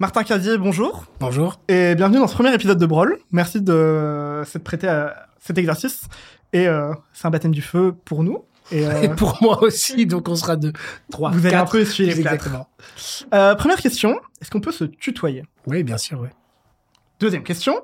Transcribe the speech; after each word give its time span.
Martin 0.00 0.24
Casier, 0.24 0.56
bonjour. 0.56 1.04
Bonjour. 1.20 1.60
Et 1.68 1.94
bienvenue 1.94 2.20
dans 2.20 2.26
ce 2.26 2.32
premier 2.32 2.54
épisode 2.54 2.78
de 2.78 2.86
Brawl. 2.86 3.18
Merci 3.32 3.60
de 3.60 4.42
s'être 4.46 4.64
prêté 4.64 4.88
à 4.88 5.28
cet 5.38 5.58
exercice. 5.58 6.04
Et 6.54 6.66
euh, 6.66 6.94
c'est 7.12 7.26
un 7.26 7.30
baptême 7.30 7.50
du 7.50 7.60
feu 7.60 7.94
pour 8.06 8.22
nous. 8.22 8.42
Et, 8.72 8.86
euh, 8.88 9.08
pour 9.08 9.36
moi 9.42 9.62
aussi, 9.62 10.06
donc 10.06 10.30
on 10.30 10.36
sera 10.36 10.56
deux, 10.56 10.72
trois, 11.10 11.30
Vous 11.32 11.44
allez 11.44 11.54
un 11.54 11.66
peu 11.66 11.80
essuyer 11.80 12.14
les 12.14 12.18
Exactement. 12.18 12.66
Euh, 13.34 13.54
première 13.56 13.76
question, 13.76 14.18
est-ce 14.40 14.50
qu'on 14.50 14.62
peut 14.62 14.72
se 14.72 14.84
tutoyer? 14.84 15.44
Oui, 15.66 15.82
bien 15.82 15.98
sûr, 15.98 16.18
oui. 16.18 16.28
Deuxième 17.20 17.42
question. 17.42 17.82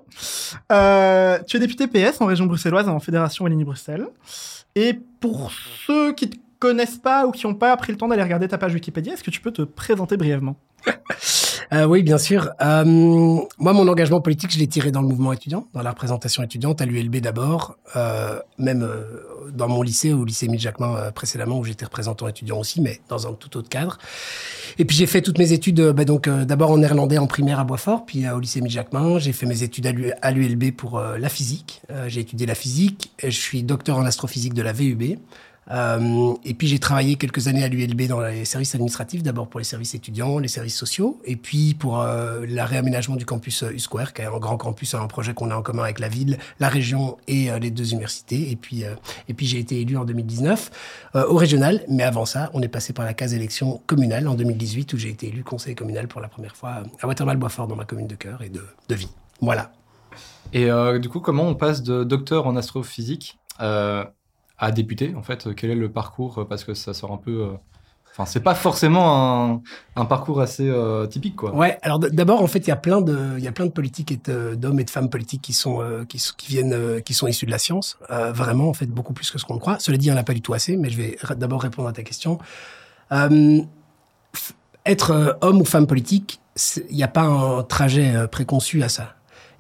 Euh, 0.72 1.38
tu 1.46 1.58
es 1.58 1.60
député 1.60 1.86
PS 1.86 2.22
en 2.22 2.24
région 2.24 2.46
bruxelloise 2.46 2.88
en 2.88 2.98
Fédération 2.98 3.44
Wallonie-Bruxelles. 3.44 4.06
Et 4.74 4.98
pour 5.20 5.52
ceux 5.86 6.14
qui 6.14 6.30
te 6.30 6.38
connaissent 6.60 6.96
pas 6.96 7.26
ou 7.26 7.30
qui 7.30 7.46
n'ont 7.46 7.54
pas 7.54 7.76
pris 7.76 7.92
le 7.92 7.98
temps 7.98 8.08
d'aller 8.08 8.22
regarder 8.22 8.48
ta 8.48 8.56
page 8.56 8.72
Wikipédia, 8.72 9.12
est-ce 9.12 9.22
que 9.22 9.30
tu 9.30 9.42
peux 9.42 9.52
te 9.52 9.60
présenter 9.60 10.16
brièvement? 10.16 10.56
euh, 11.72 11.84
oui, 11.84 12.02
bien 12.02 12.18
sûr. 12.18 12.50
Euh, 12.60 12.84
moi, 12.84 13.72
mon 13.72 13.88
engagement 13.88 14.20
politique, 14.20 14.52
je 14.52 14.58
l'ai 14.58 14.66
tiré 14.66 14.90
dans 14.90 15.00
le 15.00 15.08
mouvement 15.08 15.32
étudiant, 15.32 15.66
dans 15.74 15.82
la 15.82 15.90
représentation 15.90 16.42
étudiante, 16.42 16.80
à 16.80 16.86
l'ULB 16.86 17.16
d'abord, 17.16 17.76
euh, 17.96 18.38
même 18.58 18.82
euh, 18.82 19.50
dans 19.54 19.68
mon 19.68 19.82
lycée, 19.82 20.12
au 20.12 20.24
lycée 20.24 20.46
Émile 20.46 20.60
Jacquemin 20.60 20.96
euh, 20.96 21.10
précédemment, 21.10 21.58
où 21.58 21.64
j'étais 21.64 21.84
représentant 21.84 22.28
étudiant 22.28 22.58
aussi, 22.58 22.80
mais 22.80 23.00
dans 23.08 23.26
un 23.26 23.32
tout 23.32 23.56
autre 23.56 23.68
cadre. 23.68 23.98
Et 24.78 24.84
puis 24.84 24.96
j'ai 24.96 25.06
fait 25.06 25.22
toutes 25.22 25.38
mes 25.38 25.52
études, 25.52 25.80
bah, 25.92 26.04
donc 26.04 26.28
d'abord 26.28 26.70
en 26.70 26.78
néerlandais 26.78 27.18
en 27.18 27.26
primaire 27.26 27.60
à 27.60 27.64
Boisfort, 27.64 28.04
puis 28.04 28.28
au 28.28 28.40
lycée 28.40 28.58
Émile 28.58 28.72
Jacquemin. 28.72 29.18
J'ai 29.18 29.32
fait 29.32 29.46
mes 29.46 29.62
études 29.62 29.86
à 30.20 30.30
l'ULB 30.30 30.72
pour 30.72 31.00
la 31.00 31.28
physique. 31.28 31.82
j'ai 32.08 32.20
étudié 32.20 32.46
la 32.46 32.54
physique. 32.54 33.12
Et 33.22 33.30
je 33.30 33.40
suis 33.40 33.62
docteur 33.62 33.96
en 33.96 34.04
astrophysique 34.04 34.54
de 34.54 34.62
la 34.62 34.72
VUB. 34.72 35.18
Euh, 35.70 36.34
et 36.44 36.54
puis 36.54 36.68
j'ai 36.68 36.78
travaillé 36.78 37.16
quelques 37.16 37.48
années 37.48 37.64
à 37.64 37.68
l'ULB 37.68 38.02
dans 38.06 38.20
les 38.20 38.44
services 38.44 38.74
administratifs, 38.74 39.22
d'abord 39.22 39.48
pour 39.48 39.58
les 39.58 39.64
services 39.64 39.94
étudiants, 39.94 40.38
les 40.38 40.48
services 40.48 40.76
sociaux, 40.76 41.20
et 41.24 41.36
puis 41.36 41.74
pour 41.74 42.00
euh, 42.00 42.44
la 42.48 42.66
réaménagement 42.66 43.16
du 43.16 43.26
campus 43.26 43.62
euh, 43.62 43.72
U-Square, 43.72 44.12
qui 44.12 44.22
est 44.22 44.26
un 44.26 44.38
grand 44.38 44.56
campus, 44.56 44.94
un 44.94 45.06
projet 45.06 45.34
qu'on 45.34 45.50
a 45.50 45.56
en 45.56 45.62
commun 45.62 45.82
avec 45.82 45.98
la 45.98 46.08
ville, 46.08 46.38
la 46.60 46.68
région 46.68 47.16
et 47.26 47.50
les 47.60 47.70
deux 47.70 47.92
universités. 47.92 48.50
Et 48.50 48.56
puis, 48.56 48.84
et 49.28 49.34
puis 49.34 49.46
j'ai 49.46 49.58
été 49.58 49.80
élu 49.80 49.96
en 49.96 50.04
2019 50.04 50.70
au 51.14 51.36
régional, 51.36 51.84
mais 51.88 52.02
avant 52.02 52.26
ça, 52.26 52.50
on 52.54 52.62
est 52.62 52.68
passé 52.68 52.92
par 52.92 53.04
la 53.04 53.14
case 53.14 53.34
élection 53.34 53.80
communale 53.86 54.28
en 54.28 54.34
2018, 54.34 54.92
où 54.92 54.96
j'ai 54.98 55.10
été 55.10 55.28
élu 55.28 55.42
conseiller 55.42 55.74
communal 55.74 56.08
pour 56.08 56.20
la 56.20 56.28
première 56.28 56.56
fois 56.56 56.82
à 57.00 57.06
Watermal-Boisfort, 57.06 57.66
dans 57.66 57.76
ma 57.76 57.84
commune 57.84 58.06
de 58.06 58.14
cœur 58.14 58.42
et 58.42 58.48
de, 58.48 58.62
de 58.88 58.94
vie. 58.94 59.10
Voilà. 59.40 59.72
Et 60.52 60.68
du 61.00 61.08
coup, 61.08 61.20
comment 61.20 61.44
on 61.44 61.54
passe 61.54 61.82
de 61.82 62.04
docteur 62.04 62.46
en 62.46 62.56
astrophysique 62.56 63.38
à 64.58 64.70
député 64.72 65.14
en 65.16 65.22
fait 65.22 65.54
Quel 65.54 65.70
est 65.70 65.76
le 65.76 65.90
parcours 65.90 66.46
Parce 66.48 66.64
que 66.64 66.74
ça 66.74 66.94
sort 66.94 67.12
un 67.12 67.18
peu. 67.18 67.42
Euh, 67.42 67.50
enfin, 68.12 68.26
c'est 68.26 68.40
pas 68.40 68.54
forcément 68.54 69.62
un, 69.96 70.04
parcours 70.04 70.40
assez 70.40 70.68
euh, 70.68 71.06
typique, 71.06 71.36
quoi. 71.36 71.54
Ouais. 71.54 71.78
Alors 71.82 71.98
d'abord, 71.98 72.42
en 72.42 72.46
fait, 72.46 72.60
il 72.60 72.68
y 72.68 72.72
a 72.72 72.76
plein 72.76 73.00
de, 73.00 73.34
il 73.36 73.44
y 73.44 73.48
a 73.48 73.52
plein 73.52 73.66
de 73.66 73.72
politiques 73.72 74.12
et 74.12 74.20
d'hommes 74.56 74.80
et 74.80 74.84
de 74.84 74.90
femmes 74.90 75.10
politiques 75.10 75.42
qui 75.42 75.52
sont, 75.52 75.82
euh, 75.82 76.04
qui, 76.04 76.20
viennent, 76.48 77.02
qui 77.02 77.14
sont 77.14 77.26
issus 77.26 77.46
de 77.46 77.50
la 77.50 77.58
science. 77.58 77.98
vraiment, 78.08 78.68
en 78.68 78.74
fait, 78.74 78.86
beaucoup 78.86 79.12
plus 79.12 79.30
que 79.30 79.38
ce 79.38 79.44
qu'on 79.44 79.58
croit. 79.58 79.78
Cela 79.78 79.98
dit, 79.98 80.06
il 80.06 80.10
n'y 80.10 80.16
en 80.16 80.20
a 80.20 80.24
pas 80.24 80.34
du 80.34 80.42
tout 80.42 80.54
assez. 80.54 80.76
Mais 80.76 80.90
je 80.90 80.96
vais 80.96 81.18
d'abord 81.36 81.62
répondre 81.62 81.88
à 81.88 81.92
ta 81.92 82.02
question. 82.02 82.38
être 84.86 85.38
homme 85.40 85.60
ou 85.60 85.64
femme 85.64 85.86
politique, 85.86 86.40
il 86.88 86.96
n'y 86.96 87.02
a 87.02 87.08
pas 87.08 87.24
un 87.24 87.62
trajet 87.62 88.26
préconçu 88.28 88.82
à 88.82 88.88
ça 88.88 89.15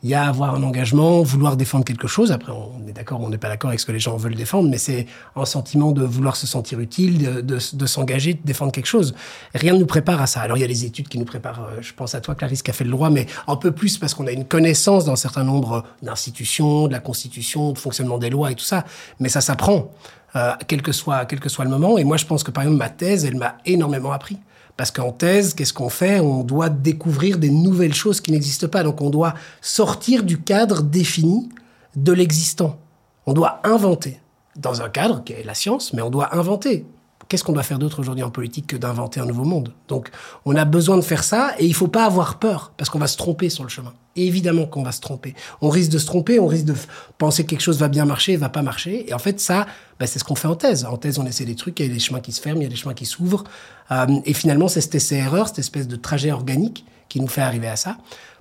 il 0.06 0.10
y 0.10 0.14
a 0.14 0.28
avoir 0.28 0.54
un 0.54 0.62
engagement, 0.62 1.24
vouloir 1.24 1.56
défendre 1.56 1.84
quelque 1.84 2.06
chose. 2.06 2.30
Après, 2.30 2.52
on 2.52 2.86
est 2.86 2.92
d'accord, 2.92 3.20
on 3.20 3.28
n'est 3.28 3.38
pas 3.38 3.48
d'accord 3.48 3.70
avec 3.70 3.80
ce 3.80 3.86
que 3.86 3.90
les 3.90 3.98
gens 3.98 4.16
veulent 4.16 4.36
défendre, 4.36 4.70
mais 4.70 4.78
c'est 4.78 5.06
un 5.34 5.44
sentiment 5.44 5.90
de 5.90 6.04
vouloir 6.04 6.36
se 6.36 6.46
sentir 6.46 6.78
utile, 6.78 7.18
de, 7.18 7.40
de, 7.40 7.58
de 7.72 7.86
s'engager, 7.86 8.34
de 8.34 8.40
défendre 8.44 8.70
quelque 8.70 8.86
chose. 8.86 9.16
Rien 9.52 9.72
ne 9.72 9.80
nous 9.80 9.86
prépare 9.86 10.22
à 10.22 10.28
ça. 10.28 10.42
Alors, 10.42 10.58
il 10.58 10.60
y 10.60 10.64
a 10.64 10.68
les 10.68 10.84
études 10.84 11.08
qui 11.08 11.18
nous 11.18 11.24
préparent. 11.24 11.64
Euh, 11.64 11.78
je 11.80 11.92
pense 11.92 12.14
à 12.14 12.20
toi, 12.20 12.36
Clarisse, 12.36 12.62
qui 12.62 12.70
a 12.70 12.72
fait 12.72 12.84
le 12.84 12.92
droit, 12.92 13.10
mais 13.10 13.26
un 13.48 13.56
peu 13.56 13.72
plus 13.72 13.98
parce 13.98 14.14
qu'on 14.14 14.28
a 14.28 14.30
une 14.30 14.44
connaissance 14.44 15.06
d'un 15.06 15.16
certain 15.16 15.42
nombre 15.42 15.82
d'institutions, 16.02 16.86
de 16.86 16.92
la 16.92 17.00
Constitution, 17.00 17.72
du 17.72 17.80
fonctionnement 17.80 18.18
des 18.18 18.30
lois 18.30 18.52
et 18.52 18.54
tout 18.54 18.64
ça. 18.64 18.84
Mais 19.18 19.28
ça 19.28 19.40
s'apprend, 19.40 19.90
euh, 20.36 20.52
quel 20.68 20.82
que 20.82 20.92
soit 20.92 21.24
quel 21.24 21.40
que 21.40 21.48
soit 21.48 21.64
le 21.64 21.70
moment. 21.70 21.98
Et 21.98 22.04
moi, 22.04 22.16
je 22.16 22.26
pense 22.26 22.44
que 22.44 22.52
par 22.52 22.62
exemple, 22.62 22.78
ma 22.78 22.90
thèse, 22.90 23.24
elle 23.24 23.36
m'a 23.36 23.56
énormément 23.64 24.12
appris. 24.12 24.38
Parce 24.76 24.90
qu'en 24.90 25.12
thèse, 25.12 25.54
qu'est-ce 25.54 25.72
qu'on 25.72 25.88
fait? 25.88 26.20
On 26.20 26.44
doit 26.44 26.68
découvrir 26.68 27.38
des 27.38 27.50
nouvelles 27.50 27.94
choses 27.94 28.20
qui 28.20 28.32
n'existent 28.32 28.68
pas. 28.68 28.82
Donc 28.82 29.00
on 29.00 29.10
doit 29.10 29.34
sortir 29.60 30.22
du 30.22 30.40
cadre 30.40 30.82
défini 30.82 31.48
de 31.94 32.12
l'existant. 32.12 32.78
On 33.26 33.32
doit 33.32 33.60
inventer 33.64 34.20
dans 34.56 34.82
un 34.82 34.88
cadre 34.88 35.24
qui 35.24 35.32
est 35.32 35.44
la 35.44 35.54
science, 35.54 35.92
mais 35.92 36.02
on 36.02 36.10
doit 36.10 36.36
inventer. 36.36 36.84
Qu'est-ce 37.28 37.42
qu'on 37.42 37.52
doit 37.52 37.64
faire 37.64 37.80
d'autre 37.80 37.98
aujourd'hui 37.98 38.22
en 38.22 38.30
politique 38.30 38.68
que 38.68 38.76
d'inventer 38.76 39.18
un 39.18 39.26
nouveau 39.26 39.44
monde? 39.44 39.72
Donc, 39.88 40.10
on 40.44 40.54
a 40.54 40.64
besoin 40.64 40.96
de 40.96 41.02
faire 41.02 41.24
ça 41.24 41.54
et 41.58 41.66
il 41.66 41.74
faut 41.74 41.88
pas 41.88 42.04
avoir 42.04 42.38
peur 42.38 42.72
parce 42.76 42.88
qu'on 42.88 43.00
va 43.00 43.08
se 43.08 43.16
tromper 43.16 43.50
sur 43.50 43.64
le 43.64 43.68
chemin. 43.68 43.92
évidemment 44.14 44.66
qu'on 44.66 44.82
va 44.82 44.92
se 44.92 45.00
tromper. 45.00 45.34
On 45.60 45.68
risque 45.68 45.90
de 45.90 45.98
se 45.98 46.06
tromper, 46.06 46.38
on 46.38 46.46
risque 46.46 46.66
de 46.66 46.74
penser 47.18 47.44
que 47.44 47.50
quelque 47.50 47.60
chose 47.60 47.78
va 47.78 47.88
bien 47.88 48.04
marcher, 48.04 48.36
va 48.36 48.48
pas 48.48 48.62
marcher. 48.62 49.08
Et 49.10 49.14
en 49.14 49.18
fait, 49.18 49.40
ça, 49.40 49.66
bah, 49.98 50.06
c'est 50.06 50.18
ce 50.18 50.24
qu'on 50.24 50.36
fait 50.36 50.48
en 50.48 50.54
thèse. 50.54 50.84
En 50.84 50.96
thèse, 50.96 51.18
on 51.18 51.26
essaie 51.26 51.44
des 51.44 51.56
trucs, 51.56 51.80
il 51.80 51.86
y 51.86 51.90
a 51.90 51.92
des 51.92 51.98
chemins 51.98 52.20
qui 52.20 52.32
se 52.32 52.40
ferment, 52.40 52.60
il 52.60 52.64
y 52.64 52.66
a 52.66 52.70
des 52.70 52.76
chemins 52.76 52.94
qui 52.94 53.06
s'ouvrent. 53.06 53.44
Euh, 53.90 54.06
et 54.24 54.32
finalement, 54.32 54.68
c'est 54.68 54.80
cet 54.80 54.94
essai-erreur, 54.94 55.48
cette 55.48 55.58
espèce 55.58 55.88
de 55.88 55.96
trajet 55.96 56.30
organique 56.30 56.84
qui 57.08 57.20
nous 57.20 57.28
fait 57.28 57.42
arriver 57.42 57.68
à 57.68 57.76
ça. 57.76 57.96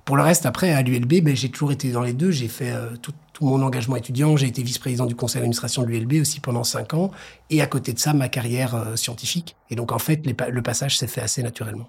Pour 0.06 0.16
le 0.16 0.22
reste, 0.22 0.46
après, 0.46 0.72
à 0.72 0.82
l'ULB, 0.82 1.24
ben, 1.24 1.34
j'ai 1.34 1.48
toujours 1.48 1.72
été 1.72 1.90
dans 1.90 2.02
les 2.02 2.12
deux. 2.12 2.30
J'ai 2.30 2.46
fait 2.46 2.70
euh, 2.70 2.90
tout, 3.02 3.12
mon 3.40 3.60
engagement 3.60 3.96
étudiant. 3.96 4.36
J'ai 4.36 4.46
été 4.46 4.62
vice-président 4.62 5.04
du 5.04 5.16
conseil 5.16 5.40
d'administration 5.40 5.82
de 5.82 5.88
l'ULB 5.88 6.20
aussi 6.20 6.38
pendant 6.38 6.62
cinq 6.62 6.94
ans. 6.94 7.10
Et 7.50 7.60
à 7.60 7.66
côté 7.66 7.92
de 7.92 7.98
ça, 7.98 8.12
ma 8.12 8.28
carrière 8.28 8.76
euh, 8.76 8.94
scientifique. 8.94 9.56
Et 9.68 9.74
donc, 9.74 9.90
en 9.90 9.98
fait, 9.98 10.22
le 10.24 10.62
passage 10.62 10.96
s'est 10.96 11.08
fait 11.08 11.20
assez 11.20 11.42
naturellement. 11.42 11.88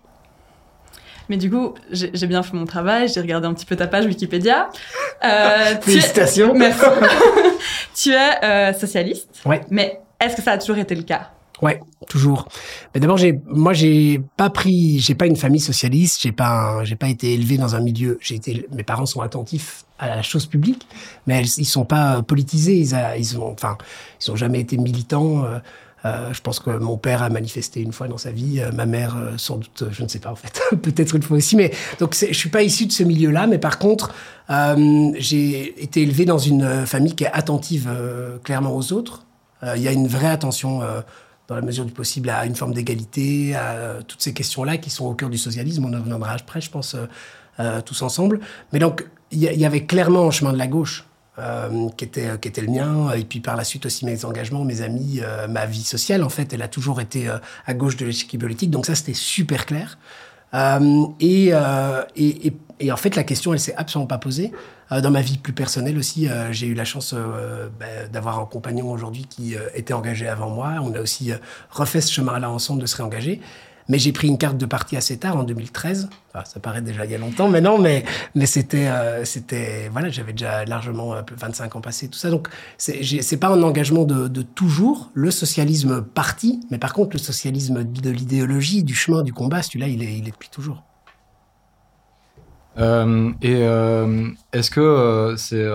Mais 1.29 1.37
du 1.37 1.51
coup, 1.51 1.75
j'ai 1.91 2.25
bien 2.25 2.41
fait 2.41 2.55
mon 2.55 2.65
travail, 2.65 3.07
j'ai 3.07 3.21
regardé 3.21 3.45
un 3.45 3.53
petit 3.53 3.65
peu 3.65 3.75
ta 3.75 3.85
page 3.85 4.05
Wikipédia. 4.05 4.69
Euh, 5.23 5.75
Félicitations. 5.81 6.55
Merci. 6.55 6.85
tu 7.95 8.13
es 8.13 8.73
socialiste. 8.73 9.29
Ouais. 9.45 9.61
Mais 9.69 9.99
est-ce 10.19 10.35
que 10.35 10.41
ça 10.41 10.53
a 10.53 10.57
toujours 10.57 10.77
été 10.77 10.95
le 10.95 11.03
cas? 11.03 11.31
Ouais, 11.61 11.79
toujours. 12.07 12.47
Mais 12.93 12.99
d'abord, 12.99 13.17
j'ai, 13.17 13.39
moi, 13.47 13.73
j'ai 13.73 14.21
pas 14.37 14.49
pris, 14.49 14.99
j'ai 14.99 15.15
pas 15.15 15.25
une 15.25 15.35
famille 15.35 15.59
socialiste, 15.59 16.21
j'ai 16.21 16.31
pas, 16.31 16.83
j'ai 16.83 16.95
pas 16.95 17.09
été 17.09 17.33
élevé 17.33 17.57
dans 17.57 17.75
un 17.75 17.79
milieu. 17.79 18.19
J'ai 18.21 18.35
été, 18.35 18.67
mes 18.71 18.83
parents 18.83 19.07
sont 19.07 19.21
attentifs 19.21 19.85
à 19.97 20.07
la 20.07 20.21
chose 20.21 20.45
publique, 20.45 20.87
mais 21.25 21.41
ils 21.41 21.65
sont 21.65 21.85
pas 21.85 22.21
politisés. 22.21 22.77
Ils, 22.77 22.93
a, 22.93 23.15
ont, 23.39 23.51
enfin, 23.51 23.77
ils 24.21 24.31
ont 24.31 24.35
jamais 24.35 24.59
été 24.59 24.77
militants. 24.77 25.45
Euh, 25.45 25.57
euh, 26.05 26.31
je 26.31 26.41
pense 26.41 26.59
que 26.59 26.69
mon 26.69 26.97
père 26.97 27.23
a 27.23 27.29
manifesté 27.29 27.81
une 27.81 27.91
fois 27.91 28.07
dans 28.07 28.17
sa 28.17 28.31
vie, 28.31 28.59
euh, 28.59 28.71
ma 28.71 28.85
mère 28.85 29.17
euh, 29.17 29.31
sans 29.37 29.57
doute, 29.57 29.85
je 29.91 30.03
ne 30.03 30.07
sais 30.07 30.19
pas 30.19 30.31
en 30.31 30.35
fait, 30.35 30.61
peut-être 30.81 31.15
une 31.15 31.23
fois 31.23 31.37
aussi. 31.37 31.55
Mais 31.55 31.71
donc 31.99 32.15
je 32.15 32.33
suis 32.33 32.49
pas 32.49 32.61
issu 32.61 32.85
de 32.85 32.91
ce 32.91 33.03
milieu-là, 33.03 33.47
mais 33.47 33.57
par 33.57 33.79
contre 33.79 34.13
j'ai 35.19 35.83
été 35.83 36.03
élevé 36.03 36.23
dans 36.23 36.37
une 36.37 36.85
famille 36.85 37.15
qui 37.15 37.25
est 37.25 37.31
attentive 37.33 37.91
clairement 38.43 38.73
aux 38.73 38.93
autres. 38.93 39.25
Il 39.75 39.81
y 39.81 39.89
a 39.89 39.91
une 39.91 40.07
vraie 40.07 40.29
attention 40.29 40.81
dans 41.47 41.55
la 41.55 41.61
mesure 41.61 41.85
du 41.85 41.93
possible, 41.93 42.29
à 42.29 42.45
une 42.45 42.55
forme 42.55 42.73
d'égalité, 42.73 43.55
à 43.55 43.99
toutes 44.05 44.21
ces 44.21 44.33
questions-là 44.33 44.77
qui 44.77 44.89
sont 44.89 45.05
au 45.05 45.13
cœur 45.13 45.29
du 45.29 45.37
socialisme. 45.37 45.85
On 45.85 45.93
en 45.93 45.99
reviendra 45.99 46.33
après, 46.33 46.61
je 46.61 46.69
pense, 46.69 46.95
euh, 47.59 47.81
tous 47.81 48.03
ensemble. 48.03 48.39
Mais 48.71 48.77
donc, 48.77 49.07
il 49.31 49.39
y, 49.39 49.65
avait 49.65 49.85
clairement 49.85 50.27
un 50.27 50.31
chemin 50.31 50.53
de 50.53 50.59
la 50.59 50.67
gauche 50.67 51.05
euh, 51.39 51.89
qui, 51.97 52.05
était, 52.05 52.37
qui 52.39 52.47
était 52.47 52.61
le 52.61 52.71
mien, 52.71 53.11
et 53.13 53.23
puis 53.23 53.39
par 53.39 53.55
la 53.55 53.63
suite 53.63 53.87
aussi 53.87 54.05
mes 54.05 54.25
engagements, 54.25 54.63
mes 54.63 54.83
amis, 54.83 55.21
euh, 55.23 55.47
ma 55.47 55.65
vie 55.65 55.83
sociale, 55.83 56.23
en 56.23 56.29
fait, 56.29 56.53
elle 56.53 56.61
a 56.61 56.67
toujours 56.67 57.01
été 57.01 57.27
à 57.65 57.73
gauche 57.73 57.97
de 57.97 58.05
l'échiquier 58.05 58.37
politique. 58.37 58.69
Donc 58.69 58.85
ça, 58.85 58.93
c'était 58.93 59.15
super 59.15 59.65
clair. 59.65 59.97
Et, 61.19 61.51
en 62.91 62.97
fait, 62.97 63.15
la 63.15 63.23
question, 63.23 63.53
elle 63.53 63.59
s'est 63.59 63.75
absolument 63.75 64.07
pas 64.07 64.17
posée. 64.17 64.51
Euh, 64.91 65.01
dans 65.01 65.11
ma 65.11 65.21
vie 65.21 65.37
plus 65.37 65.53
personnelle 65.53 65.97
aussi, 65.97 66.27
euh, 66.27 66.51
j'ai 66.51 66.67
eu 66.67 66.73
la 66.73 66.85
chance 66.85 67.13
euh, 67.13 67.67
bah, 67.79 68.07
d'avoir 68.11 68.39
un 68.39 68.45
compagnon 68.45 68.91
aujourd'hui 68.91 69.25
qui 69.25 69.55
était 69.73 69.93
engagé 69.93 70.27
avant 70.27 70.49
moi. 70.49 70.75
On 70.81 70.93
a 70.93 71.01
aussi 71.01 71.31
refait 71.71 72.01
ce 72.01 72.11
chemin-là 72.11 72.49
ensemble 72.49 72.81
de 72.81 72.85
se 72.85 72.95
réengager. 72.97 73.41
Mais 73.89 73.99
j'ai 73.99 74.11
pris 74.11 74.27
une 74.27 74.37
carte 74.37 74.57
de 74.57 74.65
parti 74.65 74.97
assez 74.97 75.17
tard, 75.17 75.37
en 75.37 75.43
2013. 75.43 76.09
ça 76.43 76.59
paraît 76.59 76.81
déjà 76.81 77.05
il 77.05 77.11
y 77.11 77.15
a 77.15 77.17
longtemps, 77.17 77.47
mais 77.47 77.61
non, 77.61 77.77
mais, 77.77 78.03
c'était, 78.45 78.89
voilà, 79.89 80.09
j'avais 80.09 80.33
déjà 80.33 80.65
largement 80.65 81.15
25 81.37 81.77
ans 81.77 81.79
passés, 81.79 82.09
tout 82.09 82.19
ça. 82.19 82.29
Donc, 82.29 82.49
c'est, 82.77 83.37
pas 83.39 83.47
un 83.47 83.63
engagement 83.63 84.03
de, 84.03 84.41
toujours, 84.41 85.09
le 85.13 85.31
socialisme 85.31 86.01
parti, 86.01 86.59
mais 86.69 86.77
par 86.77 86.91
contre, 86.91 87.15
le 87.15 87.19
socialisme 87.19 87.85
de 87.85 88.09
l'idéologie, 88.09 88.83
du 88.83 88.93
chemin, 88.93 89.23
du 89.23 89.31
combat, 89.31 89.63
celui-là, 89.63 89.87
il 89.87 90.03
est 90.03 90.19
depuis 90.19 90.49
toujours. 90.49 90.83
Euh, 92.77 93.31
et 93.41 93.55
euh, 93.55 94.29
est-ce 94.53 94.69
que 94.69 94.79
euh, 94.79 95.35
c'est 95.37 95.65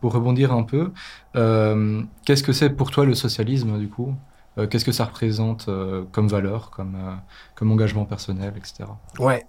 pour 0.00 0.12
rebondir 0.12 0.52
un 0.52 0.62
peu, 0.62 0.92
qu'est-ce 2.24 2.42
que 2.42 2.52
c'est 2.52 2.70
pour 2.70 2.90
toi 2.90 3.04
le 3.04 3.14
socialisme 3.14 3.78
du 3.78 3.88
coup? 3.88 4.14
Qu'est-ce 4.70 4.86
que 4.86 4.92
ça 4.92 5.04
représente 5.04 5.68
comme 6.12 6.28
valeur, 6.28 6.70
comme, 6.70 6.96
comme 7.54 7.70
engagement 7.70 8.06
personnel, 8.06 8.54
etc. 8.56 8.84
Ouais. 9.18 9.44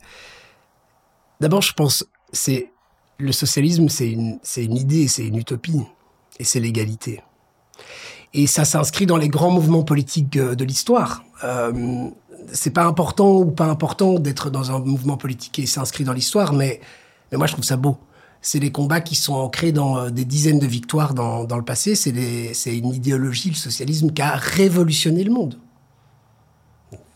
D'abord, 1.39 1.61
je 1.61 1.71
pense 1.71 2.05
c'est 2.33 2.71
le 3.17 3.31
socialisme, 3.31 3.87
c'est 3.87 4.11
une, 4.11 4.37
c'est 4.43 4.65
une 4.65 4.75
idée, 4.75 5.07
c'est 5.07 5.25
une 5.25 5.37
utopie, 5.37 5.81
et 6.39 6.43
c'est 6.43 6.59
l'égalité. 6.59 7.21
Et 8.33 8.47
ça 8.47 8.65
s'inscrit 8.65 9.05
dans 9.05 9.15
les 9.15 9.29
grands 9.29 9.49
mouvements 9.49 9.83
politiques 9.83 10.31
de 10.31 10.65
l'histoire. 10.65 11.23
C'est 12.53 12.71
pas 12.71 12.85
important 12.85 13.37
ou 13.37 13.51
pas 13.51 13.65
important 13.65 14.19
d'être 14.19 14.49
dans 14.49 14.71
un 14.71 14.79
mouvement 14.79 15.17
politique 15.17 15.59
et 15.59 15.65
s'inscrit 15.65 16.03
dans 16.03 16.13
l'histoire, 16.13 16.53
mais, 16.53 16.79
mais 17.31 17.37
moi 17.37 17.47
je 17.47 17.53
trouve 17.53 17.65
ça 17.65 17.77
beau. 17.77 17.97
C'est 18.41 18.59
des 18.59 18.71
combats 18.71 19.01
qui 19.01 19.15
sont 19.15 19.33
ancrés 19.33 19.71
dans 19.71 19.97
euh, 19.97 20.09
des 20.09 20.25
dizaines 20.25 20.59
de 20.59 20.67
victoires 20.67 21.13
dans, 21.13 21.43
dans 21.43 21.57
le 21.57 21.65
passé. 21.65 21.95
C'est 21.95 22.77
une 22.77 22.93
idéologie, 22.93 23.49
le 23.49 23.55
socialisme, 23.55 24.11
qui 24.11 24.21
a 24.21 24.35
révolutionné 24.35 25.23
le 25.23 25.31
monde. 25.31 25.59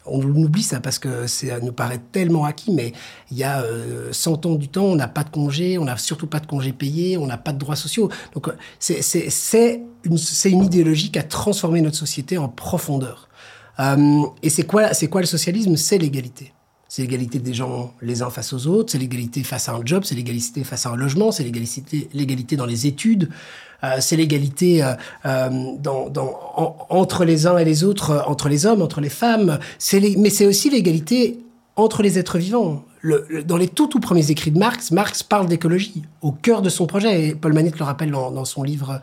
On 0.07 0.19
oublie 0.19 0.63
ça 0.63 0.79
parce 0.79 0.97
que 0.97 1.27
ça 1.27 1.59
nous 1.59 1.71
paraît 1.71 2.01
tellement 2.11 2.43
acquis, 2.45 2.71
mais 2.71 2.91
il 3.29 3.37
y 3.37 3.43
a 3.43 3.63
100 4.11 4.47
ans 4.47 4.55
du 4.55 4.67
temps, 4.67 4.85
on 4.85 4.95
n'a 4.95 5.07
pas 5.07 5.23
de 5.23 5.29
congé, 5.29 5.77
on 5.77 5.85
n'a 5.85 5.95
surtout 5.95 6.25
pas 6.25 6.39
de 6.39 6.47
congé 6.47 6.73
payé, 6.73 7.17
on 7.17 7.27
n'a 7.27 7.37
pas 7.37 7.53
de 7.53 7.59
droits 7.59 7.75
sociaux. 7.75 8.09
Donc 8.33 8.49
c'est 8.79 9.83
une, 10.03 10.17
une 10.45 10.63
idéologie 10.63 11.11
qui 11.11 11.19
a 11.19 11.23
transformé 11.23 11.81
notre 11.81 11.97
société 11.97 12.39
en 12.39 12.49
profondeur. 12.49 13.29
Euh, 13.81 14.23
et 14.43 14.49
c'est 14.49 14.63
quoi, 14.63 14.93
c'est 14.93 15.07
quoi 15.07 15.21
le 15.21 15.27
socialisme? 15.27 15.75
C'est 15.75 15.97
l'égalité. 15.97 16.53
C'est 16.87 17.03
l'égalité 17.03 17.39
des 17.39 17.53
gens 17.53 17.93
les 18.01 18.21
uns 18.21 18.29
face 18.29 18.51
aux 18.51 18.67
autres, 18.67 18.91
c'est 18.91 18.97
l'égalité 18.97 19.43
face 19.43 19.69
à 19.69 19.73
un 19.73 19.81
job, 19.85 20.03
c'est 20.03 20.15
l'égalité 20.15 20.65
face 20.65 20.85
à 20.85 20.89
un 20.89 20.97
logement, 20.97 21.31
c'est 21.31 21.43
l'égalité, 21.43 22.09
l'égalité 22.13 22.57
dans 22.57 22.65
les 22.65 22.85
études, 22.85 23.29
euh, 23.85 23.95
c'est 24.01 24.17
l'égalité 24.17 24.83
euh, 24.83 25.61
entre 26.89 27.23
les 27.23 27.47
uns 27.47 27.57
et 27.57 27.63
les 27.63 27.85
autres, 27.85 28.25
entre 28.27 28.49
les 28.49 28.65
hommes, 28.65 28.81
entre 28.81 28.99
les 28.99 29.09
femmes. 29.09 29.57
Mais 30.17 30.29
c'est 30.29 30.45
aussi 30.45 30.69
l'égalité 30.69 31.39
entre 31.77 32.03
les 32.03 32.19
êtres 32.19 32.37
vivants. 32.37 32.83
Dans 33.45 33.57
les 33.57 33.69
tout 33.69 33.87
tout 33.87 34.01
premiers 34.01 34.29
écrits 34.29 34.51
de 34.51 34.59
Marx, 34.59 34.91
Marx 34.91 35.23
parle 35.23 35.47
d'écologie 35.47 36.03
au 36.21 36.33
cœur 36.33 36.61
de 36.61 36.69
son 36.69 36.87
projet. 36.87 37.29
Et 37.29 37.35
Paul 37.35 37.53
Manette 37.53 37.79
le 37.79 37.85
rappelle 37.85 38.11
dans 38.11 38.45
son 38.45 38.63
livre 38.63 39.01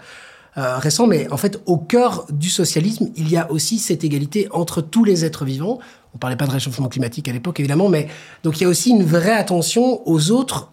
euh, 0.56 0.78
récent, 0.78 1.06
mais 1.06 1.30
en 1.30 1.36
fait, 1.36 1.60
au 1.66 1.76
cœur 1.76 2.26
du 2.30 2.50
socialisme, 2.50 3.10
il 3.16 3.30
y 3.30 3.36
a 3.36 3.50
aussi 3.50 3.78
cette 3.78 4.02
égalité 4.02 4.48
entre 4.50 4.80
tous 4.80 5.04
les 5.04 5.24
êtres 5.24 5.44
vivants. 5.44 5.78
On 6.14 6.18
parlait 6.18 6.36
pas 6.36 6.46
de 6.46 6.52
réchauffement 6.52 6.88
climatique 6.88 7.28
à 7.28 7.32
l'époque, 7.32 7.60
évidemment, 7.60 7.88
mais 7.88 8.08
donc 8.42 8.58
il 8.58 8.64
y 8.64 8.66
a 8.66 8.68
aussi 8.68 8.90
une 8.90 9.04
vraie 9.04 9.36
attention 9.36 10.02
aux 10.08 10.30
autres 10.30 10.72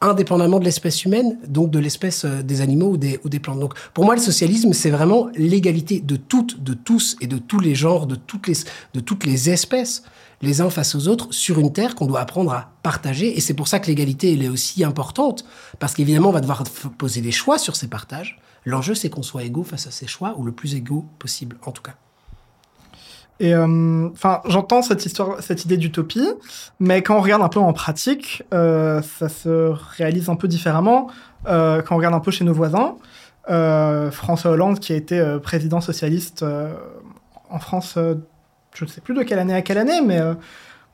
indépendamment 0.00 0.58
de 0.58 0.64
l'espèce 0.64 1.04
humaine, 1.04 1.38
donc 1.46 1.70
de 1.70 1.78
l'espèce 1.78 2.24
euh, 2.24 2.42
des 2.42 2.60
animaux 2.60 2.90
ou 2.90 2.96
des, 2.96 3.40
plantes. 3.40 3.60
Donc, 3.60 3.74
pour 3.94 4.04
moi, 4.04 4.14
le 4.14 4.20
socialisme, 4.20 4.72
c'est 4.72 4.90
vraiment 4.90 5.28
l'égalité 5.34 6.00
de 6.00 6.16
toutes, 6.16 6.62
de 6.62 6.74
tous 6.74 7.16
et 7.20 7.26
de 7.26 7.38
tous 7.38 7.60
les 7.60 7.74
genres, 7.74 8.06
de 8.06 8.14
toutes 8.14 8.46
les, 8.46 8.54
de 8.94 9.00
toutes 9.00 9.24
les 9.24 9.50
espèces, 9.50 10.02
les 10.42 10.60
uns 10.60 10.70
face 10.70 10.94
aux 10.94 11.08
autres, 11.08 11.28
sur 11.30 11.58
une 11.58 11.72
terre 11.72 11.94
qu'on 11.94 12.06
doit 12.06 12.20
apprendre 12.20 12.52
à 12.52 12.72
partager. 12.82 13.36
Et 13.36 13.40
c'est 13.40 13.54
pour 13.54 13.68
ça 13.68 13.80
que 13.80 13.86
l'égalité, 13.86 14.34
elle 14.34 14.42
est 14.42 14.48
aussi 14.48 14.84
importante, 14.84 15.44
parce 15.78 15.94
qu'évidemment, 15.94 16.28
on 16.28 16.32
va 16.32 16.40
devoir 16.40 16.64
poser 16.98 17.22
des 17.22 17.32
choix 17.32 17.58
sur 17.58 17.74
ces 17.74 17.88
partages. 17.88 18.38
L'enjeu, 18.66 18.94
c'est 18.94 19.08
qu'on 19.08 19.22
soit 19.22 19.44
égaux 19.44 19.62
face 19.62 19.86
à 19.86 19.90
ces 19.90 20.08
choix, 20.08 20.34
ou 20.36 20.44
le 20.44 20.52
plus 20.52 20.74
égaux 20.74 21.06
possible, 21.18 21.56
en 21.64 21.70
tout 21.70 21.82
cas. 21.82 21.94
Et 23.38 23.54
euh, 23.54 24.08
enfin, 24.12 24.40
j'entends 24.46 24.82
cette 24.82 25.04
histoire, 25.06 25.42
cette 25.42 25.64
idée 25.64 25.76
d'utopie, 25.76 26.28
mais 26.80 27.02
quand 27.02 27.16
on 27.16 27.20
regarde 27.20 27.42
un 27.42 27.48
peu 27.48 27.60
en 27.60 27.72
pratique, 27.72 28.42
euh, 28.52 29.02
ça 29.02 29.28
se 29.28 29.72
réalise 29.96 30.28
un 30.30 30.36
peu 30.36 30.48
différemment. 30.48 31.08
Euh, 31.46 31.82
quand 31.82 31.94
on 31.94 31.98
regarde 31.98 32.14
un 32.14 32.20
peu 32.20 32.30
chez 32.30 32.44
nos 32.44 32.54
voisins, 32.54 32.96
François 34.10 34.50
Hollande, 34.50 34.80
qui 34.80 34.92
a 34.92 34.96
été 34.96 35.38
président 35.40 35.80
socialiste 35.80 36.44
en 37.48 37.58
France, 37.60 37.96
je 38.74 38.84
ne 38.84 38.90
sais 38.90 39.00
plus 39.00 39.14
de 39.14 39.22
quelle 39.22 39.38
année 39.38 39.54
à 39.54 39.62
quelle 39.62 39.78
année, 39.78 40.00
mais 40.04 40.20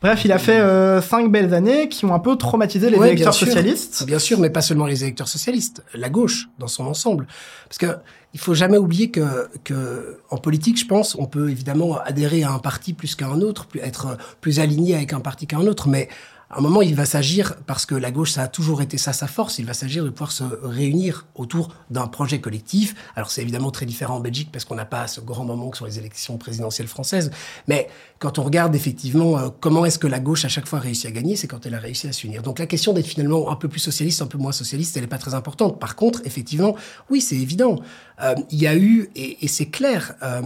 Bref, 0.03 0.25
il 0.25 0.33
a 0.33 0.39
fait 0.39 0.59
euh, 0.59 1.01
cinq 1.01 1.31
belles 1.31 1.55
années 1.55 1.89
qui 1.89 2.05
ont 2.05 2.13
un 2.13 2.19
peu 2.19 2.37
traumatisé 2.37 2.91
les 2.91 2.97
électeurs 2.97 3.35
socialistes. 3.35 4.05
Bien 4.05 4.19
sûr, 4.19 4.41
mais 4.41 4.51
pas 4.51 4.61
seulement 4.61 4.87
les 4.87 5.05
électeurs 5.05 5.29
socialistes, 5.29 5.85
la 5.95 6.11
gauche 6.11 6.49
dans 6.59 6.67
son 6.67 6.87
ensemble. 6.87 7.29
Parce 7.69 7.79
que 7.79 7.99
il 8.35 8.41
faut 8.41 8.55
jamais 8.55 8.79
oublier 8.79 9.11
que, 9.11 9.49
que 9.63 10.19
en 10.31 10.39
politique, 10.39 10.81
je 10.81 10.87
pense, 10.87 11.15
on 11.15 11.27
peut 11.27 11.51
évidemment 11.51 11.99
adhérer 12.01 12.43
à 12.43 12.51
un 12.51 12.59
parti 12.59 12.95
plus 12.95 13.15
qu'à 13.15 13.29
un 13.29 13.43
autre, 13.43 13.69
être 13.81 14.17
plus 14.41 14.59
aligné 14.59 14.97
avec 14.97 15.13
un 15.13 15.21
parti 15.21 15.47
qu'à 15.47 15.59
un 15.59 15.67
autre, 15.67 15.89
mais 15.89 16.09
à 16.53 16.59
un 16.59 16.61
moment, 16.61 16.83
il 16.83 16.95
va 16.95 17.07
s'agir, 17.07 17.57
parce 17.67 17.87
que 17.87 17.95
la 17.95 18.11
gauche, 18.11 18.33
ça 18.33 18.43
a 18.43 18.49
toujours 18.49 18.83
été 18.83 18.99
ça 18.99 19.15
sa 19.15 19.27
force, 19.27 19.59
il 19.59 19.65
va 19.65 19.73
s'agir 19.73 20.05
de 20.05 20.11
pouvoir 20.11 20.33
se 20.33 20.45
réunir 20.63 21.27
autour 21.35 21.75
d'un 21.89 22.07
projet 22.07 22.43
collectif. 22.43 22.95
Alors 23.17 23.31
c'est 23.31 23.41
évidemment 23.41 23.71
très 23.71 23.87
différent 23.87 24.17
en 24.17 24.21
Belgique 24.21 24.51
parce 24.53 24.67
qu'on 24.67 24.75
n'a 24.75 24.85
pas 24.85 25.07
ce 25.07 25.23
grand 25.23 25.45
moment 25.47 25.71
que 25.71 25.79
sont 25.79 25.87
les 25.87 25.99
élections 25.99 26.37
présidentielles 26.37 26.89
françaises. 26.89 27.31
Mais 27.69 27.89
quand 28.19 28.39
on 28.39 28.43
regarde 28.43 28.75
effectivement 28.75 29.39
euh, 29.39 29.49
comment 29.61 29.87
est-ce 29.87 29.99
que 29.99 30.07
la 30.07 30.21
gauche 30.21 30.45
à 30.45 30.49
chaque 30.49 30.67
fois 30.67 30.79
réussit 30.79 31.07
à 31.07 31.11
gagner, 31.11 31.37
c'est 31.37 31.49
quand 31.49 31.65
elle 31.65 31.75
a 31.75 31.79
réussi 31.79 32.07
à 32.07 32.13
s'unir. 32.13 32.43
Donc 32.43 32.59
la 32.59 32.67
question 32.67 32.93
d'être 32.93 33.07
finalement 33.07 33.51
un 33.51 33.57
peu 33.57 33.69
plus 33.69 33.81
socialiste, 33.81 34.21
un 34.21 34.27
peu 34.27 34.37
moins 34.37 34.53
socialiste, 34.53 34.95
elle 34.99 35.05
n'est 35.05 35.09
pas 35.09 35.17
très 35.17 35.33
importante. 35.33 35.81
Par 35.81 35.97
contre, 35.97 36.21
effectivement, 36.27 36.77
oui, 37.09 37.23
c'est 37.23 37.37
évident. 37.37 37.81
Euh, 38.23 38.35
il 38.51 38.61
y 38.61 38.67
a 38.67 38.77
eu, 38.77 39.09
et, 39.17 39.49
c'est 39.49 39.71
clair, 39.71 40.17
euh, 40.23 40.43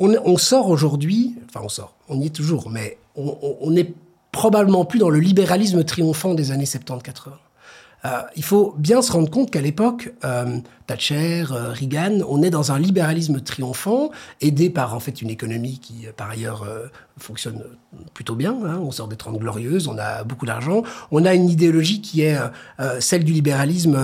on, 0.00 0.36
sort 0.36 0.68
aujourd'hui, 0.68 1.36
enfin 1.48 1.60
on 1.62 1.68
sort, 1.68 1.94
on 2.08 2.20
y 2.20 2.26
est 2.26 2.34
toujours, 2.34 2.70
mais 2.70 2.98
on, 3.14 3.38
on, 3.40 3.56
on 3.60 3.76
est 3.76 3.94
probablement 4.32 4.84
plus 4.84 4.98
dans 4.98 5.10
le 5.10 5.20
libéralisme 5.20 5.84
triomphant 5.84 6.34
des 6.34 6.52
années 6.52 6.64
70-80. 6.64 7.32
Euh, 8.04 8.20
il 8.36 8.44
faut 8.44 8.74
bien 8.78 9.02
se 9.02 9.10
rendre 9.10 9.28
compte 9.28 9.50
qu'à 9.50 9.60
l'époque, 9.60 10.12
euh, 10.24 10.58
Thatcher, 10.86 11.46
euh, 11.50 11.72
Reagan, 11.72 12.20
on 12.28 12.42
est 12.42 12.50
dans 12.50 12.70
un 12.70 12.78
libéralisme 12.78 13.40
triomphant, 13.40 14.10
aidé 14.40 14.70
par 14.70 14.94
en 14.94 15.00
fait 15.00 15.20
une 15.20 15.30
économie 15.30 15.80
qui, 15.80 16.06
par 16.16 16.30
ailleurs, 16.30 16.64
fonctionne 17.18 17.64
plutôt 18.14 18.36
bien. 18.36 18.56
Hein. 18.64 18.78
on 18.80 18.92
sort 18.92 19.08
des 19.08 19.16
Trente 19.16 19.38
Glorieuses, 19.38 19.88
on 19.88 19.98
a 19.98 20.22
beaucoup 20.22 20.46
d'argent. 20.46 20.82
On 21.10 21.24
a 21.24 21.34
une 21.34 21.48
idéologie 21.48 22.00
qui 22.00 22.22
est 22.22 22.38
celle 23.00 23.24
du 23.24 23.32
libéralisme 23.32 23.98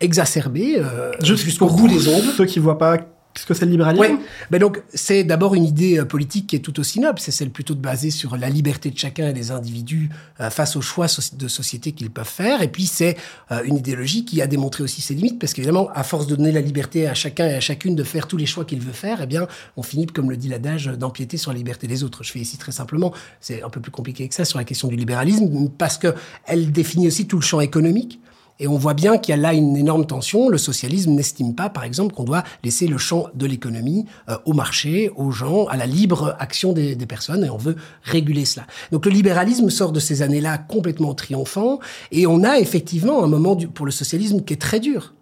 exacerbée 0.00 0.82
jusqu'au 1.22 1.68
bout 1.68 1.88
des 1.88 2.08
ongles. 2.08 2.32
Ceux 2.36 2.44
qui 2.44 2.58
voient 2.58 2.78
pas 2.78 2.98
Qu'est-ce 3.36 3.46
que 3.46 3.52
c'est 3.52 3.66
le 3.66 3.72
libéralisme 3.72 4.18
ben 4.50 4.58
donc 4.58 4.82
c'est 4.94 5.22
d'abord 5.22 5.54
une 5.54 5.64
idée 5.64 5.98
euh, 5.98 6.06
politique 6.06 6.46
qui 6.46 6.56
est 6.56 6.60
tout 6.60 6.80
aussi 6.80 7.00
noble, 7.00 7.18
c'est 7.18 7.32
celle 7.32 7.50
plutôt 7.50 7.74
de 7.74 7.80
baser 7.80 8.10
sur 8.10 8.38
la 8.38 8.48
liberté 8.48 8.90
de 8.90 8.96
chacun 8.96 9.28
et 9.28 9.34
des 9.34 9.50
individus 9.50 10.08
euh, 10.40 10.48
face 10.48 10.74
aux 10.74 10.80
choix 10.80 11.06
de 11.34 11.48
société 11.48 11.92
qu'ils 11.92 12.10
peuvent 12.10 12.26
faire. 12.26 12.62
Et 12.62 12.68
puis 12.68 12.86
c'est 12.86 13.18
euh, 13.50 13.62
une 13.64 13.76
idéologie 13.76 14.24
qui 14.24 14.40
a 14.40 14.46
démontré 14.46 14.82
aussi 14.82 15.02
ses 15.02 15.12
limites, 15.12 15.38
parce 15.38 15.52
qu'évidemment, 15.52 15.90
à 15.94 16.02
force 16.02 16.26
de 16.26 16.34
donner 16.34 16.50
la 16.50 16.62
liberté 16.62 17.06
à 17.06 17.12
chacun 17.12 17.46
et 17.46 17.54
à 17.54 17.60
chacune 17.60 17.94
de 17.94 18.04
faire 18.04 18.26
tous 18.26 18.38
les 18.38 18.46
choix 18.46 18.64
qu'il 18.64 18.80
veut 18.80 18.92
faire, 18.92 19.20
eh 19.22 19.26
bien, 19.26 19.46
on 19.76 19.82
finit, 19.82 20.06
comme 20.06 20.30
le 20.30 20.38
dit 20.38 20.48
l'adage, 20.48 20.86
d'empiéter 20.86 21.36
sur 21.36 21.52
la 21.52 21.58
liberté 21.58 21.86
des 21.86 22.04
autres. 22.04 22.24
Je 22.24 22.32
fais 22.32 22.38
ici 22.38 22.56
très 22.56 22.72
simplement, 22.72 23.12
c'est 23.42 23.62
un 23.62 23.68
peu 23.68 23.80
plus 23.80 23.92
compliqué 23.92 24.26
que 24.28 24.34
ça 24.34 24.46
sur 24.46 24.58
la 24.58 24.64
question 24.64 24.88
du 24.88 24.96
libéralisme, 24.96 25.68
parce 25.76 25.98
que 25.98 26.14
elle 26.46 26.72
définit 26.72 27.06
aussi 27.06 27.26
tout 27.26 27.36
le 27.36 27.42
champ 27.42 27.60
économique. 27.60 28.18
Et 28.58 28.68
on 28.68 28.76
voit 28.76 28.94
bien 28.94 29.18
qu'il 29.18 29.34
y 29.34 29.38
a 29.38 29.40
là 29.40 29.52
une 29.52 29.76
énorme 29.76 30.06
tension. 30.06 30.48
Le 30.48 30.58
socialisme 30.58 31.12
n'estime 31.12 31.54
pas, 31.54 31.68
par 31.68 31.84
exemple, 31.84 32.14
qu'on 32.14 32.24
doit 32.24 32.42
laisser 32.64 32.86
le 32.86 32.96
champ 32.96 33.26
de 33.34 33.46
l'économie 33.46 34.06
euh, 34.28 34.36
au 34.46 34.54
marché, 34.54 35.10
aux 35.16 35.30
gens, 35.30 35.66
à 35.66 35.76
la 35.76 35.86
libre 35.86 36.34
action 36.38 36.72
des, 36.72 36.96
personnes, 37.06 37.44
et 37.44 37.50
on 37.50 37.58
veut 37.58 37.76
réguler 38.02 38.44
cela. 38.44 38.66
Donc 38.90 39.04
le 39.04 39.12
libéralisme 39.12 39.70
sort 39.70 39.92
de 39.92 40.00
ces 40.00 40.22
années-là 40.22 40.58
complètement 40.58 41.14
triomphant, 41.14 41.78
et 42.10 42.26
on 42.26 42.42
a 42.42 42.58
effectivement 42.58 43.22
un 43.22 43.28
moment 43.28 43.54
du, 43.54 43.68
pour 43.68 43.86
le 43.86 43.92
socialisme 43.92 44.42
qui 44.42 44.54
est 44.54 44.60
très 44.60 44.80
dur. 44.80 45.14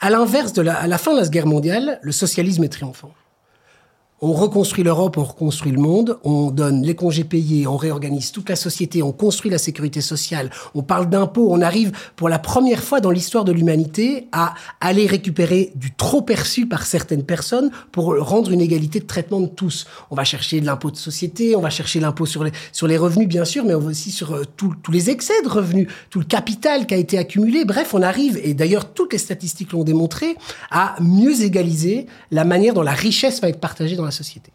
À 0.00 0.10
l'inverse 0.10 0.56
la, 0.56 0.76
à 0.76 0.86
la 0.86 0.98
fin 0.98 1.14
de 1.14 1.20
la 1.20 1.28
Guerre 1.28 1.46
mondiale, 1.46 1.98
le 2.02 2.12
socialisme 2.12 2.62
est 2.64 2.68
triomphant. 2.68 3.10
On 4.20 4.32
reconstruit 4.32 4.82
l'Europe, 4.82 5.16
on 5.16 5.22
reconstruit 5.22 5.70
le 5.70 5.78
monde, 5.80 6.18
on 6.24 6.50
donne 6.50 6.82
les 6.82 6.96
congés 6.96 7.22
payés, 7.22 7.68
on 7.68 7.76
réorganise 7.76 8.32
toute 8.32 8.48
la 8.48 8.56
société, 8.56 9.00
on 9.00 9.12
construit 9.12 9.48
la 9.48 9.58
sécurité 9.58 10.00
sociale, 10.00 10.50
on 10.74 10.82
parle 10.82 11.08
d'impôts, 11.08 11.46
on 11.52 11.60
arrive 11.60 11.92
pour 12.16 12.28
la 12.28 12.40
première 12.40 12.82
fois 12.82 13.00
dans 13.00 13.12
l'histoire 13.12 13.44
de 13.44 13.52
l'humanité 13.52 14.26
à 14.32 14.54
aller 14.80 15.06
récupérer 15.06 15.70
du 15.76 15.94
trop 15.94 16.20
perçu 16.20 16.66
par 16.66 16.84
certaines 16.84 17.22
personnes 17.22 17.70
pour 17.92 18.06
rendre 18.18 18.50
une 18.50 18.60
égalité 18.60 18.98
de 18.98 19.06
traitement 19.06 19.40
de 19.40 19.46
tous. 19.46 19.86
On 20.10 20.16
va 20.16 20.24
chercher 20.24 20.60
de 20.60 20.66
l'impôt 20.66 20.90
de 20.90 20.96
société, 20.96 21.54
on 21.54 21.60
va 21.60 21.70
chercher 21.70 22.00
l'impôt 22.00 22.26
sur 22.26 22.42
les, 22.42 22.50
sur 22.72 22.88
les 22.88 22.96
revenus 22.96 23.28
bien 23.28 23.44
sûr, 23.44 23.64
mais 23.64 23.76
on 23.76 23.80
va 23.80 23.90
aussi 23.90 24.10
sur 24.10 24.34
euh, 24.34 24.42
tous 24.56 24.74
les 24.90 25.10
excès 25.10 25.40
de 25.44 25.48
revenus, 25.48 25.86
tout 26.10 26.18
le 26.18 26.24
capital 26.24 26.86
qui 26.86 26.94
a 26.94 26.96
été 26.96 27.18
accumulé. 27.18 27.64
Bref, 27.64 27.94
on 27.94 28.02
arrive, 28.02 28.40
et 28.42 28.52
d'ailleurs 28.52 28.92
toutes 28.92 29.12
les 29.12 29.18
statistiques 29.20 29.70
l'ont 29.70 29.84
démontré, 29.84 30.36
à 30.72 30.96
mieux 31.00 31.42
égaliser 31.42 32.06
la 32.32 32.42
manière 32.44 32.74
dont 32.74 32.82
la 32.82 32.90
richesse 32.90 33.40
va 33.40 33.48
être 33.48 33.60
partagée 33.60 33.94
dans 33.94 34.07
société. 34.10 34.52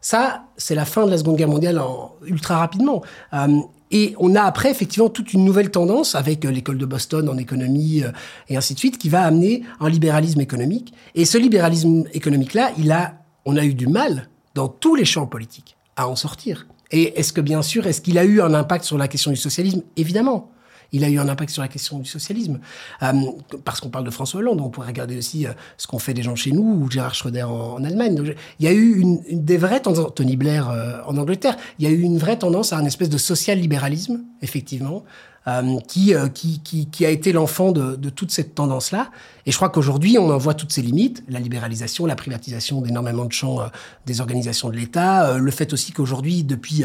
Ça, 0.00 0.44
c'est 0.56 0.74
la 0.74 0.84
fin 0.84 1.04
de 1.04 1.10
la 1.10 1.18
Seconde 1.18 1.36
Guerre 1.36 1.48
mondiale 1.48 1.80
ultra 2.24 2.58
rapidement. 2.58 3.02
Euh, 3.32 3.60
et 3.90 4.14
on 4.18 4.34
a 4.34 4.42
après 4.42 4.70
effectivement 4.70 5.08
toute 5.08 5.32
une 5.32 5.44
nouvelle 5.44 5.70
tendance 5.70 6.14
avec 6.14 6.44
euh, 6.44 6.50
l'école 6.50 6.78
de 6.78 6.86
Boston 6.86 7.28
en 7.28 7.36
économie 7.38 8.02
euh, 8.02 8.10
et 8.48 8.56
ainsi 8.56 8.74
de 8.74 8.78
suite 8.78 8.98
qui 8.98 9.08
va 9.08 9.22
amener 9.22 9.62
un 9.80 9.88
libéralisme 9.88 10.40
économique. 10.40 10.92
Et 11.14 11.24
ce 11.24 11.38
libéralisme 11.38 12.04
économique-là, 12.12 12.70
il 12.78 12.90
a, 12.92 13.14
on 13.44 13.56
a 13.56 13.64
eu 13.64 13.74
du 13.74 13.86
mal 13.86 14.28
dans 14.54 14.68
tous 14.68 14.94
les 14.94 15.04
champs 15.04 15.26
politiques 15.26 15.76
à 15.96 16.08
en 16.08 16.16
sortir. 16.16 16.66
Et 16.90 17.18
est-ce 17.18 17.32
que 17.32 17.40
bien 17.40 17.62
sûr, 17.62 17.86
est-ce 17.86 18.00
qu'il 18.00 18.18
a 18.18 18.24
eu 18.24 18.40
un 18.40 18.54
impact 18.54 18.84
sur 18.84 18.98
la 18.98 19.08
question 19.08 19.30
du 19.30 19.36
socialisme? 19.36 19.82
Évidemment. 19.96 20.50
Il 20.92 21.04
a 21.04 21.08
eu 21.08 21.18
un 21.18 21.28
impact 21.28 21.50
sur 21.50 21.62
la 21.62 21.68
question 21.68 21.98
du 21.98 22.08
socialisme. 22.08 22.60
Euh, 23.02 23.12
parce 23.64 23.80
qu'on 23.80 23.88
parle 23.88 24.04
de 24.04 24.10
François 24.10 24.40
Hollande, 24.40 24.60
on 24.60 24.70
pourrait 24.70 24.88
regarder 24.88 25.16
aussi 25.16 25.46
euh, 25.46 25.52
ce 25.76 25.86
qu'ont 25.86 25.98
fait 25.98 26.14
des 26.14 26.22
gens 26.22 26.36
chez 26.36 26.52
nous 26.52 26.62
ou 26.62 26.90
Gérard 26.90 27.14
Schröder 27.14 27.42
en, 27.42 27.84
Allemagne. 27.84 28.34
Il 28.58 28.64
y 28.64 28.68
a 28.68 28.72
eu 28.72 28.98
une, 28.98 29.20
une 29.28 29.44
des 29.44 29.56
vraies 29.56 29.80
tendances, 29.80 30.14
Tony 30.14 30.36
Blair 30.36 30.68
euh, 30.68 30.98
en 31.06 31.16
Angleterre, 31.16 31.56
il 31.78 31.88
y 31.88 31.88
a 31.88 31.90
eu 31.90 32.00
une 32.00 32.18
vraie 32.18 32.38
tendance 32.38 32.72
à 32.72 32.78
un 32.78 32.84
espèce 32.84 33.10
de 33.10 33.18
social-libéralisme, 33.18 34.22
effectivement, 34.42 35.04
euh, 35.48 35.78
qui, 35.86 36.12
euh, 36.12 36.28
qui, 36.28 36.60
qui, 36.60 36.86
qui, 36.86 37.06
a 37.06 37.10
été 37.10 37.32
l'enfant 37.32 37.70
de, 37.70 37.94
de, 37.94 38.10
toute 38.10 38.32
cette 38.32 38.56
tendance-là. 38.56 39.10
Et 39.46 39.52
je 39.52 39.56
crois 39.56 39.68
qu'aujourd'hui, 39.68 40.18
on 40.18 40.28
en 40.30 40.38
voit 40.38 40.54
toutes 40.54 40.72
ses 40.72 40.82
limites, 40.82 41.22
la 41.28 41.38
libéralisation, 41.38 42.04
la 42.04 42.16
privatisation 42.16 42.80
d'énormément 42.80 43.24
de 43.24 43.32
champs 43.32 43.60
euh, 43.60 43.66
des 44.06 44.20
organisations 44.20 44.70
de 44.70 44.76
l'État, 44.76 45.28
euh, 45.28 45.38
le 45.38 45.50
fait 45.52 45.72
aussi 45.72 45.92
qu'aujourd'hui, 45.92 46.42
depuis 46.42 46.84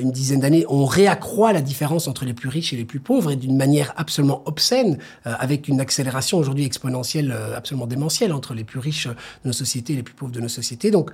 une 0.00 0.10
dizaine 0.10 0.40
d'années, 0.40 0.64
on 0.68 0.84
réaccroît 0.84 1.52
la 1.52 1.60
différence 1.60 2.08
entre 2.08 2.24
les 2.24 2.34
plus 2.34 2.48
riches 2.48 2.72
et 2.72 2.76
les 2.76 2.84
plus 2.84 3.00
pauvres, 3.00 3.32
et 3.32 3.36
d'une 3.36 3.56
manière 3.56 3.92
absolument 3.96 4.42
obscène, 4.46 4.98
avec 5.24 5.66
une 5.66 5.80
accélération 5.80 6.38
aujourd'hui 6.38 6.64
exponentielle 6.64 7.36
absolument 7.56 7.86
démentielle 7.86 8.32
entre 8.32 8.54
les 8.54 8.64
plus 8.64 8.78
riches 8.78 9.08
de 9.08 9.14
nos 9.46 9.52
sociétés 9.52 9.94
et 9.94 9.96
les 9.96 10.02
plus 10.02 10.14
pauvres 10.14 10.32
de 10.32 10.40
nos 10.40 10.48
sociétés. 10.48 10.90
Donc, 10.90 11.10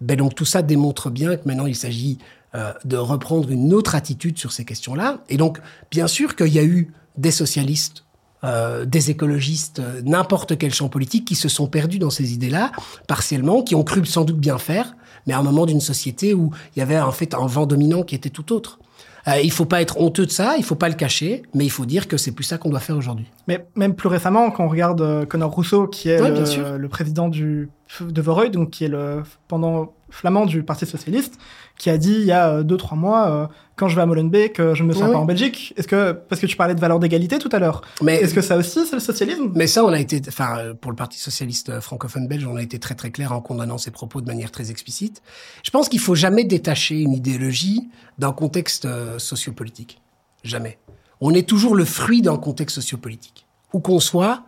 ben 0.00 0.16
donc 0.16 0.34
tout 0.34 0.44
ça 0.44 0.62
démontre 0.62 1.10
bien 1.10 1.36
que 1.36 1.46
maintenant 1.46 1.66
il 1.66 1.74
s'agit 1.74 2.18
euh, 2.56 2.72
de 2.84 2.96
reprendre 2.96 3.50
une 3.50 3.72
autre 3.72 3.94
attitude 3.94 4.38
sur 4.38 4.50
ces 4.50 4.64
questions-là. 4.64 5.18
Et 5.28 5.36
donc, 5.36 5.60
bien 5.90 6.08
sûr 6.08 6.34
qu'il 6.34 6.52
y 6.52 6.58
a 6.58 6.64
eu 6.64 6.92
des 7.16 7.30
socialistes, 7.30 8.06
euh, 8.44 8.84
des 8.84 9.10
écologistes, 9.10 9.78
euh, 9.80 10.02
n'importe 10.04 10.58
quel 10.58 10.72
champ 10.72 10.88
politique 10.88 11.24
qui 11.24 11.34
se 11.34 11.48
sont 11.48 11.66
perdus 11.66 11.98
dans 11.98 12.10
ces 12.10 12.34
idées-là, 12.34 12.70
partiellement, 13.08 13.62
qui 13.62 13.74
ont 13.74 13.82
cru 13.82 14.04
sans 14.04 14.24
doute 14.24 14.38
bien 14.38 14.58
faire, 14.58 14.94
mais 15.26 15.32
à 15.32 15.38
un 15.38 15.42
moment 15.42 15.66
d'une 15.66 15.80
société 15.80 16.34
où 16.34 16.50
il 16.74 16.78
y 16.78 16.82
avait 16.82 16.98
en 17.00 17.12
fait 17.12 17.34
un 17.34 17.46
vent 17.46 17.66
dominant 17.66 18.02
qui 18.02 18.14
était 18.14 18.30
tout 18.30 18.52
autre. 18.52 18.78
Euh, 19.26 19.40
il 19.42 19.50
faut 19.50 19.64
pas 19.64 19.80
être 19.80 20.00
honteux 20.00 20.26
de 20.26 20.30
ça, 20.30 20.56
il 20.58 20.64
faut 20.64 20.76
pas 20.76 20.88
le 20.88 20.94
cacher, 20.94 21.42
mais 21.54 21.64
il 21.64 21.70
faut 21.70 21.86
dire 21.86 22.08
que 22.08 22.16
c'est 22.16 22.30
plus 22.30 22.44
ça 22.44 22.58
qu'on 22.58 22.68
doit 22.68 22.80
faire 22.80 22.96
aujourd'hui. 22.96 23.26
Mais 23.48 23.66
même 23.74 23.94
plus 23.94 24.08
récemment, 24.08 24.50
quand 24.50 24.64
on 24.64 24.68
regarde 24.68 25.26
Conor 25.26 25.50
Rousseau, 25.50 25.88
qui 25.88 26.10
est 26.10 26.20
Ouais, 26.20 26.30
le 26.30 26.88
président 26.88 27.28
du, 27.28 27.70
de 28.00 28.22
Voreuil, 28.22 28.50
donc 28.50 28.70
qui 28.70 28.84
est 28.84 28.88
le 28.88 29.22
pendant 29.48 29.94
flamand 30.16 30.46
du 30.46 30.62
Parti 30.62 30.86
socialiste, 30.86 31.38
qui 31.78 31.90
a 31.90 31.98
dit 31.98 32.14
il 32.14 32.24
y 32.24 32.32
a 32.32 32.48
euh, 32.48 32.62
deux 32.62 32.76
trois 32.76 32.96
mois, 32.96 33.30
euh, 33.30 33.46
quand 33.76 33.88
je 33.88 33.96
vais 33.96 34.02
à 34.02 34.06
Molenbeek, 34.06 34.58
euh, 34.58 34.74
je 34.74 34.82
me 34.82 34.92
sens 34.94 35.12
pas 35.12 35.18
en 35.18 35.26
Belgique. 35.26 35.74
Est-ce 35.76 35.86
que 35.86 36.12
parce 36.12 36.40
que 36.40 36.46
tu 36.46 36.56
parlais 36.56 36.74
de 36.74 36.80
valeur 36.80 36.98
d'égalité 36.98 37.38
tout 37.38 37.50
à 37.52 37.58
l'heure, 37.58 37.82
Mais 38.00 38.16
est-ce 38.16 38.32
que 38.32 38.40
ça 38.40 38.56
aussi 38.56 38.86
c'est 38.86 38.96
le 38.96 39.00
socialisme? 39.00 39.52
Mais 39.54 39.66
ça, 39.66 39.84
on 39.84 39.92
a 39.92 40.00
été, 40.00 40.20
enfin, 40.26 40.58
euh, 40.58 40.74
pour 40.74 40.90
le 40.90 40.96
Parti 40.96 41.18
socialiste 41.18 41.68
euh, 41.68 41.80
francophone 41.82 42.26
belge, 42.26 42.46
on 42.46 42.56
a 42.56 42.62
été 42.62 42.78
très 42.78 42.94
très 42.94 43.10
clair 43.10 43.32
en 43.32 43.42
condamnant 43.42 43.76
ces 43.76 43.90
propos 43.90 44.22
de 44.22 44.26
manière 44.26 44.50
très 44.50 44.70
explicite. 44.70 45.22
Je 45.62 45.70
pense 45.70 45.90
qu'il 45.90 46.00
faut 46.00 46.14
jamais 46.14 46.44
détacher 46.44 47.00
une 47.00 47.12
idéologie 47.12 47.88
d'un 48.18 48.32
contexte 48.32 48.86
euh, 48.86 49.18
sociopolitique. 49.18 50.00
Jamais. 50.42 50.78
On 51.20 51.34
est 51.34 51.46
toujours 51.46 51.74
le 51.74 51.84
fruit 51.84 52.22
d'un 52.22 52.38
contexte 52.38 52.76
sociopolitique. 52.76 53.46
Où 53.74 53.80
qu'on 53.80 54.00
soit, 54.00 54.44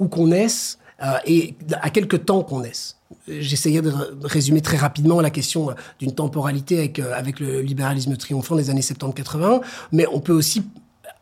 où 0.00 0.08
qu'on 0.08 0.28
naisse, 0.28 0.78
euh, 1.02 1.18
et 1.24 1.56
à 1.80 1.90
quelque 1.90 2.16
temps 2.16 2.42
qu'on 2.42 2.60
naisse. 2.60 2.96
J'essayais 3.28 3.82
de 3.82 3.92
résumer 4.24 4.60
très 4.60 4.76
rapidement 4.76 5.20
la 5.20 5.30
question 5.30 5.70
d'une 6.00 6.12
temporalité 6.14 6.78
avec, 6.78 6.98
euh, 6.98 7.12
avec 7.14 7.38
le 7.38 7.60
libéralisme 7.60 8.16
triomphant 8.16 8.56
des 8.56 8.68
années 8.68 8.80
70-80, 8.80 9.60
mais 9.92 10.06
on 10.12 10.18
peut 10.18 10.32
aussi 10.32 10.64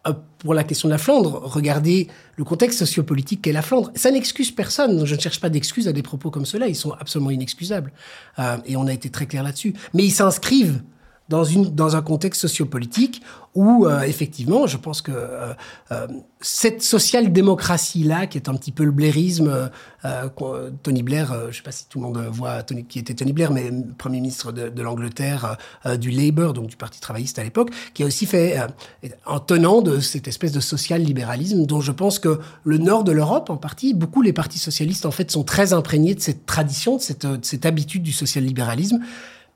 euh, 0.07 0.15
pour 0.39 0.55
la 0.55 0.65
question 0.65 0.89
de 0.89 0.95
la 0.95 0.99
Flandre, 0.99 1.43
regardez 1.45 2.09
le 2.37 2.45
contexte 2.45 2.79
sociopolitique 2.79 3.43
qu'est 3.43 3.53
la 3.53 3.61
Flandre. 3.61 3.91
Ça 3.95 4.11
n'excuse 4.11 4.51
personne. 4.51 5.05
Je 5.05 5.15
ne 5.15 5.21
cherche 5.21 5.41
pas 5.41 5.51
d'excuses 5.51 5.89
à 5.89 5.93
des 5.93 6.03
propos 6.03 6.31
comme 6.31 6.47
cela. 6.47 6.69
Ils 6.69 6.77
sont 6.77 6.93
absolument 6.93 7.31
inexcusables. 7.31 7.93
Euh, 8.39 8.57
et 8.65 8.77
on 8.77 8.87
a 8.87 8.93
été 8.95 9.11
très 9.11 9.27
clair 9.27 9.43
là-dessus. 9.43 9.75
Mais 9.93 10.05
ils 10.05 10.11
s'inscrivent 10.11 10.83
dans, 11.31 11.45
une, 11.45 11.75
dans 11.75 11.95
un 11.95 12.03
contexte 12.03 12.41
sociopolitique 12.41 13.23
où, 13.55 13.87
euh, 13.87 14.03
effectivement, 14.03 14.67
je 14.67 14.77
pense 14.77 15.01
que 15.01 15.13
euh, 15.13 15.53
euh, 15.93 16.07
cette 16.41 16.83
social-démocratie-là, 16.83 18.27
qui 18.27 18.37
est 18.37 18.49
un 18.49 18.55
petit 18.55 18.73
peu 18.73 18.85
le 18.85 18.91
blairisme, 18.91 19.71
Tony 20.83 21.03
Blair, 21.03 21.35
je 21.43 21.47
ne 21.47 21.53
sais 21.53 21.63
pas 21.63 21.73
si 21.73 21.87
tout 21.89 22.01
le 22.01 22.07
monde 22.07 22.19
voit 22.33 22.63
Tony, 22.63 22.85
qui 22.85 22.99
était 22.99 23.15
Tony 23.15 23.33
Blair, 23.33 23.53
mais 23.53 23.71
Premier 23.99 24.21
ministre 24.21 24.51
de, 24.51 24.83
l'Angleterre, 24.83 25.59
du 25.99 26.11
Labour, 26.11 26.53
donc 26.55 26.69
du 26.69 26.77
Parti 26.77 27.01
travailliste 27.01 27.39
à 27.39 27.45
l'époque, 27.45 27.71
qui 27.93 28.03
a 28.03 28.07
aussi 28.07 28.25
fait, 28.25 28.57
en 29.27 29.41
tenant 29.41 29.83
de 29.83 30.01
cette 30.01 30.27
espèce 30.27 30.53
de 30.53 30.61
social-libéralisme, 30.61 31.67
dont 31.67 31.83
je 31.83 31.93
pense 31.93 32.19
que 32.19 32.41
le 32.65 32.79
nord 32.79 33.05
de 33.05 33.13
l'Europe, 33.13 33.51
en 33.51 33.59
partie, 33.59 33.93
beaucoup 33.93 34.23
les 34.23 34.33
partis 34.33 34.59
socialistes, 34.59 35.05
en 35.05 35.11
fait, 35.11 35.31
sont 35.31 35.45
très 35.45 35.75
imprégnés 35.75 36.15
de 36.15 36.21
cette 36.21 36.47
tradition, 36.47 36.97
de 36.97 37.03
cette, 37.03 37.27
cette 37.45 37.67
habitude 37.67 38.03
du 38.03 38.13
social-libéralisme. 38.13 39.01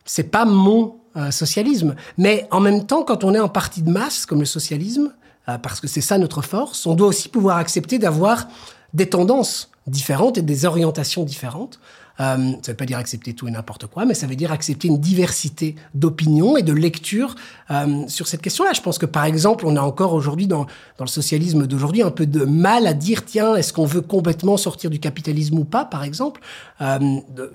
C'est 0.05 0.31
pas 0.31 0.45
mon 0.45 0.97
euh, 1.17 1.31
socialisme. 1.31 1.95
Mais 2.19 2.47
en 2.51 2.61
même 2.61 2.87
temps, 2.87 3.05
quand 3.05 3.25
on 3.25 3.35
est 3.35 3.39
un 3.39 3.49
parti 3.49 3.83
de 3.83 3.91
masse 3.91 4.27
comme 4.27 4.41
le 4.41 4.47
socialisme, 4.47 5.13
euh, 5.49 5.59
parce 5.59 5.81
que 5.81 5.87
c'est 5.87 6.01
ça 6.01 6.19
notre 6.19 6.43
force, 6.43 6.87
on 6.87 6.95
doit 6.95 7.09
aussi 7.09 7.29
pouvoir 7.29 7.59
accepter 7.59 7.99
d'avoir 7.99 8.49
des 8.95 9.09
tendances 9.09 9.71
différentes 9.87 10.39
et 10.39 10.43
des 10.43 10.65
orientations 10.65 11.25
différentes. 11.25 11.79
Euh, 12.21 12.37
ça 12.37 12.39
ne 12.39 12.67
veut 12.69 12.75
pas 12.75 12.85
dire 12.87 12.99
accepter 12.99 13.35
tout 13.35 13.49
et 13.49 13.51
n'importe 13.51 13.87
quoi, 13.87 14.05
mais 14.05 14.15
ça 14.15 14.27
veut 14.27 14.37
dire 14.37 14.53
accepter 14.53 14.89
une 14.89 15.01
diversité 15.01 15.75
d'opinions 15.95 16.57
et 16.57 16.63
de 16.63 16.73
lectures 16.73 17.35
euh, 17.71 18.05
sur 18.07 18.29
cette 18.29 18.41
question-là. 18.41 18.71
Je 18.73 18.81
pense 18.81 18.99
que, 18.99 19.07
par 19.07 19.25
exemple, 19.25 19.67
on 19.67 19.75
a 19.77 19.81
encore 19.81 20.15
aujourd'hui, 20.15 20.47
dans, 20.47 20.67
dans 20.99 21.05
le 21.05 21.09
socialisme 21.09 21.67
d'aujourd'hui, 21.67 22.03
un 22.03 22.13
peu 22.13 22.27
de 22.27 22.45
mal 22.45 22.87
à 22.87 22.95
dire, 22.95 23.25
tiens, 23.25 23.57
est-ce 23.57 23.73
qu'on 23.73 23.85
veut 23.85 24.01
complètement 24.01 24.57
sortir 24.57 24.91
du 24.91 25.01
capitalisme 25.01 25.59
ou 25.59 25.65
pas, 25.65 25.85
par 25.85 26.05
exemple? 26.05 26.41
Euh, 26.81 26.99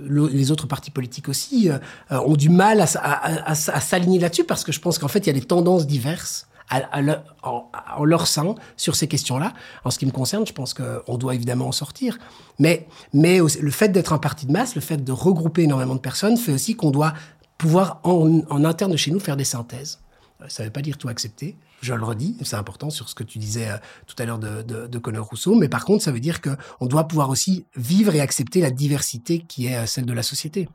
Les 0.09 0.51
autres 0.51 0.67
partis 0.67 0.91
politiques 0.91 1.29
aussi 1.29 1.69
euh, 1.69 1.79
ont 2.09 2.35
du 2.35 2.49
mal 2.49 2.81
à 2.81 3.55
s'aligner 3.55 4.19
là-dessus, 4.19 4.43
parce 4.43 4.63
que 4.65 4.71
je 4.71 4.79
pense 4.81 4.99
qu'en 4.99 5.07
fait, 5.07 5.19
il 5.19 5.27
y 5.27 5.29
a 5.29 5.33
des 5.33 5.45
tendances 5.45 5.87
diverses 5.87 6.48
en, 6.71 8.05
leur 8.05 8.27
sein 8.27 8.55
sur 8.77 8.95
ces 8.95 9.07
questions-là. 9.07 9.53
En 9.83 9.91
ce 9.91 9.99
qui 9.99 10.05
me 10.05 10.11
concerne, 10.11 10.45
je 10.45 10.53
pense 10.53 10.73
qu'on 10.73 11.17
doit 11.17 11.35
évidemment 11.35 11.67
en 11.67 11.71
sortir. 11.71 12.17
Mais, 12.59 12.87
le 13.13 13.71
fait 13.71 13.89
d'être 13.89 14.13
un 14.13 14.17
parti 14.19 14.45
de 14.45 14.51
masse, 14.51 14.75
le 14.75 14.81
fait 14.81 15.03
de 15.03 15.11
regrouper 15.11 15.63
énormément 15.63 15.95
de 15.95 15.99
personnes, 15.99 16.37
fait 16.37 16.53
aussi 16.53 16.75
qu'on 16.75 16.91
doit 16.91 17.13
pouvoir 17.57 17.99
en, 18.03 18.63
interne 18.65 18.95
chez 18.97 19.11
nous 19.11 19.19
faire 19.19 19.37
des 19.37 19.43
synthèses. 19.43 19.99
Euh, 20.41 20.45
Ça 20.47 20.63
ne 20.63 20.67
veut 20.67 20.73
pas 20.73 20.81
dire 20.81 20.97
tout 20.97 21.09
accepter, 21.09 21.57
je 21.81 21.93
le 21.93 22.03
redis, 22.03 22.37
c'est 22.43 22.55
important 22.55 22.89
sur 22.89 23.09
ce 23.09 23.15
que 23.15 23.23
tu 23.23 23.37
disais 23.37 23.69
euh, 23.69 23.77
tout 24.07 24.15
à 24.17 24.25
l'heure 24.25 24.39
de, 24.39 24.61
de, 24.61 24.87
de 24.87 24.97
Conor 24.97 25.27
Rousseau, 25.27 25.55
mais 25.55 25.69
par 25.69 25.85
contre, 25.85 26.03
ça 26.03 26.11
veut 26.11 26.19
dire 26.19 26.39
qu'on 26.41 26.85
doit 26.85 27.07
pouvoir 27.07 27.29
aussi 27.29 27.65
vivre 27.75 28.15
et 28.15 28.21
accepter 28.21 28.61
la 28.61 28.71
diversité 28.71 29.39
qui 29.39 29.67
est 29.67 29.75
euh, 29.75 29.85
celle 29.85 30.05
de 30.05 30.13
la 30.13 30.23
société. 30.23 30.69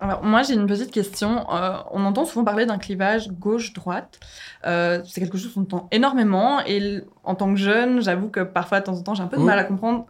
Alors, 0.00 0.22
moi, 0.22 0.42
j'ai 0.42 0.54
une 0.54 0.66
petite 0.66 0.90
question. 0.90 1.46
Euh, 1.54 1.76
on 1.90 2.04
entend 2.04 2.24
souvent 2.24 2.44
parler 2.44 2.64
d'un 2.64 2.78
clivage 2.78 3.30
gauche-droite. 3.30 4.18
Euh, 4.66 5.02
c'est 5.06 5.20
quelque 5.20 5.36
chose 5.36 5.52
qu'on 5.52 5.62
entend 5.62 5.88
énormément. 5.90 6.60
Et 6.66 7.02
en 7.22 7.34
tant 7.34 7.52
que 7.52 7.60
jeune, 7.60 8.00
j'avoue 8.00 8.28
que 8.28 8.40
parfois, 8.40 8.80
de 8.80 8.86
temps 8.86 8.96
en 8.96 9.02
temps, 9.02 9.14
j'ai 9.14 9.22
un 9.22 9.26
peu 9.26 9.36
de 9.36 9.42
mal 9.42 9.58
à 9.58 9.64
comprendre 9.64 10.06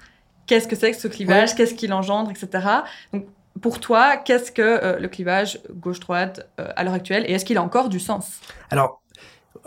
qu'est-ce 0.47 0.68
que 0.68 0.76
c'est 0.76 0.92
que 0.92 0.97
ce 0.97 1.09
clivage, 1.09 1.54
qu'est-ce 1.54 1.75
qu'il 1.75 1.92
engendre, 1.92 2.30
etc. 2.30 2.66
Donc, 3.12 3.26
pour 3.61 3.80
toi, 3.80 4.16
qu'est-ce 4.16 4.52
que 4.52 4.62
euh, 4.62 4.99
le 4.99 5.09
clivage 5.09 5.61
gauche-droite 5.73 6.49
euh, 6.61 6.68
à 6.76 6.85
l'heure 6.85 6.94
actuelle 6.94 7.25
Et 7.26 7.32
est-ce 7.32 7.44
qu'il 7.44 7.59
a 7.59 7.62
encore 7.62 7.88
du 7.88 8.00
sens? 8.00 8.40
Alors, 8.70 9.00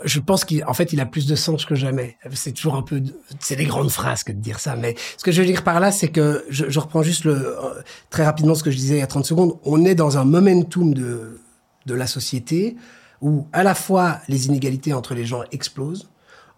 je 0.04 0.20
pense 0.20 0.44
qu'en 0.44 0.74
fait, 0.74 0.92
il 0.92 1.00
a 1.00 1.06
plus 1.06 1.26
de 1.26 1.34
sens 1.34 1.64
que 1.64 1.74
jamais. 1.74 2.16
C'est 2.32 2.52
toujours 2.52 2.74
un 2.74 2.82
peu, 2.82 3.02
c'est 3.38 3.56
des 3.56 3.66
grandes 3.66 3.90
phrases 3.90 4.24
que 4.24 4.32
de 4.32 4.40
dire 4.40 4.58
ça. 4.58 4.76
Mais 4.76 4.94
ce 5.16 5.24
que 5.24 5.30
je 5.30 5.40
veux 5.40 5.46
dire 5.46 5.62
par 5.62 5.80
là, 5.80 5.92
c'est 5.92 6.08
que 6.08 6.44
je, 6.48 6.78
reprends 6.78 7.02
juste 7.02 7.26
euh, 7.26 7.82
très 8.10 8.24
rapidement 8.24 8.54
ce 8.54 8.62
que 8.62 8.70
je 8.70 8.76
disais 8.76 8.96
il 8.96 9.00
y 9.00 9.02
a 9.02 9.06
30 9.06 9.24
secondes. 9.24 9.58
On 9.64 9.84
est 9.84 9.94
dans 9.94 10.18
un 10.18 10.24
momentum 10.24 10.94
de, 10.94 11.38
la 11.86 12.06
société 12.06 12.76
où 13.20 13.46
à 13.52 13.62
la 13.62 13.74
fois 13.74 14.20
les 14.28 14.46
inégalités 14.46 14.92
entre 14.92 15.14
les 15.14 15.26
gens 15.26 15.42
explosent, 15.52 16.08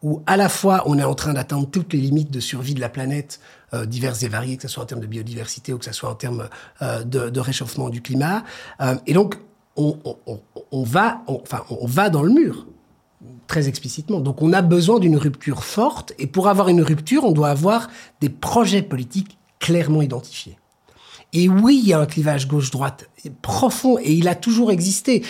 où 0.02 0.23
à 0.26 0.37
la 0.37 0.49
fois 0.49 0.85
on 0.87 0.99
est 0.99 1.04
en 1.04 1.14
train 1.14 1.35
d'atteindre 1.35 1.68
toutes 1.68 1.92
les 1.92 2.00
limites 2.00 2.30
de 2.30 2.40
survie 2.40 2.75
de 2.75 2.80
la 2.80 2.88
planète, 2.88 3.40
euh, 3.75 3.87
diverses 3.87 4.23
et 4.23 4.28
variées, 4.28 4.56
que 4.56 4.62
ce 4.62 4.68
soit 4.68 4.85
en 4.85 4.87
termes 4.87 5.00
de 5.00 5.06
biodiversité 5.06 5.73
ou 5.73 5.78
que 5.78 5.85
ce 5.85 5.92
soit 5.92 6.11
en 6.11 6.14
termes 6.14 6.49
euh, 6.80 7.02
de, 7.02 7.40
réchauffement 7.40 7.88
du 7.90 8.02
climat. 8.02 8.45
Et 9.06 9.12
donc, 9.12 9.37
on, 9.76 9.99
va, 10.85 11.23
enfin, 11.26 11.64
on 11.68 11.87
va 11.87 12.09
dans 12.09 12.23
le 12.23 12.33
mur 12.33 12.66
très 13.46 13.68
explicitement. 13.68 14.20
Donc 14.20 14.42
on 14.42 14.52
a 14.52 14.62
besoin 14.62 14.99
d'une 14.99 15.16
rupture 15.16 15.64
forte, 15.64 16.12
et 16.18 16.26
pour 16.26 16.49
avoir 16.49 16.68
une 16.68 16.82
rupture, 16.82 17.25
on 17.25 17.32
doit 17.32 17.49
avoir 17.49 17.88
des 18.20 18.28
projets 18.28 18.82
politiques 18.82 19.38
clairement 19.58 20.02
identifiés. 20.02 20.58
Et 21.32 21.49
oui, 21.49 21.80
il 21.82 21.88
y 21.88 21.92
a 21.92 22.00
un 22.00 22.06
clivage 22.06 22.49
gauche-droite 22.49 23.08
profond, 23.42 23.99
et 23.99 24.12
il 24.12 24.28
a 24.28 24.35
toujours 24.35 24.70
existé. 24.70 25.25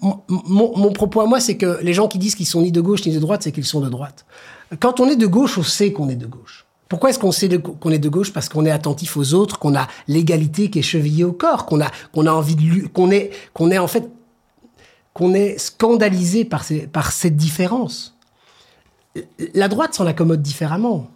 Mon, 0.00 0.92
propos 0.92 1.20
à 1.20 1.26
moi, 1.26 1.40
c'est 1.40 1.56
que 1.56 1.78
les 1.82 1.94
gens 1.94 2.08
qui 2.08 2.18
disent 2.18 2.34
qu'ils 2.34 2.46
sont 2.46 2.62
ni 2.62 2.72
de 2.72 2.80
gauche 2.80 3.06
ni 3.06 3.12
de 3.12 3.20
droite, 3.20 3.42
c'est 3.42 3.52
qu'ils 3.52 3.64
sont 3.64 3.80
de 3.80 3.88
droite. 3.88 4.26
Quand 4.80 5.00
on 5.00 5.08
est 5.08 5.16
de 5.16 5.26
gauche, 5.26 5.56
on 5.56 5.62
sait 5.62 5.92
qu'on 5.92 6.08
est 6.08 6.16
de 6.16 6.26
gauche. 6.26 6.66
Pourquoi 6.88 7.10
est-ce 7.10 7.18
qu'on 7.18 7.32
sait 7.32 7.48
qu'on 7.58 7.90
est 7.90 7.98
de 7.98 8.08
gauche? 8.08 8.32
Parce 8.32 8.48
qu'on 8.48 8.66
est 8.66 8.70
attentif 8.70 9.16
aux 9.16 9.34
autres, 9.34 9.58
qu'on 9.58 9.74
a 9.74 9.88
l'égalité 10.06 10.68
qui 10.68 10.80
est 10.80 10.82
chevillée 10.82 11.24
au 11.24 11.32
corps, 11.32 11.64
qu'on 11.64 11.80
a, 11.80 11.86
a 11.86 12.32
envie 12.32 12.56
de, 12.56 12.86
qu'on 12.88 13.10
est, 13.10 13.30
qu'on 13.52 13.70
est 13.70 13.78
en 13.78 13.88
fait 13.88 14.10
qu'on 15.14 15.32
est 15.32 15.58
scandalisé 15.58 16.44
par, 16.44 16.64
cette 16.64 17.36
différence. 17.36 18.16
La 19.54 19.68
droite 19.68 19.94
s'en 19.94 20.06
accommode 20.06 20.42
différemment. 20.42 21.08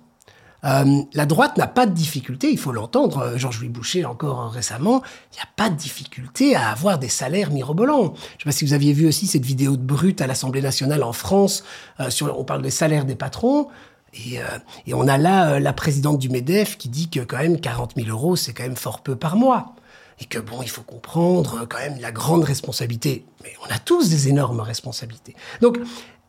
Euh, 0.64 1.02
la 1.12 1.26
droite 1.26 1.57
n'a 1.57 1.69
pas 1.69 1.87
de 1.87 1.93
difficulté, 1.93 2.50
il 2.50 2.59
faut 2.59 2.73
l'entendre, 2.73 3.19
euh, 3.19 3.38
Georges-Louis 3.38 3.69
Boucher 3.69 4.05
encore 4.05 4.40
euh, 4.40 4.49
récemment, 4.49 5.02
il 5.33 5.37
n'y 5.37 5.40
a 5.40 5.49
pas 5.55 5.71
de 5.71 5.76
difficulté 5.76 6.57
à 6.57 6.71
avoir 6.71 6.99
des 6.99 7.09
salaires 7.09 7.52
mirobolants. 7.52 8.07
Je 8.07 8.09
ne 8.09 8.38
sais 8.38 8.45
pas 8.45 8.50
si 8.50 8.64
vous 8.64 8.73
aviez 8.73 8.93
vu 8.93 9.07
aussi 9.07 9.28
cette 9.28 9.45
vidéo 9.45 9.76
de 9.76 9.83
Brut 9.83 10.21
à 10.21 10.26
l'Assemblée 10.26 10.61
nationale 10.61 11.05
en 11.05 11.12
France, 11.12 11.62
sur, 12.09 12.37
on 12.37 12.43
parle 12.43 12.62
des 12.62 12.71
salaires 12.71 13.05
des 13.05 13.14
patrons, 13.14 13.69
et, 14.14 14.40
et 14.87 14.95
on 14.95 15.07
a 15.07 15.17
là 15.17 15.61
la 15.61 15.73
présidente 15.73 16.19
du 16.19 16.28
MEDEF 16.28 16.76
qui 16.76 16.88
dit 16.88 17.09
que 17.09 17.21
quand 17.21 17.38
même 17.38 17.61
40 17.61 17.93
000 17.95 18.09
euros, 18.09 18.35
c'est 18.35 18.52
quand 18.52 18.64
même 18.64 18.75
fort 18.75 19.00
peu 19.00 19.14
par 19.14 19.37
mois. 19.37 19.76
Et 20.20 20.25
que 20.25 20.38
bon, 20.38 20.62
il 20.62 20.68
faut 20.68 20.82
comprendre 20.82 21.66
quand 21.68 21.78
même 21.78 21.98
la 22.00 22.10
grande 22.10 22.44
responsabilité. 22.44 23.25
Mais 23.44 23.52
on 23.66 23.72
a 23.72 23.78
tous 23.78 24.08
des 24.10 24.28
énormes 24.28 24.60
responsabilités. 24.60 25.37
Donc, 25.60 25.78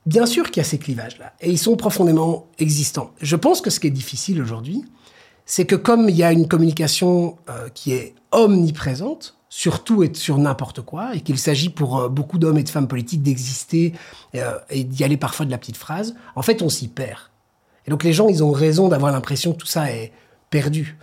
Bien 0.06 0.26
sûr 0.26 0.50
qu'il 0.50 0.62
y 0.62 0.66
a 0.66 0.68
ces 0.68 0.80
clivages-là, 0.80 1.34
et 1.42 1.52
ils 1.52 1.60
sont 1.60 1.76
profondément 1.76 2.48
existants. 2.58 3.12
Je 3.22 3.36
pense 3.36 3.62
que 3.62 3.70
ce 3.70 3.80
qui 3.80 3.88
est 3.88 3.92
difficile 3.92 4.42
aujourd'hui, 4.42 4.86
c'est 5.46 5.66
que 5.66 5.76
comme 5.76 6.10
il 6.10 6.16
y 6.16 6.24
a 6.24 6.32
une 6.32 6.48
communication 6.48 7.38
euh, 7.50 7.70
qui 7.74 7.92
est 7.92 8.16
omniprésente, 8.32 9.36
sur 9.50 9.84
tout 9.84 10.04
et 10.04 10.12
sur 10.14 10.38
n'importe 10.38 10.82
quoi, 10.82 11.16
et 11.16 11.22
qu'il 11.22 11.38
s'agit 11.38 11.70
pour 11.70 12.00
euh, 12.00 12.08
beaucoup 12.08 12.38
d'hommes 12.38 12.58
et 12.58 12.64
de 12.64 12.70
femmes 12.70 12.88
politiques 12.88 13.24
d'exister 13.24 13.94
euh, 14.36 14.58
et 14.70 14.84
d'y 14.84 15.04
aller 15.04 15.18
parfois 15.18 15.46
de 15.46 15.52
la 15.52 15.58
petite 15.58 15.78
phrase, 15.78 16.16
en 16.36 16.44
fait, 16.44 16.62
on 16.62 16.70
s'y 16.70 16.88
perd. 16.88 17.20
Et 17.86 17.92
donc 17.92 18.04
les 18.04 18.14
gens, 18.14 18.30
ils 18.30 18.44
ont 18.44 18.52
raison 18.52 18.88
d'avoir 18.88 19.12
l'impression 19.12 19.54
que 19.54 19.58
tout 19.58 19.68
ça 19.68 19.92
est 19.92 20.12
perdu. 20.50 20.98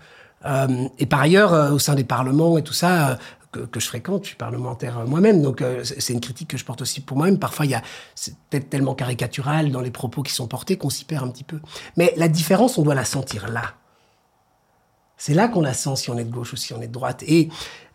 Et 0.98 1.06
par 1.06 1.20
ailleurs, 1.20 1.72
au 1.72 1.78
sein 1.78 1.94
des 1.94 2.04
parlements 2.04 2.58
et 2.58 2.62
tout 2.62 2.72
ça, 2.72 3.18
que, 3.64 3.80
je 3.80 3.86
fréquente, 3.86 4.22
je 4.24 4.28
suis 4.28 4.36
parlementaire 4.36 5.04
moi-même, 5.06 5.42
donc 5.42 5.62
euh, 5.62 5.82
c'est 5.84 6.12
une 6.12 6.20
critique 6.20 6.48
que 6.48 6.56
je 6.56 6.64
porte 6.64 6.82
aussi 6.82 7.00
pour 7.00 7.16
moi-même. 7.16 7.38
Parfois, 7.38 7.66
il 7.66 7.70
y 7.70 7.74
a 7.74 7.82
c'est 8.14 8.34
peut-être 8.50 8.68
tellement 8.68 8.94
caricatural 8.94 9.70
dans 9.70 9.80
les 9.80 9.90
propos 9.90 10.22
qui 10.22 10.32
sont 10.32 10.46
portés 10.46 10.76
qu'on 10.76 10.90
s'y 10.90 11.04
perd 11.04 11.24
un 11.24 11.30
petit 11.30 11.44
peu. 11.44 11.60
Mais 11.96 12.12
la 12.16 12.28
différence, 12.28 12.78
on 12.78 12.82
doit 12.82 12.94
la 12.94 13.04
sentir 13.04 13.48
là. 13.48 13.74
C'est 15.18 15.32
là 15.32 15.48
qu'on 15.48 15.62
la 15.62 15.72
sent 15.72 15.96
si 15.96 16.10
on 16.10 16.18
est 16.18 16.24
de 16.24 16.30
gauche 16.30 16.52
ou 16.52 16.56
si 16.56 16.74
on 16.74 16.82
est 16.82 16.88
de 16.88 16.92
droite. 16.92 17.24
Et, 17.26 17.48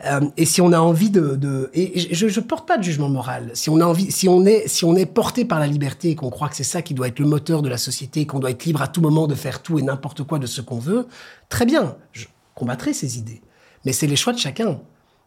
euh, 0.06 0.22
si 0.44 0.60
on 0.60 0.72
a 0.72 0.80
envie 0.80 1.12
de, 1.12 1.70
et 1.76 2.16
je, 2.16 2.28
je 2.28 2.40
porte 2.40 2.68
pas 2.68 2.80
de 2.80 2.84
jugement 2.84 3.10
moral. 3.10 3.52
Si 3.54 3.70
on 3.70 3.80
a 3.80 3.86
envie, 3.86 4.12
si 4.12 4.28
on 4.28 4.44
est, 4.44 4.68
si 4.68 4.86
on 4.86 4.96
est 4.96 5.06
porté 5.06 5.46
par 5.46 5.60
la 5.60 5.68
liberté 5.68 6.10
et 6.10 6.16
qu'on 6.16 6.32
croit 6.32 6.50
que 6.50 6.56
c'est 6.56 6.64
ça 6.64 6.82
qui 6.82 6.96
doit 6.96 7.08
être 7.08 7.20
le 7.20 7.28
moteur 7.28 7.62
de 7.62 7.70
la 7.70 7.78
société, 7.78 8.26
qu'on 8.26 8.40
doit 8.40 8.50
être 8.50 8.66
libre 8.66 8.82
à 8.82 8.88
tout 8.88 9.02
moment 9.02 9.28
de 9.28 9.36
faire 9.36 9.62
tout 9.62 9.78
et 9.78 9.84
n'importe 9.84 10.24
quoi 10.24 10.40
de 10.40 10.48
ce 10.48 10.62
qu'on 10.62 10.80
veut, 10.80 11.08
très 11.48 11.68
bien. 11.68 11.96
Combattrai 12.56 12.94
ces 12.94 13.18
idées. 13.18 13.42
Mais 13.86 13.94
c'est 13.94 14.08
les 14.08 14.16
choix 14.16 14.34
de 14.34 14.38
chacun. 14.38 14.80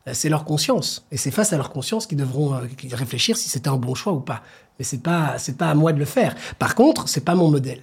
Euh, 0.07 0.13
c'est 0.13 0.29
leur 0.29 0.45
conscience. 0.45 1.07
Et 1.11 1.17
c'est 1.17 1.31
face 1.31 1.53
à 1.53 1.57
leur 1.57 1.71
conscience 1.71 2.07
qu'ils 2.07 2.19
devront 2.19 2.55
euh, 2.55 2.67
réfléchir 2.93 3.37
si 3.37 3.49
c'était 3.49 3.69
un 3.69 3.77
bon 3.77 3.95
choix 3.95 4.13
ou 4.13 4.21
pas. 4.21 4.43
Mais 4.79 4.85
c'est 4.85 5.03
pas, 5.03 5.37
pas 5.59 5.71
à 5.71 5.75
moi 5.75 5.93
de 5.93 5.99
le 5.99 6.05
faire. 6.05 6.35
Par 6.59 6.75
contre, 6.75 7.09
c'est 7.09 7.25
pas 7.25 7.35
mon 7.35 7.51
modèle. 7.51 7.83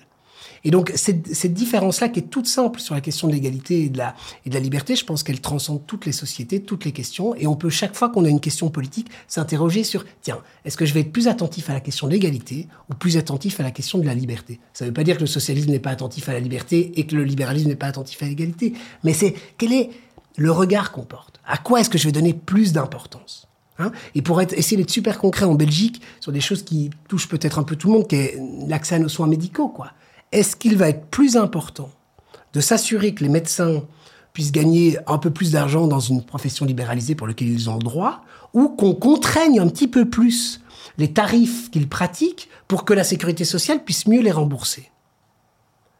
Et 0.63 0.71
donc, 0.71 0.91
cette, 0.95 1.53
différence-là, 1.53 2.09
qui 2.09 2.19
est 2.19 2.29
toute 2.29 2.47
simple 2.47 2.79
sur 2.79 2.93
la 2.93 3.01
question 3.01 3.27
de 3.27 3.33
l'égalité 3.33 3.85
et 3.85 3.89
de 3.89 3.97
la, 3.97 4.59
liberté, 4.59 4.95
je 4.95 5.05
pense 5.05 5.23
qu'elle 5.23 5.41
transcende 5.41 5.81
toutes 5.87 6.05
les 6.05 6.11
sociétés, 6.11 6.61
toutes 6.61 6.85
les 6.85 6.91
questions. 6.91 7.35
Et 7.35 7.47
on 7.47 7.55
peut, 7.55 7.69
chaque 7.69 7.95
fois 7.95 8.09
qu'on 8.09 8.25
a 8.25 8.29
une 8.29 8.39
question 8.39 8.69
politique, 8.69 9.07
s'interroger 9.27 9.83
sur, 9.83 10.05
tiens, 10.21 10.39
est-ce 10.65 10.77
que 10.77 10.85
je 10.85 10.93
vais 10.93 11.01
être 11.01 11.11
plus 11.11 11.27
attentif 11.27 11.69
à 11.69 11.73
la 11.73 11.79
question 11.79 12.07
de 12.07 12.13
l'égalité 12.13 12.67
ou 12.89 12.93
plus 12.93 13.17
attentif 13.17 13.59
à 13.59 13.63
la 13.63 13.71
question 13.71 13.97
de 13.97 14.05
la 14.05 14.13
liberté? 14.13 14.59
Ça 14.73 14.85
ne 14.85 14.89
veut 14.89 14.93
pas 14.93 15.03
dire 15.03 15.15
que 15.15 15.21
le 15.21 15.27
socialisme 15.27 15.71
n'est 15.71 15.79
pas 15.79 15.91
attentif 15.91 16.29
à 16.29 16.33
la 16.33 16.39
liberté 16.39 16.91
et 16.95 17.07
que 17.07 17.15
le 17.15 17.23
libéralisme 17.23 17.67
n'est 17.67 17.75
pas 17.75 17.87
attentif 17.87 18.21
à 18.21 18.27
l'égalité. 18.27 18.73
Mais 19.03 19.13
c'est, 19.13 19.33
quel 19.57 19.73
est 19.73 19.89
le 20.37 20.51
regard 20.51 20.91
qu'on 20.91 21.03
porte? 21.03 21.39
À 21.45 21.57
quoi 21.57 21.81
est-ce 21.81 21.89
que 21.89 21.97
je 21.97 22.05
vais 22.05 22.11
donner 22.11 22.33
plus 22.33 22.71
d'importance? 22.71 23.47
Hein? 23.79 23.91
Et 24.15 24.21
pour 24.21 24.41
essayer 24.41 24.77
d'être 24.77 24.91
super 24.91 25.17
concret 25.17 25.45
en 25.45 25.55
Belgique 25.55 26.01
sur 26.19 26.31
des 26.31 26.41
choses 26.41 26.63
qui 26.63 26.91
touchent 27.07 27.27
peut-être 27.27 27.57
un 27.57 27.63
peu 27.63 27.75
tout 27.75 27.87
le 27.87 27.93
monde, 27.93 28.07
qui 28.07 28.15
est 28.15 28.39
l'accès 28.67 28.95
à 28.95 28.99
nos 28.99 29.09
soins 29.09 29.27
médicaux, 29.27 29.69
quoi. 29.69 29.91
Est-ce 30.31 30.55
qu'il 30.55 30.77
va 30.77 30.89
être 30.89 31.07
plus 31.07 31.35
important 31.35 31.89
de 32.53 32.59
s'assurer 32.59 33.13
que 33.13 33.23
les 33.23 33.29
médecins 33.29 33.83
puissent 34.33 34.51
gagner 34.51 34.97
un 35.07 35.17
peu 35.17 35.29
plus 35.29 35.51
d'argent 35.51 35.87
dans 35.87 35.99
une 35.99 36.23
profession 36.23 36.65
libéralisée 36.65 37.15
pour 37.15 37.27
laquelle 37.27 37.49
ils 37.49 37.69
ont 37.69 37.75
le 37.75 37.83
droit, 37.83 38.23
ou 38.53 38.69
qu'on 38.69 38.93
contraigne 38.93 39.59
un 39.59 39.67
petit 39.67 39.87
peu 39.87 40.09
plus 40.09 40.61
les 40.97 41.13
tarifs 41.13 41.69
qu'ils 41.71 41.89
pratiquent 41.89 42.49
pour 42.67 42.85
que 42.85 42.93
la 42.93 43.03
sécurité 43.03 43.45
sociale 43.45 43.83
puisse 43.83 44.07
mieux 44.07 44.21
les 44.21 44.31
rembourser? 44.31 44.89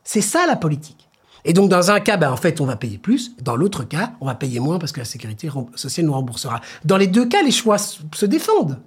C'est 0.04 0.22
ça 0.22 0.46
la 0.48 0.56
politique. 0.56 1.10
Et 1.44 1.54
donc, 1.54 1.70
dans 1.70 1.92
un 1.92 2.00
cas, 2.00 2.18
ben, 2.18 2.32
en 2.32 2.38
fait, 2.38 2.62
on 2.62 2.66
va 2.66 2.76
payer 2.76 2.98
plus. 2.98 3.36
Dans 3.42 3.56
l'autre 3.56 3.84
cas, 3.84 4.14
on 4.22 4.28
va 4.28 4.36
payer 4.36 4.60
moins 4.60 4.80
parce 4.80 4.92
que 4.92 5.00
la 5.00 5.06
sécurité 5.06 5.50
sociale 5.76 6.06
nous 6.06 6.14
remboursera. 6.14 6.62
Dans 6.86 6.98
les 6.98 7.08
deux 7.08 7.26
cas, 7.26 7.42
les 7.42 7.52
choix 7.52 7.78
se 7.78 8.26
défendent. 8.26 8.80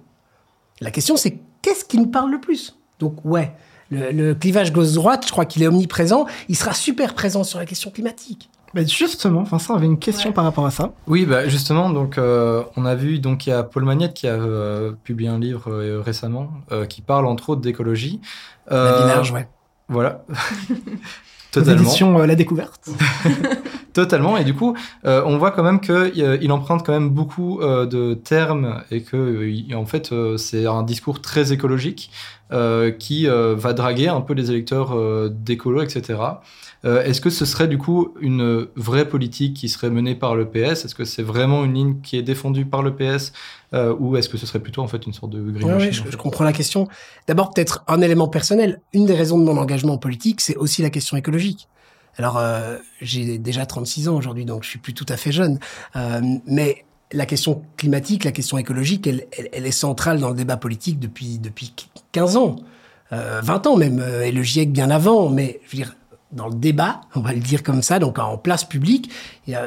La 0.81 0.91
question, 0.91 1.17
c'est 1.17 1.39
qu'est-ce 1.61 1.85
qui 1.85 1.97
nous 1.97 2.07
parle 2.07 2.31
le 2.31 2.39
plus? 2.39 2.77
Donc, 2.99 3.23
ouais, 3.25 3.55
le, 3.91 4.33
clivage 4.33 4.71
gauche-droite, 4.71 5.25
je 5.27 5.31
crois 5.31 5.45
qu'il 5.45 5.63
est 5.63 5.67
omniprésent. 5.67 6.25
Il 6.49 6.55
sera 6.55 6.73
super 6.73 7.13
présent 7.13 7.43
sur 7.43 7.59
la 7.59 7.65
question 7.65 7.91
climatique. 7.91 8.49
Mais 8.73 8.85
justement, 8.85 9.43
Vincent 9.43 9.73
avait 9.73 9.85
une 9.85 9.99
question 9.99 10.33
par 10.33 10.43
rapport 10.43 10.65
à 10.65 10.71
ça. 10.71 10.91
Oui, 11.07 11.25
bah 11.25 11.47
justement, 11.47 11.89
donc 11.89 12.17
euh, 12.17 12.63
on 12.75 12.85
a 12.85 12.93
vu 12.93 13.19
donc 13.19 13.47
il 13.47 13.51
y 13.51 13.53
a 13.53 13.63
Paul 13.63 13.85
Magnette 13.85 14.13
qui 14.13 14.27
a 14.27 14.33
euh, 14.33 14.91
publié 15.05 15.29
un 15.29 15.39
livre 15.39 15.71
euh, 15.71 16.01
récemment 16.01 16.49
qui 16.89 17.01
parle 17.01 17.25
entre 17.25 17.51
autres 17.51 17.61
d'écologie. 17.61 18.19
la 18.69 18.97
village, 18.97 19.31
ouais. 19.31 19.47
Voilà. 19.87 20.25
Totalement. 21.55 22.19
Euh, 22.19 22.25
la 22.25 22.35
découverte. 22.35 22.89
Totalement. 23.93 24.35
Et 24.35 24.43
du 24.43 24.53
coup, 24.53 24.75
euh, 25.05 25.21
on 25.25 25.37
voit 25.37 25.51
quand 25.51 25.63
même 25.63 25.79
qu'il 25.79 25.93
euh, 25.93 26.37
il 26.41 26.51
emprunte 26.51 26.85
quand 26.85 26.91
même 26.91 27.09
beaucoup 27.09 27.61
de 27.61 28.13
termes 28.13 28.83
et 28.91 29.03
que, 29.03 29.73
en 29.73 29.85
fait, 29.85 30.13
c'est 30.37 30.65
un 30.65 30.83
discours 30.83 31.21
très 31.21 31.53
écologique 31.53 32.11
qui 32.99 33.27
va 33.27 33.73
draguer 33.73 34.07
un 34.07 34.21
peu 34.21 34.33
les 34.33 34.51
électeurs 34.51 34.95
d'écolo, 35.29 35.81
etc. 35.81 36.15
Euh, 36.85 37.03
est-ce 37.03 37.19
que 37.19 37.31
ce 37.31 37.45
serait 37.45 37.67
du 37.67 37.77
coup 37.77 38.13
une 38.21 38.67
vraie 38.75 39.07
politique 39.07 39.55
qui 39.55 39.69
serait 39.69 39.89
menée 39.89 40.13
par 40.13 40.35
le 40.35 40.45
PS 40.45 40.85
Est-ce 40.85 40.93
que 40.93 41.03
c'est 41.03 41.23
vraiment 41.23 41.65
une 41.65 41.73
ligne 41.73 42.01
qui 42.01 42.15
est 42.17 42.21
défendue 42.21 42.65
par 42.65 42.83
le 42.83 42.95
PS 42.95 43.33
euh, 43.73 43.95
ou 43.97 44.17
est-ce 44.17 44.29
que 44.29 44.37
ce 44.37 44.45
serait 44.45 44.59
plutôt 44.59 44.83
en 44.83 44.87
fait 44.87 45.05
une 45.05 45.13
sorte 45.13 45.31
de 45.31 45.41
greenwashing 45.41 46.03
Oui, 46.05 46.11
je, 46.11 46.17
comprends 46.17 46.43
la 46.43 46.53
question. 46.53 46.87
D'abord 47.27 47.51
peut-être 47.51 47.83
un 47.87 48.01
élément 48.01 48.27
personnel. 48.27 48.81
Une 48.93 49.07
des 49.07 49.15
raisons 49.15 49.39
de 49.39 49.43
mon 49.43 49.57
engagement 49.57 49.97
politique, 49.97 50.41
c'est 50.41 50.55
aussi 50.57 50.83
la 50.83 50.91
question 50.91 51.17
écologique. 51.17 51.67
Alors 52.17 52.37
euh, 52.37 52.77
j'ai 53.01 53.39
déjà 53.39 53.65
36 53.65 54.07
ans 54.07 54.15
aujourd'hui, 54.15 54.45
donc 54.45 54.63
je 54.63 54.69
suis 54.69 54.79
plus 54.79 54.93
tout 54.93 55.07
à 55.09 55.17
fait 55.17 55.31
jeune. 55.31 55.59
mais 56.45 56.84
la 57.11 57.25
question 57.25 57.63
climatique, 57.77 58.23
la 58.23 58.31
question 58.31 58.57
écologique, 58.57 59.07
elle, 59.07 59.27
est 59.65 59.71
centrale 59.71 60.19
dans 60.19 60.29
le 60.29 60.35
débat 60.35 60.57
politique 60.57 60.99
depuis 60.99 61.37
depuis 61.37 61.73
15 62.11 62.37
ans, 62.37 62.55
20 63.11 63.67
ans 63.67 63.77
même, 63.77 64.03
et 64.23 64.31
le 64.31 64.41
GIEC 64.41 64.71
bien 64.71 64.89
avant. 64.89 65.29
Mais 65.29 65.59
je 65.65 65.71
veux 65.71 65.83
dire, 65.83 65.95
dans 66.35 66.47
le 66.47 66.55
débat, 66.55 67.01
on 67.15 67.21
va 67.21 67.33
le 67.33 67.39
dire 67.39 67.63
comme 67.63 67.81
ça, 67.81 67.97
donc 67.97 68.19
en 68.19 68.37
place 68.37 68.65
publique. 68.65 69.09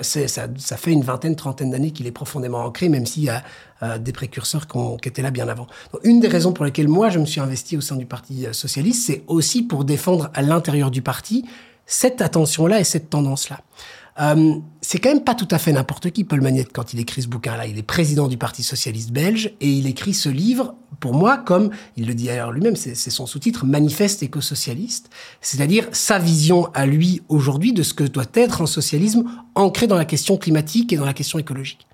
Ça, 0.03 0.77
fait 0.77 0.93
une 0.93 1.03
vingtaine, 1.03 1.35
trentaine 1.35 1.71
d'années 1.71 1.93
qu'il 1.93 2.07
est 2.07 2.13
profondément 2.13 2.65
ancré, 2.65 2.89
même 2.89 3.07
s'il 3.07 3.25
y 3.25 3.31
a 3.31 3.43
euh, 3.83 3.99
des 3.99 4.13
précurseurs 4.13 4.67
qui, 4.67 5.09
étaient 5.09 5.23
là 5.23 5.31
bien 5.31 5.49
avant. 5.49 5.67
Une 6.05 6.21
des 6.21 6.29
raisons 6.29 6.53
pour 6.53 6.65
lesquelles 6.65 6.89
moi 6.89 7.09
je 7.09 7.19
me 7.19 7.27
suis 7.27 7.41
investi 7.41 7.77
au 7.77 7.81
sein 7.81 7.97
du 7.97 8.07
Parti 8.07 8.47
euh, 8.47 8.53
socialiste, 8.53 9.07
c'est 9.07 9.25
aussi 9.27 9.63
pour 9.63 9.85
défendre 9.85 10.31
à 10.35 10.43
l'intérieur 10.43 10.91
du 10.91 11.01
parti 11.01 11.45
cette 11.87 12.21
attention-là 12.21 12.81
et 12.81 12.85
cette 12.85 13.09
tendance-là. 13.09 13.61
Euh, 14.21 14.55
c'est 14.81 14.99
quand 14.99 15.11
même 15.11 15.23
pas 15.23 15.35
tout 15.35 15.49
à 15.51 15.59
fait 15.59 15.73
n'importe 15.73 16.11
qui, 16.11 16.25
Paul 16.25 16.41
Magnette, 16.41 16.73
quand 16.73 16.93
il 16.93 17.01
écrit 17.01 17.23
ce 17.23 17.29
bouquin-là. 17.29 17.67
Il 17.67 17.79
est 17.79 17.83
président 17.83 18.27
du 18.27 18.37
Parti 18.37 18.63
socialiste 18.63 19.11
belge 19.11 19.53
et 19.61 19.71
il 19.71 19.87
écrit 19.87 20.15
ce 20.15 20.29
livre, 20.29 20.75
pour 21.01 21.15
moi, 21.15 21.39
comme 21.39 21.71
il 21.97 22.07
le 22.07 22.15
dit 22.15 22.27
d'ailleurs 22.27 22.51
lui-même, 22.51 22.75
c'est 22.77 22.95
son 22.95 23.27
sous-titre, 23.27 23.65
Manifeste 23.65 24.23
éco-socialiste, 24.23 25.11
c'est-à-dire 25.41 25.89
sa 25.93 26.19
vision 26.19 26.69
à 26.75 26.87
lui 26.87 27.23
aujourd'hui 27.29 27.73
de 27.73 27.83
ce 27.83 27.95
que 27.95 28.05
doit 28.05 28.25
être 28.35 28.63
un 28.63 28.67
socialisme 28.67 29.25
ancré 29.55 29.87
dans 29.87 29.97
la 29.97 30.05
question 30.05 30.37
climatique 30.37 30.93
et 30.93 30.97
dans 30.97 31.07
la 31.07 31.15
question 31.15 31.39
écologique. 31.39 31.87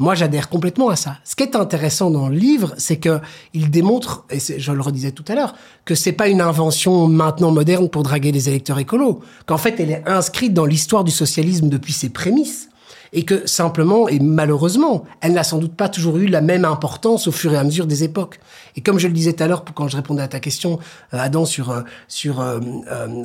Moi, 0.00 0.14
j'adhère 0.14 0.48
complètement 0.48 0.88
à 0.88 0.96
ça. 0.96 1.18
Ce 1.24 1.36
qui 1.36 1.42
est 1.42 1.54
intéressant 1.54 2.10
dans 2.10 2.30
le 2.30 2.34
livre, 2.34 2.72
c'est 2.78 2.96
que 2.96 3.20
il 3.52 3.70
démontre, 3.70 4.24
et 4.30 4.38
je 4.40 4.72
le 4.72 4.80
redisais 4.80 5.12
tout 5.12 5.26
à 5.28 5.34
l'heure, 5.34 5.54
que 5.84 5.94
c'est 5.94 6.12
pas 6.12 6.28
une 6.28 6.40
invention 6.40 7.06
maintenant 7.06 7.50
moderne 7.50 7.90
pour 7.90 8.02
draguer 8.02 8.32
les 8.32 8.48
électeurs 8.48 8.78
écolos, 8.78 9.20
qu'en 9.44 9.58
fait, 9.58 9.78
elle 9.78 9.90
est 9.90 10.02
inscrite 10.08 10.54
dans 10.54 10.64
l'histoire 10.64 11.04
du 11.04 11.10
socialisme 11.10 11.68
depuis 11.68 11.92
ses 11.92 12.08
prémices, 12.08 12.70
et 13.12 13.26
que 13.26 13.46
simplement, 13.46 14.08
et 14.08 14.20
malheureusement, 14.20 15.04
elle 15.20 15.34
n'a 15.34 15.44
sans 15.44 15.58
doute 15.58 15.74
pas 15.74 15.90
toujours 15.90 16.16
eu 16.16 16.28
la 16.28 16.40
même 16.40 16.64
importance 16.64 17.28
au 17.28 17.32
fur 17.32 17.52
et 17.52 17.58
à 17.58 17.64
mesure 17.64 17.86
des 17.86 18.02
époques. 18.02 18.40
Et 18.76 18.80
comme 18.80 18.98
je 18.98 19.06
le 19.06 19.12
disais 19.12 19.34
tout 19.34 19.42
à 19.42 19.48
l'heure, 19.48 19.64
quand 19.74 19.88
je 19.88 19.96
répondais 19.96 20.22
à 20.22 20.28
ta 20.28 20.40
question, 20.40 20.78
euh, 21.12 21.18
Adam, 21.18 21.44
sur, 21.44 21.70
euh, 21.70 21.82
sur 22.08 22.40
euh, 22.40 22.58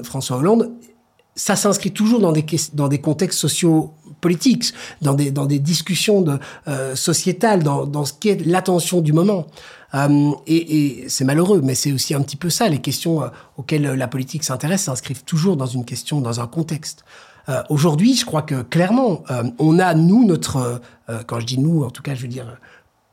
François 0.03 0.35
Hollande, 0.35 0.73
ça 1.35 1.55
s'inscrit 1.55 1.91
toujours 1.91 2.19
dans 2.19 2.33
des, 2.33 2.45
dans 2.73 2.89
des 2.89 2.99
contextes 2.99 3.39
sociaux 3.39 3.93
politiques, 4.25 4.73
dans 5.03 5.13
des, 5.13 5.29
dans 5.29 5.45
des 5.45 5.59
discussions 5.59 6.25
euh, 6.67 6.95
sociétales, 6.95 7.61
dans, 7.61 7.85
dans 7.85 8.05
ce 8.05 8.13
qui 8.13 8.29
est 8.29 8.43
l'attention 8.43 8.99
du 9.01 9.13
moment. 9.13 9.45
Euh, 9.93 10.31
et, 10.47 11.05
c'est 11.09 11.25
malheureux, 11.25 11.61
mais 11.63 11.75
c'est 11.75 11.91
aussi 11.91 12.15
un 12.15 12.23
petit 12.23 12.35
peu 12.35 12.49
ça. 12.49 12.67
Les 12.67 12.79
questions 12.79 13.21
euh, 13.21 13.27
auxquelles 13.57 13.83
la 13.83 14.07
politique 14.07 14.43
s'intéresse 14.43 14.85
s'inscrivent 14.85 15.23
toujours 15.25 15.57
dans 15.57 15.67
une 15.67 15.85
question, 15.85 16.21
dans 16.21 16.39
un 16.39 16.47
contexte. 16.47 17.05
Aujourd'hui, 17.69 18.15
je 18.15 18.25
crois 18.25 18.41
que 18.41 18.63
clairement, 18.63 19.23
on 19.59 19.77
a, 19.77 19.93
nous, 19.93 20.25
notre... 20.25 20.81
quand 21.27 21.39
je 21.39 21.45
dis 21.45 21.59
nous, 21.59 21.83
en 21.83 21.91
tout 21.91 22.01
cas, 22.01 22.15
je 22.15 22.23
veux 22.23 22.27
dire 22.27 22.47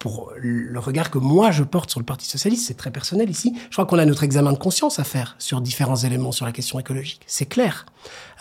pour 0.03 0.33
le 0.37 0.81
regard 0.81 1.12
que 1.12 1.19
moi 1.19 1.53
je 1.53 1.62
porte 1.62 1.88
sur 1.88 2.01
le 2.01 2.05
Parti 2.05 2.29
socialiste, 2.29 2.67
c'est 2.67 2.77
très 2.77 2.91
personnel 2.91 3.31
ici. 3.31 3.55
Je 3.71 3.77
crois 3.77 3.87
qu'on 3.87 4.01
a 4.01 4.05
notre 4.05 4.25
examen 4.25 4.53
de 4.53 4.59
conscience 4.59 4.99
à 4.99 5.05
faire 5.05 5.37
sur 5.38 5.61
différents 5.61 5.95
éléments 5.95 6.33
sur 6.33 6.45
la 6.45 6.51
question 6.51 6.81
écologique. 6.81 7.21
C'est 7.29 7.47
clair. 7.47 7.87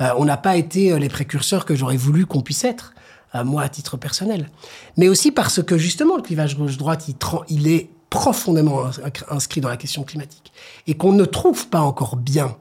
Euh, 0.02 0.10
on 0.17 0.26
n'a 0.26 0.38
pas 0.38 0.58
été 0.58 0.91
euh, 0.91 0.97
les 0.97 1.08
précurseurs 1.08 1.65
que 1.65 1.76
j'aurais 1.76 1.97
voulu 1.97 2.26
qu'on 2.26 2.41
puisse 2.41 2.63
être, 2.63 2.95
euh, 3.36 3.43
moi 3.43 3.62
à 3.62 3.69
titre 3.69 3.95
personnel. 3.95 4.50
Mais 4.97 5.08
aussi 5.08 5.32
parce 5.32 5.62
que 5.62 5.78
justement 5.78 6.15
le 6.15 6.24
clivage 6.24 6.58
gauche-droite, 6.58 7.08
il, 7.08 7.15
il 7.50 7.67
est 7.67 7.91
profondément 8.10 8.86
inscrit 9.30 9.62
dans 9.62 9.69
la 9.69 9.78
question 9.78 10.02
climatique 10.02 10.52
et 10.88 10.97
qu'on 10.97 11.13
ne 11.13 11.26
trouve 11.26 11.67
pas 11.67 11.82
encore 11.82 12.15
bien 12.15 12.58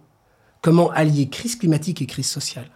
comment 0.60 0.90
allier 0.90 1.30
crise 1.30 1.56
climatique 1.56 2.02
et 2.02 2.06
crise 2.06 2.28
sociale. 2.28 2.68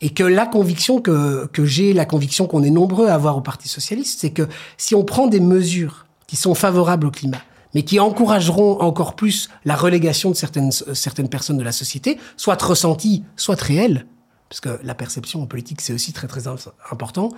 Et 0.00 0.10
que 0.10 0.22
la 0.22 0.46
conviction 0.46 1.00
que, 1.00 1.46
que 1.52 1.64
j'ai, 1.66 1.92
la 1.92 2.06
conviction 2.06 2.46
qu'on 2.46 2.62
est 2.62 2.70
nombreux 2.70 3.08
à 3.08 3.14
avoir 3.14 3.36
au 3.36 3.42
Parti 3.42 3.68
socialiste, 3.68 4.20
c'est 4.20 4.30
que 4.30 4.48
si 4.78 4.94
on 4.94 5.04
prend 5.04 5.26
des 5.26 5.40
mesures 5.40 6.06
qui 6.26 6.36
sont 6.36 6.54
favorables 6.54 7.06
au 7.06 7.10
climat, 7.10 7.42
mais 7.74 7.82
qui 7.82 8.00
encourageront 8.00 8.80
encore 8.80 9.14
plus 9.14 9.48
la 9.64 9.76
relégation 9.76 10.30
de 10.30 10.36
certaines, 10.36 10.72
certaines 10.72 11.28
personnes 11.28 11.58
de 11.58 11.62
la 11.62 11.72
société, 11.72 12.18
soit 12.36 12.60
ressenties, 12.60 13.24
soit 13.36 13.60
réelles, 13.60 14.06
parce 14.48 14.60
que 14.60 14.80
la 14.82 14.94
perception 14.94 15.42
en 15.42 15.46
politique, 15.46 15.80
c'est 15.80 15.92
aussi 15.92 16.12
très 16.12 16.26
très 16.26 16.48
important, 16.90 17.30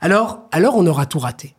alors, 0.00 0.40
alors 0.52 0.76
on 0.76 0.86
aura 0.86 1.06
tout 1.06 1.18
raté. 1.18 1.54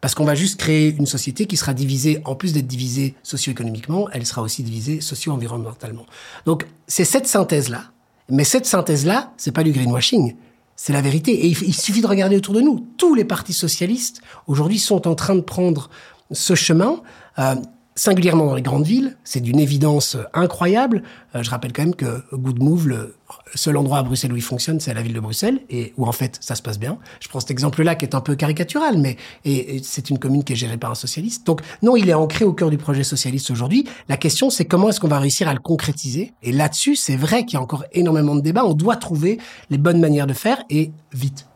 Parce 0.00 0.14
qu'on 0.14 0.24
va 0.24 0.34
juste 0.34 0.58
créer 0.58 0.94
une 0.94 1.06
société 1.06 1.46
qui 1.46 1.56
sera 1.56 1.72
divisée, 1.72 2.20
en 2.24 2.34
plus 2.34 2.52
d'être 2.52 2.66
divisée 2.66 3.14
socio-économiquement, 3.22 4.08
elle 4.10 4.26
sera 4.26 4.42
aussi 4.42 4.62
divisée 4.62 5.00
socio-environnementalement. 5.00 6.04
Donc, 6.46 6.66
c'est 6.88 7.04
cette 7.04 7.26
synthèse-là 7.26 7.93
mais 8.28 8.44
cette 8.44 8.66
synthèse-là, 8.66 9.32
c'est 9.36 9.52
pas 9.52 9.62
du 9.62 9.72
greenwashing. 9.72 10.34
C'est 10.76 10.92
la 10.92 11.02
vérité. 11.02 11.46
Et 11.46 11.48
il 11.48 11.74
suffit 11.74 12.00
de 12.00 12.06
regarder 12.06 12.36
autour 12.36 12.54
de 12.54 12.60
nous. 12.60 12.80
Tous 12.96 13.14
les 13.14 13.24
partis 13.24 13.52
socialistes, 13.52 14.22
aujourd'hui, 14.46 14.78
sont 14.78 15.06
en 15.06 15.14
train 15.14 15.34
de 15.34 15.40
prendre 15.40 15.88
ce 16.32 16.54
chemin. 16.54 17.00
Euh, 17.38 17.54
singulièrement 17.94 18.46
dans 18.46 18.54
les 18.54 18.62
grandes 18.62 18.86
villes. 18.86 19.16
C'est 19.24 19.40
d'une 19.40 19.60
évidence 19.60 20.16
incroyable. 20.32 21.02
Euh, 21.34 21.42
je 21.42 21.50
rappelle 21.50 21.72
quand 21.72 21.82
même 21.82 21.94
que 21.94 22.22
Good 22.32 22.62
Move, 22.62 22.88
le 22.88 23.16
seul 23.54 23.76
endroit 23.76 23.98
à 23.98 24.02
Bruxelles 24.02 24.32
où 24.32 24.36
il 24.36 24.42
fonctionne, 24.42 24.80
c'est 24.80 24.94
la 24.94 25.02
ville 25.02 25.14
de 25.14 25.20
Bruxelles, 25.20 25.60
et 25.70 25.92
où 25.96 26.06
en 26.06 26.12
fait 26.12 26.38
ça 26.40 26.54
se 26.54 26.62
passe 26.62 26.78
bien. 26.78 26.98
Je 27.20 27.28
prends 27.28 27.40
cet 27.40 27.50
exemple-là 27.50 27.94
qui 27.94 28.04
est 28.04 28.14
un 28.14 28.20
peu 28.20 28.34
caricatural, 28.34 28.98
mais 28.98 29.16
c'est 29.82 30.10
une 30.10 30.18
commune 30.18 30.44
qui 30.44 30.52
est 30.52 30.56
gérée 30.56 30.76
par 30.76 30.90
un 30.90 30.94
socialiste. 30.94 31.46
Donc 31.46 31.60
non, 31.82 31.96
il 31.96 32.08
est 32.08 32.14
ancré 32.14 32.44
au 32.44 32.52
cœur 32.52 32.70
du 32.70 32.78
projet 32.78 33.04
socialiste 33.04 33.50
aujourd'hui. 33.50 33.86
La 34.08 34.16
question, 34.16 34.50
c'est 34.50 34.64
comment 34.64 34.88
est-ce 34.88 35.00
qu'on 35.00 35.08
va 35.08 35.18
réussir 35.18 35.48
à 35.48 35.54
le 35.54 35.60
concrétiser? 35.60 36.34
Et 36.42 36.52
là-dessus, 36.52 36.96
c'est 36.96 37.16
vrai 37.16 37.44
qu'il 37.44 37.54
y 37.54 37.56
a 37.58 37.62
encore 37.62 37.84
énormément 37.92 38.34
de 38.34 38.40
débats. 38.40 38.64
On 38.64 38.74
doit 38.74 38.96
trouver 38.96 39.38
les 39.70 39.78
bonnes 39.78 40.00
manières 40.00 40.26
de 40.26 40.34
faire, 40.34 40.62
et 40.70 40.92
vite. 41.12 41.46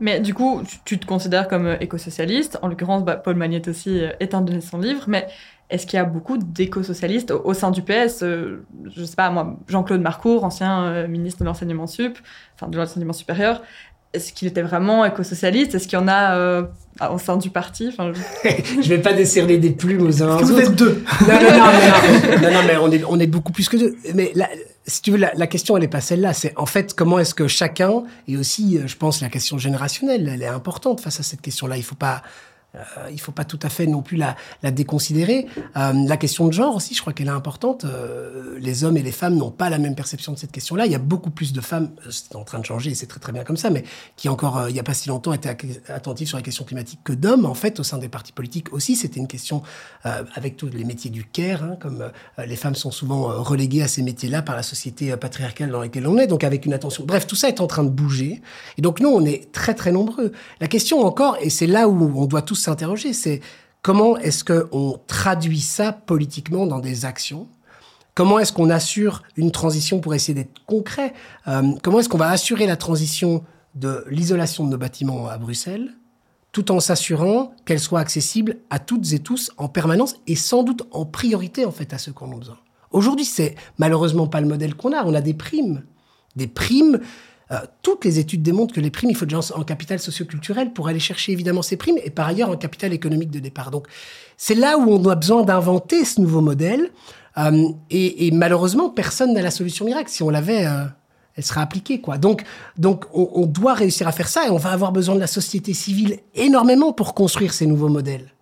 Mais 0.00 0.20
du 0.20 0.34
coup, 0.34 0.62
tu, 0.84 0.98
te 0.98 1.06
considères 1.06 1.48
comme 1.48 1.66
euh, 1.66 1.76
éco-socialiste. 1.80 2.58
En 2.62 2.68
l'occurrence, 2.68 3.04
bah, 3.04 3.16
Paul 3.16 3.36
Magnette 3.36 3.68
aussi 3.68 4.00
euh, 4.00 4.10
est 4.20 4.34
un 4.34 4.42
de 4.42 4.60
son 4.60 4.78
livre. 4.78 5.04
Mais 5.06 5.26
est-ce 5.70 5.86
qu'il 5.86 5.96
y 5.96 6.00
a 6.00 6.04
beaucoup 6.04 6.36
d'éco-socialistes 6.36 7.30
au, 7.30 7.54
sein 7.54 7.70
du 7.70 7.82
PS 7.82 8.22
euh, 8.22 8.64
Je 8.94 9.04
sais 9.04 9.16
pas, 9.16 9.30
moi, 9.30 9.56
Jean-Claude 9.68 10.00
Marcourt, 10.00 10.44
ancien 10.44 11.06
ministre 11.08 11.40
de 11.40 11.46
l'enseignement 11.46 11.86
sup, 11.86 12.18
enfin 12.54 12.68
de 12.68 12.76
l'enseignement 12.76 13.12
supérieur, 13.12 13.62
est-ce 14.12 14.32
qu'il 14.32 14.46
était 14.46 14.62
vraiment 14.62 15.04
éco-socialiste? 15.04 15.74
Est-ce 15.74 15.88
qu'il 15.88 15.98
y 15.98 16.02
en 16.02 16.08
a 16.08 16.68
au 17.10 17.18
sein 17.18 17.36
du 17.36 17.50
parti? 17.50 17.88
Enfin, 17.88 18.12
je... 18.12 18.48
ne 18.78 18.82
vais 18.82 18.98
pas 18.98 19.12
décerner 19.12 19.58
des 19.58 19.70
plumes 19.70 20.02
aux 20.02 20.22
uns 20.22 20.28
aux 20.28 20.34
autres. 20.36 20.44
Vous 20.44 20.60
êtes 20.60 20.74
deux? 20.76 21.02
Non, 21.26 21.34
non, 21.34 21.50
non, 21.50 22.42
non, 22.42 22.52
non, 22.52 22.60
mais 22.66 22.76
on 22.76 22.90
est, 22.92 23.04
on 23.04 23.18
est 23.18 23.26
beaucoup 23.26 23.52
plus 23.52 23.68
que 23.68 23.76
deux. 23.76 23.96
Mais 24.14 24.30
là, 24.34 24.48
si 24.86 25.02
tu 25.02 25.10
veux, 25.10 25.16
la, 25.16 25.46
question, 25.46 25.76
elle 25.76 25.82
n'est 25.82 25.88
pas 25.88 26.00
celle-là. 26.00 26.32
C'est 26.32 26.56
en 26.56 26.66
fait 26.66 26.94
comment 26.94 27.18
est-ce 27.18 27.34
que 27.34 27.48
chacun, 27.48 28.04
et 28.28 28.36
aussi, 28.36 28.78
euh, 28.78 28.86
je 28.86 28.96
pense, 28.96 29.20
la 29.20 29.28
question 29.28 29.58
générationnelle, 29.58 30.30
elle 30.32 30.42
est 30.42 30.46
importante 30.46 31.00
face 31.00 31.18
à 31.18 31.22
cette 31.22 31.40
question-là. 31.40 31.76
Il 31.76 31.82
faut 31.82 31.96
pas 31.96 32.22
euh, 32.76 33.10
il 33.10 33.20
faut 33.20 33.32
pas 33.32 33.44
tout 33.44 33.58
à 33.62 33.68
fait 33.68 33.86
non 33.86 34.02
plus 34.02 34.16
la, 34.16 34.36
déconsidérer. 34.70 35.46
Euh, 35.76 35.92
la 35.92 36.16
question 36.16 36.46
de 36.46 36.52
genre 36.52 36.76
aussi, 36.76 36.94
je 36.94 37.00
crois 37.00 37.12
qu'elle 37.12 37.28
est 37.28 37.30
importante. 37.30 37.84
Euh, 37.84 38.56
les 38.60 38.84
hommes 38.84 38.96
et 38.96 39.02
les 39.02 39.12
femmes 39.12 39.36
n'ont 39.36 39.50
pas 39.50 39.70
la 39.70 39.78
même 39.78 39.94
perception 39.94 40.32
de 40.32 40.38
cette 40.38 40.52
question-là. 40.52 40.86
Il 40.86 40.92
y 40.92 40.94
a 40.94 41.00
beaucoup 41.00 41.30
plus 41.30 41.52
de 41.52 41.60
femmes, 41.60 41.90
c'est 42.10 42.36
en 42.36 42.44
train 42.44 42.58
de 42.58 42.64
changer, 42.64 42.90
et 42.90 42.94
c'est 42.94 43.06
très 43.06 43.20
très 43.20 43.32
bien 43.32 43.44
comme 43.44 43.56
ça, 43.56 43.70
mais 43.70 43.84
qui 44.16 44.28
encore 44.28 44.68
il 44.68 44.76
y 44.76 44.80
a 44.80 44.82
pas 44.82 44.94
si 44.94 45.08
longtemps 45.08 45.32
étaient 45.32 45.56
attentifs 45.88 46.28
sur 46.28 46.38
la 46.38 46.42
question 46.42 46.64
climatique 46.64 47.00
que 47.04 47.12
d'hommes. 47.12 47.46
En 47.46 47.54
fait, 47.54 47.80
au 47.80 47.82
sein 47.82 47.98
des 47.98 48.08
partis 48.08 48.32
politiques 48.32 48.72
aussi, 48.72 48.96
c'était 48.96 49.20
une 49.20 49.28
question 49.28 49.62
avec 50.02 50.56
tous 50.56 50.68
les 50.68 50.84
métiers 50.84 51.10
du 51.10 51.24
care, 51.24 51.62
hein, 51.62 51.76
comme 51.80 52.10
les 52.38 52.56
femmes 52.56 52.74
sont 52.74 52.90
souvent 52.90 53.42
reléguées 53.42 53.82
à 53.82 53.88
ces 53.88 54.02
métiers-là 54.02 54.42
par 54.42 54.56
la 54.56 54.62
société 54.62 55.16
patriarcale 55.16 55.70
dans 55.70 55.80
laquelle 55.80 56.06
on 56.06 56.18
est, 56.18 56.26
donc 56.26 56.44
avec 56.44 56.66
une 56.66 56.72
attention. 56.72 57.04
Bref, 57.06 57.26
tout 57.26 57.36
ça 57.36 57.48
est 57.48 57.60
en 57.60 57.66
train 57.66 57.84
de 57.84 57.90
bouger. 57.90 58.42
Et 58.78 58.82
donc 58.82 59.00
nous, 59.00 59.08
on 59.08 59.24
est 59.24 59.52
très 59.52 59.74
très 59.74 59.92
nombreux. 59.92 60.32
La 60.60 60.68
question 60.68 61.04
encore, 61.04 61.36
et 61.40 61.50
c'est 61.50 61.66
là 61.66 61.88
où 61.88 62.12
on 62.20 62.26
doit 62.26 62.42
tous 62.42 62.65
s'interroger, 62.66 63.12
c'est 63.12 63.40
comment 63.82 64.16
est-ce 64.18 64.44
qu'on 64.44 65.00
traduit 65.06 65.60
ça 65.60 65.92
politiquement 65.92 66.66
dans 66.66 66.80
des 66.80 67.04
actions? 67.04 67.48
Comment 68.14 68.38
est-ce 68.38 68.52
qu'on 68.52 68.70
assure 68.70 69.22
une 69.36 69.50
transition 69.50 70.00
pour 70.00 70.14
essayer 70.14 70.34
d'être 70.34 70.64
concret? 70.66 71.12
Euh, 71.48 71.72
Comment 71.82 72.00
est-ce 72.00 72.08
qu'on 72.08 72.18
va 72.18 72.30
assurer 72.30 72.66
la 72.66 72.76
transition 72.76 73.44
de 73.74 74.04
l'isolation 74.10 74.64
de 74.64 74.70
nos 74.70 74.78
bâtiments 74.78 75.28
à 75.28 75.38
Bruxelles 75.38 75.92
tout 76.52 76.72
en 76.72 76.80
s'assurant 76.80 77.52
qu'elle 77.66 77.80
soit 77.80 78.00
accessible 78.00 78.56
à 78.70 78.78
toutes 78.78 79.12
et 79.12 79.18
tous 79.18 79.52
en 79.58 79.68
permanence 79.68 80.16
et 80.26 80.36
sans 80.36 80.62
doute 80.62 80.84
en 80.90 81.04
priorité 81.04 81.66
en 81.66 81.70
fait 81.70 81.92
à 81.92 81.98
ceux 81.98 82.12
qui 82.12 82.24
en 82.24 82.32
ont 82.32 82.38
besoin? 82.38 82.56
Aujourd'hui, 82.90 83.26
c'est 83.26 83.54
malheureusement 83.76 84.26
pas 84.26 84.40
le 84.40 84.48
modèle 84.48 84.74
qu'on 84.74 84.92
a. 84.92 85.04
On 85.04 85.14
a 85.14 85.20
des 85.20 85.34
primes, 85.34 85.84
des 86.34 86.46
primes 86.46 87.00
euh, 87.52 87.58
toutes 87.82 88.04
les 88.04 88.18
études 88.18 88.42
démontrent 88.42 88.74
que 88.74 88.80
les 88.80 88.90
primes, 88.90 89.10
il 89.10 89.16
faut 89.16 89.24
des 89.24 89.34
gens 89.34 89.52
en 89.54 89.62
capital 89.62 90.00
socioculturel 90.00 90.72
pour 90.72 90.88
aller 90.88 90.98
chercher 90.98 91.30
évidemment 91.30 91.62
ces 91.62 91.76
primes 91.76 91.98
et 92.02 92.10
par 92.10 92.26
ailleurs 92.26 92.50
en 92.50 92.56
capital 92.56 92.92
économique 92.92 93.30
de 93.30 93.38
départ. 93.38 93.70
Donc 93.70 93.86
c'est 94.36 94.56
là 94.56 94.78
où 94.78 94.90
on 94.90 95.08
a 95.08 95.14
besoin 95.14 95.44
d'inventer 95.44 96.04
ce 96.04 96.20
nouveau 96.20 96.40
modèle 96.40 96.90
euh, 97.38 97.68
et, 97.90 98.30
malheureusement 98.32 98.90
personne 98.90 99.32
n'a 99.32 99.42
la 99.42 99.52
solution 99.52 99.84
miracle. 99.84 100.10
Si 100.10 100.24
on 100.24 100.30
l'avait, 100.30 100.66
euh, 100.66 100.86
elle 101.36 101.44
sera 101.44 101.60
appliquée 101.60 102.00
quoi. 102.00 102.18
Donc 102.18 102.42
donc 102.78 103.04
on, 103.14 103.30
on, 103.34 103.46
doit 103.46 103.74
réussir 103.74 104.08
à 104.08 104.12
faire 104.12 104.28
ça 104.28 104.46
et 104.48 104.50
on 104.50 104.56
va 104.56 104.72
avoir 104.72 104.90
besoin 104.90 105.14
de 105.14 105.20
la 105.20 105.28
société 105.28 105.72
civile 105.72 106.18
énormément 106.34 106.92
pour 106.92 107.14
construire 107.14 107.52
ces 107.52 107.66
nouveaux 107.66 107.88
modèles. 107.88 108.32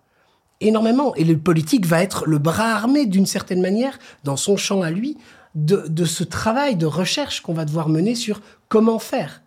Énormément. 0.61 1.13
Et 1.13 1.25
le 1.25 1.37
politique 1.37 1.85
va 1.85 2.01
être 2.01 2.25
le 2.25 2.39
bras 2.39 2.71
armé 2.73 3.05
d'une 3.05 3.27
certaine 3.27 3.61
manière 3.61 3.99
dans 4.23 4.37
son 4.37 4.57
champ 4.57 4.81
à 4.81 4.89
lui 4.89 5.15
de, 5.55 6.05
ce 6.05 6.23
travail 6.23 6.75
de 6.75 6.85
recherche 6.85 7.41
qu'on 7.41 7.53
va 7.53 7.65
devoir 7.65 7.89
mener 7.89 8.15
sur 8.15 8.41
comment 8.67 8.99
faire. 8.99 9.41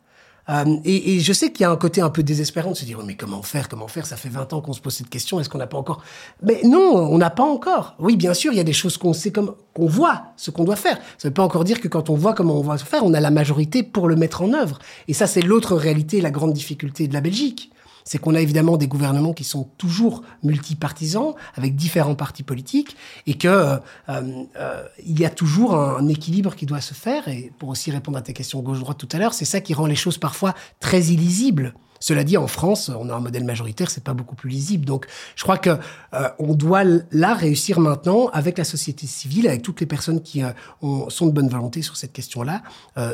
Euh, 0.49 0.65
et, 0.85 1.21
je 1.21 1.33
sais 1.35 1.53
qu'il 1.53 1.65
y 1.65 1.67
a 1.67 1.71
un 1.71 1.77
côté 1.77 2.01
un 2.01 2.09
peu 2.09 2.23
désespérant 2.23 2.71
de 2.71 2.77
se 2.77 2.87
dire 2.87 2.99
mais 3.05 3.17
comment 3.17 3.43
faire 3.43 3.69
comment 3.69 3.87
faire 3.87 4.07
ça 4.07 4.17
fait 4.17 4.31
20 4.31 4.55
ans 4.55 4.63
qu'on 4.63 4.73
se 4.73 4.81
pose 4.81 4.95
cette 4.95 5.11
question 5.11 5.39
est-ce 5.39 5.51
qu'on 5.51 5.59
n'a 5.59 5.67
pas 5.67 5.77
encore 5.77 6.03
mais 6.43 6.63
non 6.65 6.81
on 6.81 7.19
n'a 7.19 7.29
pas 7.29 7.43
encore. 7.43 7.97
Oui 7.99 8.17
bien 8.17 8.33
sûr 8.33 8.55
il 8.55 8.57
y 8.57 8.61
a 8.61 8.65
des 8.65 8.73
choses 8.73 8.97
qu'on 8.97 9.13
sait 9.13 9.31
comme 9.31 9.55
qu'on 9.75 9.87
voit 9.87 10.23
ce 10.39 10.51
qu'on 10.51 10.65
doit 10.65 10.77
faire. 10.77 10.97
Ça 11.19 11.29
ne 11.29 11.31
veut 11.31 11.35
pas 11.35 11.43
encore 11.43 11.65
dire 11.65 11.83
que 11.83 11.89
quand 11.89 12.09
on 12.09 12.15
voit 12.15 12.33
comment 12.33 12.59
on 12.59 12.63
va 12.63 12.79
faire 12.79 13.05
on 13.05 13.13
a 13.13 13.21
la 13.21 13.31
majorité 13.31 13.83
pour 13.83 14.09
le 14.09 14.17
mettre 14.17 14.41
en 14.41 14.55
œuvre. 14.55 14.79
Et 15.07 15.13
ça 15.13 15.27
c'est 15.27 15.43
l'autre 15.43 15.77
réalité 15.77 16.23
la 16.23 16.31
grande 16.31 16.55
difficulté 16.55 17.09
de 17.09 17.13
la 17.13 17.21
Belgique 17.21 17.71
c'est 18.09 18.17
qu'on 18.17 18.35
a 18.35 18.41
évidemment 18.41 18.79
des 18.79 18.89
gouvernements 18.89 19.35
qui 19.35 19.45
sont 19.45 19.65
toujours 19.77 20.23
multipartisans, 20.43 21.35
avec 21.57 21.77
différents 21.77 22.15
partis 22.15 22.43
politiques, 22.43 22.97
et 23.27 23.35
que 23.35 23.49
euh, 23.49 23.77
euh, 24.09 24.83
il 25.05 25.21
y 25.21 25.27
a 25.27 25.31
toujours 25.31 25.75
un, 25.75 26.09
équilibre 26.09 26.57
qui 26.57 26.65
doit 26.65 26.81
se 26.81 26.95
faire. 26.95 27.29
Et 27.29 27.53
pour 27.59 27.69
aussi 27.69 27.91
répondre 27.91 28.17
à 28.17 28.23
tes 28.23 28.33
questions 28.33 28.63
gauche-droite 28.63 28.97
tout 28.97 29.09
à 29.13 29.19
l'heure, 29.19 29.35
c'est 29.35 29.45
ça 29.45 29.61
qui 29.61 29.75
rend 29.75 29.85
les 29.85 29.95
choses 29.95 30.17
parfois 30.17 30.55
très 30.81 31.03
illisibles. 31.03 31.75
Cela 32.01 32.25
dit, 32.25 32.39
en 32.39 32.47
France, 32.47 32.91
on 32.99 33.11
a 33.11 33.15
un 33.15 33.21
modèle 33.21 33.45
majoritaire, 33.45 33.91
c'est 33.91 34.05
pas 34.05 34.15
beaucoup 34.15 34.37
plus 34.37 34.49
lisible. 34.49 34.87
Donc, 34.87 35.07
je 35.37 35.43
crois 35.43 35.59
que 35.59 35.77
euh, 36.15 36.29
on 36.39 36.55
doit 36.55 36.85
là 37.11 37.35
réussir 37.35 37.79
maintenant 37.79 38.29
avec 38.29 38.57
la 38.57 38.65
société 38.65 39.07
civile, 39.07 39.49
avec 39.49 39.61
toutes 39.61 39.81
les 39.81 39.87
personnes 39.87 40.23
qui 40.23 40.43
ont, 40.81 41.11
sont 41.11 41.27
de 41.27 41.33
bonne 41.33 41.49
volonté 41.49 41.83
sur 41.83 41.99
cette 41.99 42.15
question-là, 42.15 42.63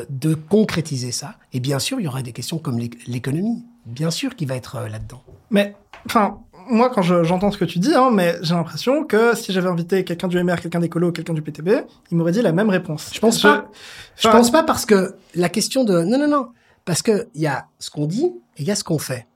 de 0.09 0.35
concrétiser 0.35 1.11
ça. 1.11 1.35
Et 1.51 1.59
bien 1.59 1.79
sûr, 1.79 1.99
il 1.99 2.03
y 2.03 2.07
aura 2.07 2.21
des 2.21 2.31
questions 2.31 2.59
comme 2.59 2.79
l'économie, 3.07 3.65
bien 3.85 4.11
sûr, 4.11 4.35
qui 4.35 4.45
va 4.45 4.55
être 4.55 4.75
euh, 4.75 4.89
là-dedans. 4.89 5.21
Mais, 5.49 5.75
enfin, 6.05 6.39
moi, 6.67 6.89
quand 6.89 7.01
j'entends 7.01 7.51
ce 7.51 7.57
que 7.57 7.65
tu 7.65 7.79
dis, 7.79 7.93
hein, 7.93 8.09
mais 8.11 8.35
j'ai 8.41 8.55
l'impression 8.55 9.03
que 9.03 9.35
si 9.35 9.51
j'avais 9.51 9.69
invité 9.69 10.03
quelqu'un 10.03 10.27
du 10.27 10.41
MR, 10.43 10.59
quelqu'un 10.59 10.79
d'écolo, 10.79 11.11
quelqu'un 11.11 11.33
du 11.33 11.41
PTB, 11.41 11.69
il 12.11 12.17
m'aurait 12.17 12.31
dit 12.31 12.41
la 12.41 12.51
même 12.51 12.69
réponse. 12.69 13.11
Je 13.13 13.19
pense 13.19 13.41
pas. 13.41 13.69
Je 14.17 14.27
pense 14.27 14.51
pas 14.51 14.63
parce 14.63 14.85
que 14.85 15.15
la 15.35 15.49
question 15.49 15.83
de 15.83 16.03
non, 16.03 16.17
non, 16.17 16.27
non. 16.27 16.47
Parce 16.85 17.01
que 17.01 17.27
il 17.33 17.41
y 17.41 17.47
a 17.47 17.65
ce 17.79 17.89
qu'on 17.89 18.05
dit 18.05 18.25
et 18.57 18.61
il 18.61 18.65
y 18.65 18.71
a 18.71 18.75
ce 18.75 18.83
qu'on 18.83 18.99
fait. 18.99 19.27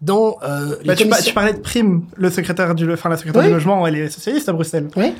Dans 0.00 0.36
euh, 0.42 0.76
bah, 0.84 0.94
tu, 0.94 1.08
tu, 1.24 1.32
parlais 1.32 1.54
de 1.54 1.58
Prime, 1.58 2.04
le 2.16 2.30
secrétaire 2.30 2.74
du, 2.74 2.92
enfin 2.92 3.08
la 3.08 3.16
secrétaire 3.16 3.42
du 3.42 3.50
logement, 3.50 3.84
elle 3.86 3.96
est 3.96 4.10
socialiste 4.10 4.48
à 4.48 4.52
Bruxelles. 4.52 4.88
Oui. 4.96 5.12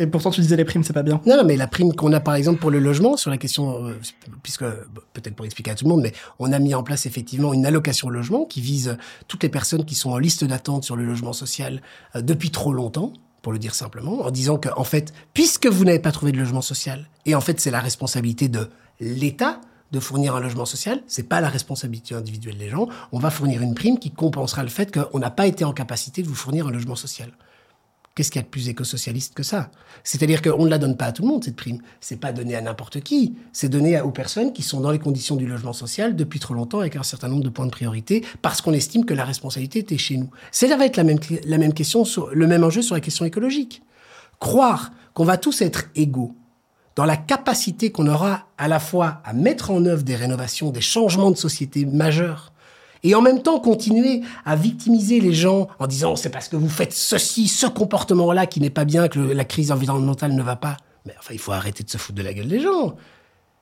Et 0.00 0.06
pourtant, 0.06 0.30
tu 0.30 0.40
disais 0.40 0.56
les 0.56 0.64
primes, 0.64 0.82
c'est 0.82 0.94
pas 0.94 1.02
bien. 1.02 1.20
Non, 1.26 1.44
mais 1.44 1.56
la 1.56 1.66
prime 1.66 1.92
qu'on 1.92 2.14
a 2.14 2.20
par 2.20 2.34
exemple 2.34 2.58
pour 2.58 2.70
le 2.70 2.78
logement, 2.78 3.18
sur 3.18 3.30
la 3.30 3.36
question, 3.36 3.84
euh, 3.84 4.00
puisque 4.42 4.64
peut-être 5.12 5.36
pour 5.36 5.44
expliquer 5.44 5.72
à 5.72 5.74
tout 5.74 5.84
le 5.84 5.90
monde, 5.90 6.00
mais 6.00 6.14
on 6.38 6.52
a 6.52 6.58
mis 6.58 6.74
en 6.74 6.82
place 6.82 7.04
effectivement 7.04 7.52
une 7.52 7.66
allocation 7.66 8.08
logement 8.08 8.46
qui 8.46 8.62
vise 8.62 8.96
toutes 9.28 9.42
les 9.42 9.50
personnes 9.50 9.84
qui 9.84 9.94
sont 9.94 10.10
en 10.10 10.16
liste 10.16 10.42
d'attente 10.42 10.84
sur 10.84 10.96
le 10.96 11.04
logement 11.04 11.34
social 11.34 11.82
euh, 12.16 12.22
depuis 12.22 12.50
trop 12.50 12.72
longtemps 12.72 13.12
pour 13.42 13.52
le 13.52 13.58
dire 13.58 13.74
simplement, 13.74 14.22
en 14.22 14.30
disant 14.30 14.56
que, 14.56 14.70
en 14.74 14.84
fait, 14.84 15.12
puisque 15.34 15.66
vous 15.66 15.84
n'avez 15.84 15.98
pas 15.98 16.12
trouvé 16.12 16.32
de 16.32 16.38
logement 16.38 16.62
social, 16.62 17.06
et 17.26 17.34
en 17.34 17.42
fait, 17.42 17.60
c'est 17.60 17.70
la 17.70 17.80
responsabilité 17.80 18.48
de 18.48 18.70
l'État 19.00 19.60
de 19.92 20.00
fournir 20.00 20.34
un 20.34 20.40
logement 20.40 20.66
social, 20.66 21.02
c'est 21.08 21.28
pas 21.28 21.42
la 21.42 21.48
responsabilité 21.48 22.14
individuelle 22.14 22.56
des 22.56 22.68
gens. 22.68 22.88
On 23.12 23.18
va 23.18 23.30
fournir 23.30 23.60
une 23.60 23.74
prime 23.74 23.98
qui 23.98 24.10
compensera 24.10 24.62
le 24.62 24.68
fait 24.68 24.96
qu'on 24.96 25.18
n'a 25.18 25.30
pas 25.30 25.46
été 25.46 25.64
en 25.64 25.72
capacité 25.72 26.22
de 26.22 26.28
vous 26.28 26.34
fournir 26.34 26.68
un 26.68 26.70
logement 26.70 26.96
social. 26.96 27.32
Qu'est-ce 28.14 28.30
qu'il 28.30 28.40
y 28.40 28.42
a 28.42 28.44
de 28.44 28.50
plus 28.50 28.68
éco-socialiste 28.68 29.34
que 29.34 29.44
ça? 29.44 29.70
C'est-à-dire 30.02 30.42
qu'on 30.42 30.64
ne 30.64 30.70
la 30.70 30.78
donne 30.78 30.96
pas 30.96 31.06
à 31.06 31.12
tout 31.12 31.22
le 31.22 31.28
monde, 31.28 31.44
cette 31.44 31.54
prime. 31.54 31.80
C'est 32.00 32.18
pas 32.18 32.32
donné 32.32 32.56
à 32.56 32.60
n'importe 32.60 33.00
qui. 33.00 33.36
C'est 33.52 33.68
donné 33.68 34.00
aux 34.00 34.10
personnes 34.10 34.52
qui 34.52 34.62
sont 34.62 34.80
dans 34.80 34.90
les 34.90 34.98
conditions 34.98 35.36
du 35.36 35.46
logement 35.46 35.72
social 35.72 36.16
depuis 36.16 36.40
trop 36.40 36.54
longtemps 36.54 36.80
avec 36.80 36.96
un 36.96 37.04
certain 37.04 37.28
nombre 37.28 37.44
de 37.44 37.48
points 37.48 37.66
de 37.66 37.70
priorité 37.70 38.24
parce 38.42 38.60
qu'on 38.60 38.72
estime 38.72 39.04
que 39.04 39.14
la 39.14 39.24
responsabilité 39.24 39.78
était 39.78 39.96
chez 39.96 40.16
nous. 40.16 40.28
C'est 40.50 40.66
là 40.66 40.76
va 40.76 40.86
être 40.86 40.96
la 40.96 41.04
même, 41.04 41.20
la 41.44 41.58
même 41.58 41.72
question, 41.72 42.04
sur, 42.04 42.30
le 42.34 42.46
même 42.48 42.64
enjeu 42.64 42.82
sur 42.82 42.96
la 42.96 43.00
question 43.00 43.24
écologique. 43.24 43.82
Croire 44.40 44.90
qu'on 45.14 45.24
va 45.24 45.36
tous 45.36 45.62
être 45.62 45.84
égaux 45.94 46.34
dans 46.96 47.04
la 47.04 47.16
capacité 47.16 47.92
qu'on 47.92 48.08
aura 48.08 48.48
à 48.58 48.66
la 48.66 48.80
fois 48.80 49.22
à 49.24 49.32
mettre 49.32 49.70
en 49.70 49.84
œuvre 49.86 50.02
des 50.02 50.16
rénovations, 50.16 50.70
des 50.70 50.80
changements 50.80 51.30
de 51.30 51.36
société 51.36 51.86
majeurs, 51.86 52.52
et 53.02 53.14
en 53.14 53.22
même 53.22 53.42
temps 53.42 53.60
continuer 53.60 54.22
à 54.44 54.56
victimiser 54.56 55.20
les 55.20 55.32
gens 55.32 55.68
en 55.78 55.86
disant 55.86 56.16
c'est 56.16 56.30
parce 56.30 56.48
que 56.48 56.56
vous 56.56 56.68
faites 56.68 56.92
ceci, 56.92 57.48
ce 57.48 57.66
comportement-là 57.66 58.46
qui 58.46 58.60
n'est 58.60 58.70
pas 58.70 58.84
bien, 58.84 59.08
que 59.08 59.18
la 59.18 59.44
crise 59.44 59.72
environnementale 59.72 60.32
ne 60.32 60.42
va 60.42 60.56
pas. 60.56 60.76
Mais 61.06 61.14
enfin, 61.18 61.32
il 61.32 61.38
faut 61.38 61.52
arrêter 61.52 61.82
de 61.82 61.90
se 61.90 61.98
foutre 61.98 62.18
de 62.18 62.22
la 62.22 62.34
gueule 62.34 62.48
des 62.48 62.60
gens. 62.60 62.94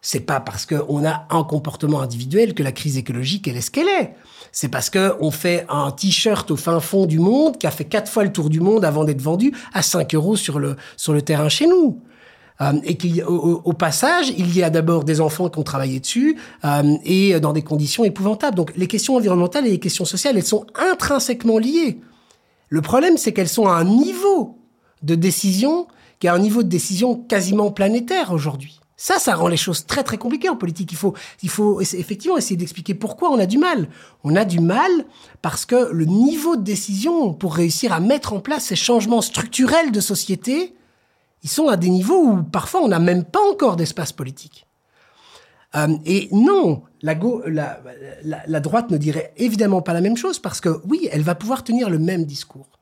C'est 0.01 0.21
pas 0.21 0.41
parce 0.41 0.65
qu'on 0.65 1.05
a 1.05 1.27
un 1.31 1.43
comportement 1.43 2.01
individuel 2.01 2.55
que 2.55 2.63
la 2.63 2.71
crise 2.73 2.97
écologique, 2.97 3.49
elle 3.49 3.57
est 3.57 3.63
ce 3.63 3.71
qu'elle 3.71 3.89
est. 3.89 4.15
C'est 4.53 4.69
parce 4.69 4.91
qu'on 4.91 5.31
fait 5.31 5.67
un 5.69 5.91
t-shirt 5.91 6.51
au 6.51 6.57
fin 6.57 6.79
fond 6.81 7.07
du 7.07 7.19
monde 7.19 7.59
qui 7.59 7.67
a 7.67 7.71
fait 7.71 7.85
quatre 7.85 8.11
fois 8.11 8.23
le 8.25 8.33
tour 8.33 8.49
du 8.49 8.61
monde 8.61 8.85
avant 8.85 9.05
d'être 9.05 9.21
vendu 9.21 9.53
à 9.73 9.83
5 9.83 10.15
euros 10.15 10.37
sur 10.37 10.61
le, 10.61 10.77
sur 10.97 11.13
le 11.13 11.23
terrain 11.23 11.49
chez 11.49 11.67
nous. 11.67 12.01
Euh, 12.61 12.73
et 12.83 12.99
qu'au 12.99 13.63
au 13.65 13.73
passage, 13.73 14.31
il 14.37 14.57
y 14.57 14.63
a 14.63 14.71
d'abord 14.71 15.05
des 15.05 15.21
enfants 15.21 15.49
qui 15.49 15.59
ont 15.59 15.65
travaillé 15.65 16.01
dessus 16.01 16.37
euh, 16.65 16.97
et 17.05 17.39
dans 17.39 17.53
des 17.53 17.63
conditions 17.63 18.05
épouvantables. 18.05 18.57
Donc 18.57 18.73
les 18.77 18.89
questions 18.89 19.17
environnementales 19.17 19.67
et 19.67 19.71
les 19.71 19.79
questions 19.79 20.05
sociales, 20.05 20.37
elles 20.37 20.45
sont 20.45 20.67
intrinsèquement 20.75 21.59
liées. 21.59 22.01
Le 22.69 22.83
problème, 22.83 23.17
c'est 23.17 23.33
qu'elles 23.33 23.49
sont 23.49 23.67
à 23.67 23.75
un 23.75 23.85
niveau 23.85 24.59
de 25.03 25.15
décision 25.15 25.87
qui 26.19 26.27
est 26.27 26.31
un 26.31 26.39
niveau 26.39 26.65
de 26.65 26.69
décision 26.69 27.15
quasiment 27.15 27.71
planétaire 27.71 28.33
aujourd'hui. 28.33 28.81
Ça, 29.01 29.21
ça 29.21 29.37
rend 29.37 29.47
les 29.47 29.57
choses 29.57 29.87
très 29.87 30.03
très 30.03 30.19
compliquées 30.19 30.49
en 30.49 30.57
politique. 30.57 30.91
Il 30.91 30.99
faut, 30.99 31.15
il 31.45 31.49
faut 31.49 31.81
effectivement 31.81 32.37
essayer 32.37 32.57
d'expliquer 32.57 32.95
pourquoi 32.95 33.31
on 33.31 33.39
a 33.39 33.47
du 33.47 33.57
mal. 33.57 33.89
On 34.25 34.35
a 34.35 34.45
du 34.45 34.59
mal 34.59 34.91
parce 35.41 35.65
que 35.65 35.93
le 35.93 36.05
niveau 36.05 36.57
de 36.57 36.63
décision 36.63 37.33
pour 37.33 37.55
réussir 37.55 37.93
à 37.93 38.01
mettre 38.01 38.33
en 38.33 38.41
place 38.41 38.65
ces 38.65 38.77
changements 38.77 39.23
structurels 39.23 39.93
de 39.93 40.01
société, 40.01 40.75
ils 41.43 41.51
sont 41.51 41.69
à 41.69 41.77
des 41.77 41.91
niveaux 41.91 42.23
où 42.23 42.43
parfois 42.43 42.83
on 42.83 42.89
n'a 42.89 42.99
même 42.99 43.25
pas 43.25 43.41
encore 43.51 43.77
d'espace 43.77 44.13
politique. 44.13 44.67
Euh, 45.77 45.97
et 46.07 46.29
non, 46.33 46.83
la, 47.03 47.15
la, 47.47 48.43
la, 48.47 48.61
droite 48.61 48.91
ne 48.91 48.97
dirait 48.97 49.35
évidemment 49.37 49.83
pas 49.83 49.93
la 49.93 50.01
même 50.01 50.17
chose 50.17 50.39
parce 50.39 50.61
que 50.61 50.81
oui, 50.87 51.09
elle 51.13 51.23
va 51.23 51.35
pouvoir 51.35 51.63
tenir 51.63 51.91
le 51.91 51.99
même 51.99 52.25
discours. 52.25 52.79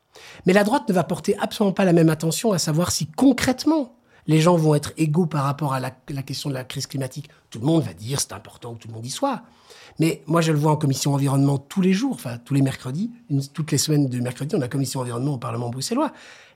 Mais 0.47 0.53
la 0.53 0.65
droite 0.65 0.89
ne 0.89 0.95
va 0.95 1.03
porter 1.03 1.37
absolument 1.39 1.73
pas 1.73 1.85
la 1.85 1.93
même 1.93 2.11
attention 2.11 2.53
à 2.53 2.59
savoir 2.59 2.93
si 2.93 3.07
concrètement 3.07 3.97
les 4.27 4.41
gens 4.41 4.57
vont 4.57 4.75
être 4.75 4.93
égaux 4.97 5.27
par 5.27 5.45
rapport 5.45 5.73
à 5.73 5.81
la, 5.81 5.91
question 5.91 6.49
de 6.49 6.55
la 6.55 6.65
crise 6.65 6.87
climatique. 6.87 7.29
Tout 7.51 7.61
le 7.61 7.67
monde 7.67 7.83
va 7.83 7.93
dire 7.93 8.21
c'est 8.21 8.33
important 8.33 8.75
que 8.75 8.81
tout 8.83 8.89
le 8.89 8.95
monde 8.95 9.07
y 9.07 9.11
soit. 9.11 9.43
Mais 9.99 10.23
moi, 10.27 10.41
je 10.41 10.53
le 10.53 10.59
vois 10.59 10.73
en 10.73 10.77
commission 10.77 11.15
environnement 11.15 11.59
tous 11.59 11.81
les 11.81 11.93
jours, 11.93 12.13
enfin 12.15 12.39
tous 12.45 12.55
les 12.55 12.63
mercredis, 12.63 13.11
toutes 13.55 13.73
les 13.73 13.79
semaines 13.79 14.09
de 14.09 14.21
mercredi, 14.21 14.55
on 14.57 14.61
a 14.61 14.69
commission 14.69 15.01
environnement 15.01 15.35
au 15.35 15.39
Parlement 15.39 15.71
bruxellois 15.71 16.13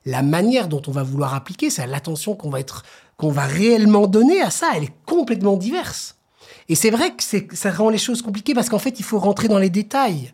la 0.07 0.23
manière 0.23 0.69
dont 0.69 0.83
on 0.87 0.93
va 0.93 1.03
vouloir 1.03 1.35
appliquer, 1.35 1.71
c'est 1.71 1.87
l'attention 1.87 2.35
qu'on 2.35 2.51
va 2.51 2.61
être, 2.61 2.85
qu'on 3.17 3.31
va 3.31 3.45
réellement 3.45 4.07
donner 4.07 4.41
à 4.41 4.51
ça, 4.51 4.71
elle 4.75 4.85
est 4.85 4.95
complètement 5.07 5.57
diverse. 5.57 6.17
Et 6.69 6.75
c'est 6.75 6.91
vrai 6.91 7.15
que 7.15 7.23
ça 7.55 7.71
rend 7.71 7.91
les 7.91 7.99
choses 7.99 8.23
compliquées 8.23 8.55
parce 8.55 8.69
qu'en 8.69 8.79
fait, 8.79 8.99
il 8.99 9.03
faut 9.05 9.19
rentrer 9.19 9.49
dans 9.49 9.59
les 9.59 9.71
détails. 9.71 10.33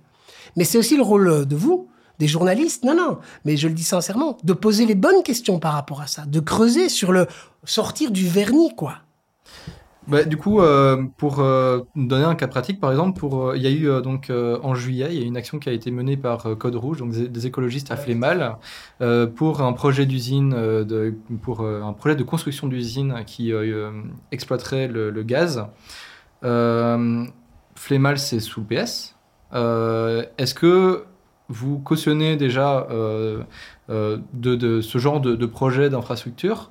Mais 0.56 0.64
c'est 0.64 0.78
aussi 0.78 0.96
le 0.96 1.02
rôle 1.02 1.46
de 1.46 1.56
vous, 1.56 1.88
des 2.18 2.28
journalistes, 2.28 2.84
non, 2.84 2.94
non, 2.94 3.18
mais 3.44 3.56
je 3.56 3.68
le 3.68 3.74
dis 3.74 3.84
sincèrement, 3.84 4.38
de 4.42 4.52
poser 4.52 4.86
les 4.86 4.94
bonnes 4.94 5.22
questions 5.22 5.58
par 5.58 5.72
rapport 5.74 6.00
à 6.00 6.06
ça, 6.06 6.24
de 6.24 6.40
creuser 6.40 6.88
sur 6.88 7.12
le 7.12 7.26
sortir 7.64 8.10
du 8.10 8.26
vernis, 8.26 8.74
quoi. 8.74 8.98
Bah, 10.08 10.22
du 10.22 10.36
coup, 10.36 10.60
euh, 10.60 11.04
pour 11.16 11.40
euh, 11.40 11.80
donner 11.96 12.24
un 12.24 12.36
cas 12.36 12.46
pratique, 12.46 12.80
par 12.80 12.92
exemple, 12.92 13.18
pour, 13.18 13.48
euh, 13.48 13.56
il 13.56 13.62
y 13.62 13.66
a 13.66 13.70
eu 13.70 14.02
donc 14.02 14.30
en 14.30 14.74
juillet, 14.74 15.08
il 15.10 15.20
y 15.20 15.22
a 15.22 15.26
une 15.26 15.36
action 15.36 15.58
qui 15.58 15.68
a 15.68 15.72
été 15.72 15.90
menée 15.90 16.16
par 16.16 16.56
Code 16.58 16.76
Rouge, 16.76 16.98
donc 16.98 17.10
des, 17.10 17.46
écologistes 17.46 17.90
à 17.90 17.96
Flémal, 17.96 18.56
pour 19.34 19.62
un 19.62 19.72
projet 19.72 20.06
d'usine, 20.06 20.50
de, 20.50 21.14
pour 21.42 21.62
un 21.62 21.92
projet 21.92 22.16
de 22.16 22.22
construction 22.22 22.68
d'usine 22.68 23.22
qui 23.26 23.52
exploiterait 24.30 24.88
le, 24.88 25.22
gaz. 25.22 25.66
Flémal, 27.74 28.18
c'est 28.18 28.40
sous 28.40 28.62
PS. 28.62 29.16
Est-ce 29.52 30.54
que 30.54 31.04
vous 31.48 31.78
cautionnez 31.78 32.36
déjà 32.36 32.88
euh, 32.90 34.18
de, 34.32 34.80
ce 34.80 34.98
genre 34.98 35.20
de, 35.20 35.36
de 35.36 35.46
projets 35.46 35.90
d'infrastructures 35.90 36.70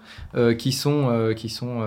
qui 0.58 0.71
sont, 0.71 1.34
qui 1.36 1.50
sont 1.50 1.82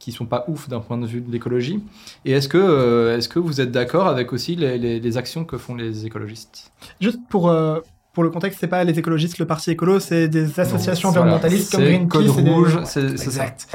qui 0.00 0.12
sont 0.12 0.26
pas 0.26 0.44
ouf 0.48 0.68
d'un 0.68 0.80
point 0.80 0.98
de 0.98 1.06
vue 1.06 1.20
de 1.20 1.30
l'écologie. 1.30 1.84
Et 2.24 2.32
est-ce 2.32 2.48
que, 2.48 2.58
euh, 2.58 3.16
est-ce 3.16 3.28
que 3.28 3.38
vous 3.38 3.60
êtes 3.60 3.70
d'accord 3.70 4.08
avec 4.08 4.32
aussi 4.32 4.56
les, 4.56 4.78
les, 4.78 5.16
actions 5.18 5.44
que 5.44 5.58
font 5.58 5.74
les 5.74 6.06
écologistes? 6.06 6.72
Juste 7.00 7.20
pour, 7.28 7.50
euh, 7.50 7.80
pour 8.14 8.24
le 8.24 8.30
contexte, 8.30 8.58
c'est 8.60 8.66
pas 8.66 8.82
les 8.82 8.98
écologistes, 8.98 9.38
le 9.38 9.46
parti 9.46 9.70
écolo, 9.70 10.00
c'est 10.00 10.26
des 10.26 10.58
associations 10.58 11.10
environnementalistes 11.10 11.70
comme 11.70 11.84
Greenpeace. 11.84 12.18
Code 12.18 12.48
Rouge, 12.48 12.78
c'est 12.86 13.04
exact. 13.04 13.68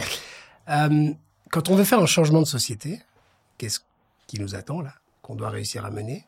Euh, 0.68 1.12
quand 1.52 1.70
on 1.70 1.76
veut 1.76 1.84
faire 1.84 2.00
un 2.00 2.08
changement 2.08 2.42
de 2.42 2.48
société, 2.48 3.00
qu'est-ce 3.60 3.82
qui 4.26 4.42
nous 4.42 4.56
attend 4.56 4.82
là, 4.82 4.96
qu'on 5.22 5.36
doit 5.36 5.50
réussir 5.50 5.86
à 5.86 5.92
mener? 5.92 6.26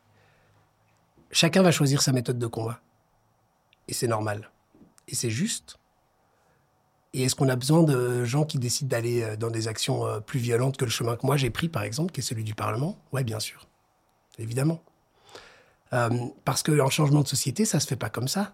Chacun 1.31 1.63
va 1.63 1.71
choisir 1.71 2.03
sa 2.03 2.11
méthode 2.11 2.37
de 2.37 2.47
combat. 2.47 2.79
Et 3.87 3.93
c'est 3.93 4.07
normal. 4.07 4.51
Et 5.07 5.15
c'est 5.15 5.31
juste. 5.31 5.79
Et 7.13 7.23
est-ce 7.23 7.35
qu'on 7.35 7.49
a 7.49 7.55
besoin 7.55 7.83
de 7.83 8.25
gens 8.25 8.43
qui 8.45 8.59
décident 8.59 8.89
d'aller 8.89 9.23
euh, 9.23 9.35
dans 9.37 9.49
des 9.49 9.67
actions 9.67 10.05
euh, 10.05 10.19
plus 10.19 10.39
violentes 10.39 10.77
que 10.77 10.85
le 10.85 10.91
chemin 10.91 11.15
que 11.15 11.25
moi 11.25 11.37
j'ai 11.37 11.49
pris, 11.49 11.69
par 11.69 11.83
exemple, 11.83 12.11
qui 12.11 12.19
est 12.19 12.23
celui 12.23 12.43
du 12.43 12.53
Parlement? 12.53 12.97
Oui, 13.13 13.23
bien 13.23 13.39
sûr. 13.39 13.67
Évidemment. 14.37 14.81
Euh, 15.93 16.09
parce 16.43 16.63
qu'un 16.63 16.89
changement 16.89 17.21
de 17.21 17.27
société, 17.27 17.65
ça 17.65 17.79
se 17.79 17.87
fait 17.87 17.95
pas 17.95 18.09
comme 18.09 18.27
ça. 18.27 18.53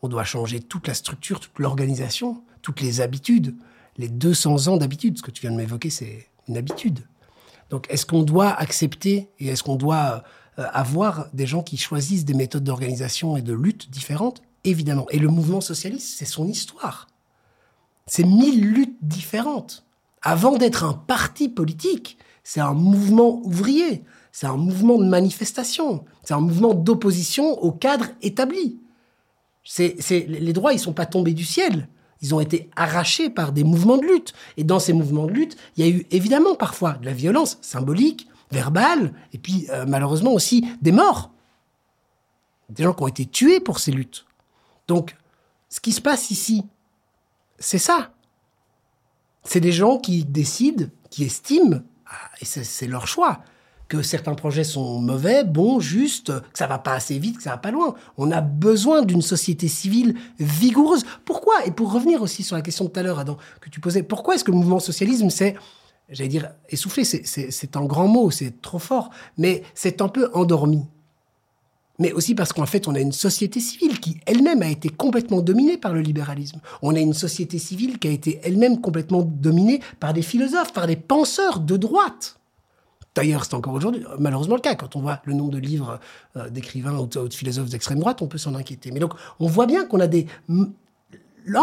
On 0.00 0.08
doit 0.08 0.24
changer 0.24 0.60
toute 0.60 0.88
la 0.88 0.94
structure, 0.94 1.38
toute 1.38 1.58
l'organisation, 1.58 2.42
toutes 2.62 2.80
les 2.80 3.00
habitudes. 3.00 3.54
Les 3.98 4.08
200 4.08 4.68
ans 4.68 4.76
d'habitude, 4.78 5.18
ce 5.18 5.22
que 5.22 5.30
tu 5.30 5.42
viens 5.42 5.52
de 5.52 5.56
m'évoquer, 5.56 5.90
c'est 5.90 6.26
une 6.48 6.56
habitude. 6.56 7.00
Donc, 7.70 7.86
est-ce 7.90 8.06
qu'on 8.06 8.22
doit 8.22 8.48
accepter 8.48 9.28
et 9.38 9.48
est-ce 9.48 9.62
qu'on 9.62 9.76
doit 9.76 10.24
avoir 10.56 11.28
des 11.32 11.46
gens 11.46 11.62
qui 11.62 11.76
choisissent 11.76 12.24
des 12.24 12.34
méthodes 12.34 12.64
d'organisation 12.64 13.36
et 13.36 13.42
de 13.42 13.52
lutte 13.52 13.90
différentes? 13.90 14.42
Évidemment. 14.64 15.06
Et 15.10 15.18
le 15.18 15.28
mouvement 15.28 15.60
socialiste, 15.60 16.18
c'est 16.18 16.24
son 16.24 16.48
histoire. 16.48 17.06
C'est 18.14 18.24
mille 18.24 18.60
luttes 18.60 18.98
différentes. 19.00 19.86
Avant 20.20 20.58
d'être 20.58 20.84
un 20.84 20.92
parti 20.92 21.48
politique, 21.48 22.18
c'est 22.44 22.60
un 22.60 22.74
mouvement 22.74 23.40
ouvrier, 23.42 24.04
c'est 24.32 24.46
un 24.46 24.58
mouvement 24.58 24.98
de 24.98 25.06
manifestation, 25.06 26.04
c'est 26.22 26.34
un 26.34 26.40
mouvement 26.40 26.74
d'opposition 26.74 27.58
au 27.62 27.72
cadre 27.72 28.08
établi. 28.20 28.78
Les 29.78 30.52
droits, 30.52 30.74
ils 30.74 30.78
sont 30.78 30.92
pas 30.92 31.06
tombés 31.06 31.32
du 31.32 31.46
ciel. 31.46 31.88
Ils 32.20 32.34
ont 32.34 32.40
été 32.40 32.68
arrachés 32.76 33.30
par 33.30 33.50
des 33.50 33.64
mouvements 33.64 33.96
de 33.96 34.04
lutte. 34.04 34.34
Et 34.58 34.64
dans 34.64 34.78
ces 34.78 34.92
mouvements 34.92 35.24
de 35.24 35.32
lutte, 35.32 35.56
il 35.78 35.86
y 35.86 35.88
a 35.88 35.90
eu 35.90 36.06
évidemment 36.10 36.54
parfois 36.54 36.98
de 37.00 37.06
la 37.06 37.14
violence 37.14 37.56
symbolique, 37.62 38.28
verbale, 38.50 39.14
et 39.32 39.38
puis 39.38 39.68
euh, 39.70 39.86
malheureusement 39.88 40.34
aussi 40.34 40.68
des 40.82 40.92
morts. 40.92 41.30
Des 42.68 42.82
gens 42.82 42.92
qui 42.92 43.04
ont 43.04 43.08
été 43.08 43.24
tués 43.24 43.60
pour 43.60 43.78
ces 43.78 43.90
luttes. 43.90 44.26
Donc, 44.86 45.16
ce 45.70 45.80
qui 45.80 45.92
se 45.92 46.02
passe 46.02 46.30
ici, 46.30 46.66
c'est 47.62 47.78
ça. 47.78 48.10
C'est 49.44 49.60
des 49.60 49.72
gens 49.72 49.98
qui 49.98 50.24
décident, 50.24 50.86
qui 51.10 51.24
estiment, 51.24 51.78
ah, 52.06 52.30
et 52.40 52.44
c'est 52.44 52.86
leur 52.86 53.06
choix, 53.06 53.42
que 53.88 54.02
certains 54.02 54.34
projets 54.34 54.64
sont 54.64 55.00
mauvais, 55.00 55.44
bons, 55.44 55.80
justes, 55.80 56.32
que 56.40 56.58
ça 56.58 56.66
va 56.66 56.78
pas 56.78 56.94
assez 56.94 57.18
vite, 57.18 57.38
que 57.38 57.42
ça 57.42 57.50
va 57.50 57.58
pas 57.58 57.70
loin. 57.70 57.94
On 58.16 58.30
a 58.30 58.40
besoin 58.40 59.02
d'une 59.02 59.22
société 59.22 59.68
civile 59.68 60.16
vigoureuse. 60.38 61.04
Pourquoi? 61.24 61.66
Et 61.66 61.70
pour 61.70 61.92
revenir 61.92 62.22
aussi 62.22 62.42
sur 62.42 62.56
la 62.56 62.62
question 62.62 62.86
de 62.86 62.90
tout 62.90 63.00
à 63.00 63.02
l'heure, 63.02 63.18
Adam, 63.18 63.36
que 63.60 63.68
tu 63.68 63.80
posais, 63.80 64.02
pourquoi 64.02 64.34
est-ce 64.34 64.44
que 64.44 64.50
le 64.50 64.56
mouvement 64.56 64.80
socialisme, 64.80 65.30
c'est, 65.30 65.54
j'allais 66.08 66.28
dire, 66.28 66.50
essoufflé, 66.70 67.04
c'est 67.04 67.76
un 67.76 67.84
grand 67.84 68.08
mot, 68.08 68.30
c'est 68.30 68.60
trop 68.62 68.78
fort, 68.78 69.10
mais 69.36 69.62
c'est 69.74 70.00
un 70.00 70.08
peu 70.08 70.30
endormi 70.32 70.88
mais 71.98 72.12
aussi 72.12 72.34
parce 72.34 72.52
qu'en 72.52 72.66
fait, 72.66 72.88
on 72.88 72.94
a 72.94 73.00
une 73.00 73.12
société 73.12 73.60
civile 73.60 74.00
qui 74.00 74.18
elle-même 74.26 74.62
a 74.62 74.68
été 74.68 74.88
complètement 74.88 75.40
dominée 75.40 75.76
par 75.76 75.92
le 75.92 76.00
libéralisme. 76.00 76.60
On 76.80 76.94
a 76.94 77.00
une 77.00 77.14
société 77.14 77.58
civile 77.58 77.98
qui 77.98 78.08
a 78.08 78.10
été 78.10 78.40
elle-même 78.42 78.80
complètement 78.80 79.22
dominée 79.22 79.80
par 80.00 80.12
des 80.12 80.22
philosophes, 80.22 80.72
par 80.72 80.86
des 80.86 80.96
penseurs 80.96 81.60
de 81.60 81.76
droite. 81.76 82.38
D'ailleurs, 83.14 83.44
c'est 83.44 83.54
encore 83.54 83.74
aujourd'hui 83.74 84.02
malheureusement 84.18 84.54
le 84.54 84.62
cas. 84.62 84.74
Quand 84.74 84.96
on 84.96 85.00
voit 85.00 85.20
le 85.24 85.34
nombre 85.34 85.50
de 85.50 85.58
livres 85.58 86.00
euh, 86.36 86.48
d'écrivains 86.48 86.98
ou 86.98 87.06
de, 87.06 87.28
philosophes 87.28 87.68
d'extrême 87.68 87.98
droite, 87.98 88.22
on 88.22 88.26
peut 88.26 88.38
s'en 88.38 88.54
inquiéter. 88.54 88.90
Mais 88.90 89.00
donc, 89.00 89.12
on 89.38 89.46
voit 89.46 89.66
bien 89.66 89.84
qu'on 89.84 90.00
a 90.00 90.06
des... 90.06 90.26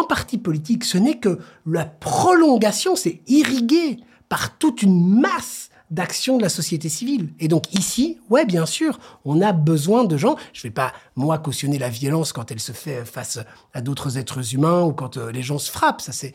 Parti 0.09 0.37
politique, 0.37 0.83
ce 0.83 0.97
n'est 0.97 1.19
que 1.19 1.39
la 1.65 1.85
prolongation, 1.85 2.95
c'est 2.95 3.21
irrigué 3.27 3.97
par 4.27 4.57
toute 4.57 4.81
une 4.83 5.19
masse 5.19 5.68
d'action 5.89 6.38
de 6.38 6.43
la 6.43 6.49
société 6.49 6.89
civile. 6.89 7.34
Et 7.39 7.47
donc 7.47 7.73
ici, 7.73 8.19
ouais, 8.30 8.45
bien 8.45 8.65
sûr, 8.65 8.99
on 9.25 9.41
a 9.41 9.52
besoin 9.52 10.04
de 10.04 10.17
gens. 10.17 10.36
Je 10.54 10.63
vais 10.63 10.71
pas 10.71 10.93
moi 11.15 11.38
cautionner 11.39 11.80
la 11.80 11.89
violence 11.89 12.32
quand 12.34 12.52
elle 12.52 12.60
se 12.60 12.71
fait 12.71 13.06
face 13.06 13.39
à 13.73 13.82
d'autres 13.82 14.17
êtres 14.17 14.54
humains 14.54 14.82
ou 14.84 14.93
quand 14.93 15.17
euh, 15.17 15.32
les 15.32 15.41
gens 15.41 15.58
se 15.58 15.71
frappent. 15.71 16.02
Ça, 16.02 16.12
c'est, 16.12 16.34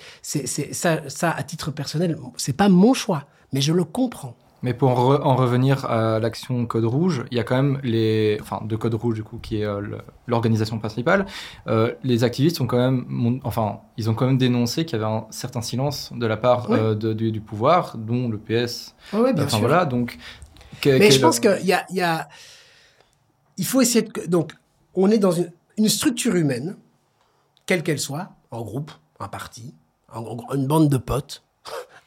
ça 0.74 1.30
à 1.30 1.42
titre 1.42 1.70
personnel, 1.70 2.18
c'est 2.36 2.56
pas 2.56 2.68
mon 2.68 2.94
choix, 2.94 3.26
mais 3.52 3.60
je 3.60 3.72
le 3.72 3.84
comprends. 3.84 4.36
Mais 4.64 4.72
pour 4.72 4.88
en, 4.98 5.12
re- 5.14 5.20
en 5.22 5.36
revenir 5.36 5.84
à 5.84 6.18
l'action 6.18 6.64
Code 6.64 6.86
Rouge, 6.86 7.24
il 7.30 7.36
y 7.36 7.40
a 7.40 7.44
quand 7.44 7.54
même 7.54 7.80
les, 7.82 8.38
enfin, 8.40 8.62
de 8.64 8.76
Code 8.76 8.94
Rouge 8.94 9.14
du 9.14 9.22
coup, 9.22 9.36
qui 9.38 9.60
est 9.60 9.64
euh, 9.66 9.98
l'organisation 10.26 10.78
principale. 10.78 11.26
euh, 11.66 11.92
les 12.02 12.24
activistes 12.24 12.60
ont 12.62 12.66
quand 12.66 12.78
même, 12.78 13.40
enfin, 13.44 13.80
ils 13.98 14.08
ont 14.08 14.14
quand 14.14 14.24
même 14.26 14.38
dénoncé 14.38 14.86
qu'il 14.86 14.98
y 14.98 15.02
avait 15.02 15.12
un 15.12 15.26
certain 15.28 15.60
silence 15.60 16.12
de 16.16 16.26
la 16.26 16.38
part 16.38 16.70
Oui. 16.70 16.78
euh, 16.80 16.94
de- 16.94 17.12
du, 17.12 17.30
du 17.30 17.42
pouvoir, 17.42 17.98
dont 17.98 18.28
le 18.28 18.38
PS. 18.38 18.94
Ouais, 19.12 19.34
bien 19.34 19.44
enfin 19.44 19.58
sûr. 19.58 19.58
voilà, 19.68 19.84
donc. 19.84 20.16
Mais 20.86 21.10
je 21.10 21.20
pense 21.20 21.40
qu'il 21.40 21.66
y 21.66 21.72
a, 21.74 21.84
il 21.90 21.96
y 21.96 22.00
a, 22.02 22.26
il 23.58 23.66
faut 23.66 23.80
essayer 23.82 24.02
de, 24.02 24.26
donc, 24.26 24.52
on 24.94 25.10
est 25.10 25.18
dans 25.18 25.30
une, 25.32 25.52
une 25.76 25.88
structure 25.88 26.34
humaine, 26.36 26.76
quelle 27.66 27.82
qu'elle 27.82 28.00
soit, 28.00 28.30
en 28.50 28.62
groupe, 28.62 28.90
un 29.20 29.28
parti, 29.28 29.74
en- 30.12 30.22
en- 30.48 30.54
une 30.54 30.66
bande 30.66 30.88
de 30.88 30.96
potes, 30.96 31.42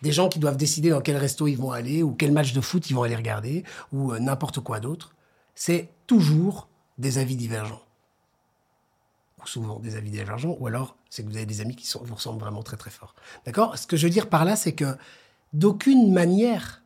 des 0.02 0.12
gens 0.12 0.30
qui 0.30 0.40
doivent 0.40 0.58
décider 0.58 0.90
dans 0.90 1.02
quel 1.02 1.18
resto 1.18 1.48
ils 1.48 1.58
vont 1.58 1.72
aller 1.72 2.04
ou 2.04 2.12
quel 2.12 2.32
match 2.32 2.54
de 2.54 2.62
foot 2.62 2.90
ils 2.90 2.94
vont 2.94 3.04
aller 3.04 3.16
regarder 3.16 3.64
ou 3.92 4.12
euh, 4.12 4.20
n'importe 4.20 4.60
quoi 4.60 4.80
d'autre. 4.80 5.16
C'est 5.56 5.90
toujours 6.06 6.68
des 6.98 7.18
avis 7.18 7.36
divergents. 7.36 7.82
Ou 9.42 9.48
souvent 9.48 9.80
des 9.80 9.96
avis 9.96 10.12
divergents, 10.12 10.56
ou 10.60 10.68
alors 10.68 10.96
c'est 11.10 11.24
que 11.24 11.30
vous 11.30 11.38
avez 11.38 11.46
des 11.46 11.62
amis 11.62 11.76
qui 11.76 11.92
vous 12.04 12.16
ressemblent 12.16 12.40
vraiment 12.40 12.64
très 12.64 12.78
très 12.78 12.92
fort. 12.92 13.16
D'accord? 13.46 13.78
Ce 13.78 13.88
que 13.88 13.98
je 13.98 14.06
veux 14.06 14.12
dire 14.12 14.30
par 14.30 14.46
là, 14.46 14.56
c'est 14.56 14.74
que 14.74 14.98
d'aucune 15.54 16.12
manière, 16.12 16.84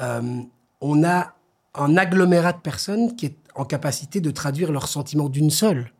euh, 0.00 0.42
on 0.80 1.04
a 1.04 1.34
un 1.74 1.96
agglomérat 1.96 2.52
de 2.52 2.60
personnes 2.60 3.16
qui 3.16 3.26
est 3.26 3.36
en 3.54 3.64
capacité 3.64 4.20
de 4.20 4.30
traduire 4.30 4.72
leurs 4.72 4.88
sentiments 4.88 5.28
d'une 5.28 5.50
seule. 5.50 5.92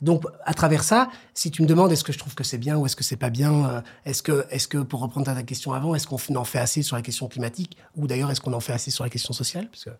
Donc, 0.00 0.24
à 0.44 0.54
travers 0.54 0.82
ça, 0.82 1.10
si 1.34 1.50
tu 1.50 1.62
me 1.62 1.66
demandes 1.66 1.92
est-ce 1.92 2.04
que 2.04 2.12
je 2.12 2.18
trouve 2.18 2.34
que 2.34 2.44
c'est 2.44 2.58
bien 2.58 2.76
ou 2.76 2.86
est-ce 2.86 2.96
que 2.96 3.04
c'est 3.04 3.16
pas 3.16 3.30
bien, 3.30 3.68
euh, 3.68 3.80
est-ce 4.04 4.22
que, 4.22 4.46
est-ce 4.50 4.66
que, 4.66 4.78
pour 4.78 5.00
reprendre 5.00 5.26
ta 5.26 5.42
question 5.42 5.72
avant, 5.72 5.94
est-ce 5.94 6.06
qu'on 6.06 6.36
en 6.36 6.44
fait 6.44 6.58
assez 6.58 6.82
sur 6.82 6.96
la 6.96 7.02
question 7.02 7.28
climatique 7.28 7.76
ou 7.96 8.06
d'ailleurs 8.06 8.30
est-ce 8.30 8.40
qu'on 8.40 8.52
en 8.52 8.60
fait 8.60 8.72
assez 8.72 8.90
sur 8.90 9.04
la 9.04 9.10
question 9.10 9.32
sociale? 9.32 9.68
Parce 9.68 9.84
que 9.84 9.90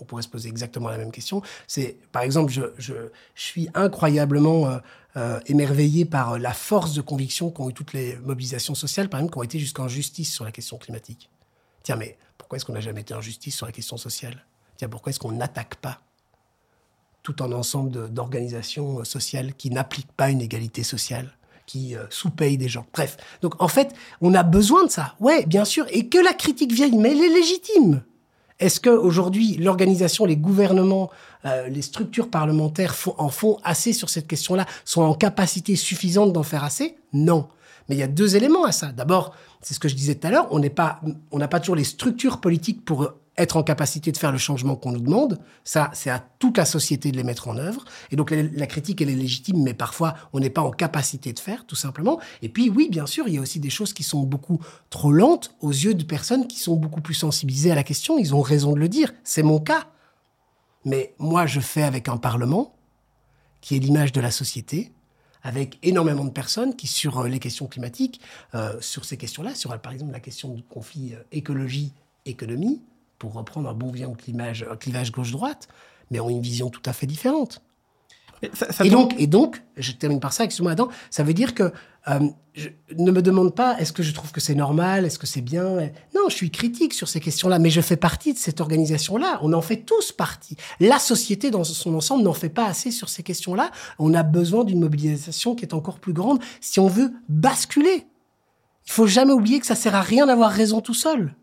on 0.00 0.04
pourrait 0.04 0.22
se 0.22 0.28
poser 0.28 0.48
exactement 0.48 0.88
la 0.88 0.98
même 0.98 1.10
question. 1.10 1.42
C'est, 1.66 1.98
par 2.12 2.22
exemple, 2.22 2.52
je, 2.52 2.92
suis 3.34 3.68
incroyablement 3.74 4.68
euh, 4.68 4.78
euh, 5.16 5.40
émerveillé 5.46 6.04
par 6.04 6.38
la 6.38 6.52
force 6.52 6.94
de 6.94 7.00
conviction 7.00 7.50
qu'ont 7.50 7.70
eu 7.70 7.74
toutes 7.74 7.92
les 7.92 8.16
mobilisations 8.16 8.74
sociales, 8.74 9.08
par 9.08 9.20
exemple, 9.20 9.32
qui 9.32 9.38
ont 9.38 9.42
été 9.42 9.58
jusqu'en 9.58 9.88
justice 9.88 10.32
sur 10.32 10.44
la 10.44 10.52
question 10.52 10.78
climatique. 10.78 11.30
Tiens, 11.82 11.96
mais 11.96 12.18
pourquoi 12.36 12.56
est-ce 12.56 12.64
qu'on 12.64 12.74
n'a 12.74 12.80
jamais 12.80 13.00
été 13.00 13.14
en 13.14 13.20
justice 13.20 13.56
sur 13.56 13.66
la 13.66 13.72
question 13.72 13.96
sociale? 13.96 14.44
Tiens, 14.76 14.88
pourquoi 14.88 15.10
est-ce 15.10 15.18
qu'on 15.18 15.32
n'attaque 15.32 15.76
pas? 15.76 16.00
Tout 17.28 17.44
un 17.44 17.52
ensemble 17.52 18.10
d'organisations 18.10 19.00
euh, 19.00 19.04
sociales 19.04 19.52
qui 19.54 19.70
n'appliquent 19.70 20.12
pas 20.12 20.30
une 20.30 20.40
égalité 20.40 20.82
sociale, 20.82 21.30
qui 21.66 21.94
euh, 21.94 22.04
sous-payent 22.10 22.56
des 22.56 22.68
gens 22.68 22.86
Bref, 22.94 23.16
donc 23.42 23.60
en 23.62 23.68
fait, 23.68 23.94
on 24.22 24.32
a 24.34 24.42
besoin 24.42 24.86
de 24.86 24.90
ça, 24.90 25.14
ouais, 25.20 25.44
bien 25.46 25.64
sûr, 25.66 25.84
et 25.90 26.08
que 26.08 26.18
la 26.18 26.32
critique 26.32 26.72
vienne, 26.72 26.98
mais 27.00 27.12
elle 27.12 27.20
est 27.22 27.28
légitime. 27.34 28.02
Est-ce 28.58 28.80
que 28.80 28.90
aujourd'hui 28.90 29.56
l'organisation, 29.58 30.24
les 30.24 30.36
gouvernements, 30.36 31.10
euh, 31.44 31.68
les 31.68 31.82
structures 31.82 32.30
parlementaires 32.30 32.94
font- 32.94 33.14
en 33.18 33.28
font 33.28 33.58
assez 33.62 33.92
sur 33.92 34.08
cette 34.08 34.26
question-là, 34.26 34.66
sont 34.84 35.02
en 35.02 35.14
capacité 35.14 35.76
suffisante 35.76 36.32
d'en 36.32 36.42
faire 36.42 36.64
assez? 36.64 36.96
Non. 37.12 37.46
Mais 37.88 37.94
il 37.96 37.98
y 37.98 38.02
a 38.02 38.08
deux 38.08 38.36
éléments 38.36 38.64
à 38.64 38.72
ça. 38.72 38.88
D'abord, 38.92 39.34
c'est 39.62 39.74
ce 39.74 39.80
que 39.80 39.88
je 39.88 39.94
disais 39.94 40.14
tout 40.16 40.26
à 40.26 40.30
l'heure, 40.30 40.48
on 40.50 40.58
n'est 40.58 40.70
pas, 40.70 41.00
on 41.30 41.38
n'a 41.38 41.48
pas 41.48 41.60
toujours 41.60 41.76
les 41.76 41.84
structures 41.84 42.40
politiques 42.40 42.84
pour 42.84 43.12
être 43.38 43.56
en 43.56 43.62
capacité 43.62 44.12
de 44.12 44.16
faire 44.16 44.32
le 44.32 44.38
changement 44.38 44.76
qu'on 44.76 44.92
nous 44.92 45.00
demande. 45.00 45.40
Ça, 45.64 45.90
c'est 45.94 46.10
à 46.10 46.18
toute 46.38 46.58
la 46.58 46.64
société 46.64 47.10
de 47.12 47.16
les 47.16 47.24
mettre 47.24 47.48
en 47.48 47.56
œuvre. 47.56 47.84
Et 48.10 48.16
donc 48.16 48.30
la, 48.30 48.66
critique, 48.66 49.00
elle 49.00 49.10
est 49.10 49.14
légitime, 49.14 49.62
mais 49.62 49.74
parfois 49.74 50.14
on 50.32 50.40
n'est 50.40 50.50
pas 50.50 50.62
en 50.62 50.70
capacité 50.70 51.32
de 51.32 51.38
faire, 51.38 51.64
tout 51.64 51.76
simplement. 51.76 52.20
Et 52.42 52.48
puis 52.48 52.68
oui, 52.68 52.88
bien 52.90 53.06
sûr, 53.06 53.28
il 53.28 53.34
y 53.34 53.38
a 53.38 53.40
aussi 53.40 53.60
des 53.60 53.70
choses 53.70 53.92
qui 53.92 54.02
sont 54.02 54.22
beaucoup 54.22 54.60
trop 54.90 55.12
lentes 55.12 55.54
aux 55.60 55.70
yeux 55.70 55.94
de 55.94 56.04
personnes 56.04 56.46
qui 56.46 56.58
sont 56.58 56.76
beaucoup 56.76 57.00
plus 57.00 57.14
sensibilisées 57.14 57.70
à 57.70 57.74
la 57.74 57.84
question. 57.84 58.18
Ils 58.18 58.34
ont 58.34 58.42
raison 58.42 58.72
de 58.72 58.80
le 58.80 58.88
dire. 58.88 59.12
C'est 59.24 59.42
mon 59.42 59.60
cas. 59.60 59.86
Mais 60.84 61.14
moi, 61.18 61.46
je 61.46 61.60
fais 61.60 61.82
avec 61.82 62.08
un 62.08 62.16
parlement 62.16 62.74
qui 63.60 63.76
est 63.76 63.78
l'image 63.78 64.12
de 64.12 64.20
la 64.20 64.30
société, 64.30 64.92
avec 65.42 65.78
énormément 65.82 66.24
de 66.24 66.30
personnes 66.30 66.74
qui, 66.74 66.86
sur 66.86 67.20
euh, 67.20 67.28
les 67.28 67.38
questions 67.38 67.66
climatiques, 67.66 68.20
euh, 68.54 68.80
sur 68.80 69.04
ces 69.04 69.16
questions-là, 69.16 69.54
sur 69.54 69.78
par 69.80 69.92
exemple 69.92 70.12
la 70.12 70.20
question 70.20 70.54
du 70.54 70.62
conflit 70.62 71.14
euh, 71.14 71.22
écologie-économie, 71.32 72.82
pour 73.18 73.34
reprendre 73.34 73.68
un 73.68 73.74
bon 73.74 73.90
vieux 73.90 74.08
clivage, 74.16 74.66
un 74.70 74.76
clivage 74.76 75.12
gauche-droite, 75.12 75.68
mais 76.10 76.20
ont 76.20 76.30
une 76.30 76.40
vision 76.42 76.70
tout 76.70 76.82
à 76.86 76.92
fait 76.92 77.06
différente. 77.06 77.62
Et, 78.42 78.50
ça- 78.54 78.70
ça 78.72 78.84
Et 78.84 78.90
tombe- 78.90 79.10
donc, 79.10 79.14
et 79.20 79.26
donc, 79.26 79.62
je 79.76 79.90
termine 79.92 80.20
par 80.20 80.32
ça, 80.32 80.44
excuse-moi 80.44 80.72
Adam, 80.72 80.88
ça 81.10 81.24
veut 81.24 81.34
dire 81.34 81.54
que 81.54 81.72
euh, 82.06 82.20
je, 82.54 82.68
ne 82.96 83.10
me 83.10 83.20
demande 83.20 83.52
pas 83.54 83.76
est-ce 83.80 83.92
que 83.92 84.04
je 84.04 84.12
trouve 84.14 84.30
que 84.30 84.40
c'est 84.40 84.54
normal, 84.54 85.04
est-ce 85.04 85.18
que 85.18 85.26
c'est 85.26 85.40
bien. 85.40 85.90
Non, 86.14 86.28
je 86.28 86.34
suis 86.36 86.50
critique 86.50 86.94
sur 86.94 87.08
ces 87.08 87.18
questions-là, 87.20 87.58
mais 87.58 87.68
je 87.70 87.80
fais 87.80 87.96
partie 87.96 88.32
de 88.32 88.38
cette 88.38 88.60
organisation-là. 88.60 89.40
On 89.42 89.52
en 89.52 89.60
fait 89.60 89.78
tous 89.78 90.12
partie. 90.12 90.56
La 90.78 91.00
société 91.00 91.50
dans 91.50 91.64
son 91.64 91.94
ensemble 91.96 92.22
n'en 92.22 92.32
fait 92.32 92.48
pas 92.48 92.66
assez 92.66 92.92
sur 92.92 93.08
ces 93.08 93.24
questions-là. 93.24 93.72
On 93.98 94.14
a 94.14 94.22
besoin 94.22 94.62
d'une 94.64 94.78
mobilisation 94.80 95.56
qui 95.56 95.64
est 95.64 95.74
encore 95.74 95.98
plus 95.98 96.12
grande 96.12 96.38
si 96.60 96.78
on 96.78 96.86
veut 96.86 97.12
basculer. 97.28 98.06
Il 98.86 98.92
faut 98.92 99.08
jamais 99.08 99.32
oublier 99.32 99.58
que 99.60 99.66
ça 99.66 99.74
sert 99.74 99.96
à 99.96 100.00
rien 100.00 100.26
d'avoir 100.26 100.50
raison 100.50 100.80
tout 100.80 100.94
seul. 100.94 101.34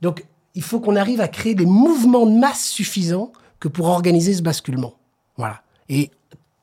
Donc, 0.00 0.24
il 0.58 0.64
faut 0.64 0.80
qu'on 0.80 0.96
arrive 0.96 1.20
à 1.20 1.28
créer 1.28 1.54
des 1.54 1.66
mouvements 1.66 2.26
de 2.26 2.36
masse 2.36 2.64
suffisants 2.64 3.30
que 3.60 3.68
pour 3.68 3.86
organiser 3.86 4.34
ce 4.34 4.42
basculement. 4.42 4.94
Voilà. 5.36 5.62
Et 5.88 6.10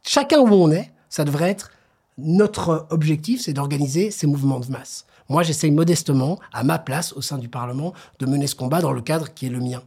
chacun 0.03 0.41
où 0.41 0.49
on 0.49 0.69
est, 0.69 0.91
ça 1.08 1.23
devrait 1.23 1.49
être 1.49 1.71
notre 2.17 2.88
objectif, 2.89 3.39
c'est 3.39 3.53
d'organiser 3.53 4.12
ces 4.12 4.27
mouvements 4.27 4.60
de 4.60 4.69
masse. 4.69 5.05
Moi, 5.29 5.43
j'essaye 5.43 5.71
modestement, 5.71 6.39
à 6.51 6.65
ma 6.65 6.77
place 6.77 7.13
au 7.13 7.21
sein 7.21 7.38
du 7.38 7.47
Parlement, 7.47 7.93
de 8.19 8.25
mener 8.25 8.47
ce 8.47 8.55
combat 8.55 8.81
dans 8.81 8.91
le 8.91 9.01
cadre 9.01 9.34
qui 9.34 9.45
est 9.45 9.49
le 9.49 9.62
mien. 9.62 9.81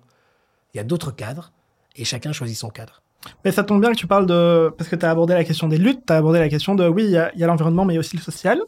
Il 0.73 0.79
y 0.79 0.81
a 0.81 0.85
d'autres 0.85 1.11
cadres, 1.11 1.53
et 1.94 2.07
chacun 2.07 2.33
choisit 2.33 2.57
son 2.57 2.71
cadre. 2.71 3.03
Mais 3.45 3.53
ça 3.53 3.64
tombe 3.64 3.81
bien 3.81 3.91
que 3.93 3.97
tu 3.97 4.07
parles 4.07 4.27
de... 4.27 4.73
Parce 4.77 4.88
que 4.88 4.97
tu 4.97 5.05
as 5.05 5.11
abordé 5.11 5.35
la 5.35 5.45
question 5.45 5.69
des 5.69 5.79
luttes, 5.79 6.03
tu 6.07 6.12
as 6.12 6.17
abordé 6.17 6.38
la 6.38 6.49
question 6.49 6.75
de, 6.75 6.87
oui, 6.87 7.05
il 7.05 7.11
y 7.11 7.17
a, 7.17 7.47
l'environnement, 7.47 7.85
mais 7.85 7.95
il 7.95 7.97
y 7.97 7.99
a 7.99 8.01
aussi 8.01 8.17
le 8.17 8.23
social. 8.23 8.61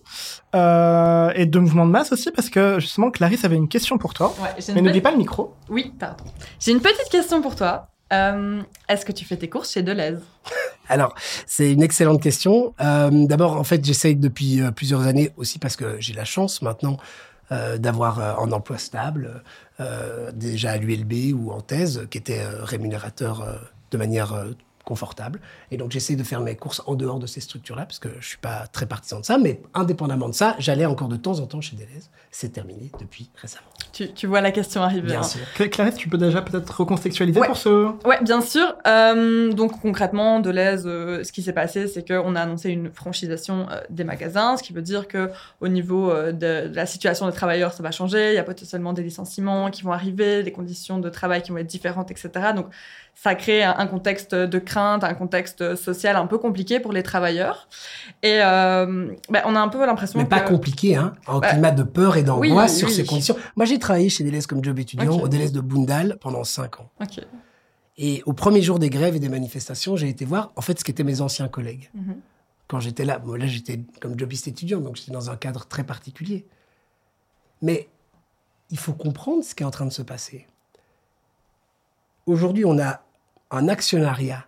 Euh, 0.55 1.31
et 1.35 1.47
de 1.47 1.59
mouvements 1.59 1.87
de 1.87 1.91
masse 1.91 2.13
aussi, 2.13 2.31
parce 2.31 2.51
que 2.51 2.81
justement, 2.81 3.11
Clarisse 3.11 3.45
avait 3.45 3.57
une 3.57 3.69
question 3.69 3.99
pour 3.99 4.15
toi. 4.15 4.35
Ouais, 4.41 4.51
Mais 4.75 4.83
n'oublie 4.83 5.01
pas 5.01 5.13
le 5.13 5.19
micro. 5.19 5.55
Oui, 5.69 5.93
pardon. 5.99 6.25
J'ai 6.59 6.73
une 6.73 6.81
petite 6.81 7.09
question 7.11 7.43
pour 7.43 7.57
toi. 7.57 7.89
Euh, 8.13 8.61
Est-ce 8.89 9.05
que 9.05 9.13
tu 9.13 9.25
fais 9.25 9.37
tes 9.37 9.49
courses 9.49 9.73
chez 9.73 9.83
Deleuze? 9.83 10.21
Alors, 10.89 11.15
c'est 11.47 11.73
une 11.73 11.83
excellente 11.83 12.21
question. 12.23 12.75
Euh, 12.81 13.11
D'abord, 13.13 13.57
en 13.57 13.65
fait, 13.65 13.85
j'essaye 13.85 14.17
depuis 14.17 14.61
plusieurs 14.75 15.07
années 15.07 15.31
aussi 15.37 15.59
parce 15.59 15.77
que 15.77 15.97
j'ai 16.01 16.15
la 16.15 16.25
chance 16.25 16.63
maintenant 16.63 16.97
euh, 17.53 17.79
d'avoir 17.79 18.41
un 18.41 18.53
emploi 18.53 18.79
stable, 18.79 19.43
euh, 19.81 20.31
déjà 20.33 20.73
à 20.73 20.77
l'ULB 20.77 21.35
ou 21.35 21.53
en 21.53 21.61
thèse, 21.61 22.07
qui 22.11 22.19
était 22.19 22.43
euh, 22.43 22.65
rémunérateur 22.65 23.41
euh, 23.41 23.55
de 23.91 23.99
manière 23.99 24.33
euh, 24.35 24.51
confortable. 24.85 25.41
Et 25.71 25.77
donc, 25.77 25.93
j'essaie 25.93 26.17
de 26.17 26.25
faire 26.25 26.41
mes 26.41 26.57
courses 26.57 26.83
en 26.87 26.95
dehors 26.95 27.19
de 27.21 27.27
ces 27.27 27.41
structures-là 27.41 27.85
parce 27.85 27.99
que 27.99 28.09
je 28.19 28.27
suis 28.27 28.39
pas 28.39 28.67
très 28.67 28.87
partisan 28.87 29.21
de 29.21 29.25
ça. 29.25 29.37
Mais 29.39 29.61
indépendamment 29.75 30.29
de 30.29 30.35
ça, 30.35 30.57
j'allais 30.59 30.87
encore 30.87 31.09
de 31.09 31.17
temps 31.17 31.39
en 31.39 31.47
temps 31.47 31.61
chez 31.61 31.77
Deleuze. 31.77 32.11
C'est 32.33 32.49
terminé 32.53 32.91
depuis 32.99 33.31
récemment. 33.37 33.67
tu, 33.93 34.11
tu 34.13 34.27
vois 34.27 34.41
la 34.41 34.51
question 34.51 34.83
arriver. 34.83 35.03
Bien 35.09 35.21
hein. 35.21 35.23
sûr. 35.23 35.41
Cla- 35.55 35.69
Clarisse, 35.69 35.97
tu 35.97 36.09
peux 36.09 36.17
déjà 36.19 36.41
peut-être 36.43 36.69
recontextualiser 36.81 37.39
Ouais. 37.39 37.47
pour 37.47 37.57
ce... 37.59 37.93
Ouais, 38.07 38.21
bien 38.23 38.41
sûr. 38.41 38.75
Euh, 38.87 39.53
donc 39.53 39.81
concrètement, 39.81 40.41
Deleuze, 40.41 40.85
euh, 40.87 41.23
ce 41.25 41.31
qui 41.31 41.43
s'est 41.43 41.53
passé, 41.53 41.87
c'est 41.87 42.05
qu'on 42.09 42.35
a 42.35 42.41
annoncé 42.41 42.71
une 42.71 42.91
franchisation 42.91 43.69
euh, 43.71 43.81
des 43.91 44.05
magasins, 44.05 44.57
ce 44.57 44.63
qui 44.63 44.73
veut 44.73 44.83
dire 44.83 45.07
que 45.09 45.31
au 45.61 45.69
niveau 45.69 46.11
euh, 46.11 46.33
de, 46.33 46.69
de 46.69 46.75
la 46.75 46.87
situation 46.87 47.27
des 47.27 47.33
travailleurs, 47.35 47.75
ça 47.75 47.83
va 47.83 47.91
changer. 47.91 48.31
Il 48.31 48.35
y 48.37 48.39
a 48.39 48.45
potentiellement 48.45 48.95
des 48.95 49.03
licenciements 49.03 49.71
qui 49.71 49.83
vont 49.83 49.93
arriver, 49.93 50.43
des 50.43 50.53
conditions 50.53 50.99
de 50.99 51.09
travail 51.11 51.43
qui 51.43 51.53
vont 51.53 51.59
être 51.59 51.67
différentes, 51.67 52.11
etc. 52.11 52.31
Donc 52.57 52.67
ça 53.23 53.35
crée 53.35 53.63
un, 53.63 53.87
contexte 53.87 54.35
de 54.35 54.59
crainte, 54.59 55.05
un 55.05 55.13
contexte 55.13 55.77
social 55.77 56.17
un 56.17 56.27
peu 56.27 56.39
compliqué 56.39 56.81
pour 56.81 56.91
les 56.91 57.03
travailleurs. 57.03 57.69
Et 58.23 58.39
euh, 58.41 59.13
ben, 59.29 59.43
on 59.45 59.55
a 59.55 59.61
un 59.61 59.69
peu 59.69 59.85
l'impression 59.85 60.19
Mais 60.19 60.25
que 60.25 60.31
pas 60.31 60.41
compliqué, 60.41 60.97
hein, 60.97 61.13
en 61.27 61.39
climat 61.39 61.71
de 61.71 61.83
peur 61.83 62.17
et 62.17 62.23
d'angoisse 62.23 62.73
Oui, 62.73 62.79
sur 62.79 62.89
oui. 62.89 62.95
ces 62.95 63.05
conditions. 63.05 63.37
Moi, 63.57 63.67
j'ai 63.67 63.79
travaillé 63.79 64.09
chez 64.09 64.25
Deleuze 64.25 64.47
comme 64.47 64.65
job 64.65 64.79
étudiant 64.79 65.19
au 65.19 65.29
Deleuze 65.29 65.53
de 65.53 65.61
Bundal 65.61 66.17
pendant 66.19 66.45
cinq 66.45 66.81
ans. 66.81 66.89
Et 67.99 68.23
au 68.25 68.33
premier 68.33 68.63
jour 68.63 68.79
des 68.79 68.89
grèves 68.89 69.17
et 69.17 69.21
des 69.21 69.29
manifestations, 69.29 69.97
j'ai 69.97 70.09
été 70.09 70.25
voir, 70.25 70.51
en 70.57 70.63
fait, 70.63 70.79
ce 70.79 70.85
qu'étaient 70.85 71.05
mes 71.05 71.21
anciens 71.21 71.49
collègues. 71.49 71.91
Mhm. 71.93 72.17
Quand 72.69 72.81
j'étais 72.81 73.05
là, 73.05 73.19
bon, 73.19 73.35
là, 73.35 73.47
j'étais 73.47 73.81
comme 74.01 74.19
jobiste 74.19 74.49
étudiant, 74.49 74.81
donc 74.81 74.97
j'étais 74.97 75.13
dans 75.13 75.29
un 75.29 75.37
cadre 75.37 75.67
très 75.67 75.85
particulier. 75.85 76.47
Mais 77.61 77.91
il 78.71 78.79
faut 78.79 78.95
comprendre 78.95 79.45
ce 79.45 79.55
qui 79.55 79.63
est 79.63 79.67
en 79.67 79.71
train 79.71 79.85
de 79.85 79.93
se 79.93 80.01
passer. 80.01 80.47
Aujourd'hui, 82.25 82.65
on 82.65 82.79
a 82.79 83.03
un 83.51 83.69
actionnariat 83.69 84.47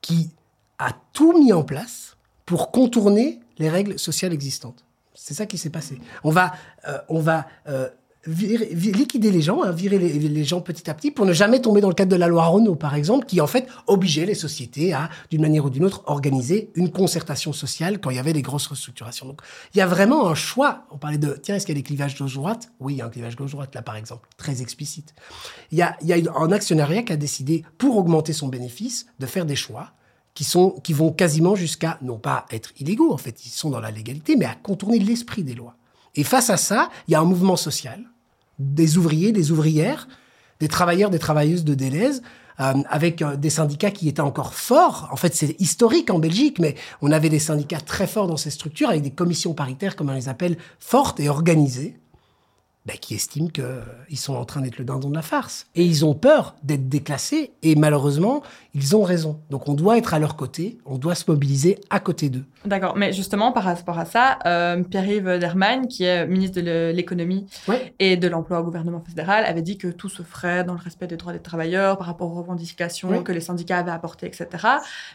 qui 0.00 0.30
a 0.78 0.92
tout 1.12 1.38
mis 1.38 1.52
en 1.52 1.62
place 1.62 2.16
pour 2.46 2.70
contourner 2.70 3.40
les 3.58 3.68
règles 3.68 3.98
sociales 3.98 4.32
existantes. 4.32 4.84
C'est 5.14 5.34
ça 5.34 5.46
qui 5.46 5.58
s'est 5.58 5.70
passé. 5.70 6.00
On 6.22 6.30
va, 6.30 6.52
euh, 6.86 6.98
on 7.08 7.20
va 7.20 7.46
euh, 7.66 7.88
virer- 8.28 8.74
vi- 8.74 8.92
liquider 8.92 9.30
les 9.30 9.40
gens, 9.40 9.62
hein, 9.62 9.72
virer 9.72 9.98
les, 9.98 10.44
gens 10.44 10.60
petit 10.60 10.88
à 10.90 10.94
petit 10.94 11.10
pour 11.10 11.26
ne 11.26 11.32
jamais 11.32 11.60
tomber 11.60 11.80
dans 11.80 11.88
le 11.88 11.94
cadre 11.94 12.10
de 12.12 12.16
la 12.16 12.28
loi 12.28 12.46
Renault, 12.46 12.76
par 12.76 12.94
exemple, 12.94 13.26
qui 13.26 13.40
en 13.40 13.46
fait 13.46 13.66
obligeait 13.86 14.26
les 14.26 14.34
sociétés 14.34 14.92
à, 14.92 15.08
d'une 15.30 15.40
manière 15.40 15.64
ou 15.64 15.70
d'une 15.70 15.84
autre, 15.84 16.02
organiser 16.06 16.70
une 16.74 16.90
concertation 16.90 17.52
sociale 17.52 18.00
quand 18.00 18.10
il 18.10 18.16
y 18.16 18.20
avait 18.20 18.32
des 18.32 18.42
grosses 18.42 18.66
restructurations. 18.66 19.26
Donc, 19.26 19.40
il 19.74 19.78
y 19.78 19.80
a 19.80 19.86
vraiment 19.86 20.28
un 20.28 20.34
choix. 20.34 20.84
On 20.90 20.98
parlait 20.98 21.18
de, 21.18 21.38
tiens, 21.42 21.56
est-ce 21.56 21.66
qu'il 21.66 21.74
y 21.74 21.78
a 21.78 21.80
des 21.80 21.86
clivages 21.86 22.16
gauche-droite? 22.18 22.70
Oui, 22.80 22.94
il 22.94 22.96
y 22.98 23.02
a 23.02 23.06
un 23.06 23.10
clivage 23.10 23.36
gauche-droite, 23.36 23.74
là, 23.74 23.82
par 23.82 23.96
exemple, 23.96 24.28
très 24.36 24.62
explicite. 24.62 25.14
Il 25.72 25.78
y 25.78 25.82
a, 25.82 25.96
il 26.02 26.08
y 26.08 26.12
a 26.12 26.32
un 26.36 26.52
actionnariat 26.52 27.02
qui 27.02 27.12
a 27.12 27.16
décidé, 27.16 27.64
pour 27.78 27.96
augmenter 27.96 28.32
son 28.32 28.48
bénéfice, 28.48 29.06
de 29.18 29.26
faire 29.26 29.46
des 29.46 29.56
choix 29.56 29.92
qui, 30.34 30.44
sont, 30.44 30.70
qui 30.84 30.92
vont 30.92 31.12
quasiment 31.12 31.56
jusqu'à, 31.56 31.98
non 32.02 32.18
pas 32.18 32.46
être 32.52 32.72
illégaux, 32.78 33.12
en 33.12 33.16
fait, 33.16 33.44
ils 33.44 33.50
sont 33.50 33.70
dans 33.70 33.80
la 33.80 33.90
légalité, 33.90 34.36
mais 34.36 34.44
à 34.44 34.54
contourner 34.54 34.98
l'esprit 34.98 35.42
des 35.42 35.54
lois. 35.54 35.74
Et 36.14 36.24
face 36.24 36.50
à 36.50 36.56
ça, 36.56 36.90
il 37.06 37.12
y 37.12 37.14
a 37.14 37.20
un 37.20 37.24
mouvement 37.24 37.56
social, 37.56 38.04
des 38.58 38.98
ouvriers, 38.98 39.32
des 39.32 39.50
ouvrières, 39.50 40.08
des 40.60 40.68
travailleurs, 40.68 41.10
des 41.10 41.18
travailleuses 41.18 41.64
de 41.64 41.74
Deleuze, 41.74 42.22
euh, 42.60 42.74
avec 42.88 43.22
euh, 43.22 43.36
des 43.36 43.50
syndicats 43.50 43.92
qui 43.92 44.08
étaient 44.08 44.20
encore 44.20 44.54
forts. 44.54 45.08
En 45.12 45.16
fait, 45.16 45.34
c'est 45.34 45.54
historique 45.60 46.10
en 46.10 46.18
Belgique, 46.18 46.58
mais 46.58 46.74
on 47.00 47.12
avait 47.12 47.28
des 47.28 47.38
syndicats 47.38 47.80
très 47.80 48.08
forts 48.08 48.26
dans 48.26 48.36
ces 48.36 48.50
structures, 48.50 48.88
avec 48.88 49.02
des 49.02 49.12
commissions 49.12 49.54
paritaires, 49.54 49.94
comme 49.94 50.10
on 50.10 50.14
les 50.14 50.28
appelle, 50.28 50.56
fortes 50.80 51.20
et 51.20 51.28
organisées, 51.28 51.96
ben, 52.88 52.96
qui 52.96 53.14
estiment 53.14 53.48
qu'ils 53.48 54.18
sont 54.18 54.34
en 54.34 54.46
train 54.46 54.62
d'être 54.62 54.78
le 54.78 54.84
dindon 54.86 55.10
de 55.10 55.14
la 55.14 55.20
farce. 55.22 55.66
Et 55.74 55.84
ils 55.84 56.06
ont 56.06 56.14
peur 56.14 56.56
d'être 56.62 56.88
déclassés, 56.88 57.52
et 57.62 57.76
malheureusement, 57.76 58.42
ils 58.74 58.96
ont 58.96 59.02
raison. 59.02 59.40
Donc 59.50 59.68
on 59.68 59.74
doit 59.74 59.98
être 59.98 60.14
à 60.14 60.18
leur 60.18 60.36
côté, 60.36 60.78
on 60.86 60.96
doit 60.96 61.14
se 61.14 61.24
mobiliser 61.28 61.78
à 61.90 62.00
côté 62.00 62.30
d'eux. 62.30 62.44
D'accord, 62.64 62.96
mais 62.96 63.12
justement, 63.12 63.52
par 63.52 63.64
rapport 63.64 63.98
à 63.98 64.06
ça, 64.06 64.38
euh, 64.46 64.82
Pierre-Yves 64.82 65.38
Dermagne, 65.38 65.86
qui 65.86 66.04
est 66.04 66.26
ministre 66.26 66.62
de 66.62 66.90
l'économie 66.94 67.46
Ouais. 67.68 67.92
et 67.98 68.16
de 68.16 68.26
l'emploi 68.26 68.60
au 68.60 68.64
gouvernement 68.64 69.02
fédéral, 69.06 69.44
avait 69.44 69.60
dit 69.62 69.76
que 69.76 69.88
tout 69.88 70.08
se 70.08 70.22
ferait 70.22 70.64
dans 70.64 70.72
le 70.72 70.80
respect 70.80 71.06
des 71.06 71.16
droits 71.18 71.34
des 71.34 71.40
travailleurs 71.40 71.98
par 71.98 72.06
rapport 72.06 72.30
aux 72.32 72.36
revendications 72.36 73.22
que 73.22 73.32
les 73.32 73.40
syndicats 73.42 73.78
avaient 73.78 73.90
apportées, 73.90 74.26
etc. 74.26 74.46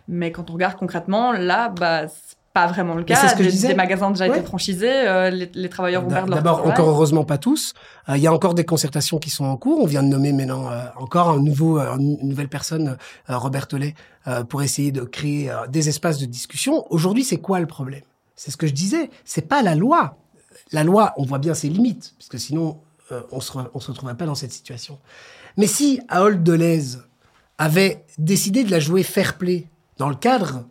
Mais 0.07 0.31
quand 0.31 0.51
on 0.51 0.53
regarde 0.53 0.75
concrètement, 0.77 1.31
là, 1.31 1.69
bah, 1.69 2.05
pas 2.53 2.67
vraiment 2.67 2.93
le 2.93 3.03
cas. 3.03 3.15
c'est 3.15 3.29
ce 3.29 3.35
que 3.35 3.43
je 3.43 3.47
des, 3.49 3.51
disais. 3.51 3.67
des 3.69 3.73
magasins 3.73 4.07
ont 4.07 4.11
déjà 4.11 4.27
Ouais. 4.29 4.37
été 4.37 4.45
franchisés, 4.45 4.91
euh, 5.07 5.29
les, 5.31 5.49
les 5.53 5.69
travailleurs 5.69 6.03
vont 6.03 6.09
perdre 6.09 6.29
leur 6.29 6.37
D'abord, 6.43 6.65
encore 6.67 6.87
heureusement 6.89 7.25
pas 7.25 7.37
tous. 7.39 7.73
Euh, 8.09 8.15
Il 8.17 8.21
y 8.23 8.27
a 8.27 8.33
encore 8.33 8.53
des 8.53 8.63
concertations 8.63 9.17
qui 9.17 9.29
sont 9.31 9.45
en 9.45 9.57
cours. 9.57 9.81
On 9.81 9.85
vient 9.87 10.03
de 10.03 10.07
nommer 10.07 10.31
maintenant 10.33 10.69
euh, 10.71 10.83
encore 10.97 11.29
un 11.29 11.39
nouveau, 11.39 11.79
une 11.79 12.17
nouvelle 12.27 12.49
personne, 12.49 12.97
euh, 13.29 13.37
Robert 13.37 13.67
Tollet, 13.67 13.95
euh, 14.27 14.43
pour 14.43 14.61
essayer 14.61 14.91
de 14.91 15.01
créer 15.01 15.49
euh, 15.49 15.65
des 15.67 15.89
espaces 15.89 16.19
de 16.19 16.25
discussion. 16.25 16.85
Aujourd'hui, 16.91 17.23
c'est 17.23 17.37
quoi 17.37 17.59
le 17.59 17.65
problème? 17.65 18.03
C'est 18.35 18.51
ce 18.51 18.57
que 18.57 18.67
je 18.67 18.73
disais. 18.73 19.09
C'est 19.25 19.47
pas 19.47 19.61
la 19.63 19.73
loi. 19.75 20.17
La 20.71 20.83
loi, 20.83 21.13
on 21.17 21.25
voit 21.25 21.39
bien 21.39 21.53
ses 21.55 21.69
limites, 21.69 22.13
parce 22.19 22.29
que 22.29 22.37
sinon, 22.37 22.77
euh, 23.11 23.21
on 23.31 23.39
se, 23.41 23.51
on 23.73 23.79
se 23.79 23.91
retrouverait 23.91 24.15
pas 24.17 24.25
dans 24.25 24.35
cette 24.35 24.51
situation. 24.53 24.99
Mais 25.57 25.67
si 25.67 26.01
Ahold 26.07 26.41
Deleuze 26.43 27.03
avait 27.57 28.03
décidé 28.17 28.63
de 28.63 28.71
la 28.71 28.79
jouer 28.79 29.03
fair 29.03 29.37
play 29.37 29.67
dans 29.97 30.09
le 30.09 30.15
cadre 30.15 30.63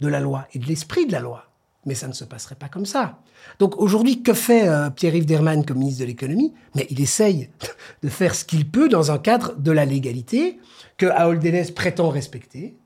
de 0.00 0.08
la 0.08 0.20
loi 0.20 0.46
et 0.54 0.58
de 0.58 0.66
l'esprit 0.66 1.06
de 1.06 1.12
la 1.12 1.20
loi, 1.20 1.44
mais 1.86 1.94
ça 1.94 2.08
ne 2.08 2.12
se 2.12 2.24
passerait 2.24 2.54
pas 2.56 2.68
comme 2.68 2.86
ça. 2.86 3.18
Donc 3.58 3.78
aujourd'hui, 3.80 4.22
que 4.22 4.32
fait 4.34 4.68
euh, 4.68 4.90
Pierre-Yves 4.90 5.26
Derman 5.26 5.64
comme 5.64 5.78
ministre 5.78 6.00
de 6.00 6.06
l'économie? 6.06 6.52
Mais 6.74 6.86
il 6.90 7.00
essaye 7.00 7.48
de 8.02 8.08
faire 8.08 8.34
ce 8.34 8.44
qu'il 8.44 8.70
peut 8.70 8.88
dans 8.88 9.10
un 9.10 9.18
cadre 9.18 9.54
de 9.56 9.70
la 9.70 9.84
légalité 9.84 10.58
que 10.96 11.06
Ahold 11.06 11.42
Deleuze 11.42 11.70
prétend 11.70 12.10
respecter, 12.10 12.76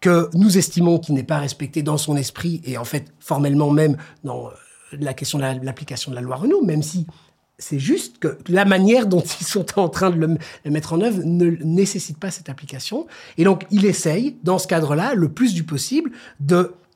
que 0.00 0.28
nous 0.34 0.56
estimons 0.58 0.98
qu'il 0.98 1.14
n'est 1.14 1.22
pas 1.24 1.38
respecté 1.38 1.82
dans 1.82 1.96
son 1.98 2.16
esprit 2.16 2.60
et 2.64 2.78
en 2.78 2.84
fait 2.84 3.12
formellement 3.18 3.70
même 3.70 3.96
dans 4.24 4.48
euh, 4.48 4.50
la 4.92 5.14
question 5.14 5.38
de 5.38 5.42
la- 5.42 5.54
l'application 5.54 6.10
de 6.10 6.16
la 6.16 6.22
loi 6.22 6.36
Renault, 6.36 6.64
même 6.64 6.82
si 6.82 7.06
c'est 7.58 7.78
juste 7.78 8.18
que 8.18 8.38
la 8.48 8.64
manière 8.64 9.06
dont 9.06 9.20
ils 9.40 9.46
sont 9.46 9.78
en 9.78 9.88
train 9.88 10.10
de 10.10 10.16
le, 10.16 10.38
mettre 10.70 10.92
en 10.92 11.00
œuvre 11.00 11.22
ne 11.24 11.50
nécessite 11.64 12.18
pas 12.18 12.30
cette 12.30 12.48
application. 12.48 13.06
Et 13.38 13.44
donc, 13.44 13.66
il 13.70 13.84
essaye, 13.86 14.36
dans 14.42 14.58
ce 14.58 14.66
cadre-là, 14.66 15.14
le 15.14 15.30
plus 15.30 15.54
du 15.54 15.64
possible, 15.64 16.12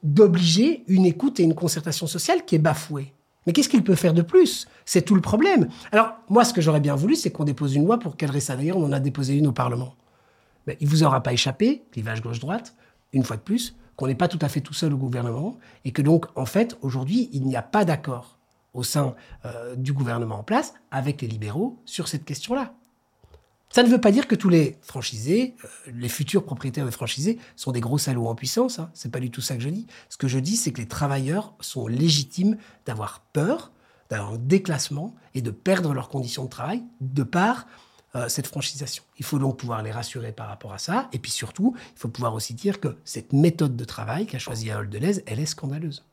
d'obliger 0.03 0.85
une 0.89 1.07
écoute 1.07 1.41
et 1.41 1.43
une 1.43 1.55
concertation 1.55 2.07
sociale 2.07 2.45
qui 2.45 2.55
est 2.55 2.61
bafouée. 2.61 3.13
Mais 3.47 3.55
qu'est-ce 3.55 3.71
qu'il 3.71 3.83
peut 3.83 3.95
faire 3.95 4.13
de 4.13 4.23
plus? 4.23 4.69
C'est 4.85 5.03
tout 5.03 5.15
le 5.15 5.23
problème. 5.23 5.69
Alors, 5.93 6.13
moi, 6.29 6.45
ce 6.45 6.53
que 6.53 6.61
j'aurais 6.61 6.81
bien 6.81 6.95
voulu, 6.95 7.17
c'est 7.17 7.31
qu'on 7.31 7.45
dépose 7.45 7.75
une 7.75 7.87
loi 7.87 7.99
pour 7.99 8.17
cadrer 8.17 8.41
ça. 8.41 8.55
D'ailleurs, 8.55 8.77
on 8.77 8.85
en 8.85 8.93
a 8.93 9.01
déposé 9.01 9.35
une 9.35 9.47
au 9.47 9.53
Parlement. 9.53 9.95
Mais 10.67 10.77
il 10.81 10.89
vous 10.89 11.05
aura 11.05 11.23
pas 11.23 11.33
échappé, 11.33 11.83
clivage 11.91 12.21
gauche-droite, 12.21 12.75
une 13.15 13.25
fois 13.25 13.37
de 13.37 13.43
plus, 13.43 13.77
qu'on 13.97 14.07
n'est 14.07 14.15
pas 14.15 14.29
tout 14.29 14.39
à 14.43 14.49
fait 14.51 14.61
tout 14.61 14.75
seul 14.75 14.93
au 14.93 14.99
gouvernement, 14.99 15.59
et 15.87 15.91
que 15.91 16.03
donc, 16.03 16.27
en 16.37 16.45
fait, 16.45 16.77
aujourd'hui, 16.83 17.31
il 17.33 17.47
n'y 17.47 17.57
a 17.57 17.63
pas 17.63 17.87
d'accord 17.87 18.40
au 18.75 18.83
sein 18.83 19.15
euh, 19.45 19.75
du 19.77 19.93
gouvernement 19.93 20.41
en 20.41 20.43
place 20.43 20.75
avec 20.91 21.23
les 21.23 21.29
libéraux 21.29 21.79
sur 21.85 22.09
cette 22.09 22.25
question-là. 22.25 22.75
Ça 23.73 23.85
ne 23.85 23.89
veut 23.89 24.01
pas 24.01 24.11
dire 24.11 24.27
que 24.27 24.35
tous 24.35 24.49
les 24.49 24.79
franchisés, 24.83 25.55
euh, 25.65 25.93
les 25.95 26.09
futurs 26.09 26.45
propriétaires 26.45 26.87
de 26.87 26.91
franchisés, 26.91 27.39
sont 27.55 27.71
des 27.71 27.81
gros 27.81 27.99
salauds 27.99 28.27
en 28.27 28.35
puissance. 28.35 28.81
Hein. 28.81 28.91
C'est 28.95 29.13
pas 29.13 29.21
du 29.21 29.31
tout 29.31 29.41
ça 29.41 29.55
que 29.55 29.63
je 29.63 29.69
dis. 29.69 29.87
Ce 30.09 30.17
que 30.17 30.27
je 30.27 30.39
dis, 30.39 30.57
c'est 30.57 30.73
que 30.73 30.81
les 30.81 30.89
travailleurs 30.89 31.55
sont 31.61 31.87
légitimes 31.87 32.57
d'avoir 32.85 33.21
peur, 33.33 33.71
d'avoir 34.09 34.33
un 34.33 34.39
déclassement 34.39 35.15
et 35.35 35.43
de 35.43 35.53
perdre 35.53 35.95
leurs 35.95 36.09
conditions 36.09 36.45
de 36.45 36.51
travail 36.51 36.83
de 37.01 37.23
par 37.23 37.67
euh, 38.17 38.29
cette 38.29 38.49
franchisation. 38.49 39.05
Il 39.19 39.25
faut 39.25 39.39
donc 39.39 39.59
pouvoir 39.59 39.85
les 39.85 39.93
rassurer 39.93 40.33
par 40.33 40.49
rapport 40.49 40.73
à 40.73 40.79
ça. 40.79 41.09
Et 41.13 41.21
puis 41.21 41.31
surtout, 41.31 41.77
il 41.95 41.99
faut 41.99 42.09
pouvoir 42.09 42.35
aussi 42.35 42.55
dire 42.55 42.81
que 42.81 42.97
cette 43.05 43.33
méthode 43.33 43.77
de 43.77 43.85
travail 43.85 44.27
qu'a 44.27 44.41
choisie 44.41 44.73
Ahold 44.73 44.91
Deleuze, 44.91 45.23
elle 45.27 45.39
est 45.39 45.47
scandaleuse. 45.47 46.05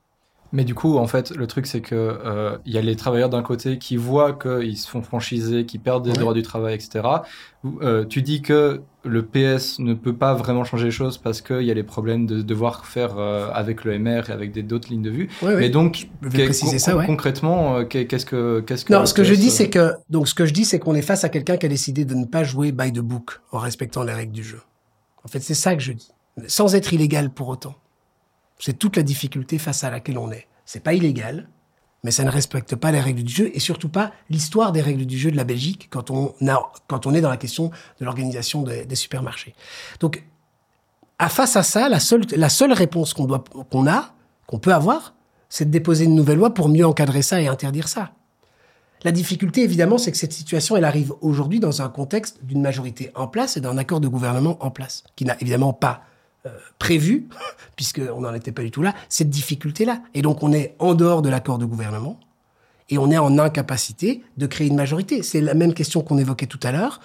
Mais 0.53 0.63
du 0.63 0.73
coup, 0.75 0.97
en 0.97 1.07
fait, 1.07 1.31
le 1.35 1.45
truc, 1.45 1.65
c'est 1.67 1.81
que 1.81 1.93
euh, 1.95 2.57
il 2.65 2.73
y 2.73 2.77
a 2.77 2.81
les 2.81 2.95
travailleurs 2.95 3.29
d'un 3.29 3.41
côté 3.43 3.77
qui 3.79 3.97
voient 3.97 4.31
qu'ils 4.33 4.77
se 4.77 4.89
font 4.89 5.01
franchiser, 5.01 5.65
qui 5.65 5.77
perdent 5.77 6.05
des 6.05 6.11
Ouais. 6.11 6.17
droits 6.17 6.33
du 6.33 6.41
travail, 6.41 6.73
etc. 6.75 7.05
Euh, 7.81 8.05
tu 8.05 8.21
dis 8.21 8.41
que 8.41 8.81
le 9.03 9.25
PS 9.25 9.79
ne 9.79 9.93
peut 9.93 10.15
pas 10.15 10.33
vraiment 10.35 10.63
changer 10.63 10.85
les 10.85 10.91
choses 10.91 11.17
parce 11.17 11.41
qu'il 11.41 11.63
y 11.63 11.71
a 11.71 11.73
les 11.73 11.83
problèmes 11.83 12.25
de 12.25 12.41
devoir 12.41 12.85
faire 12.85 13.17
euh, 13.17 13.49
avec 13.53 13.83
le 13.83 13.99
MR 13.99 14.29
et 14.29 14.31
avec 14.31 14.65
d'autres 14.65 14.89
lignes 14.89 15.01
de 15.01 15.09
vue. 15.09 15.29
Ouais. 15.41 15.57
Mais 15.57 15.69
donc, 15.69 16.07
je 16.21 16.29
vais 16.29 16.45
préciser 16.45 16.79
ça, 16.79 16.95
ouais. 16.95 17.05
concrètement, 17.05 17.83
qu'est- 17.83 18.05
qu'est-ce 18.05 18.25
que, 18.25 18.61
qu'est-ce 18.61 18.85
que 18.85 18.93
Non, 18.93 19.05
ce 19.05 19.13
que 19.13 19.23
je 19.25 19.33
dis, 19.33 19.49
c'est 19.49 19.69
que 19.69 19.93
donc 20.09 20.27
ce 20.29 20.33
que 20.33 20.45
je 20.45 20.53
dis, 20.53 20.63
c'est 20.65 20.79
qu'on 20.79 20.95
est 20.95 21.01
face 21.01 21.23
à 21.25 21.29
quelqu'un 21.29 21.57
qui 21.57 21.65
a 21.65 21.69
décidé 21.69 22.05
de 22.05 22.15
ne 22.15 22.25
pas 22.25 22.43
jouer 22.45 22.71
by 22.71 22.93
the 22.93 22.99
book 22.99 23.41
en 23.51 23.59
respectant 23.59 24.03
les 24.03 24.13
règles 24.13 24.31
du 24.33 24.43
jeu. 24.43 24.61
En 25.25 25.27
fait, 25.27 25.39
c'est 25.41 25.53
ça 25.55 25.75
que 25.75 25.81
je 25.81 25.91
dis, 25.91 26.09
sans 26.47 26.73
être 26.75 26.93
illégal 26.93 27.31
pour 27.31 27.49
autant. 27.49 27.75
C'est 28.59 28.77
toute 28.77 28.97
la 28.97 29.03
difficulté 29.03 29.57
face 29.57 29.83
à 29.83 29.89
laquelle 29.89 30.17
on 30.17 30.31
est. 30.31 30.47
C'est 30.65 30.81
pas 30.81 30.93
illégal, 30.93 31.47
mais 32.03 32.11
ça 32.11 32.23
ne 32.23 32.29
respecte 32.29 32.75
pas 32.75 32.91
les 32.91 32.99
règles 32.99 33.23
du 33.23 33.33
jeu 33.33 33.51
et 33.53 33.59
surtout 33.59 33.89
pas 33.89 34.11
l'histoire 34.29 34.71
des 34.71 34.81
règles 34.81 35.05
du 35.05 35.17
jeu 35.17 35.31
de 35.31 35.37
la 35.37 35.43
Belgique 35.43 35.89
quand 35.89 36.11
on 36.11 36.33
est 36.39 37.21
dans 37.21 37.29
la 37.29 37.37
question 37.37 37.71
de 37.99 38.05
l'organisation 38.05 38.63
des, 38.63 38.95
supermarchés. 38.95 39.55
Donc, 39.99 40.23
à 41.19 41.29
face 41.29 41.55
à 41.55 41.63
ça, 41.63 41.89
la 41.89 41.99
seule, 41.99 42.73
réponse 42.73 43.13
qu'on 43.13 43.27
qu'on 43.27 43.87
a, 43.87 44.13
qu'on 44.45 44.59
peut 44.59 44.73
avoir, 44.73 45.15
c'est 45.49 45.65
de 45.65 45.71
déposer 45.71 46.05
une 46.05 46.15
nouvelle 46.15 46.37
loi 46.37 46.53
pour 46.53 46.69
mieux 46.69 46.85
encadrer 46.85 47.21
ça 47.21 47.41
et 47.41 47.47
interdire 47.47 47.87
ça. 47.87 48.11
La 49.03 49.11
difficulté, 49.11 49.63
évidemment, 49.63 49.97
c'est 49.97 50.11
que 50.11 50.17
cette 50.17 50.33
situation, 50.33 50.75
elle 50.75 50.85
arrive 50.85 51.13
aujourd'hui 51.21 51.59
dans 51.59 51.81
un 51.81 51.89
contexte 51.89 52.43
d'une 52.43 52.61
majorité 52.61 53.11
en 53.15 53.27
place 53.27 53.57
et 53.57 53.61
d'un 53.61 53.77
accord 53.77 53.99
de 53.99 54.07
gouvernement 54.07 54.57
en 54.63 54.71
place, 54.71 55.03
qui 55.15 55.25
n'a 55.25 55.39
évidemment 55.39 55.73
pas 55.73 56.01
prévu, 56.79 57.27
puisqu'on 57.75 58.21
n'en 58.21 58.33
était 58.33 58.51
pas 58.51 58.61
du 58.61 58.71
tout 58.71 58.81
là, 58.81 58.93
cette 59.09 59.29
difficulté-là. 59.29 60.01
Et 60.13 60.21
donc, 60.21 60.43
on 60.43 60.53
est 60.53 60.75
en 60.79 60.93
dehors 60.93 61.21
de 61.21 61.29
l'accord 61.29 61.57
de 61.57 61.65
gouvernement 61.65 62.19
et 62.89 62.97
on 62.97 63.11
est 63.11 63.17
en 63.17 63.37
incapacité 63.37 64.23
de 64.37 64.47
créer 64.47 64.67
une 64.67 64.75
majorité. 64.75 65.23
C'est 65.23 65.41
la 65.41 65.53
même 65.53 65.73
question 65.73 66.01
qu'on 66.01 66.17
évoquait 66.17 66.45
tout 66.45 66.59
à 66.63 66.71
l'heure, 66.71 66.99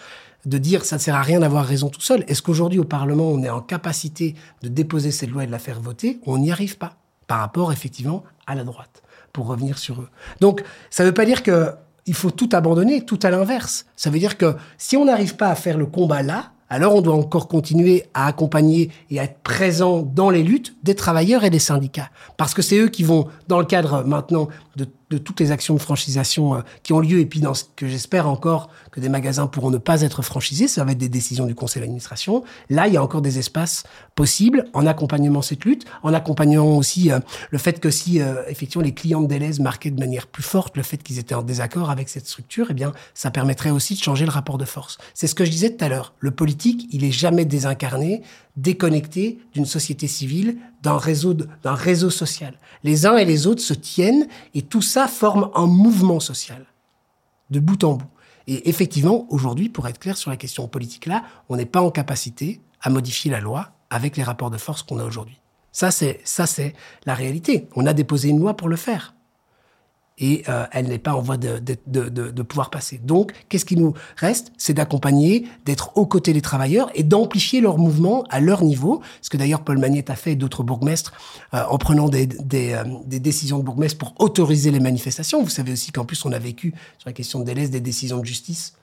de 0.47 0.59
dire 0.59 0.85
ça 0.85 0.97
ne 0.97 1.01
sert 1.01 1.14
à 1.14 1.22
rien 1.22 1.41
d'avoir 1.41 1.64
raison 1.64 1.89
tout 1.89 2.01
seul. 2.01 2.24
Est-ce 2.28 2.43
qu'aujourd'hui, 2.43 2.78
au 2.78 2.85
Parlement, 2.85 3.28
on 3.28 3.43
est 3.43 3.51
en 3.51 3.61
capacité 3.61 4.35
de 4.62 4.68
déposer 4.68 5.11
cette 5.11 5.30
loi 5.30 5.45
et 5.45 5.47
de 5.47 5.53
la 5.53 5.59
faire 5.59 5.80
voter? 5.80 6.20
On 6.26 6.39
n'y 6.39 6.53
arrive 6.53 6.78
pas, 6.78 6.97
par 7.26 7.41
rapport, 7.41 7.72
effectivement, 7.72 8.24
à 8.47 8.55
la 8.55 8.64
droite, 8.64 9.03
pour 9.33 9.47
revenir 9.47 9.78
sur 9.78 10.01
eux. 10.01 10.09
Donc, 10.41 10.62
ça 10.91 11.05
ne 11.05 11.09
veut 11.09 11.14
pas 11.14 11.24
dire 11.24 11.43
que 11.43 11.70
il 12.07 12.14
faut 12.14 12.33
tout 12.33 12.49
abandonner, 12.53 13.05
tout 13.05 13.20
à 13.22 13.30
l'inverse. 13.30 13.87
Ça 13.95 14.11
veut 14.11 14.18
dire 14.18 14.37
que 14.37 14.57
si 14.76 14.97
on 14.97 15.05
n'arrive 15.05 15.37
pas 15.37 15.49
à 15.51 15.55
faire 15.55 15.78
le 15.78 15.87
combat 15.87 16.22
là, 16.22 16.51
alors 16.73 16.95
on 16.95 17.03
doit 17.03 17.14
encore 17.14 17.49
continuer 17.49 18.05
à 18.14 18.27
accompagner 18.27 18.91
et 19.11 19.20
à 19.20 19.25
être 19.25 19.43
présent 19.43 20.01
dans 20.01 20.31
les 20.31 20.43
luttes 20.43 20.75
des 20.83 20.95
travailleurs 20.95 21.45
et 21.45 21.51
des 21.51 21.59
syndicats. 21.59 22.09
Parce 22.39 22.55
que 22.55 22.62
c'est 22.62 22.79
eux 22.79 22.89
qui 22.89 23.03
vont, 23.03 23.27
dans 23.47 23.59
le 23.59 23.66
cadre 23.66 24.05
maintenant 24.05 24.49
de, 24.77 25.18
toutes 25.18 25.41
les 25.41 25.51
actions 25.51 25.75
de 25.75 25.79
franchisation 25.79 26.55
euh, 26.55 26.61
qui 26.83 26.93
ont 26.93 27.01
lieu, 27.01 27.20
et 27.20 27.27
puis 27.27 27.41
dans 27.41 27.53
ce 27.53 27.64
que 27.77 27.87
j'espère 27.87 28.27
encore 28.29 28.70
que 28.91 29.01
des 29.01 29.11
magasins 29.11 29.47
pourront 29.47 29.70
ne 29.70 29.79
pas 29.79 30.01
être 30.01 30.23
franchisés, 30.23 30.68
ça 30.68 30.85
va 30.85 30.93
être 30.93 30.99
des 30.99 31.11
décisions 31.11 31.47
du 31.47 31.55
conseil 31.55 31.81
d'administration. 31.81 32.45
Là, 32.70 32.89
il 32.89 32.95
y 32.95 32.97
a 32.97 33.03
encore 33.03 33.20
des 33.20 33.39
espaces 33.39 33.85
possibles 34.14 34.64
en 34.73 34.87
accompagnement 34.87 35.43
cette 35.43 35.64
lutte, 35.64 35.85
en 36.03 36.14
accompagnant 36.14 36.64
aussi 36.64 37.11
euh, 37.11 37.20
le 37.51 37.59
fait 37.59 37.79
que 37.79 37.91
si 37.91 38.20
euh, 38.20 38.43
effectivement 38.49 38.85
les 38.85 38.95
clients 38.95 39.20
de 39.20 39.27
Deleuze 39.27 39.61
marquaient 39.61 39.91
de 39.91 40.01
manière 40.01 40.27
plus 40.27 40.43
forte 40.43 40.77
le 40.77 40.83
fait 40.83 40.97
qu'ils 40.97 41.18
étaient 41.18 41.35
en 41.35 41.43
désaccord 41.43 41.91
avec 41.91 42.09
cette 42.09 42.27
structure, 42.27 42.68
eh 42.70 42.75
bien, 42.75 42.93
ça 43.14 43.31
permettrait 43.31 43.70
aussi 43.70 43.95
de 43.95 44.03
changer 44.03 44.25
le 44.25 44.31
rapport 44.31 44.59
de 44.59 44.64
force. 44.64 44.99
C'est 45.14 45.27
ce 45.27 45.35
que 45.35 45.45
je 45.45 45.51
disais 45.51 45.77
tout 45.77 45.85
à 45.85 45.89
l'heure. 45.89 46.14
Le 46.20 46.31
politique, 46.31 46.89
il 46.91 47.05
est 47.05 47.12
jamais 47.12 47.45
désincarné, 47.45 48.23
déconnecté 48.57 49.38
d'une 49.55 49.66
société 49.66 50.07
civile, 50.07 50.59
d'un 50.82 50.98
réseau, 50.98 51.34
de- 51.34 51.48
d'un 51.62 51.74
réseau 51.74 52.11
social. 52.11 52.55
Les 52.84 53.07
uns 53.07 53.16
et 53.16 53.24
les 53.24 53.46
autres 53.46 53.62
se 53.62 53.74
tiennent 53.74 54.26
et 54.55 54.62
tout 54.62 54.82
ça 54.82 55.07
forme 55.09 55.50
un 55.55 55.66
mouvement 55.66 56.20
social. 56.20 56.66
de 57.50 57.61
bout 57.61 57.84
en 57.84 57.92
bout. 57.94 58.07
Et 58.46 58.70
effectivement, 58.70 59.26
aujourd'hui, 59.28 59.68
pour 59.68 59.86
être 59.86 59.98
clair 59.98 60.16
sur 60.16 60.30
la 60.30 60.38
question 60.38 60.66
politique 60.68 61.05
là, 61.05 61.22
on 61.50 61.57
n'est 61.57 61.66
pas 61.66 61.82
en 61.82 61.90
capacité 61.90 62.62
à 62.80 62.88
modifier 62.88 63.30
la 63.30 63.40
loi 63.40 63.72
avec 63.90 64.16
les 64.16 64.22
rapports 64.22 64.50
de 64.50 64.57
force 64.57 64.82
qu'on 64.82 64.98
a 64.98 65.05
aujourd'hui. 65.05 65.38
Ça, 65.70 65.90
c'est 65.90 66.18
ça, 66.24 66.46
c'est 66.46 66.72
la 67.05 67.14
réalité. 67.14 67.68
On 67.76 67.84
a 67.84 67.92
déposé 67.92 68.30
une 68.30 68.38
loi 68.40 68.57
pour 68.57 68.68
le 68.70 68.76
faire 68.76 69.12
et 70.19 70.43
euh, 70.49 70.67
elle 70.73 70.89
n'est 70.89 70.99
pas 70.99 71.15
en 71.15 71.21
voie 71.21 71.37
de, 71.37 71.59
de, 71.59 71.77
de, 71.87 72.09
de 72.09 72.43
pouvoir 72.43 72.71
passer. 72.71 72.99
Donc, 72.99 73.33
qu'est-ce 73.49 73.65
qui 73.65 73.77
nous 73.77 73.95
reste? 74.17 74.53
C'est 74.59 74.75
d'accompagner, 74.75 75.47
d'être 75.65 75.97
aux 75.97 76.07
côtés 76.07 76.33
des 76.33 76.41
travailleurs 76.41 76.91
et 76.95 77.03
d'amplifier 77.03 77.61
leur 77.61 77.79
mouvement 77.79 78.25
à 78.31 78.41
leur 78.41 78.63
niveau. 78.63 79.03
Ce 79.21 79.31
que 79.31 79.37
d'ailleurs 79.37 79.65
Paul 79.65 79.79
Magnette 79.79 80.11
a 80.11 80.17
fait 80.17 80.33
et 80.33 80.37
d'autres 80.37 80.63
bourgmestres 80.63 81.13
euh, 81.55 81.63
en 81.69 81.79
prenant 81.79 82.09
des, 82.09 82.27
des, 82.27 82.73
euh, 82.73 82.85
des, 83.07 83.21
décisions 83.21 83.59
de 83.59 83.65
bourgmestre 83.65 83.99
pour 83.99 84.15
autoriser 84.19 84.71
les 84.71 84.81
manifestations. 84.81 85.43
Vous 85.43 85.51
savez 85.51 85.73
aussi 85.73 85.93
qu'en 85.93 86.05
plus, 86.05 86.25
on 86.25 86.33
a 86.33 86.39
vécu 86.39 86.75
sur 86.99 87.09
la 87.09 87.13
question 87.13 87.41
de 87.41 87.45
délai 87.45 87.69
des 87.69 87.81
décisions 87.81 88.19
de 88.19 88.27
justice 88.27 88.75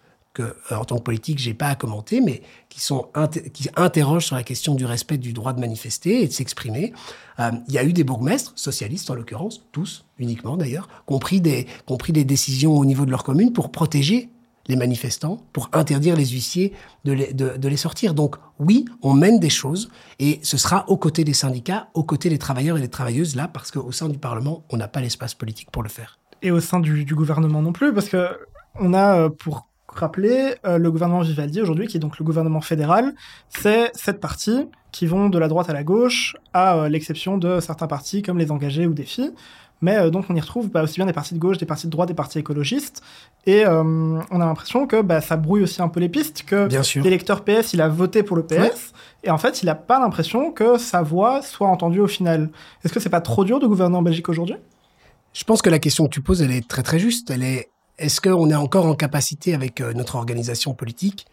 en 0.71 0.85
tant 0.85 0.97
que 0.97 1.03
politique, 1.03 1.39
j'ai 1.39 1.53
pas 1.53 1.67
à 1.67 1.75
commenter, 1.75 2.21
mais 2.21 2.41
qui 2.69 2.81
sont 2.81 3.07
qui 3.53 3.69
interrogent 3.75 4.25
sur 4.27 4.35
la 4.35 4.43
question 4.43 4.75
du 4.75 4.85
respect 4.85 5.17
du 5.17 5.33
droit 5.33 5.53
de 5.53 5.59
manifester 5.59 6.23
et 6.23 6.27
de 6.27 6.33
s'exprimer. 6.33 6.93
Euh, 7.39 7.51
il 7.67 7.73
y 7.73 7.77
a 7.77 7.83
eu 7.83 7.93
des 7.93 8.03
bourgmestres, 8.03 8.53
socialistes 8.55 9.09
en 9.09 9.15
l'occurrence, 9.15 9.65
tous 9.71 10.05
uniquement 10.17 10.57
d'ailleurs, 10.57 10.87
compris 11.05 11.41
des 11.41 11.67
compris 11.85 12.13
des 12.13 12.25
décisions 12.25 12.77
au 12.77 12.85
niveau 12.85 13.05
de 13.05 13.11
leur 13.11 13.23
commune 13.23 13.53
pour 13.53 13.71
protéger 13.71 14.29
les 14.67 14.75
manifestants, 14.75 15.37
pour 15.51 15.69
interdire 15.73 16.15
les 16.15 16.27
huissiers 16.27 16.73
de 17.03 17.11
les, 17.11 17.33
de 17.33 17.67
les 17.67 17.77
sortir. 17.77 18.13
Donc 18.13 18.35
oui, 18.59 18.85
on 19.01 19.13
mène 19.13 19.39
des 19.39 19.49
choses 19.49 19.89
et 20.19 20.39
ce 20.43 20.57
sera 20.57 20.87
aux 20.89 20.97
côtés 20.97 21.23
des 21.23 21.33
syndicats, 21.33 21.89
aux 21.95 22.03
côtés 22.03 22.29
des 22.29 22.37
travailleurs 22.37 22.77
et 22.77 22.81
des 22.81 22.89
travailleuses 22.89 23.35
là, 23.35 23.47
parce 23.47 23.71
qu'au 23.71 23.91
sein 23.91 24.09
du 24.09 24.19
Parlement, 24.19 24.63
on 24.69 24.77
n'a 24.77 24.87
pas 24.87 25.01
l'espace 25.01 25.33
politique 25.33 25.71
pour 25.71 25.81
le 25.81 25.89
faire. 25.89 26.19
Et 26.41 26.51
au 26.51 26.59
sein 26.59 26.79
du, 26.79 27.03
du 27.03 27.15
gouvernement 27.15 27.61
non 27.61 27.73
plus, 27.73 27.93
parce 27.93 28.09
que 28.09 28.27
on 28.75 28.93
a 28.93 29.17
euh, 29.17 29.29
pour 29.29 29.68
rappeler, 29.99 30.55
euh, 30.65 30.77
le 30.77 30.91
gouvernement 30.91 31.21
Vivaldi 31.21 31.61
aujourd'hui, 31.61 31.87
qui 31.87 31.97
est 31.97 31.99
donc 31.99 32.17
le 32.19 32.25
gouvernement 32.25 32.61
fédéral, 32.61 33.13
c'est 33.49 33.91
cette 33.93 34.19
partie 34.19 34.67
qui 34.91 35.05
vont 35.05 35.29
de 35.29 35.37
la 35.37 35.47
droite 35.47 35.69
à 35.69 35.73
la 35.73 35.83
gauche, 35.83 36.35
à 36.53 36.77
euh, 36.77 36.89
l'exception 36.89 37.37
de 37.37 37.59
certains 37.59 37.87
partis 37.87 38.21
comme 38.21 38.37
les 38.37 38.51
engagés 38.51 38.87
ou 38.87 38.93
défis. 38.93 39.31
Mais 39.81 39.97
euh, 39.97 40.09
donc 40.09 40.25
on 40.29 40.35
y 40.35 40.39
retrouve 40.39 40.69
bah, 40.69 40.83
aussi 40.83 40.95
bien 40.95 41.05
des 41.05 41.13
partis 41.13 41.33
de 41.33 41.39
gauche, 41.39 41.57
des 41.57 41.65
partis 41.65 41.85
de 41.85 41.91
droite, 41.91 42.09
des 42.09 42.15
partis 42.15 42.39
écologistes. 42.39 43.01
Et 43.45 43.65
on 43.65 44.19
a 44.41 44.45
l'impression 44.45 44.85
que 44.85 45.01
bah, 45.01 45.21
ça 45.21 45.37
brouille 45.37 45.63
aussi 45.63 45.81
un 45.81 45.87
peu 45.87 45.99
les 45.99 46.09
pistes, 46.09 46.43
que 46.43 46.67
l'électeur 47.01 47.43
PS, 47.43 47.73
il 47.73 47.81
a 47.81 47.87
voté 47.87 48.21
pour 48.21 48.35
le 48.35 48.43
PS, 48.43 48.93
et 49.23 49.31
en 49.31 49.37
fait, 49.37 49.63
il 49.63 49.67
n'a 49.67 49.75
pas 49.75 49.99
l'impression 49.99 50.51
que 50.51 50.77
sa 50.77 51.01
voix 51.01 51.41
soit 51.41 51.67
entendue 51.67 52.01
au 52.01 52.07
final. 52.07 52.49
Est-ce 52.83 52.93
que 52.93 52.99
c'est 52.99 53.09
pas 53.09 53.21
trop 53.21 53.45
dur 53.45 53.59
de 53.59 53.65
gouverner 53.65 53.95
en 53.95 54.01
Belgique 54.01 54.27
aujourd'hui? 54.27 54.57
Je 55.33 55.43
pense 55.43 55.61
que 55.61 55.69
la 55.69 55.79
question 55.79 56.05
que 56.05 56.09
tu 56.09 56.21
poses, 56.21 56.41
elle 56.41 56.51
est 56.51 56.67
très 56.67 56.83
très 56.83 56.99
juste. 56.99 57.29
Elle 57.29 57.43
est 57.43 57.69
est-ce 57.99 58.21
qu'on 58.21 58.49
est 58.49 58.55
encore 58.55 58.85
en 58.85 58.95
capacité 58.95 59.53
avec 59.53 59.81
euh, 59.81 59.93
notre 59.93 60.15
organisation 60.15 60.73
politique 60.73 61.27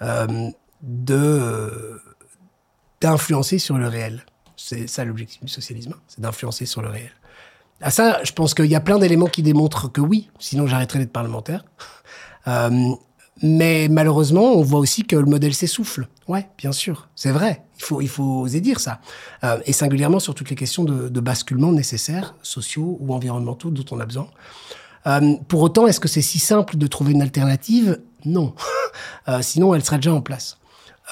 euh, 0.00 0.50
de 0.82 1.14
euh, 1.14 2.00
d'influencer 3.00 3.58
sur 3.58 3.76
le 3.76 3.88
réel? 3.88 4.24
C'est 4.56 4.86
ça 4.86 5.04
l'objectif 5.04 5.42
du 5.42 5.48
socialisme, 5.48 5.94
c'est 6.06 6.20
d'influencer 6.20 6.66
sur 6.66 6.82
le 6.82 6.88
réel. 6.88 7.10
À 7.80 7.90
ça, 7.90 8.22
je 8.22 8.32
pense 8.32 8.54
qu'il 8.54 8.66
y 8.66 8.76
a 8.76 8.80
plein 8.80 8.98
d'éléments 8.98 9.26
qui 9.26 9.42
démontrent 9.42 9.90
que 9.90 10.00
oui, 10.00 10.30
sinon 10.38 10.68
j'arrêterais 10.68 11.00
d'être 11.00 11.12
parlementaire. 11.12 11.64
mais 13.42 13.88
malheureusement, 13.90 14.52
on 14.52 14.62
voit 14.62 14.78
aussi 14.78 15.02
que 15.02 15.16
le 15.16 15.24
modèle 15.24 15.52
s'essouffle. 15.52 16.06
Ouais, 16.28 16.48
bien 16.58 16.70
sûr, 16.70 17.08
c'est 17.16 17.32
vrai. 17.32 17.64
Il 17.78 17.82
faut, 17.82 18.00
il 18.00 18.08
faut 18.08 18.42
oser 18.42 18.60
dire 18.60 18.78
ça. 18.78 19.00
et 19.64 19.72
singulièrement 19.72 20.20
sur 20.20 20.36
toutes 20.36 20.50
les 20.50 20.54
questions 20.54 20.84
de, 20.84 21.08
de 21.08 21.20
basculement 21.20 21.72
nécessaires, 21.72 22.36
sociaux 22.42 22.98
ou 23.00 23.12
environnementaux 23.12 23.70
dont 23.70 23.96
on 23.96 23.98
a 23.98 24.06
besoin. 24.06 24.28
Euh, 25.06 25.36
pour 25.48 25.62
autant, 25.62 25.86
est-ce 25.86 26.00
que 26.00 26.08
c'est 26.08 26.22
si 26.22 26.38
simple 26.38 26.76
de 26.76 26.86
trouver 26.86 27.12
une 27.12 27.22
alternative? 27.22 28.00
Non. 28.24 28.54
euh, 29.28 29.42
sinon, 29.42 29.74
elle 29.74 29.84
serait 29.84 29.96
déjà 29.96 30.12
en 30.12 30.20
place. 30.20 30.58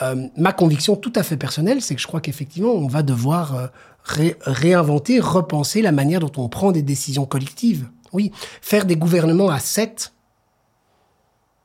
Euh, 0.02 0.28
ma 0.36 0.52
conviction 0.52 0.96
tout 0.96 1.12
à 1.16 1.22
fait 1.22 1.36
personnelle, 1.36 1.82
c'est 1.82 1.94
que 1.94 2.00
je 2.00 2.06
crois 2.06 2.20
qu'effectivement, 2.20 2.72
on 2.72 2.86
va 2.86 3.02
devoir 3.02 3.70
ré 4.04 4.36
réinventer, 4.42 5.20
repenser 5.20 5.82
la 5.82 5.92
manière 5.92 6.20
dont 6.20 6.32
on 6.36 6.48
prend 6.48 6.72
des 6.72 6.82
décisions 6.82 7.26
collectives. 7.26 7.88
Oui, 8.12 8.32
faire 8.60 8.86
des 8.86 8.96
gouvernements 8.96 9.50
à 9.50 9.58
sept, 9.58 10.12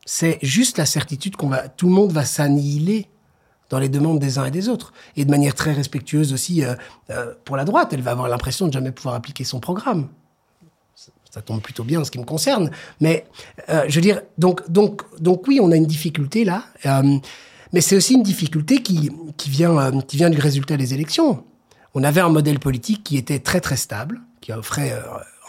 c'est 0.06 0.38
juste 0.42 0.78
la 0.78 0.86
certitude 0.86 1.36
qu'on 1.36 1.50
va, 1.50 1.68
tout 1.68 1.88
le 1.88 1.94
monde 1.94 2.12
va 2.12 2.26
s'annihiler 2.26 3.10
dans 3.70 3.80
les 3.80 3.90
demandes 3.90 4.20
des 4.20 4.38
uns 4.38 4.46
et 4.46 4.52
des 4.52 4.70
autres. 4.70 4.94
Et 5.16 5.26
de 5.26 5.32
manière 5.32 5.56
très 5.56 5.74
respectueuse 5.74 6.34
aussi 6.34 6.64
pour 7.46 7.58
la 7.58 7.66
droite, 7.66 7.94
elle 7.94 8.02
va 8.02 8.12
avoir 8.12 8.28
l'impression 8.28 8.68
de 8.68 8.74
jamais 8.74 8.92
pouvoir 8.92 9.16
appliquer 9.16 9.44
son 9.44 9.60
programme 9.60 10.10
ça 11.36 11.42
tombe 11.42 11.60
plutôt 11.60 11.84
bien 11.84 12.00
en 12.00 12.06
ce 12.06 12.12
qui 12.12 12.18
me 12.18 12.24
concerne. 12.24 12.72
Mais 13.02 13.26
euh, 13.70 13.84
je 13.90 13.96
veux 13.96 14.02
dire, 14.02 14.22
donc, 14.38 14.72
donc, 14.72 15.02
donc 15.20 15.46
oui, 15.50 15.60
on 15.62 15.70
a 15.72 15.76
une 15.76 15.86
difficulté 15.86 16.46
là, 16.46 16.64
euh, 16.86 17.18
mais 17.74 17.82
c'est 17.82 17.98
aussi 17.98 18.14
une 18.14 18.24
difficulté 18.24 18.82
qui, 18.82 19.12
qui, 19.36 19.50
vient, 19.50 19.78
euh, 19.78 20.00
qui 20.00 20.16
vient 20.16 20.30
du 20.30 20.40
résultat 20.40 20.78
des 20.78 20.94
élections. 20.94 21.44
On 21.94 22.06
avait 22.06 22.22
un 22.22 22.30
modèle 22.30 22.60
politique 22.60 23.04
qui 23.04 23.18
était 23.18 23.40
très 23.40 23.60
très 23.60 23.76
stable, 23.76 24.22
qui 24.40 24.54
offrait 24.54 24.94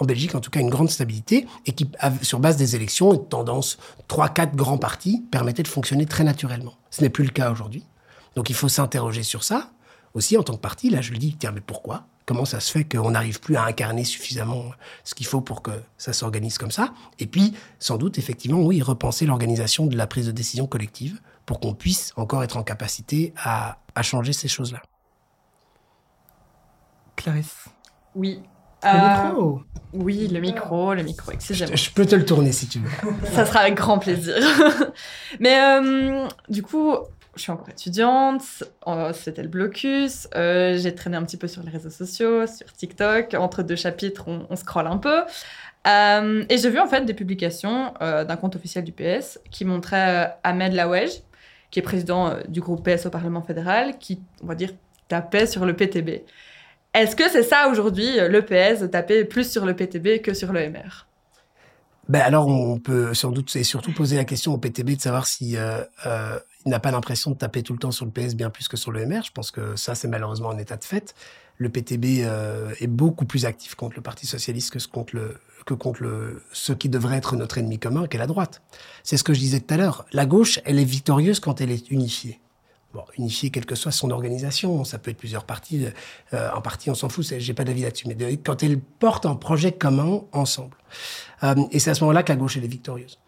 en 0.01 0.05
Belgique 0.05 0.35
en 0.35 0.41
tout 0.41 0.51
cas 0.51 0.59
une 0.59 0.71
grande 0.71 0.91
stabilité, 0.91 1.47
et 1.67 1.73
qui, 1.73 1.89
sur 2.23 2.41
base 2.41 2.57
des 2.57 2.75
élections, 2.75 3.15
une 3.15 3.29
tendance, 3.29 3.79
trois, 4.09 4.29
quatre 4.29 4.57
grands 4.57 4.79
partis 4.79 5.25
permettait 5.31 5.63
de 5.63 5.69
fonctionner 5.69 6.07
très 6.07 6.25
naturellement. 6.25 6.75
Ce 6.91 7.01
n'est 7.03 7.11
plus 7.11 7.25
le 7.25 7.31
cas 7.31 7.53
aujourd'hui. 7.53 7.85
Donc 8.35 8.51
il 8.51 8.57
faut 8.57 8.69
s'interroger 8.69 9.23
sur 9.23 9.45
ça. 9.45 9.71
Aussi, 10.15 10.37
en 10.37 10.43
tant 10.43 10.55
que 10.55 10.61
parti, 10.61 10.91
là 10.91 11.01
je 11.01 11.13
le 11.13 11.19
dis, 11.19 11.37
tiens, 11.39 11.53
mais 11.53 11.61
pourquoi? 11.61 12.07
Comment 12.27 12.45
ça 12.45 12.59
se 12.59 12.73
fait 12.73 12.85
qu'on 12.85 13.13
n'arrive 13.13 13.39
plus 13.39 13.57
à 13.57 13.65
incarner 13.65 14.03
suffisamment 14.03 14.73
ce 15.05 15.15
qu'il 15.15 15.27
faut 15.27 15.41
pour 15.41 15.63
que 15.63 15.71
ça 15.97 16.13
s'organise 16.13 16.59
comme 16.59 16.73
ça 16.73 16.93
Et 17.21 17.27
puis, 17.27 17.55
sans 17.79 17.99
doute, 17.99 18.19
effectivement, 18.19 18.61
oui, 18.61 18.83
repenser 18.83 19.27
l'organisation 19.27 19.87
de 19.87 19.97
la 19.97 20.09
prise 20.09 20.27
de 20.27 20.33
décision 20.33 20.67
collective 20.67 21.21
pour 21.47 21.61
qu'on 21.61 21.73
puisse 21.73 22.13
encore 22.17 22.43
être 22.43 22.57
en 22.57 22.65
capacité 22.65 23.33
à, 23.37 23.79
à 23.95 24.03
changer 24.03 24.33
ces 24.33 24.49
choses-là. 24.49 24.83
Clarisse. 27.15 27.67
Oui. 28.17 28.43
Le 28.83 28.89
euh, 28.89 29.29
micro. 29.29 29.61
Oui, 29.93 30.29
le 30.29 30.41
micro, 30.41 30.95
le 30.95 31.03
micro, 31.03 31.33
excusez-moi. 31.33 31.77
Je, 31.77 31.91
peux 31.91 32.07
te 32.07 32.15
le 32.15 32.25
tourner 32.25 32.53
si 32.53 32.67
tu 32.67 32.81
veux. 32.81 32.91
ça 33.33 33.47
sera 33.47 33.61
avec 33.61 33.75
grand 33.75 33.99
plaisir. 33.99 34.35
Mais 35.41 35.59
euh, 35.59 36.29
du 36.49 36.63
coup, 36.63 36.93
je 37.37 37.43
suis 37.43 37.53
encore 37.53 37.69
étudiante, 37.69 38.43
c'était 39.13 39.43
le 39.43 39.49
blocus, 39.49 40.29
euh, 40.35 40.77
j'ai 40.79 40.95
traîné 40.95 41.17
un 41.17 41.23
petit 41.23 41.37
peu 41.37 41.49
sur 41.49 41.63
les 41.63 41.71
réseaux 41.71 41.91
sociaux, 41.91 42.47
sur 42.47 42.73
TikTok, 42.73 43.35
entre 43.35 43.63
deux 43.63 43.77
chapitres, 43.77 44.25
on, 44.27 44.57
scrolle 44.57 44.87
un 44.87 44.99
peu. 44.99 45.23
Euh, 45.87 46.45
et 46.49 46.59
j'ai 46.59 46.71
vu 46.71 46.81
en 46.81 46.87
fait 46.87 47.05
des 47.05 47.15
publications 47.15 47.95
euh, 48.03 48.25
d'un 48.25 48.37
compte 48.37 48.57
officiel 48.57 48.85
du 48.85 48.93
PS 48.93 49.39
qui 49.51 49.65
montrait 49.65 50.37
Ahmed 50.43 50.73
Lawej, 50.73 51.23
qui 51.71 51.79
est 51.79 51.83
président 51.83 52.35
du 52.49 52.61
groupe 52.61 52.89
PS 52.89 53.07
au 53.07 53.11
Parlement 53.11 53.43
fédéral, 53.43 53.99
qui, 53.99 54.21
on 54.43 54.47
va 54.47 54.55
dire, 54.55 54.73
tapait 55.09 55.47
sur 55.47 55.67
le 55.67 55.77
PTB. 55.77 56.23
Est-ce 56.95 57.15
que 57.15 57.29
c'est 57.29 57.43
ça 57.43 57.69
aujourd'hui, 57.69 58.17
le 58.17 58.43
PS, 58.43 58.91
taper 58.91 59.25
plus 59.25 59.51
sur 59.51 59.67
le 59.67 59.77
PTB 59.77 60.23
que 60.23 60.33
sur 60.33 60.53
le 60.53 60.71
MR 60.71 61.07
ben 62.09 62.21
alors, 62.21 62.47
on 62.47 62.79
peut 62.79 63.15
sans 63.15 63.33
doute 63.33 63.55
et 63.57 63.65
surtout 63.65 63.93
poser 63.93 64.17
la 64.17 64.25
question 64.25 64.53
au 64.53 64.59
PTB 64.59 64.97
de 64.97 65.01
savoir 65.01 65.27
si 65.27 65.57
euh, 65.57 65.83
euh, 66.07 66.39
n'a 66.67 66.81
pas 66.81 66.91
l'impression 66.91 67.31
de 67.31 67.37
taper 67.37 67.63
tout 67.63 67.73
le 67.73 67.79
temps 67.79 67.91
sur 67.91 68.05
le 68.05 68.11
PS 68.11 68.35
bien 68.35 68.51
plus 68.51 68.69
que 68.69 68.77
sur 68.77 68.91
le 68.91 69.05
MR. 69.07 69.23
Je 69.25 69.33
pense 69.33 69.51
que 69.51 69.77
ça, 69.77 69.95
c'est 69.95 70.09
malheureusement 70.09 70.51
un 70.51 70.59
état 70.59 70.77
de 70.77 70.85
fait. 70.85 71.15
Le 71.59 71.69
PTB 71.69 72.23
euh, 72.25 72.75
est 72.81 72.87
beaucoup 72.87 73.25
plus 73.25 73.47
actif 73.47 73.75
contre 73.75 73.97
le 73.97 74.03
Parti 74.03 74.27
socialiste 74.27 74.73
que 74.73 74.87
contre 74.87 75.17
le 75.17 75.37
que 75.65 75.75
contre 75.75 76.03
le 76.03 76.43
ce 76.53 76.73
qui 76.73 76.89
devrait 76.89 77.17
être 77.17 77.35
notre 77.35 77.59
ennemi 77.59 77.79
commun, 77.79 78.07
qu'est 78.07 78.19
la 78.19 78.27
droite. 78.27 78.63
C'est 79.03 79.17
ce 79.17 79.25
que 79.25 79.35
je 79.35 79.41
disais 79.41 79.61
tout 79.61 79.75
à 79.75 79.77
l'heure. 79.77 80.07
La 80.13 80.27
gauche, 80.27 80.61
elle 80.65 80.79
est 80.79 80.85
victorieuse 80.85 81.41
quand 81.41 81.61
elle 81.61 81.71
est 81.71 81.91
unifiée. 81.91 82.41
Bon, 82.95 83.05
unifiée, 83.19 83.51
quelle 83.51 83.67
que 83.67 83.75
soit 83.75 83.93
son 83.93 84.11
organisation, 84.11 84.85
ça 84.85 84.99
peut 84.99 85.11
être 85.11 85.19
plusieurs 85.19 85.45
partis. 85.45 85.87
Euh, 86.33 86.51
un 86.55 86.61
parti, 86.61 86.89
on 86.89 86.95
s'en 86.95 87.09
fout, 87.09 87.27
j'ai 87.37 87.53
pas 87.53 87.65
d'avis 87.65 87.83
là-dessus. 87.83 88.07
Mais 88.07 88.37
quand 88.39 88.63
elle 88.63 88.79
porte 88.81 89.27
un 89.27 89.35
projet 89.35 89.73
commun 89.73 90.23
ensemble. 90.33 90.77
Euh, 91.43 91.55
et 91.73 91.79
c'est 91.79 91.91
à 91.91 91.95
ce 91.95 92.01
moment-là 92.05 92.23
que 92.23 92.33
la 92.33 92.37
gauche, 92.37 92.57
elle 92.57 92.65
est 92.65 92.69
victorieuse. 92.69 93.19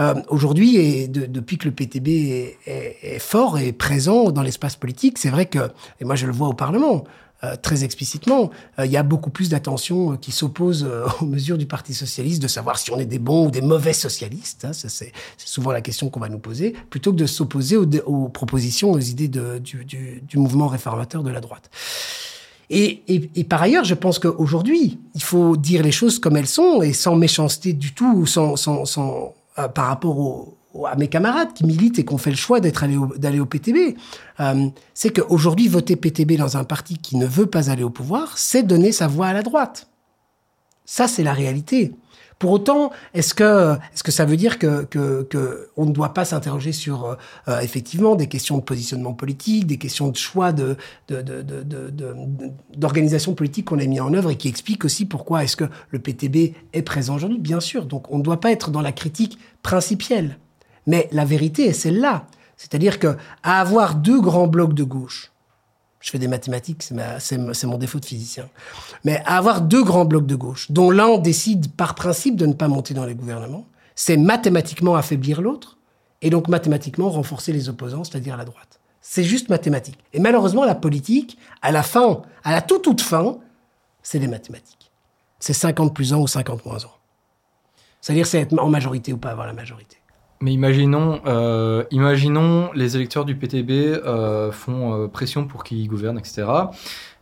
Euh, 0.00 0.14
Aujourd'hui, 0.28 0.76
et 0.76 1.08
de, 1.08 1.26
depuis 1.26 1.56
que 1.58 1.66
le 1.66 1.72
PTB 1.72 2.08
est, 2.08 2.58
est, 2.66 2.96
est, 3.02 3.18
fort 3.18 3.58
et 3.58 3.72
présent 3.72 4.30
dans 4.30 4.42
l'espace 4.42 4.76
politique, 4.76 5.18
c'est 5.18 5.30
vrai 5.30 5.46
que, 5.46 5.70
et 6.00 6.04
moi 6.04 6.16
je 6.16 6.26
le 6.26 6.32
vois 6.32 6.48
au 6.48 6.52
Parlement, 6.54 7.04
euh, 7.44 7.56
très 7.60 7.84
explicitement, 7.84 8.50
euh, 8.78 8.86
il 8.86 8.92
y 8.92 8.96
a 8.96 9.02
beaucoup 9.02 9.28
plus 9.28 9.48
d'attention 9.48 10.12
euh, 10.12 10.16
qui 10.16 10.32
s'oppose 10.32 10.88
aux 11.20 11.24
mesures 11.26 11.58
du 11.58 11.66
Parti 11.66 11.92
socialiste 11.92 12.40
de 12.40 12.48
savoir 12.48 12.78
si 12.78 12.90
on 12.92 12.98
est 12.98 13.06
des 13.06 13.18
bons 13.18 13.46
ou 13.46 13.50
des 13.50 13.60
mauvais 13.60 13.92
socialistes. 13.92 14.64
Hein, 14.64 14.72
c'est 14.72 15.12
souvent 15.36 15.72
la 15.72 15.80
question 15.80 16.08
qu'on 16.08 16.20
va 16.20 16.28
nous 16.28 16.38
poser, 16.38 16.74
plutôt 16.90 17.12
que 17.12 17.18
de 17.18 17.26
s'opposer 17.26 17.76
aux, 17.76 17.86
aux, 18.06 18.28
propositions, 18.28 18.92
aux 18.92 19.00
idées 19.00 19.28
de, 19.28 19.58
du, 19.58 19.84
du, 19.84 20.22
du 20.26 20.38
mouvement 20.38 20.68
réformateur 20.68 21.22
de 21.22 21.30
la 21.30 21.40
droite. 21.40 21.70
Et, 22.70 23.02
et, 23.08 23.30
et, 23.34 23.44
par 23.44 23.60
ailleurs, 23.60 23.84
je 23.84 23.94
pense 23.94 24.18
qu'aujourd'hui, 24.18 24.98
il 25.14 25.22
faut 25.22 25.56
dire 25.56 25.82
les 25.82 25.92
choses 25.92 26.18
comme 26.18 26.36
elles 26.36 26.46
sont 26.46 26.80
et 26.80 26.94
sans 26.94 27.14
méchanceté 27.14 27.74
du 27.74 27.92
tout, 27.92 28.24
sans, 28.24 28.56
sans, 28.56 28.86
sans 28.86 29.34
euh, 29.58 29.68
par 29.68 29.86
rapport 29.86 30.18
au, 30.18 30.58
à 30.84 30.96
mes 30.96 31.08
camarades 31.08 31.52
qui 31.54 31.64
militent 31.64 31.98
et 31.98 32.04
qui 32.04 32.12
ont 32.12 32.18
fait 32.18 32.30
le 32.30 32.36
choix 32.36 32.60
d'être 32.60 32.82
allé 32.82 32.98
d'aller 33.16 33.38
au 33.38 33.46
PTB. 33.46 33.96
Euh, 34.40 34.68
c'est 34.92 35.10
qu'aujourd'hui, 35.10 35.68
voter 35.68 35.96
PTB 35.96 36.32
dans 36.36 36.56
un 36.56 36.64
parti 36.64 36.98
qui 36.98 37.16
ne 37.16 37.26
veut 37.26 37.46
pas 37.46 37.70
aller 37.70 37.84
au 37.84 37.90
pouvoir, 37.90 38.36
c'est 38.36 38.62
donner 38.62 38.90
sa 38.90 39.06
voix 39.06 39.28
à 39.28 39.32
la 39.32 39.42
droite. 39.42 39.88
Ça, 40.84 41.06
c'est 41.06 41.22
la 41.22 41.32
réalité. 41.32 41.92
Pour 42.38 42.52
autant, 42.52 42.90
est-ce 43.14 43.34
que, 43.34 43.74
est-ce 43.92 44.02
que 44.02 44.12
ça 44.12 44.24
veut 44.24 44.36
dire 44.36 44.58
que, 44.58 44.84
que, 44.84 45.22
que 45.22 45.68
ne 45.76 45.92
doit 45.92 46.14
pas 46.14 46.24
s'interroger 46.24 46.72
sur 46.72 47.04
euh, 47.04 47.14
euh, 47.48 47.60
effectivement 47.60 48.16
des 48.16 48.26
questions 48.26 48.58
de 48.58 48.62
positionnement 48.62 49.12
politique, 49.14 49.66
des 49.66 49.78
questions 49.78 50.08
de 50.08 50.16
choix 50.16 50.52
de, 50.52 50.76
de, 51.08 51.22
de, 51.22 51.42
de, 51.42 53.34
politique 53.34 53.66
qu'on 53.66 53.78
a 53.78 53.86
mis 53.86 54.00
en 54.00 54.12
œuvre 54.14 54.30
et 54.30 54.36
qui 54.36 54.48
expliquent 54.48 54.84
aussi 54.84 55.06
pourquoi 55.06 55.44
est-ce 55.44 55.56
que 55.56 55.64
le 55.90 55.98
PTB 55.98 56.54
est 56.72 56.82
présent 56.82 57.16
aujourd'hui? 57.16 57.38
Bien 57.38 57.60
sûr. 57.60 57.86
Donc, 57.86 58.10
on 58.10 58.18
ne 58.18 58.22
doit 58.22 58.40
pas 58.40 58.50
être 58.50 58.70
dans 58.70 58.82
la 58.82 58.92
critique 58.92 59.38
principielle. 59.62 60.38
Mais 60.86 61.08
la 61.12 61.24
vérité 61.24 61.66
est 61.66 61.72
celle-là. 61.72 62.26
C'est-à-dire 62.56 62.98
que 62.98 63.16
à 63.42 63.60
avoir 63.60 63.94
deux 63.96 64.20
grands 64.20 64.46
blocs 64.46 64.74
de 64.74 64.84
gauche, 64.84 65.32
je 66.04 66.10
fais 66.10 66.18
des 66.18 66.28
mathématiques, 66.28 66.82
c'est 66.82 67.66
mon 67.66 67.78
défaut 67.78 67.98
de 67.98 68.04
physicien. 68.04 68.46
Mais 69.04 69.22
avoir 69.24 69.62
deux 69.62 69.82
grands 69.82 70.04
blocs 70.04 70.26
de 70.26 70.34
gauche, 70.34 70.70
dont 70.70 70.90
l'un 70.90 71.16
décide 71.16 71.72
par 71.72 71.94
principe 71.94 72.36
de 72.36 72.44
ne 72.44 72.52
pas 72.52 72.68
monter 72.68 72.92
dans 72.92 73.06
les 73.06 73.14
gouvernements, 73.14 73.64
c'est 73.94 74.18
mathématiquement 74.18 74.96
affaiblir 74.96 75.40
l'autre, 75.40 75.78
et 76.20 76.28
donc 76.28 76.48
mathématiquement 76.48 77.08
renforcer 77.08 77.54
les 77.54 77.70
opposants, 77.70 78.04
c'est-à-dire 78.04 78.36
la 78.36 78.44
droite. 78.44 78.80
C'est 79.00 79.24
juste 79.24 79.48
mathématique. 79.48 79.98
Et 80.12 80.20
malheureusement, 80.20 80.66
la 80.66 80.74
politique, 80.74 81.38
à 81.62 81.72
la 81.72 81.82
fin, 81.82 82.20
à 82.42 82.52
la 82.52 82.60
toute 82.60 82.82
toute 82.82 83.00
fin, 83.00 83.38
c'est 84.02 84.18
les 84.18 84.28
mathématiques. 84.28 84.90
C'est 85.40 85.54
50 85.54 85.94
plus 85.94 86.12
1 86.12 86.18
ou 86.18 86.26
50 86.26 86.66
moins 86.66 86.76
1. 86.76 86.80
C'est-à-dire 88.02 88.26
c'est 88.26 88.42
être 88.42 88.58
en 88.58 88.68
majorité 88.68 89.14
ou 89.14 89.16
pas 89.16 89.30
avoir 89.30 89.46
la 89.46 89.54
majorité. 89.54 89.96
Mais 90.40 90.52
imaginons, 90.52 91.20
euh, 91.26 91.84
imaginons 91.90 92.70
les 92.74 92.96
électeurs 92.96 93.24
du 93.24 93.34
PTB 93.34 93.70
euh, 93.70 94.52
font 94.52 94.94
euh, 94.94 95.08
pression 95.08 95.46
pour 95.46 95.64
qu'ils 95.64 95.88
gouvernent, 95.88 96.18
etc. 96.18 96.44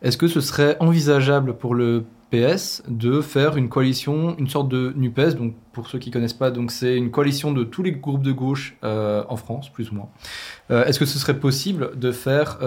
Est-ce 0.00 0.16
que 0.16 0.26
ce 0.26 0.40
serait 0.40 0.76
envisageable 0.80 1.56
pour 1.56 1.74
le 1.74 2.04
PS 2.30 2.82
de 2.88 3.20
faire 3.20 3.56
une 3.56 3.68
coalition, 3.68 4.34
une 4.38 4.48
sorte 4.48 4.68
de 4.68 4.92
NUPES? 4.96 5.36
Donc, 5.36 5.54
pour 5.72 5.86
ceux 5.86 5.98
qui 5.98 6.10
connaissent 6.10 6.32
pas, 6.32 6.50
c'est 6.68 6.96
une 6.96 7.10
coalition 7.10 7.52
de 7.52 7.62
tous 7.62 7.82
les 7.82 7.92
groupes 7.92 8.22
de 8.22 8.32
gauche 8.32 8.76
en 8.82 9.36
France, 9.36 9.68
plus 9.70 9.90
ou 9.92 9.94
moins. 9.94 10.08
Est-ce 10.70 10.98
que 10.98 11.04
ce 11.04 11.18
serait 11.18 11.38
possible 11.38 11.96
de 11.96 12.10
faire 12.10 12.58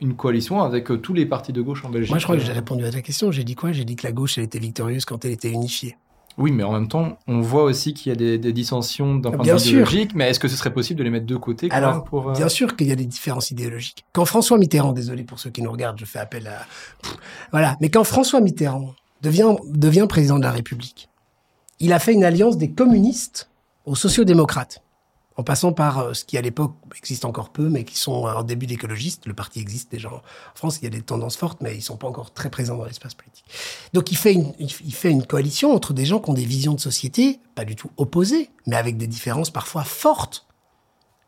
une 0.00 0.14
coalition 0.14 0.62
avec 0.62 1.00
tous 1.00 1.14
les 1.14 1.24
partis 1.24 1.52
de 1.52 1.62
gauche 1.62 1.84
en 1.84 1.88
Belgique? 1.90 2.10
Moi, 2.10 2.18
je 2.18 2.24
crois 2.24 2.36
que 2.36 2.42
j'ai 2.42 2.52
répondu 2.52 2.84
à 2.84 2.90
ta 2.90 3.00
question. 3.00 3.30
J'ai 3.30 3.44
dit 3.44 3.54
quoi? 3.54 3.72
J'ai 3.72 3.84
dit 3.84 3.96
que 3.96 4.06
la 4.06 4.12
gauche, 4.12 4.36
elle 4.36 4.44
était 4.44 4.58
victorieuse 4.58 5.04
quand 5.04 5.24
elle 5.24 5.32
était 5.32 5.50
unifiée. 5.50 5.96
Oui, 6.38 6.52
mais 6.52 6.62
en 6.62 6.72
même 6.72 6.88
temps, 6.88 7.18
on 7.26 7.40
voit 7.40 7.64
aussi 7.64 7.94
qu'il 7.94 8.10
y 8.10 8.12
a 8.12 8.16
des, 8.16 8.38
des 8.38 8.52
dissensions 8.52 9.16
d'un 9.16 9.30
point 9.30 9.44
de 9.44 9.52
vue 9.52 9.68
idéologique. 9.68 10.14
Mais 10.14 10.30
est-ce 10.30 10.40
que 10.40 10.48
ce 10.48 10.56
serait 10.56 10.72
possible 10.72 10.98
de 10.98 11.04
les 11.04 11.10
mettre 11.10 11.26
de 11.26 11.36
côté 11.36 11.68
quand 11.68 11.76
Alors, 11.76 11.94
même 11.94 12.04
pour 12.04 12.30
euh, 12.30 12.32
Bien 12.32 12.48
sûr 12.48 12.76
qu'il 12.76 12.86
y 12.88 12.92
a 12.92 12.96
des 12.96 13.06
différences 13.06 13.50
idéologiques. 13.50 14.04
Quand 14.12 14.24
François 14.24 14.58
Mitterrand, 14.58 14.92
désolé 14.92 15.24
pour 15.24 15.38
ceux 15.38 15.50
qui 15.50 15.62
nous 15.62 15.70
regardent, 15.70 15.98
je 15.98 16.04
fais 16.04 16.18
appel 16.18 16.46
à... 16.46 16.66
Pff, 17.02 17.16
Voilà, 17.50 17.76
mais 17.80 17.90
quand 17.90 18.04
François 18.04 18.40
Mitterrand 18.40 18.94
devient, 19.22 19.56
devient 19.66 20.06
président 20.08 20.38
de 20.38 20.44
la 20.44 20.52
République, 20.52 21.08
il 21.80 21.92
a 21.92 21.98
fait 21.98 22.12
une 22.12 22.24
alliance 22.24 22.56
des 22.56 22.70
communistes 22.70 23.50
aux 23.84 23.96
sociodémocrates, 23.96 24.82
en 25.36 25.42
passant 25.42 25.72
par 25.72 25.98
euh, 25.98 26.14
ce 26.14 26.24
qui 26.24 26.36
à 26.36 26.42
l'époque 26.42 26.74
existe 26.96 27.24
encore 27.24 27.50
peu, 27.50 27.68
mais 27.68 27.84
qui 27.84 27.98
sont 27.98 28.24
en 28.24 28.42
début 28.42 28.66
d'écologistes. 28.66 29.26
Le 29.26 29.34
parti 29.34 29.60
existe 29.60 29.90
déjà 29.90 30.08
en 30.10 30.20
France, 30.54 30.78
il 30.80 30.84
y 30.84 30.86
a 30.86 30.90
des 30.90 31.02
tendances 31.02 31.36
fortes, 31.36 31.60
mais 31.60 31.76
ils 31.76 31.82
sont 31.82 31.96
pas 31.96 32.08
encore 32.08 32.32
très 32.32 32.50
présents 32.50 32.76
dans 32.76 32.84
l'espace 32.84 33.14
politique. 33.14 33.44
Donc 33.92 34.10
il 34.10 34.16
fait, 34.16 34.34
une, 34.34 34.52
il 34.58 34.94
fait 34.94 35.10
une 35.10 35.26
coalition 35.26 35.74
entre 35.74 35.92
des 35.92 36.04
gens 36.04 36.20
qui 36.20 36.30
ont 36.30 36.34
des 36.34 36.44
visions 36.44 36.74
de 36.74 36.80
société 36.80 37.40
pas 37.54 37.64
du 37.64 37.76
tout 37.76 37.90
opposées, 37.96 38.50
mais 38.66 38.76
avec 38.76 38.96
des 38.96 39.06
différences 39.06 39.50
parfois 39.50 39.84
fortes. 39.84 40.46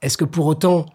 Est-ce 0.03 0.17
que 0.17 0.25
pour 0.25 0.47
autant, 0.47 0.87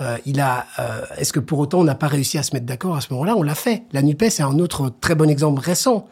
euh, 0.00 0.18
il 0.26 0.40
a, 0.40 0.66
euh, 0.78 1.04
est-ce 1.18 1.32
que 1.32 1.40
pour 1.40 1.58
autant 1.58 1.80
on 1.80 1.84
n'a 1.84 1.94
pas 1.94 2.08
réussi 2.08 2.38
à 2.38 2.42
se 2.42 2.54
mettre 2.54 2.66
d'accord 2.66 2.96
à 2.96 3.00
ce 3.00 3.12
moment-là? 3.12 3.36
On 3.36 3.42
l'a 3.42 3.54
fait. 3.54 3.84
La 3.92 4.02
Nupes 4.02 4.22
est 4.22 4.40
un 4.40 4.58
autre 4.58 4.92
très 5.00 5.14
bon 5.14 5.28
exemple 5.28 5.60
récent. 5.60 6.08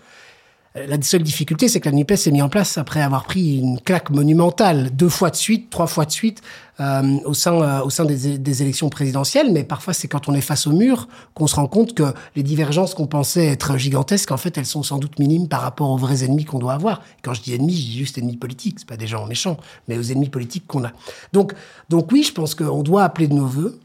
La 0.76 1.00
seule 1.02 1.22
difficulté, 1.22 1.68
c'est 1.68 1.78
que 1.78 1.88
la 1.88 1.94
Nupes 1.94 2.16
s'est 2.16 2.32
mise 2.32 2.42
en 2.42 2.48
place 2.48 2.78
après 2.78 3.00
avoir 3.00 3.26
pris 3.26 3.58
une 3.58 3.78
claque 3.78 4.10
monumentale, 4.10 4.90
deux 4.90 5.08
fois 5.08 5.30
de 5.30 5.36
suite, 5.36 5.70
trois 5.70 5.86
fois 5.86 6.04
de 6.04 6.10
suite, 6.10 6.42
euh, 6.80 7.20
au 7.26 7.32
sein, 7.32 7.54
euh, 7.62 7.84
au 7.84 7.90
sein 7.90 8.04
des, 8.04 8.38
des 8.38 8.62
élections 8.62 8.88
présidentielles. 8.88 9.52
Mais 9.52 9.62
parfois, 9.62 9.94
c'est 9.94 10.08
quand 10.08 10.28
on 10.28 10.34
est 10.34 10.40
face 10.40 10.66
au 10.66 10.72
mur 10.72 11.06
qu'on 11.32 11.46
se 11.46 11.54
rend 11.54 11.68
compte 11.68 11.94
que 11.94 12.12
les 12.34 12.42
divergences 12.42 12.94
qu'on 12.94 13.06
pensait 13.06 13.46
être 13.46 13.76
gigantesques, 13.76 14.32
en 14.32 14.36
fait, 14.36 14.58
elles 14.58 14.66
sont 14.66 14.82
sans 14.82 14.98
doute 14.98 15.20
minimes 15.20 15.46
par 15.46 15.60
rapport 15.60 15.90
aux 15.90 15.96
vrais 15.96 16.24
ennemis 16.24 16.44
qu'on 16.44 16.58
doit 16.58 16.72
avoir. 16.72 17.02
Quand 17.22 17.34
je 17.34 17.42
dis 17.42 17.54
ennemis, 17.54 17.76
je 17.76 17.82
dis 17.82 17.98
juste 17.98 18.18
ennemis 18.18 18.36
politiques, 18.36 18.80
c'est 18.80 18.88
pas 18.88 18.96
des 18.96 19.06
gens 19.06 19.28
méchants, 19.28 19.58
mais 19.86 19.96
aux 19.96 20.10
ennemis 20.10 20.28
politiques 20.28 20.66
qu'on 20.66 20.82
a. 20.82 20.90
Donc, 21.32 21.54
donc 21.88 22.10
oui, 22.10 22.24
je 22.24 22.32
pense 22.32 22.56
qu'on 22.56 22.82
doit 22.82 23.04
appeler 23.04 23.28
de 23.28 23.34
nos 23.34 23.46
voeux 23.46 23.78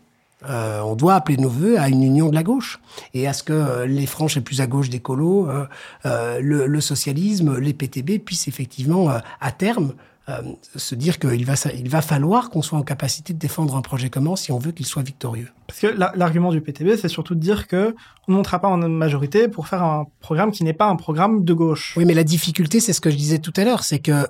euh, 0.48 0.80
on 0.82 0.96
doit 0.96 1.16
appeler 1.16 1.38
nos 1.38 1.50
voeux 1.50 1.78
à 1.80 1.90
une 1.90 2.04
union 2.04 2.30
de 2.30 2.36
la 2.36 2.44
gauche 2.44 2.80
et 3.14 3.28
à 3.28 3.34
ce 3.34 3.44
que 3.44 3.52
euh, 3.54 3.86
les 3.86 4.06
franges 4.06 4.36
les 4.36 4.42
plus 4.42 4.62
à 4.62 4.68
gauche 4.68 4.90
des 4.90 5.00
colos, 5.00 5.50
euh, 5.50 5.66
euh, 6.06 6.40
le, 6.42 6.66
le 6.68 6.82
socialisme, 6.82 7.58
les 7.58 7.74
PTB 7.74 8.20
puissent 8.24 8.48
effectivement, 8.48 9.10
euh, 9.12 9.20
à 9.42 9.52
terme, 9.52 9.94
euh, 10.30 10.42
se 10.76 10.96
dire 10.96 11.18
qu'il 11.20 11.44
va, 11.46 11.56
il 11.76 11.90
va 11.90 12.02
falloir 12.02 12.50
qu'on 12.52 12.62
soit 12.62 12.78
en 12.78 12.84
capacité 12.84 13.34
de 13.34 13.40
défendre 13.40 13.76
un 13.76 13.82
projet 13.82 14.10
commun 14.10 14.36
si 14.36 14.52
on 14.52 14.60
veut 14.60 14.72
qu'il 14.72 14.86
soit 14.86 15.02
victorieux. 15.04 15.50
Parce 15.68 15.80
que 15.80 15.88
la- 15.88 16.14
l'argument 16.16 16.52
du 16.52 16.62
PTB, 16.62 16.98
c'est 16.98 17.08
surtout 17.10 17.36
de 17.36 17.40
dire 17.40 17.68
que 17.68 17.96
on 18.28 18.32
ne 18.32 18.38
montera 18.38 18.60
pas 18.60 18.68
en 18.70 18.78
majorité 18.78 19.48
pour 19.50 19.68
faire 19.68 19.84
un 19.84 20.06
programme 20.22 20.52
qui 20.52 20.64
n'est 20.64 20.74
pas 20.74 20.88
un 20.88 20.96
programme 20.96 21.44
de 21.44 21.54
gauche. 21.54 21.96
Oui, 21.98 22.06
mais 22.06 22.14
la 22.14 22.24
difficulté, 22.24 22.80
c'est 22.80 22.94
ce 22.94 23.02
que 23.02 23.10
je 23.10 23.16
disais 23.18 23.40
tout 23.40 23.54
à 23.58 23.64
l'heure, 23.66 23.84
c'est 23.84 24.00
que 24.00 24.26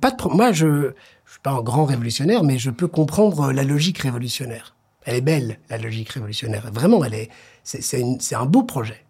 pas 0.00 0.10
de 0.10 0.16
pro- 0.16 0.30
moi, 0.30 0.52
je 0.52 0.90
je 1.24 1.30
suis 1.32 1.40
pas 1.42 1.50
un 1.52 1.62
grand 1.62 1.84
révolutionnaire, 1.86 2.44
mais 2.44 2.56
je 2.58 2.70
peux 2.70 2.86
comprendre 2.86 3.50
la 3.52 3.64
logique 3.64 3.98
révolutionnaire. 3.98 4.74
Elle 5.06 5.14
est 5.14 5.20
belle, 5.22 5.58
la 5.70 5.78
logique 5.78 6.10
révolutionnaire. 6.10 6.68
Vraiment, 6.72 7.04
elle 7.04 7.14
est, 7.14 7.30
c'est, 7.62 8.34
un 8.34 8.44
beau 8.44 8.64
projet, 8.64 9.04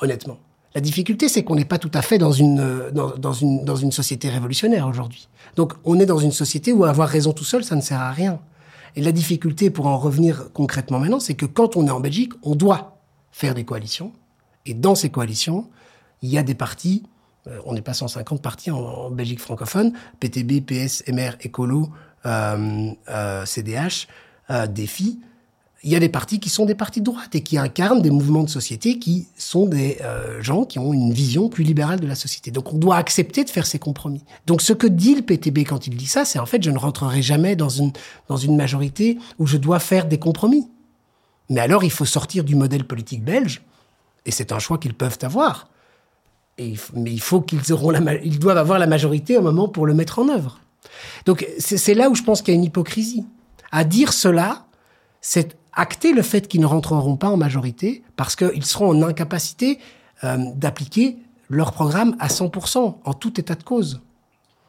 honnêtement. 0.00 0.38
La 0.74 0.80
difficulté, 0.80 1.28
c'est 1.28 1.44
qu'on 1.44 1.54
n'est 1.54 1.66
pas 1.66 1.78
tout 1.78 1.90
à 1.94 2.02
fait 2.02 2.18
dans 2.18 2.32
une, 2.32 2.60
euh, 2.60 2.90
dans, 2.90 3.32
une, 3.32 3.64
dans 3.64 3.76
une 3.76 3.92
société 3.92 4.30
révolutionnaire 4.30 4.86
aujourd'hui. 4.86 5.28
Donc, 5.54 5.74
on 5.84 6.00
est 6.00 6.06
dans 6.06 6.18
une 6.18 6.32
société 6.32 6.72
où 6.72 6.84
avoir 6.84 7.08
raison 7.08 7.32
tout 7.32 7.44
seul, 7.44 7.62
ça 7.62 7.76
ne 7.76 7.80
sert 7.82 8.00
à 8.00 8.10
rien. 8.10 8.40
Et 8.96 9.02
la 9.02 9.12
difficulté, 9.12 9.70
pour 9.70 9.86
en 9.86 9.98
revenir 9.98 10.50
concrètement 10.52 10.98
maintenant, 10.98 11.20
c'est 11.20 11.34
que 11.34 11.46
quand 11.46 11.76
on 11.76 11.86
est 11.86 11.90
en 11.90 12.00
Belgique, 12.00 12.32
on 12.42 12.54
doit 12.54 12.98
faire 13.30 13.54
des 13.54 13.64
coalitions. 13.64 14.12
Et 14.66 14.74
dans 14.74 14.94
ces 14.94 15.10
coalitions, 15.10 15.68
il 16.22 16.30
y 16.30 16.38
a 16.38 16.42
des 16.42 16.54
partis, 16.54 17.04
euh, 17.46 17.58
on 17.66 17.74
n'est 17.74 17.82
pas 17.82 17.94
150 17.94 18.42
partis 18.42 18.70
en, 18.70 19.10
Belgique 19.10 19.40
francophone, 19.40 19.92
PTB, 20.20 20.60
PS, 20.60 21.04
MR, 21.08 21.36
Écolo, 21.40 21.90
euh, 22.26 22.90
euh, 23.08 23.46
CDH, 23.46 24.08
euh, 24.50 24.66
Défi. 24.66 25.18
Il 25.84 25.90
y 25.90 25.96
a 25.96 26.00
des 26.00 26.08
partis 26.08 26.40
qui 26.40 26.48
sont 26.48 26.66
des 26.66 26.74
partis 26.74 27.00
de 27.00 27.04
droite 27.04 27.34
et 27.36 27.42
qui 27.42 27.56
incarnent 27.56 28.02
des 28.02 28.10
mouvements 28.10 28.42
de 28.42 28.48
société 28.48 28.98
qui 28.98 29.28
sont 29.36 29.66
des 29.66 29.98
euh, 30.02 30.42
gens 30.42 30.64
qui 30.64 30.80
ont 30.80 30.92
une 30.92 31.12
vision 31.12 31.48
plus 31.48 31.62
libérale 31.62 32.00
de 32.00 32.06
la 32.06 32.16
société. 32.16 32.50
Donc 32.50 32.72
on 32.72 32.78
doit 32.78 32.96
accepter 32.96 33.44
de 33.44 33.50
faire 33.50 33.64
ces 33.64 33.78
compromis. 33.78 34.24
Donc 34.46 34.60
ce 34.60 34.72
que 34.72 34.88
dit 34.88 35.14
le 35.14 35.22
PTB 35.22 35.58
quand 35.58 35.86
il 35.86 35.96
dit 35.96 36.06
ça, 36.06 36.24
c'est 36.24 36.40
en 36.40 36.46
fait 36.46 36.62
je 36.62 36.70
ne 36.70 36.78
rentrerai 36.78 37.22
jamais 37.22 37.54
dans 37.54 37.68
une, 37.68 37.92
dans 38.26 38.36
une 38.36 38.56
majorité 38.56 39.18
où 39.38 39.46
je 39.46 39.56
dois 39.56 39.78
faire 39.78 40.06
des 40.06 40.18
compromis. 40.18 40.68
Mais 41.48 41.60
alors 41.60 41.84
il 41.84 41.92
faut 41.92 42.04
sortir 42.04 42.42
du 42.42 42.56
modèle 42.56 42.84
politique 42.84 43.24
belge, 43.24 43.62
et 44.26 44.30
c'est 44.30 44.52
un 44.52 44.58
choix 44.58 44.78
qu'ils 44.78 44.94
peuvent 44.94 45.18
avoir. 45.22 45.68
Mais 46.58 47.12
il 47.12 47.20
faut 47.20 47.40
qu'ils 47.40 47.72
auront 47.72 47.90
la, 47.90 48.14
ils 48.22 48.38
doivent 48.38 48.58
avoir 48.58 48.78
la 48.78 48.86
majorité 48.86 49.38
au 49.38 49.42
moment 49.42 49.68
pour 49.68 49.86
le 49.86 49.94
mettre 49.94 50.18
en 50.18 50.28
œuvre. 50.28 50.60
Donc 51.24 51.46
c'est 51.58 51.94
là 51.94 52.10
où 52.10 52.14
je 52.14 52.22
pense 52.22 52.42
qu'il 52.42 52.52
y 52.52 52.56
a 52.56 52.58
une 52.58 52.64
hypocrisie. 52.64 53.24
À 53.72 53.84
dire 53.84 54.12
cela, 54.12 54.66
c'est 55.20 55.56
acter 55.72 56.12
le 56.12 56.22
fait 56.22 56.48
qu'ils 56.48 56.60
ne 56.60 56.66
rentreront 56.66 57.16
pas 57.16 57.28
en 57.28 57.36
majorité 57.36 58.02
parce 58.16 58.34
qu'ils 58.36 58.64
seront 58.64 58.90
en 58.90 59.02
incapacité 59.02 59.78
euh, 60.24 60.36
d'appliquer 60.54 61.18
leur 61.50 61.72
programme 61.72 62.16
à 62.18 62.28
100% 62.28 62.96
en 63.04 63.14
tout 63.14 63.38
état 63.40 63.54
de 63.54 63.62
cause. 63.62 64.00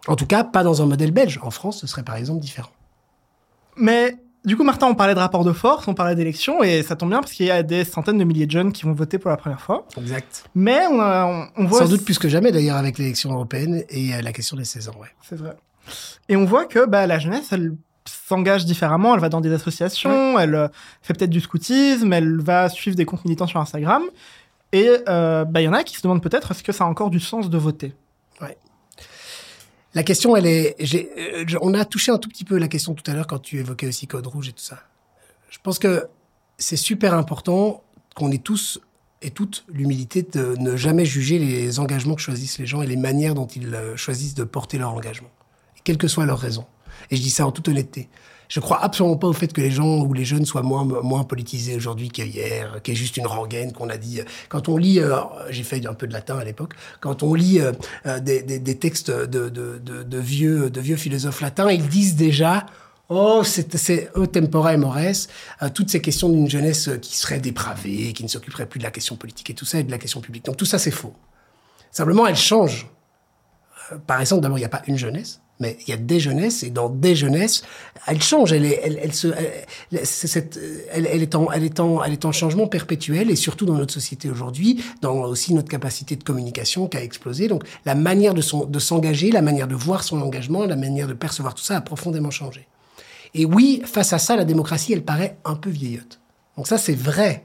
En 0.07 0.15
tout 0.15 0.25
cas, 0.25 0.43
pas 0.43 0.63
dans 0.63 0.81
un 0.81 0.85
modèle 0.85 1.11
belge. 1.11 1.39
En 1.43 1.51
France, 1.51 1.79
ce 1.81 1.87
serait 1.87 2.03
par 2.03 2.15
exemple 2.15 2.39
différent. 2.41 2.69
Mais 3.75 4.17
du 4.45 4.55
coup, 4.55 4.63
Martin, 4.63 4.87
on 4.87 4.95
parlait 4.95 5.13
de 5.13 5.19
rapport 5.19 5.43
de 5.43 5.51
force, 5.51 5.87
on 5.87 5.93
parlait 5.93 6.15
d'élections, 6.15 6.63
et 6.63 6.81
ça 6.83 6.95
tombe 6.95 7.09
bien 7.09 7.19
parce 7.19 7.33
qu'il 7.33 7.45
y 7.45 7.51
a 7.51 7.61
des 7.63 7.83
centaines 7.83 8.17
de 8.17 8.23
milliers 8.23 8.45
de 8.45 8.51
jeunes 8.51 8.71
qui 8.71 8.83
vont 8.83 8.93
voter 8.93 9.17
pour 9.19 9.29
la 9.29 9.37
première 9.37 9.59
fois. 9.59 9.85
Exact. 9.97 10.45
Mais 10.55 10.85
on, 10.89 10.99
a- 11.01 11.25
on, 11.25 11.47
on 11.63 11.65
voit... 11.65 11.79
Sans 11.79 11.89
doute 11.89 12.05
plus 12.05 12.17
que 12.17 12.29
jamais 12.29 12.51
d'ailleurs 12.51 12.77
avec 12.77 12.97
l'élection 12.97 13.31
européenne 13.33 13.83
et 13.89 14.13
euh, 14.15 14.21
la 14.21 14.31
question 14.31 14.55
des 14.55 14.63
16 14.63 14.89
ans. 14.89 14.95
Ouais. 14.99 15.07
C'est 15.27 15.37
vrai. 15.37 15.55
Et 16.29 16.35
on 16.37 16.45
voit 16.45 16.65
que 16.65 16.85
bah, 16.85 17.05
la 17.07 17.19
jeunesse, 17.19 17.49
elle 17.51 17.75
s'engage 18.09 18.65
différemment, 18.65 19.15
elle 19.15 19.21
va 19.21 19.29
dans 19.29 19.41
des 19.41 19.53
associations, 19.53 20.37
elle 20.39 20.55
euh, 20.55 20.67
fait 21.01 21.13
peut-être 21.13 21.29
du 21.29 21.41
scoutisme, 21.41 22.11
elle 22.13 22.39
va 22.41 22.69
suivre 22.69 22.95
des 22.95 23.05
comptes 23.05 23.25
militants 23.25 23.47
sur 23.47 23.59
Instagram. 23.59 24.03
Et 24.71 24.89
euh, 25.07 25.45
bah, 25.45 25.61
il 25.61 25.65
y 25.65 25.67
en 25.67 25.73
a 25.73 25.83
qui 25.83 25.95
se 25.95 26.01
demandent 26.01 26.21
peut-être 26.21 26.51
est-ce 26.51 26.63
que 26.63 26.71
ça 26.71 26.83
a 26.83 26.87
encore 26.87 27.09
du 27.09 27.19
sens 27.19 27.49
de 27.49 27.57
voter? 27.57 27.93
La 29.95 30.03
question, 30.03 30.35
elle 30.35 30.45
est. 30.45 30.75
euh, 31.17 31.45
on 31.61 31.73
a 31.73 31.83
touché 31.83 32.11
un 32.11 32.19
tout 32.19 32.29
petit 32.29 32.45
peu 32.45 32.59
la 32.59 32.67
question 32.67 32.93
tout 32.93 33.09
à 33.09 33.15
l'heure 33.15 33.25
quand 33.25 33.39
tu 33.39 33.57
évoquais 33.57 33.87
aussi 33.87 34.05
Code 34.05 34.27
Rouge 34.27 34.49
et 34.49 34.51
tout 34.51 34.63
ça. 34.63 34.77
Je 35.49 35.57
pense 35.63 35.79
que 35.79 36.05
c'est 36.59 36.77
super 36.77 37.15
important 37.15 37.83
qu'on 38.15 38.31
ait 38.31 38.37
tous 38.37 38.79
et 39.23 39.31
toutes 39.31 39.65
l'humilité 39.67 40.21
de 40.21 40.55
ne 40.59 40.75
jamais 40.75 41.05
juger 41.05 41.39
les 41.39 41.79
engagements 41.79 42.13
que 42.13 42.21
choisissent 42.21 42.59
les 42.59 42.67
gens 42.67 42.83
et 42.83 42.87
les 42.87 42.97
manières 42.97 43.33
dont 43.33 43.47
ils 43.47 43.75
choisissent 43.95 44.35
de 44.35 44.43
porter 44.43 44.77
leur 44.77 44.93
engagement, 44.93 45.31
quelles 45.83 45.97
que 45.97 46.07
soient 46.07 46.27
leurs 46.27 46.37
raisons. 46.37 46.67
Et 47.11 47.15
je 47.15 47.21
dis 47.21 47.29
ça 47.29 47.45
en 47.45 47.51
toute 47.51 47.67
honnêteté. 47.67 48.09
Je 48.49 48.59
crois 48.59 48.83
absolument 48.83 49.15
pas 49.15 49.27
au 49.27 49.33
fait 49.33 49.53
que 49.53 49.61
les 49.61 49.69
gens 49.69 49.99
ou 49.99 50.13
les 50.13 50.25
jeunes 50.25 50.45
soient 50.45 50.63
moins 50.63 50.83
moins 50.83 51.23
politisés 51.23 51.75
aujourd'hui 51.75 52.09
qu'hier, 52.09 52.81
qu'il 52.81 52.95
y 52.95 52.97
ait 52.97 52.99
juste 52.99 53.15
une 53.17 53.27
rengaine 53.27 53.71
qu'on 53.71 53.89
a 53.89 53.97
dit. 53.97 54.21
Quand 54.49 54.67
on 54.69 54.77
lit, 54.77 54.99
euh, 54.99 55.17
j'ai 55.51 55.61
fait 55.61 55.85
un 55.85 55.93
peu 55.93 56.07
de 56.07 56.13
latin 56.13 56.39
à 56.39 56.43
l'époque, 56.43 56.73
quand 56.99 57.21
on 57.21 57.35
lit 57.35 57.59
euh, 57.59 57.73
euh, 58.07 58.19
des, 58.19 58.41
des, 58.41 58.77
textes 58.77 59.11
de, 59.11 59.49
de, 59.49 60.17
vieux 60.17 60.71
de 60.71 60.81
vieux 60.81 60.95
philosophes 60.95 61.41
latins, 61.41 61.69
ils 61.69 61.87
disent 61.87 62.15
déjà 62.15 62.65
Oh, 63.09 63.43
c'est 63.43 64.11
au 64.15 64.27
tempora 64.27 64.73
et 64.73 64.77
mores, 64.77 64.97
toutes 65.73 65.89
ces 65.89 65.99
questions 65.99 66.29
d'une 66.29 66.49
jeunesse 66.49 66.91
qui 67.01 67.17
serait 67.17 67.39
dépravée, 67.39 68.13
qui 68.13 68.23
ne 68.23 68.29
s'occuperait 68.29 68.67
plus 68.67 68.77
de 68.77 68.83
la 68.83 68.91
question 68.91 69.15
politique 69.15 69.49
et 69.49 69.55
tout 69.55 69.65
ça, 69.65 69.79
et 69.79 69.83
de 69.83 69.89
la 69.89 69.97
question 69.97 70.21
publique. 70.21 70.45
Donc 70.45 70.57
tout 70.57 70.65
ça, 70.65 70.77
c'est 70.77 70.91
faux. 70.91 71.13
Simplement, 71.91 72.27
elle 72.27 72.35
change. 72.35 72.87
par 74.05 74.21
exemple, 74.21 74.41
d'abord, 74.41 74.59
il 74.59 74.61
n'y 74.61 74.65
a 74.65 74.69
pas 74.69 74.83
une 74.85 74.97
jeunesse, 74.97 75.41
mais 75.59 75.77
il 75.85 75.89
y 75.89 75.93
a 75.93 75.97
des 75.97 76.19
jeunesses 76.19 76.63
et 76.63 76.69
dans 76.69 76.89
des 76.89 77.15
jeunesses, 77.15 77.63
elle 78.07 78.21
change. 78.21 78.53
Elle 78.53 78.65
est, 78.65 78.81
elle, 79.03 79.13
se, 79.13 79.27
elle, 80.91 81.05
elle, 81.05 81.21
est 81.21 81.35
en, 81.35 81.51
elle 81.51 81.63
est 81.63 81.79
en, 81.79 82.01
elle 82.03 82.13
est 82.13 82.25
en 82.25 82.31
changement 82.31 82.67
perpétuel 82.67 83.29
et 83.29 83.35
surtout 83.35 83.65
dans 83.65 83.73
notre 83.73 83.93
société 83.93 84.29
aujourd'hui, 84.29 84.81
dans 85.01 85.15
aussi 85.23 85.53
notre 85.53 85.67
capacité 85.67 86.15
de 86.15 86.23
communication 86.23 86.87
qui 86.87 86.97
a 86.97 87.03
explosé. 87.03 87.47
Donc 87.47 87.63
la 87.85 87.95
manière 87.95 88.33
de, 88.33 88.41
son, 88.41 88.65
de 88.65 88.79
s'engager, 88.79 89.31
la 89.31 89.41
manière 89.41 89.67
de 89.67 89.75
voir 89.75 90.03
son 90.03 90.21
engagement, 90.21 90.65
la 90.65 90.77
manière 90.77 91.07
de 91.07 91.13
percevoir 91.13 91.55
tout 91.55 91.63
ça 91.63 91.75
a 91.75 91.81
profondément 91.81 92.31
changé. 92.31 92.67
Et 93.33 93.45
oui, 93.45 93.81
face 93.85 94.13
à 94.13 94.19
ça, 94.19 94.35
la 94.35 94.45
démocratie, 94.45 94.93
elle 94.93 95.03
paraît 95.03 95.37
un 95.45 95.55
peu 95.55 95.69
vieillotte. 95.69 96.19
Donc 96.57 96.67
ça, 96.67 96.77
c'est 96.77 96.95
vrai. 96.95 97.43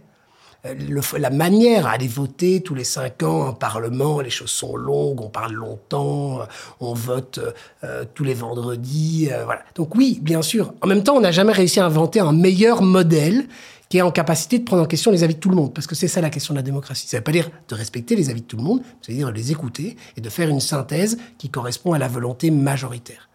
Euh, 0.67 0.75
le, 0.75 1.01
la 1.19 1.31
manière 1.31 1.87
à 1.87 1.91
aller 1.91 2.09
voter 2.09 2.63
tous 2.63 2.75
les 2.75 2.85
cinq 2.85 3.23
ans 3.23 3.49
en 3.49 3.53
Parlement, 3.53 4.21
les 4.21 4.31
choses 4.31 4.51
sont 4.51 4.77
longues, 4.77 5.21
on 5.21 5.29
parle 5.29 5.53
longtemps, 5.53 6.41
euh, 6.41 6.45
on 6.81 6.95
vote 6.95 7.41
euh, 7.85 8.05
tous 8.15 8.25
les 8.25 8.35
vendredis, 8.35 9.29
euh, 9.31 9.45
voilà. 9.45 9.63
Donc 9.75 9.95
oui, 9.95 10.19
bien 10.23 10.43
sûr. 10.43 10.73
En 10.83 10.87
même 10.87 11.03
temps, 11.03 11.17
on 11.17 11.21
n'a 11.21 11.33
jamais 11.33 11.53
réussi 11.53 11.81
à 11.81 11.87
inventer 11.87 12.21
un 12.21 12.33
meilleur 12.33 12.83
modèle 12.83 13.47
qui 13.89 13.99
est 13.99 14.03
en 14.03 14.11
capacité 14.11 14.59
de 14.59 14.65
prendre 14.65 14.83
en 14.83 14.87
question 14.87 15.11
les 15.11 15.23
avis 15.23 15.35
de 15.35 15.41
tout 15.41 15.51
le 15.51 15.57
monde, 15.57 15.75
parce 15.75 15.87
que 15.87 15.95
c'est 15.95 16.09
ça 16.09 16.21
la 16.21 16.31
question 16.31 16.55
de 16.55 16.59
la 16.59 16.63
démocratie. 16.63 17.07
Ça 17.07 17.17
ne 17.17 17.21
veut 17.21 17.25
pas 17.25 17.33
dire 17.33 17.51
de 17.69 17.75
respecter 17.75 18.17
les 18.17 18.31
avis 18.31 18.41
de 18.41 18.47
tout 18.47 18.57
le 18.57 18.63
monde, 18.63 18.81
ça 19.03 19.13
veut 19.13 19.19
dire 19.19 19.29
de 19.29 19.35
les 19.35 19.53
écouter 19.53 19.97
et 20.17 20.21
de 20.21 20.31
faire 20.31 20.49
une 20.49 20.61
synthèse 20.61 21.19
qui 21.39 21.51
correspond 21.51 21.93
à 21.93 21.99
la 21.99 22.09
volonté 22.09 22.51
majoritaire. 22.51 23.29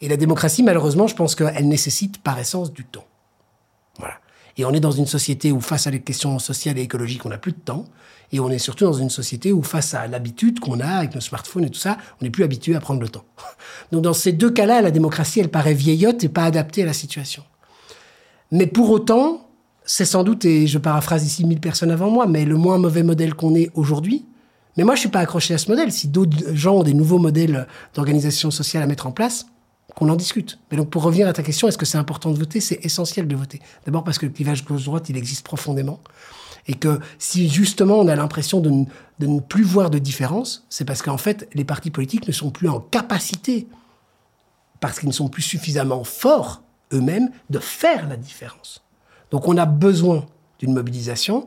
Et 0.00 0.08
la 0.08 0.16
démocratie, 0.16 0.62
malheureusement, 0.62 1.06
je 1.06 1.14
pense 1.14 1.34
qu'elle 1.34 1.68
nécessite 1.68 2.22
par 2.22 2.38
essence 2.38 2.72
du 2.72 2.84
temps. 2.84 3.04
Et 4.60 4.64
on 4.66 4.74
est 4.74 4.80
dans 4.80 4.90
une 4.90 5.06
société 5.06 5.52
où, 5.52 5.60
face 5.62 5.86
à 5.86 5.90
les 5.90 6.00
questions 6.00 6.38
sociales 6.38 6.76
et 6.76 6.82
écologiques, 6.82 7.24
on 7.24 7.30
n'a 7.30 7.38
plus 7.38 7.52
de 7.52 7.60
temps. 7.64 7.86
Et 8.30 8.40
on 8.40 8.50
est 8.50 8.58
surtout 8.58 8.84
dans 8.84 8.92
une 8.92 9.08
société 9.08 9.52
où, 9.52 9.62
face 9.62 9.94
à 9.94 10.06
l'habitude 10.06 10.60
qu'on 10.60 10.80
a 10.80 10.86
avec 10.86 11.14
nos 11.14 11.22
smartphones 11.22 11.64
et 11.64 11.70
tout 11.70 11.78
ça, 11.78 11.96
on 12.20 12.24
n'est 12.26 12.30
plus 12.30 12.44
habitué 12.44 12.74
à 12.74 12.80
prendre 12.80 13.00
le 13.00 13.08
temps. 13.08 13.24
Donc, 13.92 14.02
dans 14.02 14.12
ces 14.12 14.32
deux 14.32 14.50
cas-là, 14.50 14.82
la 14.82 14.90
démocratie, 14.90 15.40
elle 15.40 15.48
paraît 15.48 15.72
vieillotte 15.72 16.22
et 16.24 16.28
pas 16.28 16.44
adaptée 16.44 16.82
à 16.82 16.86
la 16.86 16.92
situation. 16.92 17.42
Mais 18.52 18.66
pour 18.66 18.90
autant, 18.90 19.48
c'est 19.86 20.04
sans 20.04 20.24
doute, 20.24 20.44
et 20.44 20.66
je 20.66 20.76
paraphrase 20.76 21.24
ici 21.24 21.46
mille 21.46 21.60
personnes 21.60 21.90
avant 21.90 22.10
moi, 22.10 22.26
mais 22.26 22.44
le 22.44 22.56
moins 22.56 22.76
mauvais 22.76 23.02
modèle 23.02 23.32
qu'on 23.32 23.54
ait 23.54 23.70
aujourd'hui. 23.74 24.26
Mais 24.76 24.84
moi, 24.84 24.94
je 24.94 25.00
suis 25.00 25.08
pas 25.08 25.20
accroché 25.20 25.54
à 25.54 25.58
ce 25.58 25.70
modèle. 25.70 25.90
Si 25.90 26.08
d'autres 26.08 26.54
gens 26.54 26.74
ont 26.74 26.82
des 26.82 26.92
nouveaux 26.92 27.18
modèles 27.18 27.66
d'organisation 27.94 28.50
sociale 28.50 28.82
à 28.82 28.86
mettre 28.86 29.06
en 29.06 29.12
place, 29.12 29.46
qu'on 29.94 30.08
en 30.08 30.16
discute. 30.16 30.58
Mais 30.70 30.76
donc, 30.76 30.90
pour 30.90 31.02
revenir 31.02 31.28
à 31.28 31.32
ta 31.32 31.42
question, 31.42 31.68
est-ce 31.68 31.78
que 31.78 31.86
c'est 31.86 31.98
important 31.98 32.30
de 32.30 32.38
voter? 32.38 32.60
C'est 32.60 32.84
essentiel 32.84 33.28
de 33.28 33.36
voter. 33.36 33.60
D'abord 33.86 34.04
parce 34.04 34.18
que 34.18 34.26
le 34.26 34.32
clivage 34.32 34.64
gauche-droite, 34.64 35.08
il 35.08 35.16
existe 35.16 35.44
profondément. 35.44 36.00
Et 36.66 36.74
que 36.74 37.00
si 37.18 37.48
justement 37.48 37.98
on 37.98 38.08
a 38.08 38.14
l'impression 38.14 38.60
de, 38.60 38.70
de, 39.18 39.26
ne 39.26 39.40
plus 39.40 39.64
voir 39.64 39.90
de 39.90 39.98
différence, 39.98 40.66
c'est 40.68 40.84
parce 40.84 41.02
qu'en 41.02 41.16
fait, 41.16 41.48
les 41.54 41.64
partis 41.64 41.90
politiques 41.90 42.28
ne 42.28 42.32
sont 42.32 42.50
plus 42.50 42.68
en 42.68 42.80
capacité, 42.80 43.66
parce 44.78 44.98
qu'ils 44.98 45.08
ne 45.08 45.14
sont 45.14 45.28
plus 45.28 45.42
suffisamment 45.42 46.04
forts 46.04 46.62
eux-mêmes, 46.92 47.30
de 47.48 47.58
faire 47.58 48.08
la 48.08 48.16
différence. 48.16 48.82
Donc 49.30 49.48
on 49.48 49.56
a 49.56 49.66
besoin 49.66 50.26
d'une 50.58 50.74
mobilisation. 50.74 51.46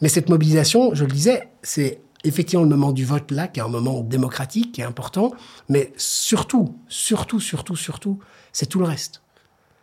Mais 0.00 0.08
cette 0.08 0.28
mobilisation, 0.28 0.94
je 0.94 1.04
le 1.04 1.10
disais, 1.10 1.48
c'est 1.62 2.00
effectivement 2.24 2.64
le 2.64 2.70
moment 2.70 2.92
du 2.92 3.04
vote 3.04 3.30
là, 3.30 3.48
qui 3.48 3.60
est 3.60 3.62
un 3.62 3.68
moment 3.68 4.00
démocratique, 4.00 4.72
qui 4.72 4.80
est 4.80 4.84
important, 4.84 5.32
mais 5.68 5.92
surtout, 5.96 6.76
surtout, 6.88 7.40
surtout, 7.40 7.76
surtout, 7.76 8.18
c'est 8.52 8.66
tout 8.66 8.78
le 8.78 8.86
reste. 8.86 9.22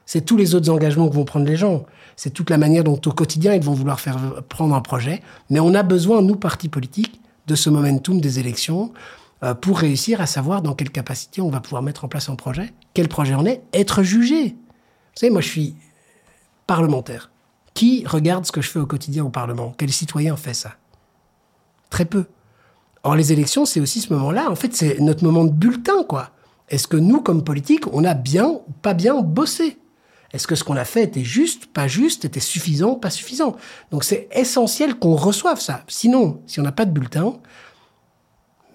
C'est 0.05 0.21
tous 0.21 0.37
les 0.37 0.55
autres 0.55 0.69
engagements 0.71 1.07
que 1.07 1.13
vont 1.13 1.25
prendre 1.25 1.45
les 1.45 1.55
gens. 1.57 1.85
C'est 2.15 2.31
toute 2.31 2.49
la 2.49 2.57
manière 2.57 2.83
dont 2.83 2.99
au 3.05 3.11
quotidien 3.11 3.53
ils 3.53 3.61
vont 3.61 3.73
vouloir 3.73 3.99
faire 3.99 4.43
prendre 4.49 4.73
un 4.73 4.81
projet. 4.81 5.21
Mais 5.49 5.59
on 5.59 5.75
a 5.75 5.83
besoin, 5.83 6.21
nous, 6.21 6.35
partis 6.35 6.69
politiques, 6.69 7.21
de 7.45 7.55
ce 7.55 7.69
momentum 7.69 8.19
des 8.19 8.39
élections 8.39 8.93
euh, 9.43 9.53
pour 9.53 9.79
réussir 9.79 10.21
à 10.21 10.25
savoir 10.25 10.61
dans 10.61 10.73
quelle 10.73 10.91
capacité 10.91 11.41
on 11.41 11.49
va 11.49 11.59
pouvoir 11.59 11.81
mettre 11.81 12.05
en 12.05 12.07
place 12.07 12.29
un 12.29 12.35
projet, 12.35 12.73
quel 12.93 13.07
projet 13.07 13.35
on 13.35 13.45
est, 13.45 13.61
être 13.73 14.03
jugé. 14.03 14.49
Vous 14.49 15.15
savez, 15.15 15.31
moi 15.31 15.41
je 15.41 15.47
suis 15.47 15.75
parlementaire. 16.67 17.31
Qui 17.73 18.05
regarde 18.05 18.45
ce 18.45 18.51
que 18.51 18.61
je 18.61 18.69
fais 18.69 18.79
au 18.79 18.85
quotidien 18.85 19.23
au 19.23 19.29
Parlement? 19.29 19.73
Quel 19.77 19.91
citoyen 19.91 20.35
fait 20.35 20.53
ça? 20.53 20.73
Très 21.89 22.05
peu. 22.05 22.25
Or, 23.03 23.15
les 23.15 23.31
élections, 23.31 23.65
c'est 23.65 23.79
aussi 23.79 24.01
ce 24.01 24.13
moment-là. 24.13 24.49
En 24.49 24.55
fait, 24.55 24.75
c'est 24.75 24.99
notre 24.99 25.23
moment 25.23 25.45
de 25.45 25.51
bulletin, 25.51 26.03
quoi. 26.03 26.31
Est-ce 26.69 26.87
que 26.87 26.97
nous, 26.97 27.21
comme 27.21 27.43
politiques, 27.43 27.91
on 27.93 28.03
a 28.03 28.13
bien 28.13 28.47
ou 28.47 28.71
pas 28.81 28.93
bien 28.93 29.21
bossé? 29.21 29.77
Est-ce 30.31 30.45
que 30.45 30.55
ce 30.55 30.63
qu'on 30.63 30.75
a 30.75 30.85
fait 30.85 31.03
était 31.03 31.23
juste, 31.23 31.65
pas 31.67 31.87
juste, 31.87 32.25
était 32.25 32.39
suffisant, 32.39 32.95
pas 32.95 33.09
suffisant? 33.09 33.55
Donc, 33.91 34.03
c'est 34.03 34.27
essentiel 34.31 34.95
qu'on 34.95 35.15
reçoive 35.15 35.59
ça. 35.59 35.83
Sinon, 35.87 36.41
si 36.45 36.59
on 36.59 36.63
n'a 36.63 36.71
pas 36.71 36.85
de 36.85 36.91
bulletin, 36.91 37.39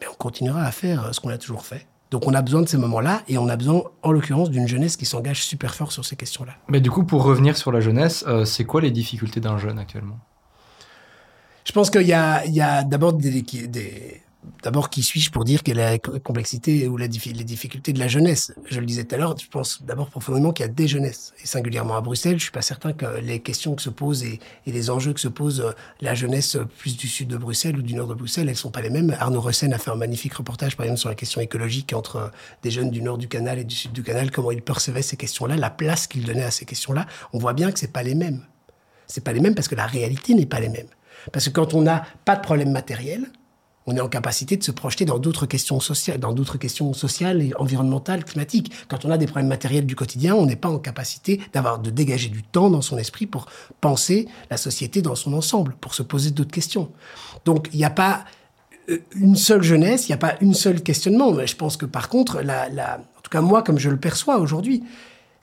ben, 0.01 0.09
on 0.11 0.15
continuera 0.15 0.63
à 0.63 0.73
faire 0.73 1.15
ce 1.15 1.21
qu'on 1.21 1.31
a 1.31 1.39
toujours 1.39 1.65
fait. 1.65 1.87
Donc 2.15 2.29
on 2.29 2.35
a 2.35 2.43
besoin 2.43 2.63
de 2.63 2.69
ces 2.69 2.77
moments-là 2.77 3.23
et 3.27 3.39
on 3.39 3.49
a 3.49 3.57
besoin, 3.57 3.83
en 4.05 4.13
l'occurrence, 4.13 4.49
d'une 4.49 4.69
jeunesse 4.69 4.97
qui 4.97 5.05
s'engage 5.05 5.45
super 5.45 5.75
fort 5.75 5.91
sur 5.91 6.05
ces 6.05 6.15
questions-là. 6.15 6.53
Mais 6.69 6.81
du 6.81 6.89
coup, 6.89 7.03
pour 7.03 7.25
revenir 7.25 7.57
sur 7.57 7.73
la 7.73 7.81
jeunesse, 7.81 8.25
euh, 8.29 8.45
c'est 8.45 8.65
quoi 8.65 8.81
les 8.81 8.93
difficultés 8.93 9.41
d'un 9.41 9.59
jeune 9.59 9.81
actuellement? 9.81 10.21
Je 11.65 11.73
pense 11.73 11.91
qu'il 11.91 12.07
y 12.07 12.13
a, 12.13 12.85
d'abord 12.85 13.19
qui 14.91 15.03
suis-je 15.03 15.31
pour 15.31 15.45
dire 15.45 15.61
est 15.67 15.73
la 15.73 15.99
complexité 15.99 16.87
ou 16.89 16.99
les 16.99 17.09
difficultés 17.09 17.95
de 17.95 17.99
la 17.99 18.07
jeunesse? 18.07 18.53
Je 18.67 18.81
le 18.81 18.87
disais 18.87 19.05
tout 19.05 19.15
à 19.15 19.19
l'heure, 19.19 19.35
je 19.39 19.49
pense 19.49 19.83
d'abord 19.83 20.11
profondément 20.11 20.53
qu'il 20.53 20.67
y 20.67 20.69
a 20.69 20.73
des 20.73 20.87
jeunesses. 20.87 21.33
Et 21.43 21.47
singulièrement 21.47 21.97
à 21.97 22.03
Bruxelles, 22.03 22.39
je 22.39 22.43
suis 22.43 22.53
pas 22.53 22.61
certain 22.61 22.93
que 22.93 23.07
les 23.19 23.41
questions 23.41 23.75
que 23.75 23.81
se 23.81 23.89
posent 23.89 24.25
et, 24.25 24.41
les 24.67 24.91
enjeux 24.91 25.15
que 25.15 25.21
se 25.21 25.29
pose 25.29 25.75
la 26.03 26.15
jeunesse 26.15 26.59
plus 26.79 26.99
du 26.99 27.09
sud 27.09 27.29
de 27.29 27.39
Bruxelles 27.39 27.79
ou 27.79 27.83
du 27.83 27.95
nord 27.95 28.09
de 28.09 28.15
Bruxelles, 28.15 28.51
elles 28.51 28.57
sont 28.57 28.71
pas 28.71 28.83
les 28.83 28.91
mêmes. 28.91 29.17
Arnaud 29.19 29.41
Ressen 29.41 29.73
a 29.73 29.79
fait 29.79 29.91
un 29.91 29.97
magnifique 29.97 30.35
reportage, 30.35 30.77
par 30.77 30.85
exemple, 30.85 31.01
sur 31.01 31.09
la 31.09 31.15
question 31.15 31.41
écologique 31.41 31.95
entre 31.95 32.31
des 32.63 32.71
jeunes 32.71 32.91
du 32.91 33.01
nord 33.01 33.17
du 33.17 33.29
canal 33.29 33.59
et 33.59 33.65
du 33.65 33.75
sud 33.75 33.93
du 33.93 34.03
canal, 34.03 34.31
comment 34.31 34.51
ils 34.51 34.63
percevaient 34.63 35.01
ces 35.01 35.17
questions-là, 35.17 35.57
la 35.57 35.71
place 35.71 36.07
qu'ils 36.07 36.27
donnaient 36.27 36.45
à 36.45 36.51
ces 36.51 36.67
questions-là. 36.67 37.07
On 37.33 37.39
voit 37.39 37.55
bien 37.55 37.73
que 37.73 37.79
c'est 37.79 37.93
pas 37.93 38.03
les 38.03 38.15
mêmes. 38.15 38.43
C'est 39.07 39.25
pas 39.25 39.33
les 39.33 39.41
mêmes 39.41 39.55
parce 39.55 39.69
que 39.69 39.75
la 39.75 39.87
réalité 39.87 40.35
n'est 40.35 40.47
pas 40.47 40.61
les 40.61 40.69
mêmes. 40.69 40.89
Parce 41.33 41.47
que 41.47 41.51
quand 41.51 41.75
on 41.75 41.83
n'a 41.83 42.05
pas 42.25 42.37
de 42.37 42.43
problème 42.43 42.71
matériel, 42.71 43.31
on 43.87 43.97
est 43.97 44.01
en 44.01 44.09
capacité 44.09 44.57
de 44.57 44.65
se 44.65 44.71
projeter 44.71 45.05
dans 45.05 45.19
d'autres 45.19 45.47
questions 45.47 45.79
sociales, 45.79 46.19
dans 46.19 46.33
d'autres 46.33 46.57
questions 46.57 46.93
sociales 46.95 47.43
et 47.43 47.53
environnementales, 47.59 48.25
climatiques. 48.25 48.73
Quand 48.89 49.05
on 49.05 49.11
a 49.11 49.19
des 49.19 49.27
problèmes 49.27 49.49
matériels 49.49 49.87
du 49.87 49.95
quotidien, 49.95 50.35
on 50.35 50.47
n'est 50.47 50.57
pas 50.57 50.71
en 50.71 50.79
capacité 50.79 51.41
d'avoir 51.53 51.79
de 51.79 51.91
dégager 51.91 52.29
du 52.29 52.43
temps 52.43 52.71
dans 52.71 52.81
son 52.81 52.97
esprit 52.97 53.27
pour 53.27 53.47
penser 53.81 54.27
la 54.51 54.57
société 54.57 55.03
dans 55.03 55.15
son 55.15 55.35
ensemble, 55.35 55.77
pour 55.81 55.95
se 55.95 56.03
poser 56.03 56.31
d'autres 56.31 56.51
questions. 56.51 56.91
Donc 57.45 57.69
il 57.73 57.77
n'y 57.77 57.85
a 57.85 57.91
pas 57.91 58.25
euh, 58.89 58.99
une 59.15 59.37
seule 59.37 59.63
jeunesse, 59.63 60.09
il 60.09 60.13
n'y 60.13 60.15
a 60.15 60.19
pas 60.19 60.37
une 60.41 60.55
seule 60.55 60.83
questionnement. 60.83 61.33
Mais 61.33 61.47
je 61.47 61.57
pense 61.57 61.77
que 61.77 61.87
par 61.87 62.09
contre, 62.09 62.39
en 62.39 63.21
tout 63.23 63.31
cas 63.31 63.43
moi, 63.43 63.63
comme 63.63 63.79
je 63.79 63.91
le 63.91 63.99
perçois 63.99 64.39
aujourd'hui, 64.39 64.83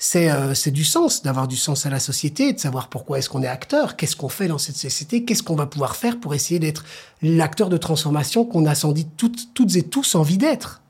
c'est 0.04 0.32
euh, 0.32 0.54
du 0.72 0.84
sens, 0.84 1.22
d'avoir 1.22 1.48
du 1.48 1.56
sens 1.56 1.86
à 1.86 1.92
la 1.92 2.00
société, 2.00 2.54
de 2.54 2.60
savoir 2.60 2.88
pourquoi 2.88 3.20
est-ce 3.20 3.30
qu'on 3.30 3.44
est 3.44 3.48
acteur, 3.48 3.96
qu'est-ce 3.96 4.16
qu'on 4.16 4.30
fait 4.30 4.48
dans 4.48 4.58
cette 4.58 4.76
société, 4.76 5.26
qu'est-ce 5.26 5.44
qu'on 5.44 5.56
va 5.56 5.68
pouvoir 5.68 5.96
faire 5.96 6.20
pour 6.20 6.34
essayer 6.34 6.60
d'être 6.60 6.86
l'acteur 7.22 7.70
de 7.70 7.78
transformation 7.78 8.44
qu'on 8.44 8.66
a 8.66 8.74
sans 8.74 8.94
doute 8.94 9.10
toutes, 9.16 9.76
et 9.76 9.84
tous 9.84 10.16
envie 10.16 10.40
d'être. 10.40 10.82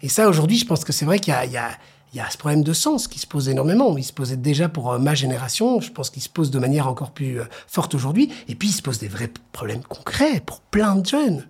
Et 0.00 0.08
ça, 0.08 0.26
aujourd'hui, 0.26 0.56
je 0.56 0.64
pense 0.64 0.86
que 0.86 0.92
c'est 0.94 1.04
vrai 1.04 1.18
qu'il 1.18 1.34
y 1.34 1.36
a, 1.36 1.44
y, 1.44 2.16
y 2.16 2.20
a 2.20 2.30
ce 2.30 2.38
problème 2.38 2.62
de 2.62 2.72
sens 2.72 3.08
qui 3.08 3.18
se 3.18 3.26
pose 3.26 3.50
énormément. 3.50 3.94
Il 3.98 4.04
se 4.04 4.14
posait 4.14 4.38
déjà 4.38 4.70
pour 4.70 4.90
euh, 4.90 4.98
ma 4.98 5.14
génération, 5.14 5.82
je 5.82 5.92
pense 5.92 6.08
qu'il 6.08 6.22
se 6.22 6.30
pose 6.30 6.50
de 6.50 6.58
manière 6.58 6.88
encore 6.88 7.10
plus 7.10 7.40
euh, 7.40 7.44
forte 7.66 7.94
aujourd'hui. 7.94 8.32
Et 8.48 8.54
puis, 8.54 8.68
il 8.68 8.72
se 8.72 8.80
pose 8.80 8.98
des 8.98 9.08
vrais 9.08 9.30
problèmes 9.52 9.82
concrets 9.82 10.40
pour 10.40 10.62
plein 10.62 10.96
de 10.96 11.04
jeunes. 11.04 11.46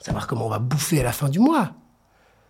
Savoir 0.00 0.26
comment 0.26 0.46
on 0.46 0.50
va 0.50 0.58
bouffer 0.58 0.98
à 0.98 1.04
la 1.04 1.12
fin 1.12 1.28
du 1.28 1.38
mois 1.38 1.70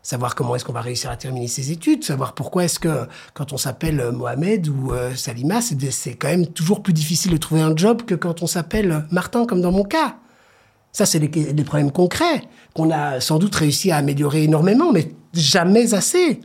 savoir 0.04 0.34
comment 0.34 0.54
est-ce 0.54 0.64
qu'on 0.64 0.72
va 0.72 0.82
réussir 0.82 1.10
à 1.10 1.16
terminer 1.16 1.48
ses 1.48 1.72
études, 1.72 2.04
savoir 2.04 2.34
pourquoi 2.34 2.64
est-ce 2.64 2.78
que 2.78 3.08
quand 3.32 3.52
on 3.52 3.56
s'appelle 3.56 3.98
euh, 3.98 4.12
Mohamed 4.12 4.68
ou 4.68 4.92
euh, 4.92 5.14
Salima, 5.16 5.60
c'est 5.62 6.14
quand 6.14 6.28
même 6.28 6.46
toujours 6.46 6.82
plus 6.82 6.92
difficile 6.92 7.32
de 7.32 7.38
trouver 7.38 7.62
un 7.62 7.74
job 7.74 8.02
que 8.02 8.14
quand 8.14 8.42
on 8.42 8.46
s'appelle 8.46 9.06
Martin, 9.10 9.46
comme 9.46 9.62
dans 9.62 9.72
mon 9.72 9.82
cas. 9.82 10.18
Ça, 10.92 11.06
c'est 11.06 11.18
des, 11.18 11.64
problèmes 11.64 11.90
concrets 11.90 12.42
qu'on 12.72 12.92
a 12.92 13.18
sans 13.18 13.38
doute 13.38 13.54
réussi 13.56 13.90
à 13.90 13.96
améliorer 13.96 14.44
énormément, 14.44 14.92
mais 14.92 15.10
jamais 15.32 15.92
assez. 15.94 16.40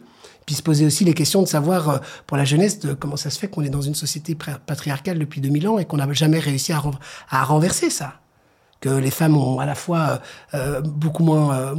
Puis 0.48 0.56
se 0.56 0.64
poser 0.64 0.88
aussi 0.88 1.06
les 1.06 1.14
questions 1.14 1.44
de 1.44 1.48
savoir, 1.48 1.90
euh, 1.90 1.98
pour 2.26 2.38
la 2.38 2.46
jeunesse, 2.46 2.80
de 2.80 2.94
comment 2.94 3.18
ça 3.18 3.30
se 3.30 3.38
fait 3.38 3.50
qu'on 3.50 3.62
est 3.62 3.70
dans 3.70 3.82
une 3.82 3.94
société 3.94 4.36
patriarcale 4.36 5.20
depuis 5.20 5.42
2000 5.42 5.68
ans 5.68 5.78
et 5.78 5.86
qu'on 5.86 5.98
n'a 5.98 6.12
jamais 6.14 6.40
réussi 6.40 6.72
à 6.72 7.44
renverser 7.44 7.90
ça. 7.90 8.22
Que 8.80 8.90
les 8.90 9.12
femmes 9.12 9.38
ont 9.38 9.60
à 9.60 9.66
la 9.66 9.76
fois 9.76 10.22
euh, 10.54 10.82
beaucoup 10.82 11.24
moins 11.24 11.56
euh, 11.56 11.76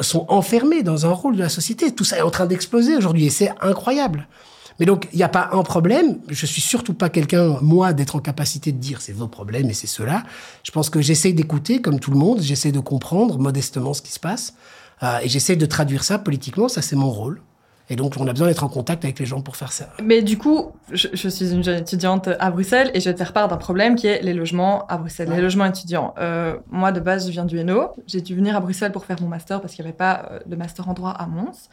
sont 0.00 0.24
enfermées 0.28 0.82
dans 0.82 1.06
un 1.06 1.12
rôle 1.12 1.36
de 1.36 1.42
la 1.42 1.48
société. 1.48 1.92
Tout 1.92 2.04
ça 2.04 2.18
est 2.18 2.22
en 2.22 2.30
train 2.30 2.46
d'exploser 2.46 2.96
aujourd'hui 2.96 3.26
et 3.26 3.30
c'est 3.30 3.52
incroyable. 3.60 4.26
Mais 4.80 4.86
donc, 4.86 5.08
il 5.12 5.16
n'y 5.16 5.22
a 5.22 5.28
pas 5.28 5.50
un 5.52 5.62
problème. 5.62 6.18
Je 6.28 6.46
suis 6.46 6.62
surtout 6.62 6.94
pas 6.94 7.10
quelqu'un, 7.10 7.58
moi, 7.60 7.92
d'être 7.92 8.16
en 8.16 8.20
capacité 8.20 8.72
de 8.72 8.78
dire 8.78 9.00
c'est 9.00 9.12
vos 9.12 9.28
problèmes 9.28 9.68
et 9.68 9.74
c'est 9.74 9.86
cela. 9.86 10.22
Je 10.62 10.70
pense 10.70 10.88
que 10.90 11.02
j'essaie 11.02 11.32
d'écouter, 11.32 11.80
comme 11.80 12.00
tout 12.00 12.10
le 12.10 12.18
monde, 12.18 12.40
j'essaie 12.40 12.72
de 12.72 12.80
comprendre 12.80 13.38
modestement 13.38 13.92
ce 13.92 14.02
qui 14.02 14.12
se 14.12 14.20
passe. 14.20 14.54
Euh, 15.02 15.18
et 15.22 15.28
j'essaie 15.28 15.56
de 15.56 15.66
traduire 15.66 16.04
ça 16.04 16.18
politiquement, 16.18 16.68
ça 16.68 16.80
c'est 16.80 16.96
mon 16.96 17.10
rôle. 17.10 17.40
Et 17.90 17.96
donc, 17.96 18.14
on 18.18 18.26
a 18.26 18.32
besoin 18.32 18.48
d'être 18.48 18.64
en 18.64 18.68
contact 18.68 19.04
avec 19.04 19.18
les 19.18 19.26
gens 19.26 19.40
pour 19.42 19.56
faire 19.56 19.72
ça. 19.72 19.88
Mais 20.02 20.22
du 20.22 20.38
coup, 20.38 20.72
je, 20.92 21.08
je, 21.12 21.28
suis 21.28 21.52
une 21.52 21.64
jeune 21.64 21.80
étudiante 21.80 22.28
à 22.38 22.50
Bruxelles 22.50 22.90
et 22.94 23.00
je 23.00 23.08
vais 23.08 23.12
te 23.12 23.18
faire 23.18 23.32
part 23.32 23.48
d'un 23.48 23.56
problème 23.56 23.96
qui 23.96 24.06
est 24.06 24.22
les 24.22 24.34
logements 24.34 24.86
à 24.86 24.96
Bruxelles, 24.96 25.28
ouais. 25.28 25.36
les 25.36 25.42
logements 25.42 25.66
étudiants. 25.66 26.14
Euh, 26.18 26.56
moi, 26.70 26.92
de 26.92 27.00
base, 27.00 27.26
je 27.26 27.32
viens 27.32 27.44
du 27.44 27.58
Hainaut. 27.58 27.90
J'ai 28.06 28.20
dû 28.20 28.34
venir 28.34 28.56
à 28.56 28.60
Bruxelles 28.60 28.92
pour 28.92 29.04
faire 29.04 29.20
mon 29.20 29.28
master 29.28 29.60
parce 29.60 29.74
qu'il 29.74 29.84
n'y 29.84 29.88
avait 29.88 29.96
pas 29.96 30.28
euh, 30.30 30.38
de 30.46 30.56
master 30.56 30.88
en 30.88 30.94
droit 30.94 31.10
à 31.10 31.26
Mons. 31.26 31.68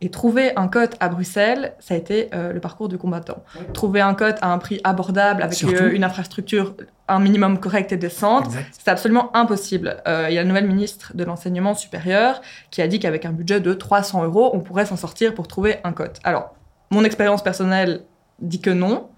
Et 0.00 0.10
trouver 0.10 0.52
un 0.56 0.68
cote 0.68 0.96
à 1.00 1.08
Bruxelles, 1.08 1.74
ça 1.78 1.94
a 1.94 1.96
été 1.96 2.28
euh, 2.34 2.52
le 2.52 2.60
parcours 2.60 2.88
du 2.88 2.98
combattant. 2.98 3.42
Ouais. 3.54 3.66
Trouver 3.72 4.00
un 4.00 4.14
cote 4.14 4.36
à 4.42 4.52
un 4.52 4.58
prix 4.58 4.80
abordable 4.84 5.42
avec 5.42 5.62
une 5.62 6.04
infrastructure 6.04 6.74
un 7.08 7.18
minimum 7.18 7.58
correct 7.58 7.92
et 7.92 7.96
décente, 7.96 8.46
c'est 8.72 8.90
absolument 8.90 9.34
impossible. 9.36 10.02
Euh, 10.06 10.26
il 10.28 10.34
y 10.34 10.38
a 10.38 10.42
le 10.42 10.48
nouvel 10.48 10.66
ministre 10.66 11.12
de 11.14 11.24
l'enseignement 11.24 11.74
supérieur 11.74 12.40
qui 12.70 12.80
a 12.80 12.86
dit 12.86 13.00
qu'avec 13.00 13.24
un 13.24 13.32
budget 13.32 13.60
de 13.60 13.74
300 13.74 14.24
euros, 14.24 14.50
on 14.52 14.60
pourrait 14.60 14.86
s'en 14.86 14.96
sortir 14.96 15.34
pour 15.34 15.48
trouver 15.48 15.78
un 15.84 15.92
cote. 15.92 16.20
Alors, 16.24 16.54
mon 16.90 17.04
expérience 17.04 17.42
personnelle 17.42 18.02
dit 18.40 18.60
que 18.60 18.70
non. 18.70 19.08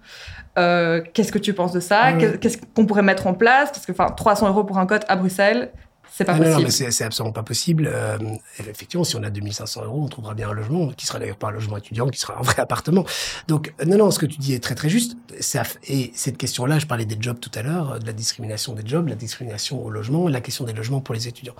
Euh, 0.58 1.02
Qu'est-ce 1.12 1.32
que 1.32 1.38
tu 1.38 1.52
penses 1.52 1.72
de 1.72 1.80
ça? 1.80 2.12
Mmh. 2.12 2.38
Qu'est-ce 2.38 2.58
qu'on 2.74 2.86
pourrait 2.86 3.02
mettre 3.02 3.26
en 3.26 3.34
place? 3.34 3.70
Parce 3.70 3.86
que, 3.86 3.92
enfin, 3.92 4.10
300 4.10 4.48
euros 4.48 4.64
pour 4.64 4.78
un 4.78 4.86
cote 4.86 5.04
à 5.08 5.16
Bruxelles, 5.16 5.70
c'est 6.16 6.24
pas 6.24 6.34
ah, 6.34 6.36
possible. 6.36 6.52
Non, 6.52 6.58
non 6.58 6.64
mais 6.64 6.90
c'est 6.92 7.04
absolument 7.04 7.32
pas 7.32 7.42
possible. 7.42 7.90
Euh, 7.92 8.18
effectivement, 8.60 9.02
si 9.02 9.16
on 9.16 9.24
a 9.24 9.30
2500 9.30 9.84
euros, 9.84 10.00
on 10.04 10.06
trouvera 10.06 10.34
bien 10.34 10.48
un 10.48 10.52
logement, 10.52 10.92
qui 10.92 11.06
sera 11.06 11.18
d'ailleurs 11.18 11.36
pas 11.36 11.48
un 11.48 11.50
logement 11.50 11.76
étudiant, 11.76 12.08
qui 12.08 12.20
sera 12.20 12.38
un 12.38 12.42
vrai 12.42 12.54
appartement. 12.62 13.04
Donc, 13.48 13.74
non, 13.84 13.96
non, 13.96 14.10
ce 14.12 14.20
que 14.20 14.26
tu 14.26 14.38
dis 14.38 14.54
est 14.54 14.62
très 14.62 14.76
très 14.76 14.88
juste. 14.88 15.16
Et 15.88 16.12
cette 16.14 16.36
question-là, 16.36 16.78
je 16.78 16.86
parlais 16.86 17.04
des 17.04 17.16
jobs 17.18 17.40
tout 17.40 17.50
à 17.56 17.62
l'heure, 17.62 17.98
de 17.98 18.06
la 18.06 18.12
discrimination 18.12 18.74
des 18.74 18.86
jobs, 18.86 19.08
la 19.08 19.16
discrimination 19.16 19.84
au 19.84 19.90
logement, 19.90 20.28
la 20.28 20.40
question 20.40 20.64
des 20.64 20.72
logements 20.72 21.00
pour 21.00 21.16
les 21.16 21.26
étudiants. 21.26 21.56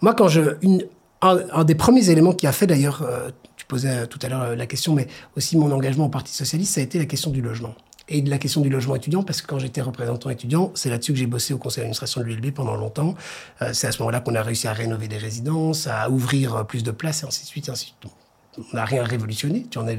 Moi, 0.00 0.14
quand 0.14 0.26
je... 0.26 0.56
Une, 0.62 0.84
un, 1.24 1.38
un 1.52 1.62
des 1.62 1.76
premiers 1.76 2.10
éléments 2.10 2.32
qui 2.32 2.48
a 2.48 2.52
fait 2.52 2.66
d'ailleurs, 2.66 3.02
euh, 3.02 3.30
tu 3.56 3.64
posais 3.66 4.08
tout 4.08 4.18
à 4.22 4.28
l'heure 4.28 4.56
la 4.56 4.66
question, 4.66 4.94
mais 4.94 5.06
aussi 5.36 5.56
mon 5.56 5.70
engagement 5.70 6.06
au 6.06 6.08
Parti 6.08 6.34
Socialiste, 6.34 6.74
ça 6.74 6.80
a 6.80 6.82
été 6.82 6.98
la 6.98 7.06
question 7.06 7.30
du 7.30 7.40
logement 7.40 7.76
et 8.08 8.22
de 8.22 8.30
la 8.30 8.38
question 8.38 8.60
du 8.60 8.70
logement 8.70 8.96
étudiant, 8.96 9.22
parce 9.22 9.42
que 9.42 9.46
quand 9.46 9.58
j'étais 9.58 9.80
représentant 9.80 10.30
étudiant, 10.30 10.72
c'est 10.74 10.90
là-dessus 10.90 11.12
que 11.12 11.18
j'ai 11.18 11.26
bossé 11.26 11.54
au 11.54 11.58
conseil 11.58 11.82
d'administration 11.82 12.20
de 12.20 12.26
l'ULB 12.26 12.52
pendant 12.52 12.76
longtemps. 12.76 13.14
Euh, 13.60 13.70
c'est 13.72 13.86
à 13.86 13.92
ce 13.92 13.98
moment-là 14.00 14.20
qu'on 14.20 14.34
a 14.34 14.42
réussi 14.42 14.68
à 14.68 14.72
rénover 14.72 15.08
des 15.08 15.18
résidences, 15.18 15.86
à 15.86 16.10
ouvrir 16.10 16.66
plus 16.66 16.82
de 16.82 16.90
places, 16.90 17.22
et 17.22 17.26
ainsi 17.26 17.42
de 17.42 17.48
suite, 17.48 17.68
et 17.68 17.70
ainsi 17.70 17.94
de 18.02 18.08
suite 18.08 18.12
on 18.58 18.76
n'a 18.76 18.84
rien 18.84 19.02
révolutionné, 19.02 19.66
tu 19.70 19.78
en 19.78 19.86
es 19.88 19.96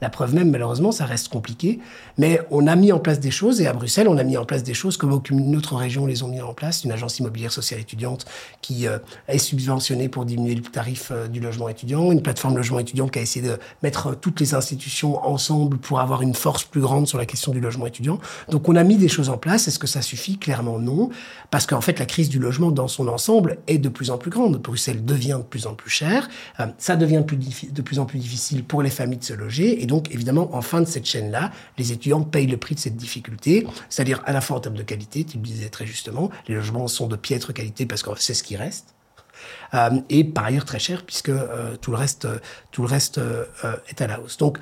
la, 0.00 0.10
preuve 0.10 0.34
même, 0.34 0.50
malheureusement, 0.50 0.92
ça 0.92 1.06
reste 1.06 1.28
compliqué. 1.28 1.80
Mais 2.18 2.40
on 2.50 2.68
a 2.68 2.76
mis 2.76 2.92
en 2.92 3.00
place 3.00 3.18
des 3.18 3.32
choses, 3.32 3.60
et 3.60 3.66
à 3.66 3.72
Bruxelles, 3.72 4.06
on 4.08 4.16
a 4.16 4.22
mis 4.22 4.36
en 4.36 4.44
place 4.44 4.62
des 4.62 4.74
choses 4.74 4.96
comme 4.96 5.12
aucune 5.12 5.56
autre 5.56 5.74
région 5.74 6.06
les 6.06 6.22
ont 6.22 6.28
mis 6.28 6.40
en 6.40 6.54
place. 6.54 6.84
Une 6.84 6.92
agence 6.92 7.18
immobilière 7.18 7.50
sociale 7.50 7.80
étudiante 7.80 8.24
qui 8.62 8.86
euh, 8.86 8.98
est 9.26 9.38
subventionnée 9.38 10.08
pour 10.08 10.24
diminuer 10.24 10.54
le 10.54 10.62
tarif 10.62 11.10
euh, 11.10 11.26
du 11.26 11.40
logement 11.40 11.68
étudiant, 11.68 12.12
une 12.12 12.22
plateforme 12.22 12.56
logement 12.56 12.78
étudiant 12.78 13.08
qui 13.08 13.18
a 13.18 13.22
essayé 13.22 13.46
de 13.46 13.58
mettre 13.82 14.14
toutes 14.14 14.38
les 14.38 14.54
institutions 14.54 15.26
ensemble 15.26 15.78
pour 15.78 15.98
avoir 15.98 16.22
une 16.22 16.34
force 16.34 16.62
plus 16.62 16.80
grande 16.80 17.08
sur 17.08 17.18
la 17.18 17.26
question 17.26 17.50
du 17.50 17.60
logement 17.60 17.86
étudiant. 17.86 18.18
Donc 18.48 18.68
on 18.68 18.76
a 18.76 18.84
mis 18.84 18.96
des 18.96 19.08
choses 19.08 19.30
en 19.30 19.38
place. 19.38 19.66
Est-ce 19.66 19.80
que 19.80 19.88
ça 19.88 20.02
suffit? 20.02 20.38
Clairement 20.38 20.78
non. 20.78 21.10
Parce 21.50 21.66
qu'en 21.66 21.80
fait, 21.80 21.98
la 21.98 22.06
crise 22.06 22.28
du 22.28 22.38
logement 22.38 22.70
dans 22.70 22.88
son 22.88 23.08
ensemble 23.08 23.58
est 23.66 23.78
de 23.78 23.88
plus 23.88 24.10
en 24.10 24.18
plus 24.18 24.30
grande. 24.30 24.58
Bruxelles 24.58 25.04
devient 25.04 25.38
de 25.38 25.44
plus 25.44 25.66
en 25.66 25.74
plus 25.74 25.90
cher. 25.90 26.28
Euh, 26.60 26.66
ça 26.78 26.94
devient 26.94 27.24
plus 27.26 27.36
de 27.36 27.82
plus 27.82 27.95
en 27.98 28.06
plus 28.06 28.18
difficile 28.18 28.64
pour 28.64 28.82
les 28.82 28.90
familles 28.90 29.18
de 29.18 29.24
se 29.24 29.32
loger. 29.32 29.82
Et 29.82 29.86
donc, 29.86 30.10
évidemment, 30.12 30.54
en 30.54 30.62
fin 30.62 30.80
de 30.80 30.86
cette 30.86 31.06
chaîne-là, 31.06 31.52
les 31.78 31.92
étudiants 31.92 32.22
payent 32.22 32.46
le 32.46 32.56
prix 32.56 32.74
de 32.74 32.80
cette 32.80 32.96
difficulté, 32.96 33.66
c'est-à-dire 33.88 34.22
à 34.26 34.32
la 34.32 34.40
fois 34.40 34.56
en 34.56 34.60
termes 34.60 34.76
de 34.76 34.82
qualité, 34.82 35.24
tu 35.24 35.36
le 35.38 35.42
disais 35.42 35.68
très 35.68 35.86
justement, 35.86 36.30
les 36.48 36.54
logements 36.54 36.88
sont 36.88 37.06
de 37.06 37.16
piètre 37.16 37.52
qualité 37.52 37.86
parce 37.86 38.02
que 38.02 38.10
c'est 38.18 38.34
ce 38.34 38.42
qui 38.42 38.56
reste. 38.56 38.94
Euh, 39.74 39.90
et 40.08 40.24
par 40.24 40.46
ailleurs 40.46 40.64
très 40.64 40.78
cher 40.78 41.04
puisque 41.04 41.28
euh, 41.28 41.76
tout 41.76 41.90
le 41.90 41.98
reste, 41.98 42.26
tout 42.70 42.82
le 42.82 42.88
reste 42.88 43.18
euh, 43.18 43.44
est 43.88 44.00
à 44.00 44.06
la 44.06 44.20
hausse. 44.20 44.38
Donc, 44.38 44.58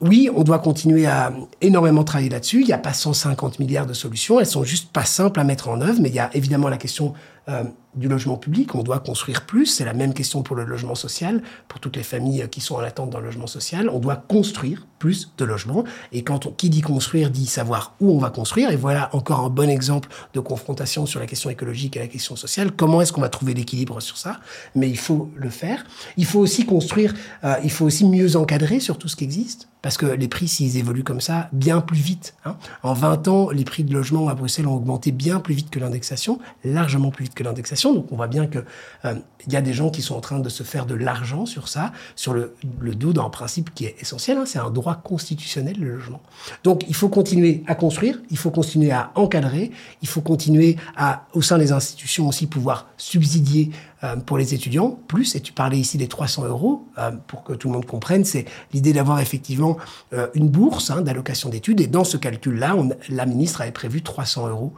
oui, 0.00 0.28
on 0.34 0.42
doit 0.42 0.58
continuer 0.58 1.06
à 1.06 1.32
énormément 1.60 2.04
travailler 2.04 2.28
là-dessus. 2.28 2.60
Il 2.60 2.66
n'y 2.66 2.72
a 2.72 2.78
pas 2.78 2.92
150 2.92 3.58
milliards 3.58 3.86
de 3.86 3.94
solutions. 3.94 4.40
Elles 4.40 4.46
sont 4.46 4.64
juste 4.64 4.92
pas 4.92 5.04
simples 5.04 5.40
à 5.40 5.44
mettre 5.44 5.68
en 5.68 5.80
œuvre, 5.80 5.98
mais 6.00 6.08
il 6.08 6.14
y 6.14 6.18
a 6.18 6.30
évidemment 6.34 6.68
la 6.68 6.76
question 6.76 7.14
euh, 7.48 7.64
du 7.96 8.08
logement 8.08 8.36
public. 8.36 8.74
On 8.74 8.82
doit 8.82 9.00
construire 9.00 9.46
plus. 9.46 9.66
C'est 9.66 9.84
la 9.84 9.94
même 9.94 10.14
question 10.14 10.42
pour 10.42 10.56
le 10.56 10.64
logement 10.64 10.94
social, 10.94 11.42
pour 11.68 11.80
toutes 11.80 11.96
les 11.96 12.02
familles 12.02 12.46
qui 12.50 12.60
sont 12.60 12.76
en 12.76 12.80
attente 12.80 13.10
d'un 13.10 13.20
logement 13.20 13.46
social. 13.46 13.88
On 13.88 13.98
doit 13.98 14.16
construire 14.16 14.86
plus 14.98 15.32
de 15.36 15.44
logements. 15.44 15.84
Et 16.12 16.22
quand 16.22 16.46
on, 16.46 16.50
qui 16.50 16.70
dit 16.70 16.80
construire 16.80 17.30
dit 17.30 17.46
savoir 17.46 17.94
où 18.00 18.10
on 18.10 18.18
va 18.18 18.30
construire. 18.30 18.70
Et 18.70 18.76
voilà 18.76 19.10
encore 19.14 19.40
un 19.40 19.50
bon 19.50 19.68
exemple 19.68 20.08
de 20.32 20.40
confrontation 20.40 21.04
sur 21.04 21.20
la 21.20 21.26
question 21.26 21.50
écologique 21.50 21.96
et 21.96 22.00
la 22.00 22.06
question 22.06 22.36
sociale. 22.36 22.72
Comment 22.72 23.02
est-ce 23.02 23.12
qu'on 23.12 23.20
va 23.20 23.28
trouver 23.28 23.52
l'équilibre 23.52 24.00
sur 24.00 24.16
ça? 24.16 24.40
Mais 24.74 24.88
il 24.88 24.98
faut 24.98 25.30
le 25.36 25.50
faire. 25.50 25.84
Il 26.16 26.24
faut 26.24 26.40
aussi 26.40 26.64
construire. 26.64 27.12
Euh, 27.44 27.56
il 27.62 27.70
faut 27.70 27.84
aussi 27.84 28.06
mieux 28.06 28.36
encadrer 28.36 28.80
sur 28.80 28.96
tout 28.96 29.08
ce 29.08 29.16
qui 29.16 29.24
existe. 29.24 29.68
Parce 29.84 29.98
que 29.98 30.06
les 30.06 30.28
prix, 30.28 30.48
s'ils 30.48 30.78
évoluent 30.78 31.04
comme 31.04 31.20
ça, 31.20 31.50
bien 31.52 31.82
plus 31.82 31.98
vite. 31.98 32.34
Hein. 32.46 32.56
En 32.82 32.94
20 32.94 33.28
ans, 33.28 33.50
les 33.50 33.64
prix 33.64 33.84
de 33.84 33.92
logement 33.92 34.30
à 34.30 34.34
Bruxelles 34.34 34.66
ont 34.66 34.74
augmenté 34.74 35.12
bien 35.12 35.40
plus 35.40 35.52
vite 35.52 35.68
que 35.68 35.78
l'indexation, 35.78 36.38
largement 36.64 37.10
plus 37.10 37.24
vite 37.24 37.34
que 37.34 37.42
l'indexation. 37.42 37.83
Donc 37.92 38.12
on 38.12 38.16
voit 38.16 38.28
bien 38.28 38.46
que 38.46 38.60
euh, 39.04 39.14
y 39.48 39.56
a 39.56 39.60
des 39.60 39.74
gens 39.74 39.90
qui 39.90 40.00
sont 40.00 40.14
en 40.14 40.20
train 40.20 40.38
de 40.38 40.48
se 40.48 40.62
faire 40.62 40.86
de 40.86 40.94
l'argent 40.94 41.44
sur 41.44 41.68
ça, 41.68 41.92
sur 42.16 42.32
le, 42.32 42.54
le 42.80 42.94
dos 42.94 43.12
d'un 43.12 43.28
principe 43.28 43.74
qui 43.74 43.84
est 43.84 43.96
essentiel. 44.00 44.38
Hein. 44.38 44.44
C'est 44.46 44.58
un 44.58 44.70
droit 44.70 44.94
constitutionnel 44.94 45.76
le 45.78 45.94
logement. 45.94 46.22
Donc 46.62 46.84
il 46.88 46.94
faut 46.94 47.08
continuer 47.08 47.62
à 47.66 47.74
construire, 47.74 48.20
il 48.30 48.38
faut 48.38 48.50
continuer 48.50 48.92
à 48.92 49.10
encadrer, 49.14 49.70
il 50.02 50.08
faut 50.08 50.20
continuer 50.20 50.76
à, 50.96 51.26
au 51.34 51.42
sein 51.42 51.58
des 51.58 51.72
institutions 51.72 52.28
aussi, 52.28 52.46
pouvoir 52.46 52.86
subsidier 52.96 53.70
euh, 54.04 54.16
pour 54.16 54.36
les 54.36 54.52
étudiants 54.52 54.98
plus. 55.08 55.34
Et 55.34 55.40
tu 55.40 55.52
parlais 55.52 55.78
ici 55.78 55.96
des 55.96 56.08
300 56.08 56.44
euros 56.46 56.86
euh, 56.98 57.10
pour 57.26 57.42
que 57.42 57.54
tout 57.54 57.68
le 57.68 57.74
monde 57.74 57.86
comprenne. 57.86 58.24
C'est 58.24 58.44
l'idée 58.72 58.92
d'avoir 58.92 59.20
effectivement 59.20 59.78
euh, 60.12 60.26
une 60.34 60.48
bourse 60.48 60.90
hein, 60.90 61.00
d'allocation 61.00 61.48
d'études. 61.48 61.80
Et 61.80 61.86
dans 61.86 62.04
ce 62.04 62.16
calcul-là, 62.16 62.76
la 63.08 63.24
ministre 63.24 63.62
avait 63.62 63.72
prévu 63.72 64.02
300 64.02 64.48
euros 64.48 64.74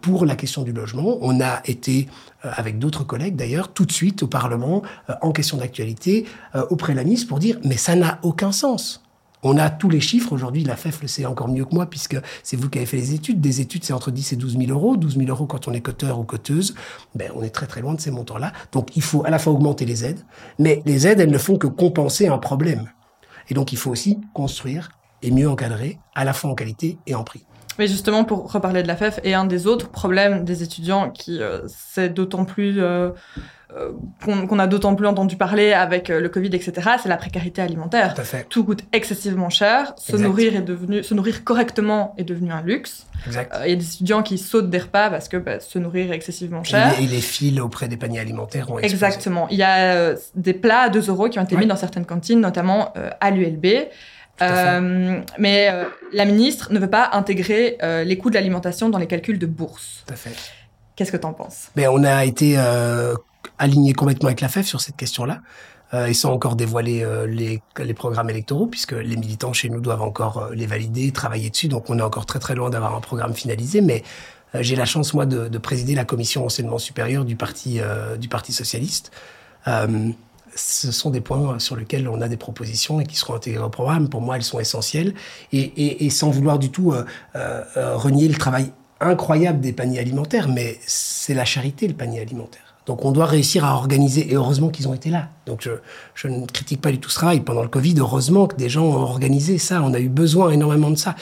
pour 0.00 0.26
la 0.26 0.34
question 0.34 0.62
du 0.62 0.72
logement. 0.72 1.18
On 1.20 1.40
a 1.40 1.60
été, 1.66 2.08
avec 2.42 2.78
d'autres 2.78 3.04
collègues 3.04 3.36
d'ailleurs, 3.36 3.72
tout 3.72 3.84
de 3.84 3.92
suite 3.92 4.22
au 4.22 4.26
Parlement, 4.26 4.82
en 5.20 5.30
question 5.30 5.58
d'actualité, 5.58 6.24
auprès 6.70 6.94
de 6.94 6.96
la 6.96 7.04
ministre 7.04 7.28
pour 7.28 7.38
dire 7.38 7.58
mais 7.64 7.76
ça 7.76 7.94
n'a 7.94 8.18
aucun 8.22 8.50
sens. 8.50 9.02
On 9.42 9.56
a 9.56 9.70
tous 9.70 9.88
les 9.88 10.00
chiffres. 10.00 10.32
Aujourd'hui, 10.32 10.64
la 10.64 10.76
FEF 10.76 11.00
le 11.02 11.08
sait 11.08 11.26
encore 11.26 11.48
mieux 11.48 11.64
que 11.64 11.74
moi, 11.74 11.86
puisque 11.86 12.16
c'est 12.42 12.56
vous 12.56 12.68
qui 12.68 12.78
avez 12.78 12.86
fait 12.86 12.96
les 12.96 13.14
études. 13.14 13.40
Des 13.40 13.60
études, 13.60 13.84
c'est 13.84 13.92
entre 13.92 14.10
10 14.10 14.32
et 14.32 14.36
12 14.36 14.58
000 14.58 14.70
euros. 14.70 14.96
12 14.96 15.16
000 15.16 15.28
euros 15.28 15.46
quand 15.46 15.68
on 15.68 15.72
est 15.72 15.80
coteur 15.80 16.18
ou 16.18 16.24
coteuse. 16.24 16.74
Ben, 17.14 17.30
on 17.34 17.42
est 17.42 17.50
très 17.50 17.66
très 17.66 17.80
loin 17.80 17.94
de 17.94 18.00
ces 18.00 18.10
montants-là. 18.10 18.52
Donc, 18.72 18.96
il 18.96 19.02
faut 19.02 19.24
à 19.24 19.30
la 19.30 19.38
fois 19.38 19.52
augmenter 19.52 19.84
les 19.84 20.04
aides, 20.04 20.20
mais 20.58 20.82
les 20.86 21.06
aides, 21.06 21.20
elles 21.20 21.30
ne 21.30 21.38
font 21.38 21.56
que 21.56 21.66
compenser 21.66 22.26
un 22.26 22.38
problème. 22.38 22.90
Et 23.48 23.54
donc, 23.54 23.72
il 23.72 23.78
faut 23.78 23.90
aussi 23.90 24.20
construire 24.34 24.90
et 25.22 25.30
mieux 25.30 25.48
encadrer, 25.48 25.98
à 26.14 26.24
la 26.24 26.32
fois 26.32 26.50
en 26.50 26.54
qualité 26.54 26.98
et 27.06 27.14
en 27.14 27.24
prix. 27.24 27.44
Mais 27.78 27.86
justement, 27.86 28.24
pour 28.24 28.52
reparler 28.52 28.82
de 28.82 28.88
la 28.88 28.96
FEF, 28.96 29.20
et 29.22 29.34
un 29.34 29.44
des 29.44 29.66
autres 29.66 29.88
problèmes 29.88 30.44
des 30.44 30.62
étudiants 30.62 31.10
qui 31.10 31.40
euh, 31.40 31.60
c'est 31.68 32.08
d'autant 32.08 32.44
plus 32.44 32.80
euh, 32.80 33.10
euh, 33.76 33.92
qu'on 34.24 34.46
qu 34.46 34.60
a 34.60 34.66
d'autant 34.66 34.94
plus 34.94 35.06
entendu 35.06 35.36
parler 35.36 35.72
avec 35.72 36.08
le 36.08 36.28
Covid, 36.28 36.48
etc., 36.48 36.72
c'est 37.02 37.08
la 37.08 37.16
précarité 37.16 37.60
alimentaire. 37.60 38.14
Tout, 38.14 38.20
à 38.20 38.24
fait. 38.24 38.46
Tout 38.48 38.64
coûte 38.64 38.84
excessivement 38.92 39.50
cher. 39.50 39.94
Se 39.96 40.12
exact. 40.12 40.26
nourrir 40.26 40.56
est 40.56 40.62
devenu, 40.62 41.02
se 41.02 41.14
nourrir 41.14 41.44
correctement 41.44 42.14
est 42.16 42.24
devenu 42.24 42.52
un 42.52 42.62
luxe. 42.62 43.06
Il 43.26 43.36
euh, 43.36 43.66
y 43.66 43.72
a 43.72 43.76
des 43.76 43.94
étudiants 43.94 44.22
qui 44.22 44.38
sautent 44.38 44.70
des 44.70 44.78
repas 44.78 45.10
parce 45.10 45.28
que 45.28 45.36
bah, 45.36 45.60
se 45.60 45.78
nourrir 45.78 46.12
est 46.12 46.14
excessivement 46.14 46.64
cher. 46.64 46.94
Et 46.98 47.02
les, 47.02 47.04
et 47.04 47.08
les 47.16 47.20
files 47.20 47.60
auprès 47.60 47.88
des 47.88 47.96
paniers 47.96 48.20
alimentaires 48.20 48.70
ont 48.70 48.78
explosé. 48.78 48.94
Exactement. 48.94 49.48
Il 49.50 49.58
y 49.58 49.62
a 49.62 49.94
euh, 49.94 50.16
des 50.34 50.54
plats 50.54 50.82
à 50.82 50.88
2 50.88 51.08
euros 51.08 51.28
qui 51.28 51.38
ont 51.38 51.44
été 51.44 51.54
ouais. 51.54 51.62
mis 51.62 51.66
dans 51.66 51.76
certaines 51.76 52.06
cantines, 52.06 52.40
notamment 52.40 52.92
à 53.20 53.30
l'ULB. 53.30 53.66
Euh, 54.40 55.20
mais 55.38 55.68
euh, 55.70 55.84
la 56.12 56.24
ministre 56.24 56.72
ne 56.72 56.78
veut 56.78 56.90
pas 56.90 57.10
intégrer 57.12 57.78
euh, 57.82 58.04
les 58.04 58.16
coûts 58.18 58.30
de 58.30 58.34
l'alimentation 58.34 58.88
dans 58.88 58.98
les 58.98 59.06
calculs 59.06 59.38
de 59.38 59.46
bourse. 59.46 60.04
Tout 60.06 60.14
à 60.14 60.16
fait. 60.16 60.34
Qu'est-ce 60.96 61.12
que 61.12 61.16
tu 61.16 61.26
en 61.26 61.32
penses? 61.32 61.68
Mais 61.76 61.86
On 61.88 62.04
a 62.04 62.24
été 62.24 62.54
euh, 62.56 63.14
aligné 63.58 63.92
complètement 63.92 64.28
avec 64.28 64.40
la 64.40 64.48
FEF 64.48 64.66
sur 64.66 64.80
cette 64.80 64.96
question-là. 64.96 65.40
Euh, 65.94 66.06
et 66.06 66.12
sans 66.12 66.32
encore 66.32 66.54
dévoiler 66.54 67.02
euh, 67.02 67.26
les, 67.26 67.62
programmes 67.94 68.28
électoraux, 68.28 68.66
puisque 68.66 68.92
les 68.92 69.16
militants 69.16 69.54
chez 69.54 69.70
nous 69.70 69.80
doivent 69.80 70.02
encore 70.02 70.50
les 70.52 70.66
valider, 70.66 71.10
travailler 71.12 71.48
dessus. 71.48 71.68
Donc 71.68 71.88
on 71.88 71.98
est 71.98 72.02
encore 72.02 72.26
très 72.26 72.38
très 72.38 72.54
loin 72.54 72.68
d'avoir 72.68 72.94
un 72.94 73.00
programme 73.00 73.32
finalisé. 73.32 73.80
Mais 73.80 74.02
j'ai 74.54 74.76
la 74.76 74.84
chance, 74.84 75.14
moi, 75.14 75.24
de, 75.26 75.48
de, 75.48 75.58
présider 75.58 75.94
la 75.94 76.04
commission 76.04 76.44
enseignement 76.44 76.78
supérieur 76.78 77.24
du 77.24 77.36
Parti, 77.36 77.80
du 78.18 78.28
parti 78.28 78.52
socialiste 78.52 79.12
ce 80.58 80.92
sont 80.92 81.10
des 81.10 81.20
points 81.20 81.58
sur 81.58 81.76
lesquels 81.76 82.08
on 82.08 82.20
a 82.20 82.28
des 82.28 82.36
propositions 82.36 83.00
et 83.00 83.06
qui 83.06 83.16
seront 83.16 83.34
intégrés 83.34 83.62
au 83.62 83.70
programme. 83.70 84.08
Pour 84.08 84.20
moi, 84.20 84.36
elles 84.36 84.42
sont 84.42 84.58
essentielles 84.58 85.14
et, 85.52 86.04
et, 86.04 86.10
sans 86.10 86.30
vouloir 86.30 86.58
du 86.58 86.70
tout 86.70 86.92
euh, 86.92 87.04
euh, 87.36 87.96
renier 87.96 88.28
le 88.28 88.34
travail 88.34 88.72
incroyable 89.00 89.60
des 89.60 89.72
paniers 89.72 90.00
alimentaires, 90.00 90.48
mais 90.48 90.78
c'est 90.86 91.34
la 91.34 91.44
charité, 91.44 91.86
le 91.86 91.94
panier 91.94 92.20
alimentaire. 92.20 92.67
Donc 92.88 93.04
on 93.04 93.12
doit 93.12 93.26
réussir 93.26 93.66
à 93.66 93.74
organiser, 93.74 94.32
et 94.32 94.34
heureusement 94.34 94.70
qu'ils 94.70 94.88
ont 94.88 94.94
été 94.94 95.10
là. 95.10 95.28
Donc 95.44 95.68
je, 96.14 96.28
ne 96.28 96.46
critique 96.46 96.80
pas 96.80 96.90
du 96.90 96.98
tout 96.98 97.10
ce 97.10 97.16
travail. 97.16 97.40
Pendant 97.40 97.62
le 97.62 97.68
Covid, 97.68 97.94
heureusement 97.98 98.46
que 98.46 98.56
des 98.56 98.70
gens 98.70 98.84
ont 98.84 98.96
organisé 98.96 99.58
ça, 99.58 99.82
on 99.82 99.92
a 99.92 100.00
eu 100.00 100.08
besoin 100.08 100.50
énormément 100.50 100.90
de 100.90 100.96
ça 100.96 101.14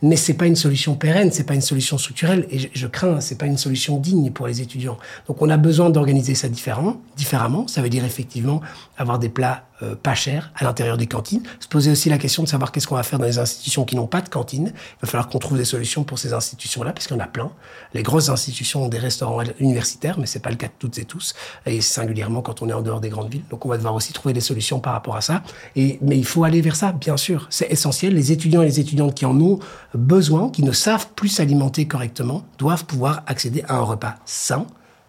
mais 0.00 0.14
c'est 0.14 0.34
pas 0.34 0.46
une 0.46 0.54
solution 0.54 0.94
pérenne, 0.94 1.32
c'est 1.32 1.42
pas 1.42 1.54
une 1.54 1.60
solution 1.60 1.98
structurelle, 1.98 2.46
et 2.52 2.60
je, 2.60 2.68
je 2.72 2.86
crains, 2.86 3.20
c'est 3.20 3.36
pas 3.36 3.46
une 3.46 3.56
solution 3.56 3.98
digne 3.98 4.30
pour 4.30 4.46
les 4.46 4.60
étudiants. 4.60 4.96
Donc 5.26 5.42
on 5.42 5.50
a 5.50 5.56
besoin 5.56 5.90
d'organiser 5.90 6.36
ça 6.36 6.48
différemment, 6.48 7.00
différemment. 7.16 7.66
Ça 7.66 7.82
veut 7.82 7.88
dire 7.88 8.04
effectivement 8.04 8.60
avoir 8.96 9.18
des 9.18 9.28
plats 9.28 9.64
euh, 9.82 9.94
pas 9.94 10.14
chers 10.14 10.50
à 10.56 10.64
l'intérieur 10.64 10.96
des 10.96 11.06
cantines. 11.06 11.42
Se 11.60 11.68
poser 11.68 11.90
aussi 11.90 12.08
la 12.08 12.18
question 12.18 12.42
de 12.42 12.48
savoir 12.48 12.72
qu'est-ce 12.72 12.86
qu'on 12.86 12.96
va 12.96 13.02
faire 13.02 13.18
dans 13.18 13.26
les 13.26 13.38
institutions 13.38 13.84
qui 13.84 13.96
n'ont 13.96 14.06
pas 14.06 14.20
de 14.20 14.28
cantine. 14.28 14.72
Il 14.74 15.00
va 15.02 15.08
falloir 15.08 15.28
qu'on 15.28 15.38
trouve 15.38 15.56
des 15.58 15.64
solutions 15.64 16.04
pour 16.04 16.18
ces 16.18 16.32
institutions-là, 16.32 16.92
parce 16.92 17.06
qu'il 17.06 17.16
y 17.16 17.20
en 17.20 17.22
a 17.22 17.28
plein. 17.28 17.50
Les 17.94 18.02
grosses 18.02 18.28
institutions 18.28 18.84
ont 18.84 18.88
des 18.88 18.98
restaurants 18.98 19.42
universitaires, 19.58 20.18
mais 20.18 20.26
c'est 20.26 20.40
pas 20.40 20.50
le 20.50 20.56
cas 20.56 20.66
de 20.66 20.72
toutes 20.78 20.98
et 20.98 21.04
tous, 21.04 21.34
et 21.66 21.80
singulièrement 21.80 22.42
quand 22.42 22.62
on 22.62 22.68
est 22.68 22.72
en 22.72 22.82
dehors 22.82 23.00
des 23.00 23.08
grandes 23.08 23.30
villes. 23.30 23.44
Donc 23.50 23.66
on 23.66 23.68
va 23.68 23.76
devoir 23.76 23.94
aussi 23.94 24.12
trouver 24.12 24.34
des 24.34 24.40
solutions 24.40 24.80
par 24.80 24.92
rapport 24.92 25.16
à 25.16 25.20
ça. 25.20 25.42
Et 25.76 25.98
mais 26.02 26.18
il 26.18 26.26
faut 26.26 26.44
aller 26.44 26.60
vers 26.60 26.76
ça, 26.76 26.92
bien 26.92 27.16
sûr. 27.16 27.46
C'est 27.50 27.70
essentiel. 27.70 28.14
Les 28.14 28.32
étudiants 28.32 28.62
et 28.62 28.66
les 28.66 28.80
étudiantes 28.80 29.14
qui 29.14 29.26
en 29.26 29.40
ont 29.40 29.58
besoin, 29.94 30.50
qui 30.50 30.62
ne 30.62 30.72
savent 30.72 31.08
plus 31.14 31.28
s'alimenter 31.28 31.86
correctement, 31.86 32.44
doivent 32.58 32.84
pouvoir 32.84 33.22
accéder 33.26 33.62
à 33.68 33.76
un 33.76 33.82
repas 33.82 34.16
sain 34.24 34.66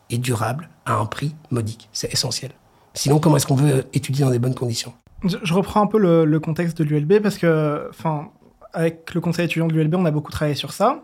et 0.10 0.18
durable 0.18 0.70
à 0.86 0.94
un 0.94 1.06
prix 1.06 1.36
modique. 1.52 1.90
C'est 1.94 2.12
essentiel. 2.14 2.52
Sinon, 2.94 3.20
comment 3.20 3.38
est-ce 3.38 3.48
qu'on 3.48 3.56
veut 3.56 3.86
étudier 3.94 4.26
dans 4.26 4.32
des 4.32 4.40
bonnes 4.40 4.56
conditions? 4.56 4.94
Je, 5.24 5.38
je, 5.44 5.54
reprends 5.54 5.82
un 5.82 5.88
peu 5.88 6.00
le, 6.00 6.26
le 6.26 6.40
contexte 6.40 6.78
de 6.78 6.84
l'ULB 6.84 7.20
parce 7.22 7.38
que, 7.38 7.88
enfin, 7.90 8.30
avec 8.74 9.14
le 9.14 9.22
conseil 9.22 9.46
étudiant 9.46 9.68
de 9.68 9.74
l'ULB, 9.74 9.96
on 9.96 10.06
a 10.06 10.12
beaucoup 10.12 10.32
travaillé 10.32 10.56
sur 10.56 10.72
ça. 10.72 11.04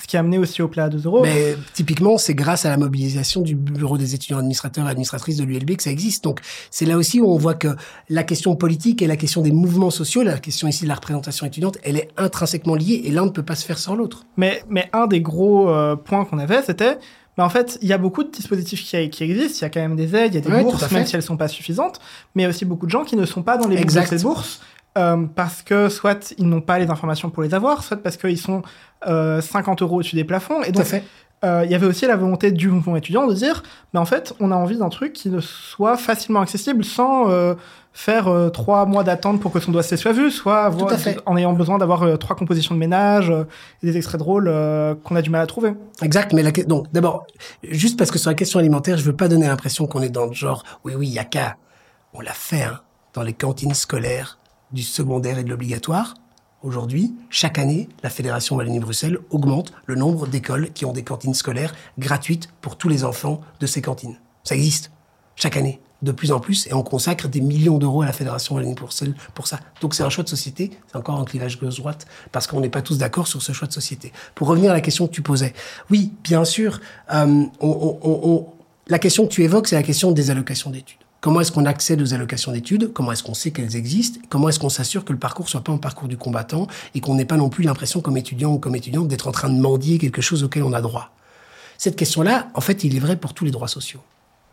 Ce 0.00 0.06
qui 0.06 0.16
a 0.16 0.20
amené 0.20 0.36
aussi 0.36 0.60
au 0.60 0.68
plat 0.68 0.84
à 0.84 0.88
2 0.88 1.06
euros. 1.06 1.22
Mais 1.22 1.56
typiquement, 1.72 2.18
c'est 2.18 2.34
grâce 2.34 2.66
à 2.66 2.70
la 2.70 2.76
mobilisation 2.76 3.40
du 3.40 3.54
bureau 3.54 3.96
des 3.96 4.14
étudiants 4.14 4.38
administrateurs 4.38 4.86
et 4.86 4.90
administratrices 4.90 5.36
de 5.38 5.44
l'ULB 5.44 5.76
que 5.76 5.82
ça 5.82 5.90
existe. 5.90 6.24
Donc, 6.24 6.40
c'est 6.70 6.84
là 6.84 6.96
aussi 6.96 7.20
où 7.20 7.30
on 7.30 7.38
voit 7.38 7.54
que 7.54 7.68
la 8.10 8.22
question 8.22 8.56
politique 8.56 9.00
et 9.00 9.06
la 9.06 9.16
question 9.16 9.40
des 9.40 9.52
mouvements 9.52 9.90
sociaux, 9.90 10.22
la 10.22 10.38
question 10.38 10.68
ici 10.68 10.82
de 10.84 10.88
la 10.88 10.96
représentation 10.96 11.46
étudiante, 11.46 11.78
elle 11.82 11.96
est 11.96 12.10
intrinsèquement 12.16 12.74
liée 12.74 13.02
et 13.04 13.10
l'un 13.10 13.24
ne 13.24 13.30
peut 13.30 13.44
pas 13.44 13.54
se 13.54 13.64
faire 13.64 13.78
sans 13.78 13.94
l'autre. 13.94 14.26
Mais, 14.36 14.62
mais 14.68 14.90
un 14.92 15.06
des 15.06 15.20
gros 15.22 15.70
euh, 15.70 15.96
points 15.96 16.24
qu'on 16.26 16.38
avait, 16.38 16.62
c'était 16.62 16.98
mais 17.36 17.44
en 17.44 17.48
fait, 17.48 17.78
il 17.82 17.88
y 17.88 17.92
a 17.92 17.98
beaucoup 17.98 18.24
de 18.24 18.30
dispositifs 18.30 18.82
qui, 18.82 19.10
qui, 19.10 19.24
existent. 19.24 19.58
Il 19.58 19.62
y 19.62 19.64
a 19.66 19.70
quand 19.70 19.80
même 19.80 19.96
des 19.96 20.14
aides, 20.16 20.34
il 20.34 20.36
y 20.36 20.38
a 20.38 20.40
des 20.40 20.50
Ouais, 20.50 20.62
bourses, 20.62 20.90
même 20.90 21.06
si 21.06 21.16
elles 21.16 21.22
sont 21.22 21.36
pas 21.36 21.48
suffisantes. 21.48 22.00
Mais 22.34 22.42
il 22.42 22.44
y 22.44 22.46
a 22.46 22.48
aussi 22.48 22.64
beaucoup 22.64 22.86
de 22.86 22.90
gens 22.90 23.04
qui 23.04 23.16
ne 23.16 23.26
sont 23.26 23.42
pas 23.42 23.56
dans 23.58 23.68
les 23.68 23.76
bourses 23.76 23.94
de 23.94 24.00
Exact. 24.00 24.16
ces 24.18 24.22
bourses 24.22 24.60
euh, 24.96 25.26
parce 25.34 25.62
que 25.62 25.90
soit 25.90 26.34
ils 26.38 26.48
n'ont 26.48 26.62
pas 26.62 26.78
les 26.78 26.88
informations 26.88 27.28
pour 27.28 27.42
les 27.42 27.52
avoir, 27.52 27.82
soit 27.82 27.98
parce 27.98 28.16
qu'ils 28.16 28.38
sont 28.38 28.62
euh, 29.06 29.42
50 29.42 29.82
euros 29.82 29.96
au-dessus 29.96 30.16
des 30.16 30.24
plafonds. 30.24 30.62
Et 30.62 30.72
Tout 30.72 30.80
à 30.80 30.82
donc, 30.82 30.86
fait. 30.86 31.04
Il 31.64 31.70
y 31.70 31.74
avait 31.74 31.86
aussi 31.86 32.06
la 32.06 32.16
volonté 32.16 32.50
du 32.52 32.68
mouvement 32.68 32.96
étudiant 32.96 33.26
de 33.26 33.34
dire, 33.34 33.62
mais 33.92 34.00
en 34.00 34.04
fait, 34.04 34.34
on 34.40 34.50
a 34.52 34.56
envie 34.56 34.76
d'un 34.78 34.88
truc 34.88 35.12
qui 35.12 35.28
ne 35.30 35.40
soit 35.40 35.96
facilement 35.96 36.40
accessible 36.40 36.84
sans 36.84 37.30
euh, 37.30 37.54
faire 37.92 38.28
euh, 38.28 38.50
trois 38.50 38.84
mois 38.86 39.04
d'attente 39.04 39.40
pour 39.40 39.52
que 39.52 39.60
son 39.60 39.72
dossier 39.72 39.96
soit 39.96 40.12
vu, 40.12 40.30
soit 40.30 40.64
avoir- 40.64 40.90
en 41.24 41.36
ayant 41.36 41.52
besoin 41.54 41.78
d'avoir 41.78 42.02
euh, 42.02 42.16
trois 42.16 42.36
compositions 42.36 42.74
de 42.74 42.80
ménage 42.80 43.30
euh, 43.30 43.44
et 43.82 43.86
des 43.86 43.96
extraits 43.96 44.18
drôles 44.18 44.48
euh, 44.48 44.94
qu'on 45.02 45.16
a 45.16 45.22
du 45.22 45.30
mal 45.30 45.40
à 45.40 45.46
trouver. 45.46 45.72
Exact, 46.02 46.32
mais 46.34 46.42
la, 46.42 46.50
donc 46.52 46.92
d'abord, 46.92 47.26
juste 47.62 47.98
parce 47.98 48.10
que 48.10 48.18
sur 48.18 48.30
la 48.30 48.34
question 48.34 48.58
alimentaire, 48.58 48.98
je 48.98 49.04
veux 49.04 49.16
pas 49.16 49.28
donner 49.28 49.46
l'impression 49.46 49.86
qu'on 49.86 50.02
est 50.02 50.10
dans 50.10 50.26
le 50.26 50.34
genre, 50.34 50.62
oui, 50.84 50.94
oui, 50.94 51.06
il 51.08 51.14
y 51.14 51.18
a 51.18 51.24
qu'à, 51.24 51.56
on 52.12 52.20
l'a 52.20 52.34
fait, 52.34 52.64
hein, 52.64 52.80
dans 53.14 53.22
les 53.22 53.32
cantines 53.32 53.72
scolaires 53.74 54.38
du 54.72 54.82
secondaire 54.82 55.38
et 55.38 55.44
de 55.44 55.48
l'obligatoire. 55.48 56.14
Aujourd'hui, 56.62 57.14
chaque 57.28 57.58
année, 57.58 57.88
la 58.02 58.08
Fédération 58.08 58.56
Wallonie-Bruxelles 58.56 59.18
augmente 59.30 59.72
le 59.84 59.94
nombre 59.94 60.26
d'écoles 60.26 60.72
qui 60.72 60.86
ont 60.86 60.92
des 60.92 61.04
cantines 61.04 61.34
scolaires 61.34 61.74
gratuites 61.98 62.48
pour 62.62 62.76
tous 62.76 62.88
les 62.88 63.04
enfants 63.04 63.42
de 63.60 63.66
ces 63.66 63.82
cantines. 63.82 64.16
Ça 64.42 64.54
existe, 64.54 64.90
chaque 65.34 65.58
année, 65.58 65.80
de 66.02 66.12
plus 66.12 66.32
en 66.32 66.40
plus, 66.40 66.66
et 66.66 66.72
on 66.72 66.82
consacre 66.82 67.28
des 67.28 67.42
millions 67.42 67.76
d'euros 67.76 68.02
à 68.02 68.06
la 68.06 68.12
Fédération 68.12 68.54
Wallonie-Bruxelles 68.54 69.14
pour 69.34 69.46
ça. 69.46 69.60
Donc 69.82 69.94
c'est 69.94 70.02
un 70.02 70.08
choix 70.08 70.24
de 70.24 70.30
société, 70.30 70.70
c'est 70.86 70.96
encore 70.96 71.20
un 71.20 71.24
clivage 71.24 71.60
gauche-droite, 71.60 72.06
parce 72.32 72.46
qu'on 72.46 72.60
n'est 72.60 72.70
pas 72.70 72.82
tous 72.82 72.96
d'accord 72.96 73.26
sur 73.26 73.42
ce 73.42 73.52
choix 73.52 73.68
de 73.68 73.72
société. 73.72 74.12
Pour 74.34 74.48
revenir 74.48 74.70
à 74.70 74.74
la 74.74 74.80
question 74.80 75.06
que 75.06 75.12
tu 75.12 75.22
posais, 75.22 75.52
oui, 75.90 76.12
bien 76.24 76.46
sûr, 76.46 76.80
euh, 77.12 77.44
la 78.88 78.98
question 78.98 79.26
que 79.26 79.32
tu 79.32 79.44
évoques, 79.44 79.68
c'est 79.68 79.76
la 79.76 79.82
question 79.82 80.10
des 80.10 80.30
allocations 80.30 80.70
d'études. 80.70 81.05
Comment 81.26 81.40
est-ce 81.40 81.50
qu'on 81.50 81.64
accède 81.66 82.00
aux 82.00 82.14
allocations 82.14 82.52
d'études? 82.52 82.92
Comment 82.92 83.10
est-ce 83.10 83.24
qu'on 83.24 83.34
sait 83.34 83.50
qu'elles 83.50 83.74
existent? 83.74 84.20
Comment 84.28 84.48
est-ce 84.48 84.60
qu'on 84.60 84.68
s'assure 84.68 85.04
que 85.04 85.12
le 85.12 85.18
parcours 85.18 85.48
soit 85.48 85.64
pas 85.64 85.72
un 85.72 85.76
parcours 85.76 86.06
du 86.06 86.16
combattant 86.16 86.68
et 86.94 87.00
qu'on 87.00 87.16
n'ait 87.16 87.24
pas 87.24 87.36
non 87.36 87.48
plus 87.48 87.64
l'impression, 87.64 88.00
comme 88.00 88.16
étudiant 88.16 88.52
ou 88.52 88.58
comme 88.60 88.76
étudiante, 88.76 89.08
d'être 89.08 89.26
en 89.26 89.32
train 89.32 89.48
de 89.48 89.60
mendier 89.60 89.98
quelque 89.98 90.22
chose 90.22 90.44
auquel 90.44 90.62
on 90.62 90.72
a 90.72 90.80
droit? 90.80 91.10
Cette 91.78 91.96
question-là, 91.96 92.48
en 92.54 92.60
fait, 92.60 92.84
il 92.84 92.94
est 92.94 93.00
vrai 93.00 93.16
pour 93.16 93.34
tous 93.34 93.44
les 93.44 93.50
droits 93.50 93.66
sociaux. 93.66 93.98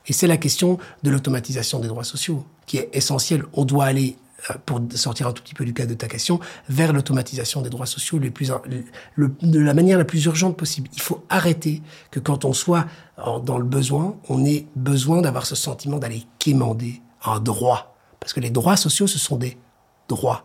Et 0.07 0.13
c'est 0.13 0.25
la 0.25 0.37
question 0.37 0.79
de 1.03 1.11
l'automatisation 1.11 1.77
des 1.77 1.87
droits 1.87 2.03
sociaux 2.03 2.43
qui 2.65 2.77
est 2.77 2.89
essentielle. 2.93 3.43
On 3.53 3.65
doit 3.65 3.85
aller, 3.85 4.17
pour 4.65 4.81
sortir 4.95 5.27
un 5.27 5.31
tout 5.31 5.41
petit 5.43 5.53
peu 5.53 5.63
du 5.65 5.73
cadre 5.73 5.89
de 5.89 5.95
ta 5.95 6.07
question, 6.07 6.39
vers 6.67 6.91
l'automatisation 6.91 7.61
des 7.61 7.69
droits 7.69 7.85
sociaux 7.85 8.19
les 8.19 8.31
plus, 8.31 8.51
le- 9.15 9.35
de 9.41 9.59
la 9.59 9.73
manière 9.73 9.97
la 9.97 10.05
plus 10.05 10.25
urgente 10.25 10.57
possible. 10.57 10.89
Il 10.93 11.01
faut 11.01 11.23
arrêter 11.29 11.81
que 12.11 12.19
quand 12.19 12.43
on 12.45 12.53
soit 12.53 12.85
dans 13.17 13.57
le 13.57 13.63
besoin, 13.63 14.17
on 14.29 14.43
ait 14.45 14.67
besoin 14.75 15.21
d'avoir 15.21 15.45
ce 15.45 15.55
sentiment 15.55 15.97
d'aller 15.97 16.25
quémander 16.39 17.01
un 17.23 17.39
droit. 17.39 17.95
Parce 18.19 18.33
que 18.33 18.39
les 18.39 18.49
droits 18.49 18.77
sociaux, 18.77 19.07
ce 19.07 19.19
sont 19.19 19.37
des 19.37 19.57
droits. 20.09 20.43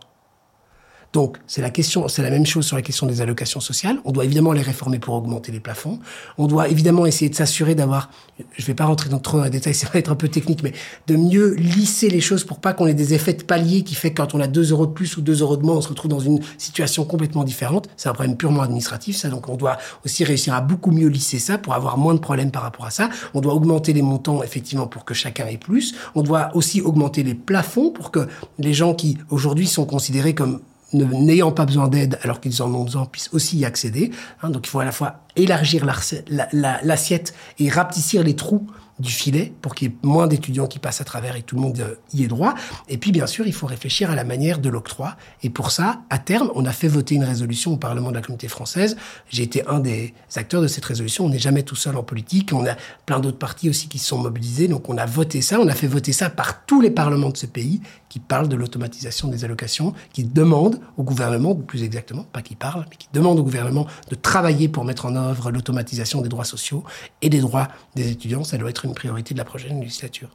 Donc, 1.11 1.37
c'est 1.47 1.61
la 1.61 1.71
question, 1.71 2.07
c'est 2.07 2.21
la 2.21 2.29
même 2.29 2.45
chose 2.45 2.67
sur 2.67 2.75
la 2.75 2.83
question 2.83 3.07
des 3.07 3.21
allocations 3.21 3.59
sociales. 3.59 3.99
On 4.05 4.11
doit 4.11 4.25
évidemment 4.25 4.51
les 4.51 4.61
réformer 4.61 4.99
pour 4.99 5.15
augmenter 5.15 5.51
les 5.51 5.59
plafonds. 5.59 5.99
On 6.37 6.45
doit 6.45 6.69
évidemment 6.69 7.07
essayer 7.07 7.29
de 7.29 7.35
s'assurer 7.35 7.73
d'avoir, 7.73 8.11
je 8.55 8.65
vais 8.65 8.75
pas 8.75 8.85
rentrer 8.85 9.09
dans 9.09 9.17
trop 9.17 9.39
dans 9.39 9.43
les 9.43 9.49
détails, 9.49 9.73
ça 9.73 9.87
va 9.91 9.97
être 9.97 10.11
un 10.11 10.15
peu 10.15 10.27
technique, 10.27 10.61
mais 10.61 10.73
de 11.07 11.15
mieux 11.15 11.55
lisser 11.55 12.09
les 12.09 12.21
choses 12.21 12.43
pour 12.43 12.59
pas 12.59 12.73
qu'on 12.73 12.85
ait 12.85 12.93
des 12.93 13.15
effets 13.15 13.33
de 13.33 13.43
palier 13.43 13.83
qui 13.83 13.95
fait 13.95 14.11
que 14.11 14.21
quand 14.21 14.35
on 14.35 14.39
a 14.39 14.47
2 14.47 14.71
euros 14.71 14.85
de 14.85 14.91
plus 14.91 15.17
ou 15.17 15.21
2 15.21 15.41
euros 15.41 15.57
de 15.57 15.63
moins, 15.63 15.77
on 15.77 15.81
se 15.81 15.89
retrouve 15.89 16.11
dans 16.11 16.19
une 16.19 16.41
situation 16.59 17.05
complètement 17.05 17.43
différente. 17.43 17.89
C'est 17.97 18.09
un 18.09 18.13
problème 18.13 18.37
purement 18.37 18.61
administratif, 18.61 19.17
ça. 19.17 19.29
Donc, 19.29 19.49
on 19.49 19.55
doit 19.55 19.77
aussi 20.05 20.23
réussir 20.23 20.53
à 20.53 20.61
beaucoup 20.61 20.91
mieux 20.91 21.07
lisser 21.07 21.39
ça 21.39 21.57
pour 21.57 21.73
avoir 21.73 21.97
moins 21.97 22.13
de 22.13 22.19
problèmes 22.19 22.51
par 22.51 22.61
rapport 22.61 22.85
à 22.85 22.91
ça. 22.91 23.09
On 23.33 23.41
doit 23.41 23.55
augmenter 23.55 23.93
les 23.93 24.03
montants, 24.03 24.43
effectivement, 24.43 24.85
pour 24.85 25.05
que 25.05 25.15
chacun 25.15 25.47
ait 25.47 25.57
plus. 25.57 25.95
On 26.13 26.21
doit 26.21 26.51
aussi 26.55 26.81
augmenter 26.81 27.23
les 27.23 27.33
plafonds 27.33 27.89
pour 27.89 28.11
que 28.11 28.27
les 28.59 28.73
gens 28.73 28.93
qui, 28.93 29.17
aujourd'hui, 29.31 29.65
sont 29.65 29.85
considérés 29.85 30.35
comme 30.35 30.59
n'ayant 30.93 31.51
pas 31.51 31.65
besoin 31.65 31.87
d'aide 31.87 32.19
alors 32.23 32.39
qu'ils 32.39 32.61
en 32.61 32.73
ont 32.73 32.83
besoin 32.83 33.05
puissent 33.05 33.29
aussi 33.33 33.57
y 33.57 33.65
accéder. 33.65 34.11
Hein, 34.41 34.49
donc 34.49 34.67
il 34.67 34.69
faut 34.69 34.79
à 34.79 34.85
la 34.85 34.91
fois 34.91 35.21
élargir 35.35 35.85
l'assiette 35.85 37.33
et 37.59 37.69
rapetissir 37.69 38.23
les 38.23 38.35
trous 38.35 38.67
du 38.99 39.11
filet 39.11 39.53
pour 39.61 39.75
qu'il 39.75 39.89
y 39.89 39.91
ait 39.91 39.95
moins 40.03 40.27
d'étudiants 40.27 40.67
qui 40.67 40.79
passent 40.79 41.01
à 41.01 41.05
travers 41.05 41.35
et 41.35 41.41
que 41.41 41.45
tout 41.45 41.55
le 41.55 41.61
monde 41.61 41.79
euh, 41.79 41.95
y 42.13 42.23
ait 42.23 42.27
droit. 42.27 42.53
Et 42.87 42.97
puis 42.97 43.11
bien 43.11 43.27
sûr, 43.27 43.47
il 43.47 43.53
faut 43.53 43.67
réfléchir 43.67 44.11
à 44.11 44.15
la 44.15 44.23
manière 44.23 44.59
de 44.59 44.69
l'octroi. 44.69 45.15
Et 45.43 45.49
pour 45.49 45.71
ça, 45.71 46.01
à 46.09 46.19
terme, 46.19 46.51
on 46.55 46.65
a 46.65 46.71
fait 46.71 46.87
voter 46.87 47.15
une 47.15 47.23
résolution 47.23 47.73
au 47.73 47.77
Parlement 47.77 48.09
de 48.09 48.15
la 48.15 48.21
Communauté 48.21 48.47
française. 48.47 48.97
J'ai 49.29 49.43
été 49.43 49.65
un 49.67 49.79
des 49.79 50.13
acteurs 50.35 50.61
de 50.61 50.67
cette 50.67 50.85
résolution. 50.85 51.25
On 51.25 51.29
n'est 51.29 51.39
jamais 51.39 51.63
tout 51.63 51.75
seul 51.75 51.95
en 51.95 52.03
politique. 52.03 52.51
On 52.53 52.65
a 52.65 52.75
plein 53.05 53.19
d'autres 53.19 53.37
partis 53.37 53.69
aussi 53.69 53.87
qui 53.87 53.99
se 53.99 54.07
sont 54.07 54.17
mobilisés. 54.17 54.67
Donc 54.67 54.89
on 54.89 54.97
a 54.97 55.05
voté 55.05 55.41
ça. 55.41 55.59
On 55.59 55.67
a 55.67 55.75
fait 55.75 55.87
voter 55.87 56.13
ça 56.13 56.29
par 56.29 56.65
tous 56.65 56.81
les 56.81 56.91
parlements 56.91 57.29
de 57.29 57.37
ce 57.37 57.45
pays 57.45 57.81
qui 58.09 58.19
parlent 58.19 58.49
de 58.49 58.55
l'automatisation 58.55 59.27
des 59.27 59.45
allocations, 59.45 59.93
qui 60.13 60.23
demandent 60.23 60.79
au 60.97 61.03
gouvernement, 61.03 61.55
plus 61.55 61.83
exactement, 61.83 62.23
pas 62.23 62.41
qui 62.41 62.55
parlent, 62.55 62.85
mais 62.89 62.97
qui 62.97 63.07
demandent 63.13 63.39
au 63.39 63.43
gouvernement 63.43 63.85
de 64.09 64.15
travailler 64.15 64.67
pour 64.67 64.83
mettre 64.83 65.05
en 65.05 65.15
œuvre 65.15 65.51
l'automatisation 65.51 66.21
des 66.21 66.29
droits 66.29 66.45
sociaux 66.45 66.83
et 67.21 67.29
des 67.29 67.39
droits 67.39 67.67
des 67.95 68.09
étudiants. 68.09 68.43
Ça 68.43 68.57
doit 68.57 68.69
être 68.69 68.85
une 68.85 68.88
priorité 68.93 69.33
de 69.33 69.39
la 69.39 69.45
prochaine 69.45 69.79
législature. 69.79 70.29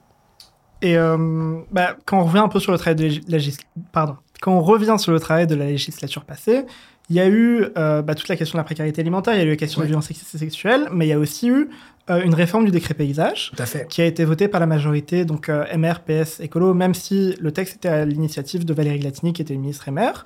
Et 0.83 0.99
euh, 0.99 1.57
bah, 1.73 1.97
quand 2.05 2.21
on 2.21 2.25
revient 2.25 2.39
un 2.41 2.49
peu 2.49 2.61
sur 2.61 2.73
le 2.73 2.79
travail 2.79 2.97
de 2.97 3.05
légis- 3.31 3.59
pardon, 3.93 4.17
quand 4.41 4.53
on 4.53 4.61
revient 4.61 4.97
sur 4.99 5.13
le 5.13 5.21
travail 5.21 5.47
de 5.47 5.55
la 5.55 5.67
législature 5.67 6.25
passée, 6.25 6.65
il 7.11 7.17
y 7.17 7.21
a 7.21 7.29
eu 7.29 7.67
euh, 7.79 8.03
bah, 8.03 8.15
toute 8.15 8.29
la 8.29 8.37
question 8.37 8.57
de 8.57 8.61
la 8.61 8.65
précarité 8.65 9.01
alimentaire, 9.01 9.35
il 9.35 9.39
y 9.39 9.43
a 9.43 9.45
eu 9.45 9.51
la 9.51 9.57
question 9.57 9.81
Ouais. 9.81 9.87
de 9.87 9.89
violence 9.89 10.07
sexistes 10.07 10.35
et 10.35 10.39
sexuelle, 10.39 10.89
mais 10.93 11.07
il 11.07 11.11
y 11.11 11.13
a 11.13 11.19
aussi 11.19 11.49
eu 11.49 11.69
euh, 12.11 12.23
une 12.23 12.35
réforme 12.35 12.65
du 12.67 12.71
décret 12.71 12.93
paysage 12.95 13.53
qui 13.89 14.03
a 14.03 14.05
été 14.05 14.25
votée 14.27 14.49
par 14.49 14.61
la 14.61 14.67
majorité, 14.67 15.25
donc 15.25 15.49
MR, 15.49 16.01
PS, 16.07 16.41
écolo, 16.41 16.75
même 16.75 16.93
si 16.95 17.35
le 17.41 17.51
texte 17.53 17.77
était 17.77 17.89
à 17.89 18.05
l'initiative 18.05 18.65
de 18.67 18.75
Valérie 18.75 18.99
Glatini, 18.99 19.33
qui 19.33 19.41
était 19.43 19.55
ministre 19.57 19.91
MR. 19.91 20.25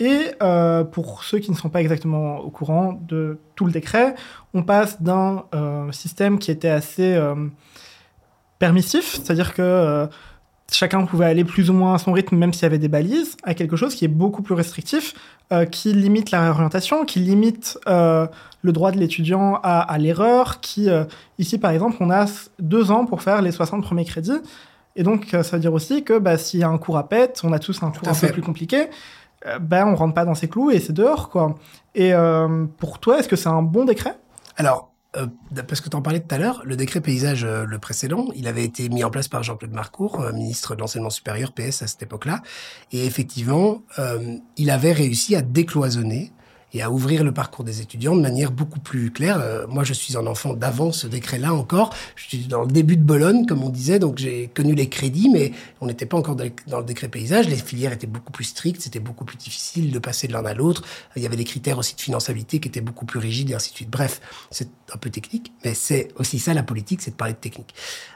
Et 0.00 0.32
euh, 0.42 0.82
pour 0.82 1.22
ceux 1.22 1.38
qui 1.38 1.50
ne 1.50 1.56
sont 1.56 1.68
pas 1.68 1.80
exactement 1.80 2.38
au 2.38 2.50
courant 2.50 2.98
de 3.00 3.38
tout 3.54 3.64
le 3.64 3.72
décret, 3.72 4.14
on 4.52 4.62
passe 4.62 5.00
d'un 5.00 5.44
euh, 5.54 5.92
système 5.92 6.38
qui 6.38 6.50
était 6.50 6.68
assez 6.68 7.14
euh, 7.14 7.34
permissif, 8.58 9.14
c'est-à-dire 9.14 9.54
que 9.54 10.08
chacun 10.72 11.04
pouvait 11.04 11.26
aller 11.26 11.44
plus 11.44 11.70
ou 11.70 11.74
moins 11.74 11.94
à 11.94 11.98
son 11.98 12.12
rythme, 12.12 12.36
même 12.36 12.52
s'il 12.52 12.64
y 12.64 12.66
avait 12.66 12.78
des 12.78 12.88
balises, 12.88 13.36
à 13.44 13.54
quelque 13.54 13.76
chose 13.76 13.94
qui 13.94 14.04
est 14.04 14.08
beaucoup 14.08 14.42
plus 14.42 14.54
restrictif, 14.54 15.14
qui 15.70 15.92
limite 15.92 16.30
la 16.30 16.42
réorientation, 16.42 17.04
qui 17.04 17.20
limite 17.20 17.78
le 17.86 18.28
droit 18.72 18.90
de 18.90 18.98
l'étudiant 18.98 19.60
à, 19.62 19.80
à 19.80 19.98
l'erreur, 19.98 20.60
qui, 20.60 20.88
ici 21.38 21.58
par 21.58 21.70
exemple, 21.70 21.96
on 22.00 22.10
a 22.10 22.24
deux 22.58 22.90
ans 22.90 23.04
pour 23.04 23.22
faire 23.22 23.42
les 23.42 23.52
60 23.52 23.84
premiers 23.84 24.06
crédits, 24.06 24.40
et 24.96 25.02
donc 25.02 25.26
ça 25.30 25.42
veut 25.42 25.60
dire 25.60 25.74
aussi 25.74 26.02
que 26.02 26.18
bah, 26.18 26.38
s'il 26.38 26.60
y 26.60 26.64
a 26.64 26.68
un 26.68 26.78
cours 26.78 26.96
à 26.96 27.08
pète, 27.08 27.42
on 27.44 27.52
a 27.52 27.58
tous 27.58 27.82
un 27.82 27.90
cours 27.90 28.08
un 28.08 28.14
peu 28.14 28.28
plus 28.28 28.42
compliqué, 28.42 28.88
ben 29.60 29.86
on 29.86 29.94
rentre 29.94 30.14
pas 30.14 30.24
dans 30.24 30.34
ces 30.34 30.48
clous 30.48 30.70
et 30.70 30.80
c'est 30.80 30.92
dehors 30.92 31.28
quoi. 31.28 31.54
Et 31.94 32.12
euh, 32.12 32.66
pour 32.78 32.98
toi, 32.98 33.18
est-ce 33.18 33.28
que 33.28 33.36
c'est 33.36 33.48
un 33.48 33.62
bon 33.62 33.84
décret? 33.84 34.16
Alors, 34.56 34.94
euh, 35.16 35.26
parce 35.68 35.80
que 35.80 35.88
tu 35.88 35.96
en 35.96 36.02
parlais 36.02 36.20
tout 36.20 36.34
à 36.34 36.38
l'heure, 36.38 36.62
le 36.64 36.76
décret 36.76 37.00
paysage, 37.00 37.44
euh, 37.44 37.64
le 37.64 37.78
précédent, 37.78 38.28
il 38.34 38.48
avait 38.48 38.64
été 38.64 38.88
mis 38.88 39.04
en 39.04 39.10
place 39.10 39.28
par 39.28 39.42
Jean-Claude 39.42 39.72
Marcourt, 39.72 40.20
euh, 40.20 40.32
ministre 40.32 40.74
de 40.74 40.80
l'enseignement 40.80 41.10
supérieur 41.10 41.52
PS 41.52 41.82
à 41.82 41.86
cette 41.86 42.02
époque-là. 42.02 42.42
Et 42.90 43.04
effectivement, 43.06 43.82
euh, 43.98 44.36
il 44.56 44.70
avait 44.70 44.92
réussi 44.92 45.36
à 45.36 45.42
décloisonner 45.42 46.32
et 46.74 46.82
à 46.82 46.90
ouvrir 46.90 47.24
le 47.24 47.32
parcours 47.32 47.64
des 47.64 47.80
étudiants 47.80 48.14
de 48.16 48.20
manière 48.20 48.50
beaucoup 48.50 48.80
plus 48.80 49.10
claire. 49.12 49.38
Euh, 49.40 49.66
moi, 49.68 49.84
je 49.84 49.92
suis 49.92 50.16
un 50.16 50.26
enfant 50.26 50.52
d'avant 50.54 50.90
ce 50.92 51.06
décret-là 51.06 51.54
encore. 51.54 51.90
Je 52.16 52.24
suis 52.28 52.38
dans 52.46 52.62
le 52.62 52.66
début 52.70 52.96
de 52.96 53.02
Bologne, 53.04 53.46
comme 53.46 53.62
on 53.62 53.68
disait, 53.70 53.98
donc 54.00 54.18
j'ai 54.18 54.48
connu 54.52 54.74
les 54.74 54.88
crédits, 54.88 55.30
mais 55.32 55.52
on 55.80 55.86
n'était 55.86 56.04
pas 56.06 56.16
encore 56.16 56.36
dans 56.36 56.78
le 56.78 56.84
décret 56.84 57.08
paysage. 57.08 57.48
Les 57.48 57.56
filières 57.56 57.92
étaient 57.92 58.08
beaucoup 58.08 58.32
plus 58.32 58.44
strictes, 58.44 58.82
c'était 58.82 58.98
beaucoup 58.98 59.24
plus 59.24 59.36
difficile 59.36 59.92
de 59.92 59.98
passer 60.00 60.26
de 60.26 60.32
l'un 60.32 60.44
à 60.44 60.52
l'autre. 60.54 60.82
Il 61.16 61.22
y 61.22 61.26
avait 61.26 61.36
des 61.36 61.44
critères 61.44 61.78
aussi 61.78 61.94
de 61.94 62.00
finançabilité 62.00 62.58
qui 62.58 62.68
étaient 62.68 62.80
beaucoup 62.80 63.06
plus 63.06 63.20
rigides 63.20 63.50
et 63.50 63.54
ainsi 63.54 63.70
de 63.70 63.76
suite. 63.76 63.90
Bref, 63.90 64.20
c'est 64.50 64.68
un 64.92 64.98
peu 64.98 65.10
technique, 65.10 65.52
mais 65.64 65.74
c'est 65.74 66.08
aussi 66.16 66.38
ça 66.40 66.54
la 66.54 66.62
politique, 66.64 67.02
c'est 67.02 67.12
de 67.12 67.16
parler 67.16 67.34
de 67.34 67.38
technique. 67.38 67.72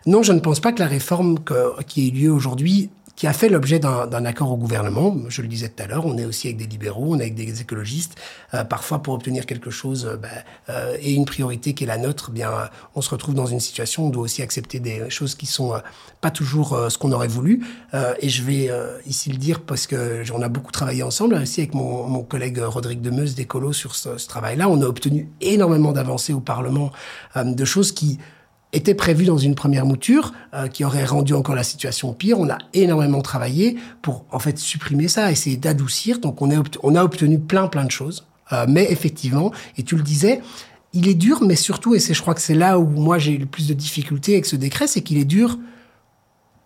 Non, 0.06 0.22
je 0.24 0.32
ne 0.32 0.40
pense 0.40 0.58
pas 0.60 0.72
que 0.72 0.80
la 0.80 0.88
réforme 0.88 1.38
que- 1.38 1.80
qui 1.84 2.02
a 2.02 2.08
eu 2.08 2.10
lieu 2.10 2.32
aujourd'hui 2.32 2.90
qui 3.18 3.26
a 3.26 3.32
fait 3.32 3.48
l'objet 3.48 3.80
d'un 3.80 4.24
accord 4.24 4.52
au 4.52 4.56
gouvernement. 4.56 5.16
Je 5.28 5.42
le 5.42 5.48
disais 5.48 5.68
tout 5.68 5.82
à 5.82 5.88
l'heure, 5.88 6.06
on 6.06 6.16
est 6.18 6.24
aussi 6.24 6.46
avec 6.46 6.56
des 6.56 6.66
libéraux, 6.66 7.16
on 7.16 7.18
est 7.18 7.22
avec 7.22 7.34
des 7.34 7.60
écologistes. 7.60 8.14
Euh, 8.54 8.62
parfois, 8.62 9.02
pour 9.02 9.12
obtenir 9.12 9.44
quelque 9.44 9.70
chose 9.70 10.06
euh, 10.06 10.16
ben, 10.16 10.28
euh, 10.68 10.96
et 11.00 11.14
une 11.14 11.24
priorité 11.24 11.74
qui 11.74 11.82
est 11.82 11.88
la 11.88 11.98
nôtre, 11.98 12.26
eh 12.30 12.32
bien, 12.32 12.48
on 12.94 13.00
se 13.00 13.10
retrouve 13.10 13.34
dans 13.34 13.46
une 13.46 13.58
situation 13.58 14.04
où 14.04 14.06
on 14.06 14.10
doit 14.10 14.22
aussi 14.22 14.40
accepter 14.40 14.78
des 14.78 15.10
choses 15.10 15.34
qui 15.34 15.46
sont 15.46 15.74
euh, 15.74 15.78
pas 16.20 16.30
toujours 16.30 16.74
euh, 16.74 16.90
ce 16.90 16.98
qu'on 16.98 17.10
aurait 17.10 17.26
voulu. 17.26 17.66
Euh, 17.92 18.14
et 18.20 18.28
je 18.28 18.44
vais 18.44 18.70
ici 19.04 19.32
le 19.32 19.38
dire 19.38 19.62
parce 19.62 19.88
que 19.88 20.22
on 20.32 20.40
a 20.40 20.48
beaucoup 20.48 20.70
travaillé 20.70 21.02
ensemble, 21.02 21.34
aussi 21.34 21.62
avec 21.62 21.74
mon, 21.74 22.06
mon 22.06 22.22
collègue 22.22 22.60
Rodrigue 22.60 23.00
Demeuse 23.00 23.34
d'Écolo 23.34 23.72
sur 23.72 23.96
ce, 23.96 24.16
ce 24.16 24.28
travail-là. 24.28 24.68
On 24.68 24.80
a 24.80 24.86
obtenu 24.86 25.28
énormément 25.40 25.90
d'avancées 25.90 26.34
au 26.34 26.40
Parlement, 26.40 26.92
de 27.34 27.64
choses 27.64 27.90
qui 27.90 28.20
était 28.72 28.94
prévu 28.94 29.24
dans 29.24 29.38
une 29.38 29.54
première 29.54 29.86
mouture 29.86 30.32
euh, 30.54 30.68
qui 30.68 30.84
aurait 30.84 31.04
rendu 31.04 31.32
encore 31.34 31.54
la 31.54 31.62
situation 31.62 32.12
pire. 32.12 32.38
On 32.38 32.50
a 32.50 32.58
énormément 32.74 33.22
travaillé 33.22 33.76
pour 34.02 34.24
en 34.30 34.38
fait 34.38 34.58
supprimer 34.58 35.08
ça, 35.08 35.30
essayer 35.30 35.56
d'adoucir. 35.56 36.18
Donc 36.18 36.42
on 36.42 36.50
obt- 36.50 36.78
on 36.82 36.94
a 36.94 37.02
obtenu 37.02 37.38
plein 37.38 37.66
plein 37.68 37.84
de 37.84 37.90
choses. 37.90 38.26
Euh, 38.52 38.66
mais 38.68 38.90
effectivement, 38.90 39.52
et 39.76 39.82
tu 39.82 39.96
le 39.96 40.02
disais, 40.02 40.40
il 40.94 41.06
est 41.06 41.14
dur, 41.14 41.42
mais 41.42 41.54
surtout, 41.56 41.94
et 41.94 42.00
c'est 42.00 42.14
je 42.14 42.22
crois 42.22 42.34
que 42.34 42.40
c'est 42.40 42.54
là 42.54 42.78
où 42.78 42.86
moi 42.86 43.18
j'ai 43.18 43.32
eu 43.32 43.38
le 43.38 43.46
plus 43.46 43.68
de 43.68 43.74
difficultés 43.74 44.32
avec 44.32 44.46
ce 44.46 44.56
décret, 44.56 44.86
c'est 44.86 45.02
qu'il 45.02 45.18
est 45.18 45.26
dur 45.26 45.58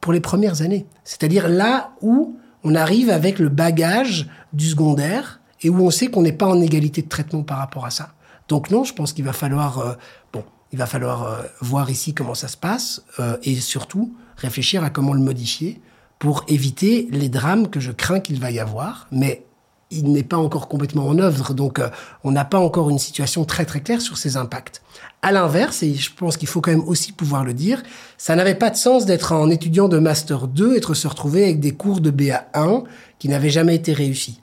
pour 0.01 0.13
les 0.13 0.21
premières 0.21 0.63
années. 0.63 0.87
C'est-à-dire 1.05 1.49
là 1.49 1.93
où 2.01 2.37
on 2.65 2.75
arrive 2.75 3.11
avec 3.11 3.39
le 3.39 3.49
bagage 3.49 4.29
du 4.53 4.67
secondaire 4.69 5.41
et 5.63 5.71
où 5.71 5.81
on 5.81 5.91
sait 5.91 6.09
qu'on 6.09 6.23
n'est 6.23 6.33
pas 6.33 6.47
en 6.47 6.61
égalité 6.61 7.03
de 7.03 7.09
traitement 7.09 7.43
par 7.43 7.59
rapport 7.59 7.85
à 7.85 7.91
ça. 7.91 8.15
Donc 8.49 8.71
non, 8.71 8.85
je 8.85 8.93
pense 8.95 9.13
qu'il 9.13 9.25
va 9.25 9.33
falloir 9.33 9.79
euh, 9.81 9.95
bon, 10.33 10.45
il 10.73 10.79
va 10.79 10.87
falloir 10.87 11.25
euh, 11.25 11.43
voir 11.61 11.91
ici 11.91 12.15
comment 12.15 12.35
ça 12.35 12.49
se 12.49 12.57
passe 12.57 13.03
euh, 13.21 13.37
et 13.43 13.57
surtout 13.57 14.15
réfléchir 14.37 14.83
à 14.83 14.91
comment 14.91 15.13
le 15.13 15.21
modifier 15.21 15.81
pour 16.19 16.45
éviter 16.49 17.09
les 17.11 17.29
drames 17.29 17.69
que 17.69 17.81
je 17.81 17.93
crains 17.93 18.21
qu'il 18.21 18.41
va 18.41 18.51
y 18.51 18.59
avoir. 18.59 19.07
Mais 19.11 19.45
il 19.91 20.11
n'est 20.11 20.23
pas 20.23 20.39
encore 20.39 20.69
complètement 20.69 21.07
en 21.07 21.19
œuvre, 21.19 21.53
donc 21.53 21.79
euh, 21.79 21.91
on 22.25 22.31
n'a 22.31 22.47
pas 22.47 22.59
encore 22.59 22.89
une 22.89 22.99
situation 22.99 23.45
très 23.45 23.67
très 23.67 23.83
claire 23.83 24.01
sur 24.01 24.17
ses 24.17 24.37
impacts. 24.37 24.83
À 25.21 25.31
l'inverse, 25.33 25.83
et 25.83 25.95
je 25.95 26.11
pense 26.15 26.37
qu'il 26.37 26.49
faut 26.49 26.63
quand 26.63 26.71
même 26.71 26.89
aussi 26.89 27.13
pouvoir 27.13 27.45
le 27.45 27.53
dire, 27.53 27.83
ça 28.17 28.35
n'avait 28.35 28.55
pas 28.55 28.71
de 28.71 28.77
sens 28.77 29.05
d'être 29.05 29.33
un 29.33 29.51
étudiant 29.51 29.89
de 29.89 29.99
Master 29.99 30.49
2 30.49 30.77
et 30.77 30.81
de 30.81 30.95
se 30.95 31.07
retrouver 31.07 31.45
avec 31.45 31.61
des 31.61 31.73
cours 31.73 32.01
de 32.01 32.11
BA1 32.11 32.85
qui 33.19 33.29
n'avaient 33.29 33.51
jamais 33.51 33.75
été 33.75 33.93
réussis. 33.93 34.41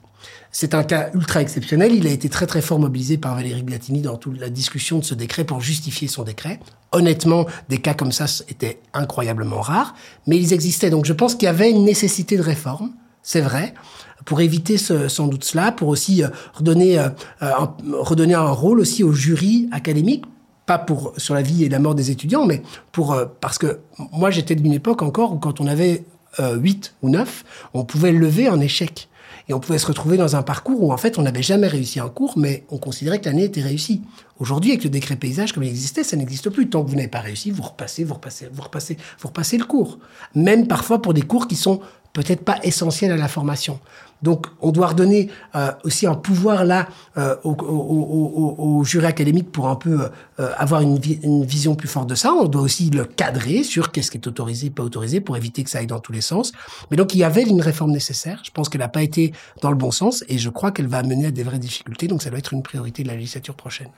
C'est 0.52 0.74
un 0.74 0.82
cas 0.82 1.10
ultra 1.14 1.40
exceptionnel. 1.42 1.94
Il 1.94 2.06
a 2.06 2.10
été 2.10 2.28
très 2.28 2.46
très 2.46 2.60
fort 2.60 2.80
mobilisé 2.80 3.18
par 3.18 3.36
Valérie 3.36 3.62
Gliatini 3.62 4.00
dans 4.00 4.16
toute 4.16 4.38
la 4.38 4.50
discussion 4.50 4.98
de 4.98 5.04
ce 5.04 5.14
décret 5.14 5.44
pour 5.44 5.60
justifier 5.60 6.08
son 6.08 6.24
décret. 6.24 6.58
Honnêtement, 6.92 7.46
des 7.68 7.78
cas 7.78 7.94
comme 7.94 8.10
ça 8.10 8.26
étaient 8.48 8.80
incroyablement 8.92 9.60
rares, 9.60 9.94
mais 10.26 10.36
ils 10.36 10.52
existaient. 10.52 10.90
Donc 10.90 11.04
je 11.04 11.12
pense 11.12 11.36
qu'il 11.36 11.46
y 11.46 11.48
avait 11.48 11.70
une 11.70 11.84
nécessité 11.84 12.36
de 12.36 12.42
réforme, 12.42 12.90
c'est 13.22 13.40
vrai, 13.40 13.74
pour 14.24 14.40
éviter 14.40 14.76
ce, 14.76 15.06
sans 15.06 15.28
doute 15.28 15.44
cela, 15.44 15.70
pour 15.70 15.88
aussi 15.88 16.24
euh, 16.24 16.28
redonner, 16.54 16.98
euh, 16.98 17.10
euh, 17.42 17.52
un, 17.56 17.74
redonner 17.92 18.34
un 18.34 18.50
rôle 18.50 18.80
aussi 18.80 19.04
au 19.04 19.12
jury 19.12 19.68
académique 19.72 20.24
pas 20.66 20.78
pour 20.78 21.14
sur 21.16 21.34
la 21.34 21.42
vie 21.42 21.64
et 21.64 21.68
la 21.68 21.80
mort 21.80 21.96
des 21.96 22.12
étudiants, 22.12 22.46
mais 22.46 22.62
pour 22.92 23.20
parce 23.40 23.58
que 23.58 23.80
moi 24.12 24.30
j'étais 24.30 24.54
d'une 24.54 24.72
époque 24.72 25.02
encore 25.02 25.32
où 25.32 25.38
quand 25.38 25.60
on 25.60 25.66
avait 25.66 26.04
euh, 26.38 26.56
8 26.56 26.94
ou 27.02 27.10
9, 27.10 27.44
on 27.74 27.84
pouvait 27.84 28.12
lever 28.12 28.46
un 28.46 28.60
échec. 28.60 29.08
Et 29.50 29.52
on 29.52 29.58
pouvait 29.58 29.78
se 29.78 29.86
retrouver 29.86 30.16
dans 30.16 30.36
un 30.36 30.44
parcours 30.44 30.80
où 30.80 30.92
en 30.92 30.96
fait 30.96 31.18
on 31.18 31.22
n'avait 31.22 31.42
jamais 31.42 31.66
réussi 31.66 31.98
un 31.98 32.08
cours, 32.08 32.38
mais 32.38 32.62
on 32.70 32.78
considérait 32.78 33.20
que 33.20 33.24
l'année 33.24 33.42
était 33.42 33.60
réussie. 33.60 34.00
Aujourd'hui, 34.38 34.70
avec 34.70 34.84
le 34.84 34.90
décret 34.90 35.16
paysage 35.16 35.52
comme 35.52 35.64
il 35.64 35.70
existait, 35.70 36.04
ça 36.04 36.16
n'existe 36.16 36.50
plus. 36.50 36.70
Tant 36.70 36.84
que 36.84 36.88
vous 36.88 36.94
n'avez 36.94 37.08
pas 37.08 37.18
réussi, 37.18 37.50
vous 37.50 37.64
repassez, 37.64 38.04
vous 38.04 38.14
repassez, 38.14 38.48
vous 38.52 38.62
repassez, 38.62 38.96
vous 39.18 39.26
repassez 39.26 39.58
le 39.58 39.64
cours. 39.64 39.98
Même 40.36 40.68
parfois 40.68 41.02
pour 41.02 41.14
des 41.14 41.22
cours 41.22 41.48
qui 41.48 41.56
sont 41.56 41.80
peut-être 42.12 42.44
pas 42.44 42.60
essentiels 42.62 43.10
à 43.10 43.16
la 43.16 43.26
formation. 43.26 43.80
Donc, 44.22 44.46
on 44.60 44.70
doit 44.70 44.88
redonner 44.88 45.30
euh, 45.54 45.72
aussi 45.84 46.06
un 46.06 46.14
pouvoir 46.14 46.64
là 46.64 46.88
euh, 47.16 47.36
au, 47.44 47.52
au, 47.52 47.54
au, 47.58 48.82
au, 48.82 49.04
académique 49.04 49.50
pour 49.50 49.68
un 49.68 49.76
peu 49.76 50.10
euh, 50.40 50.52
avoir 50.56 50.82
une, 50.82 51.00
une, 51.22 51.44
vision 51.44 51.74
plus 51.74 51.88
forte 51.88 52.08
de 52.08 52.14
ça. 52.14 52.32
On 52.32 52.46
doit 52.46 52.62
aussi 52.62 52.90
le 52.90 53.04
cadrer 53.04 53.64
sur 53.64 53.92
qu'est-ce 53.92 54.10
qui 54.10 54.18
est 54.18 54.26
autorisé, 54.26 54.70
pas 54.70 54.82
autorisé, 54.82 55.20
pour 55.20 55.36
éviter 55.36 55.64
que 55.64 55.70
ça 55.70 55.78
aille 55.78 55.86
dans 55.86 56.00
tous 56.00 56.12
les 56.12 56.20
sens. 56.20 56.52
Mais 56.90 56.96
donc, 56.96 57.14
il 57.14 57.18
y 57.18 57.24
avait 57.24 57.42
une 57.42 57.62
réforme 57.62 57.92
nécessaire. 57.92 58.42
Je 58.44 58.50
pense 58.50 58.68
qu'elle 58.68 58.80
n'a 58.80 58.88
pas 58.88 59.02
été 59.02 59.32
dans 59.62 59.70
le 59.70 59.76
bon 59.76 59.90
sens 59.90 60.24
et 60.28 60.38
je 60.38 60.50
crois 60.50 60.70
qu'elle 60.70 60.88
va 60.88 61.02
mener 61.02 61.26
à 61.26 61.30
des 61.30 61.42
vraies 61.42 61.58
difficultés. 61.58 62.08
Donc, 62.08 62.22
ça 62.22 62.30
doit 62.30 62.38
être 62.38 62.52
une 62.52 62.62
priorité 62.62 63.02
de 63.02 63.08
la 63.08 63.14
législature 63.14 63.54
prochaine. 63.54 63.90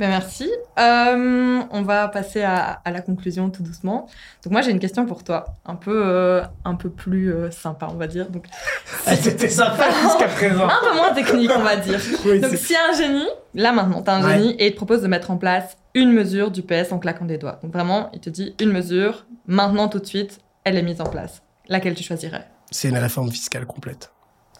Ben 0.00 0.08
merci. 0.08 0.50
Euh, 0.78 1.62
on 1.70 1.82
va 1.82 2.08
passer 2.08 2.40
à, 2.40 2.80
à, 2.86 2.90
la 2.90 3.02
conclusion 3.02 3.50
tout 3.50 3.62
doucement. 3.62 4.08
Donc 4.42 4.50
moi 4.50 4.62
j'ai 4.62 4.70
une 4.70 4.78
question 4.78 5.04
pour 5.04 5.24
toi, 5.24 5.56
un 5.66 5.74
peu 5.74 6.02
euh, 6.06 6.42
un 6.64 6.74
peu 6.74 6.88
plus 6.88 7.30
euh, 7.30 7.50
sympa 7.50 7.86
on 7.90 7.96
va 7.96 8.06
dire. 8.06 8.30
Donc 8.30 8.46
c'était 9.06 9.50
sympa 9.50 9.90
jusqu'à 9.90 10.28
présent. 10.28 10.66
Un 10.66 10.80
peu 10.80 10.96
moins 10.96 11.12
technique 11.12 11.50
on 11.54 11.60
va 11.60 11.76
dire. 11.76 12.00
Oui, 12.24 12.40
Donc 12.40 12.52
si 12.54 12.74
un 12.74 12.96
génie, 12.96 13.28
là 13.54 13.72
maintenant 13.72 14.00
t'as 14.00 14.14
un 14.14 14.24
ouais. 14.24 14.38
génie 14.38 14.52
et 14.52 14.68
il 14.68 14.70
te 14.70 14.76
propose 14.76 15.02
de 15.02 15.06
mettre 15.06 15.30
en 15.30 15.36
place 15.36 15.76
une 15.92 16.14
mesure 16.14 16.50
du 16.50 16.62
PS 16.62 16.92
en 16.92 16.98
claquant 16.98 17.26
des 17.26 17.36
doigts. 17.36 17.58
Donc 17.62 17.70
vraiment 17.70 18.08
il 18.14 18.20
te 18.20 18.30
dit 18.30 18.54
une 18.58 18.72
mesure, 18.72 19.26
maintenant 19.46 19.88
tout 19.88 19.98
de 19.98 20.06
suite, 20.06 20.38
elle 20.64 20.78
est 20.78 20.82
mise 20.82 21.02
en 21.02 21.10
place. 21.10 21.42
Laquelle 21.68 21.92
tu 21.92 22.02
choisirais? 22.02 22.48
C'est 22.70 22.88
une 22.88 22.96
réforme 22.96 23.30
fiscale 23.30 23.66
complète. 23.66 24.10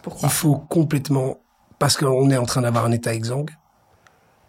Pourquoi? 0.03 0.29
Il 0.29 0.31
faut 0.31 0.57
complètement 0.69 1.37
parce 1.79 1.97
qu'on 1.97 2.29
est 2.29 2.37
en 2.37 2.45
train 2.45 2.61
d'avoir 2.61 2.85
un 2.85 2.91
État 2.91 3.11
exsangue 3.11 3.49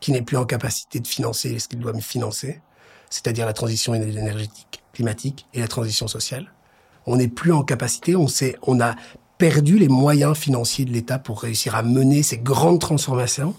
qui 0.02 0.12
n'est 0.12 0.20
plus 0.20 0.36
en 0.36 0.44
capacité 0.44 1.00
de 1.00 1.06
financer 1.06 1.58
ce 1.60 1.68
qu'il 1.68 1.78
doit 1.78 1.94
financer, 2.00 2.60
c'est-à-dire 3.08 3.46
la 3.46 3.52
transition 3.52 3.94
énergétique, 3.94 4.82
climatique 4.92 5.46
et 5.54 5.60
la 5.60 5.68
transition 5.68 6.08
sociale. 6.08 6.52
On 7.06 7.16
n'est 7.16 7.28
plus 7.28 7.52
en 7.52 7.62
capacité, 7.62 8.14
on 8.16 8.80
a 8.80 8.94
perdu 9.38 9.78
les 9.78 9.88
moyens 9.88 10.36
financiers 10.36 10.84
de 10.84 10.90
l'État 10.92 11.18
pour 11.18 11.40
réussir 11.40 11.76
à 11.76 11.82
mener 11.82 12.22
ces 12.22 12.38
grandes 12.38 12.80
transformations. 12.80 13.54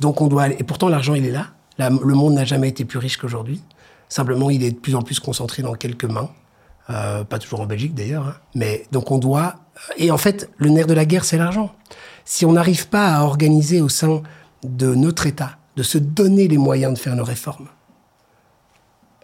Donc 0.00 0.20
on 0.20 0.28
doit 0.28 0.48
et 0.48 0.64
pourtant 0.64 0.88
l'argent 0.88 1.14
il 1.14 1.26
est 1.26 1.30
là. 1.30 1.48
Le 1.78 2.14
monde 2.14 2.34
n'a 2.34 2.46
jamais 2.46 2.68
été 2.68 2.86
plus 2.86 2.98
riche 2.98 3.18
qu'aujourd'hui. 3.18 3.62
Simplement, 4.08 4.50
il 4.50 4.62
est 4.62 4.70
de 4.70 4.78
plus 4.78 4.94
en 4.94 5.02
plus 5.02 5.20
concentré 5.20 5.62
dans 5.62 5.74
quelques 5.74 6.04
mains. 6.04 6.30
Euh, 6.88 7.24
pas 7.24 7.38
toujours 7.38 7.60
en 7.60 7.66
Belgique 7.66 7.94
d'ailleurs, 7.94 8.28
hein. 8.28 8.36
mais 8.54 8.86
donc 8.92 9.10
on 9.10 9.18
doit. 9.18 9.56
Et 9.98 10.10
en 10.10 10.16
fait, 10.16 10.48
le 10.56 10.70
nerf 10.70 10.86
de 10.86 10.94
la 10.94 11.04
guerre, 11.04 11.24
c'est 11.24 11.36
l'argent. 11.36 11.74
Si 12.24 12.46
on 12.46 12.52
n'arrive 12.52 12.88
pas 12.88 13.16
à 13.16 13.22
organiser 13.24 13.80
au 13.82 13.88
sein 13.88 14.22
de 14.62 14.94
notre 14.94 15.26
État 15.26 15.58
de 15.76 15.82
se 15.82 15.98
donner 15.98 16.48
les 16.48 16.58
moyens 16.58 16.94
de 16.94 16.98
faire 16.98 17.16
nos 17.16 17.24
réformes, 17.24 17.68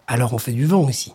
alors 0.07 0.33
on 0.33 0.37
fait 0.37 0.51
du 0.51 0.65
vent 0.65 0.87
ici. 0.89 1.13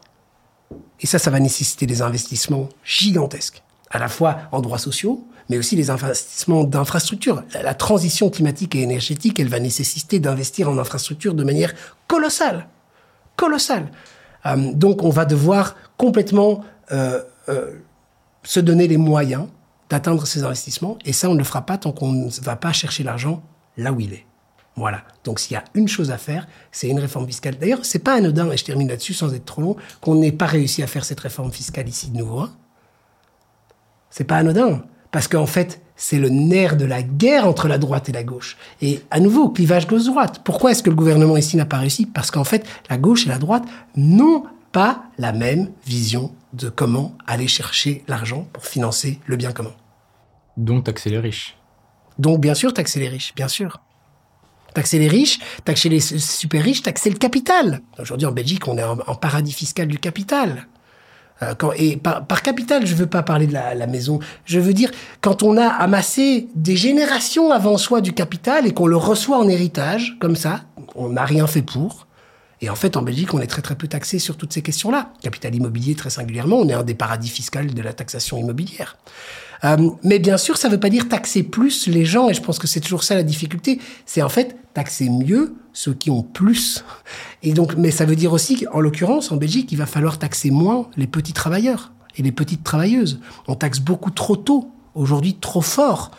Et 1.01 1.07
ça, 1.07 1.19
ça 1.19 1.31
va 1.31 1.41
nécessiter 1.41 1.87
des 1.87 2.03
investissements 2.03 2.69
gigantesques, 2.85 3.63
à 3.91 3.99
la 3.99 4.09
fois 4.09 4.39
en 4.53 4.61
droits 4.61 4.79
sociaux, 4.79 5.27
mais 5.49 5.57
aussi 5.57 5.77
les 5.77 5.91
investissements 5.91 6.65
d'infrastructures. 6.65 7.43
La, 7.55 7.63
la, 7.63 7.75
transition 7.75 8.29
climatique 8.29 8.75
et 8.75 8.83
énergétique, 8.83 9.41
elle 9.41 9.49
va 9.49 9.61
nécessiter 9.61 10.19
d'investir 10.19 10.69
en 10.69 10.77
infrastructures 10.77 11.35
de 11.35 11.45
manière 11.45 11.73
colossale. 12.07 12.69
Colossale. 13.37 13.91
Euh, 14.47 14.73
donc 14.73 15.03
on 15.03 15.11
va 15.11 15.25
devoir 15.25 15.75
complètement 15.97 16.65
euh, 16.93 17.23
euh, 17.49 17.79
se 18.43 18.61
donner 18.61 18.89
les 18.89 18.97
moyens 18.97 19.47
d'atteindre 19.91 20.27
ces 20.27 20.45
investissements, 20.45 20.99
et 21.05 21.13
ça, 21.13 21.31
on 21.31 21.33
ne 21.33 21.39
le 21.39 21.45
fera 21.45 21.65
pas 21.65 21.79
tant 21.79 21.93
qu'on 21.93 22.13
ne 22.13 22.31
va 22.43 22.57
pas 22.57 22.73
chercher 22.73 23.05
l'argent 23.05 23.43
là 23.79 23.93
où 23.93 24.01
il 24.01 24.13
est. 24.13 24.27
Voilà. 24.79 25.03
Donc 25.25 25.41
s'il 25.41 25.55
y 25.55 25.57
a 25.57 25.65
une 25.75 25.89
chose 25.89 26.11
à 26.13 26.19
faire, 26.19 26.47
c'est 26.71 26.89
une 26.89 27.01
réforme 27.01 27.27
fiscale. 27.27 27.59
D'ailleurs, 27.59 27.85
c'est 27.85 27.99
pas 27.99 28.15
anodin, 28.15 28.51
et 28.53 28.57
je 28.57 28.65
termine 28.65 28.89
là-dessus 28.89 29.13
sans 29.13 29.35
être 29.35 29.45
trop 29.45 29.61
long, 29.61 29.77
qu'on 30.01 30.15
n'ait 30.15 30.33
pas 30.33 30.47
réussi 30.47 30.83
à 30.83 30.87
faire 30.87 31.05
cette 31.05 31.21
réforme 31.21 31.51
fiscale 31.53 31.89
ici 31.89 32.11
de 32.11 32.17
nouveau. 32.17 32.41
Hein. 32.41 32.53
C'est 34.11 34.25
pas 34.25 34.37
anodin, 34.37 34.83
parce 35.11 35.27
qu'en 35.27 35.47
fait, 35.47 35.83
c'est 35.97 36.19
le 36.19 36.29
nerf 36.29 36.77
de 36.77 36.85
la 36.85 37.03
guerre 37.03 37.47
entre 37.47 37.67
la 37.67 37.77
droite 37.79 38.09
et 38.09 38.13
la 38.13 38.23
gauche. 38.23 38.57
Et 38.81 39.03
à 39.11 39.19
nouveau, 39.19 39.49
clivage 39.49 39.89
gauche-droite. 39.89 40.43
Pourquoi 40.45 40.71
est-ce 40.71 40.85
que 40.85 40.91
le 40.91 40.97
gouvernement 40.97 41.37
ici 41.37 41.57
n'a 41.57 41.67
pas 41.67 41.79
réussi? 41.79 42.07
Parce 42.07 42.31
qu'en 42.31 42.45
fait, 42.45 42.65
la 42.89 42.99
gauche 42.99 43.27
et 43.27 43.29
la 43.29 43.39
droite 43.39 43.65
n'ont 43.97 44.45
pas 44.71 45.03
la 45.19 45.33
même 45.33 45.73
vision 45.87 46.33
de 46.53 46.69
comment 46.69 47.17
aller 47.27 47.49
chercher 47.49 48.05
l'argent 48.07 48.47
pour 48.53 48.65
financer 48.65 49.19
le 49.27 49.37
bien 49.37 49.51
commun. 49.51 49.75
Donc 50.57 50.85
taxer 50.85 51.11
les 51.11 51.19
riches. 51.19 51.57
Donc, 52.19 52.41
bien 52.41 52.55
sûr, 52.55 52.73
taxer 52.73 53.01
les 53.01 53.09
riches, 53.09 53.35
bien 53.35 53.49
sûr. 53.49 53.81
Taxer 54.75 54.99
les 54.99 55.09
riches, 55.09 55.41
taxer 55.65 55.89
les 55.89 56.01
super 56.01 56.63
riches, 56.63 56.83
taxer 56.83 57.11
le 57.11 57.17
capital. 57.17 57.81
Aujourd'hui, 57.99 58.27
en 58.27 58.33
Belgique, 58.33 58.69
on 58.69 58.77
est 58.79 58.85
en, 58.85 59.15
paradis 59.15 59.53
fiscal 59.53 59.89
du 59.89 59.99
capital. 59.99 60.67
Euh, 61.43 61.55
et 61.77 61.97
par, 61.97 62.43
capital, 62.43 62.87
je 62.87 62.95
veux 62.95 63.07
pas 63.07 63.23
parler 63.23 63.47
de 63.47 63.53
la, 63.53 63.75
la, 63.75 63.87
maison. 63.87 64.19
Je 64.45 64.59
veux 64.59 64.75
dire, 64.75 64.91
quand 65.21 65.43
on 65.43 65.57
a 65.57 65.67
amassé 65.67 66.49
des 66.55 66.77
générations 66.77 67.51
avant 67.51 67.79
soi 67.79 68.01
du 68.01 68.13
capital 68.13 68.67
et 68.67 68.75
qu'on 68.75 68.87
le 68.87 68.97
reçoit 68.97 69.39
en 69.39 69.49
héritage, 69.49 70.17
comme 70.21 70.37
ça, 70.37 70.63
on 70.95 71.11
n'a 71.11 71.25
rien 71.25 71.47
fait 71.47 71.63
pour. 71.63 72.09
Et 72.61 72.71
en 72.71 72.75
fait, 72.75 72.97
en 72.97 73.03
Belgique, 73.03 73.35
on 73.35 73.41
est 73.41 73.47
très 73.47 73.63
très 73.63 73.77
peu 73.77 73.87
taxé 73.87 74.19
sur 74.19 74.37
toutes 74.37 74.53
ces 74.53 74.63
questions-là. 74.63 75.13
Capital 75.23 75.55
immobilier, 75.55 75.95
très 75.95 76.11
singulièrement, 76.11 76.57
on 76.57 76.69
est 76.69 76.75
un 76.75 76.83
des 76.83 76.95
paradis 76.95 77.29
fiscaux 77.29 77.63
de 77.63 77.83
la 77.83 77.93
taxation 77.93 78.37
immobilière. 78.37 78.97
Euh, 79.65 79.91
mais 80.03 80.19
bien 80.19 80.37
sûr, 80.37 80.57
ça 80.57 80.69
ne 80.69 80.75
veut 80.75 80.81
pas 80.81 80.91
dire 80.91 81.09
taxer 81.09 81.43
plus 81.43 81.87
les 81.87 82.05
gens, 82.05 82.29
et 82.29 82.35
je 82.35 82.41
pense 82.41 82.59
que 82.59 82.67
c'est 82.67 82.81
toujours 82.81 83.05
ça 83.05 83.15
la 83.15 83.23
difficulté. 83.23 83.81
C'est 84.07 84.23
en 84.23 84.29
fait 84.29 84.57
taxer 84.75 85.09
mieux 85.09 85.55
ceux 85.73 85.95
qui 85.95 86.11
ont 86.11 86.23
plus. 86.23 86.85
Et 87.43 87.53
donc, 87.53 87.75
mais 87.77 87.91
ça 87.91 88.05
veut 88.05 88.17
dire 88.17 88.33
aussi 88.33 88.65
qu'en 88.65 88.81
l'occurrence, 88.81 89.33
en 89.33 89.37
Belgique, 89.37 89.71
il 89.73 89.79
va 89.79 89.87
falloir 89.87 90.19
taxer 90.19 90.51
moins 90.51 90.89
les 90.97 91.07
petits 91.07 91.33
travailleurs 91.33 91.93
et 92.17 92.23
les 92.23 92.33
petites 92.33 92.65
travailleuses. 92.65 93.21
On 93.47 93.55
taxe 93.55 93.81
beaucoup 93.81 94.11
trop 94.11 94.37
tôt, 94.37 94.71
aujourd'hui 94.95 95.35
trop 95.35 95.61
fort. 95.61 96.11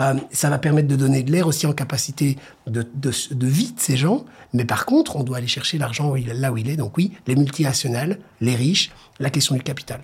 Euh, 0.00 0.14
ça 0.30 0.48
va 0.48 0.58
permettre 0.58 0.86
de 0.86 0.94
donner 0.94 1.24
de 1.24 1.32
l'air 1.32 1.48
aussi 1.48 1.66
en 1.66 1.72
capacité 1.72 2.38
de, 2.68 2.86
de, 2.94 3.10
de, 3.32 3.46
vie 3.46 3.72
de 3.72 3.80
ces 3.80 3.96
gens. 3.96 4.24
Mais 4.52 4.64
par 4.64 4.86
contre, 4.86 5.16
on 5.16 5.24
doit 5.24 5.38
aller 5.38 5.48
chercher 5.48 5.76
l'argent 5.78 6.14
là 6.14 6.52
où 6.52 6.56
il 6.56 6.70
est. 6.70 6.76
Donc 6.76 6.96
oui, 6.96 7.12
les 7.26 7.34
multinationales, 7.34 8.18
les 8.40 8.54
riches, 8.54 8.92
la 9.18 9.30
question 9.30 9.56
du 9.56 9.62
capital. 9.62 10.00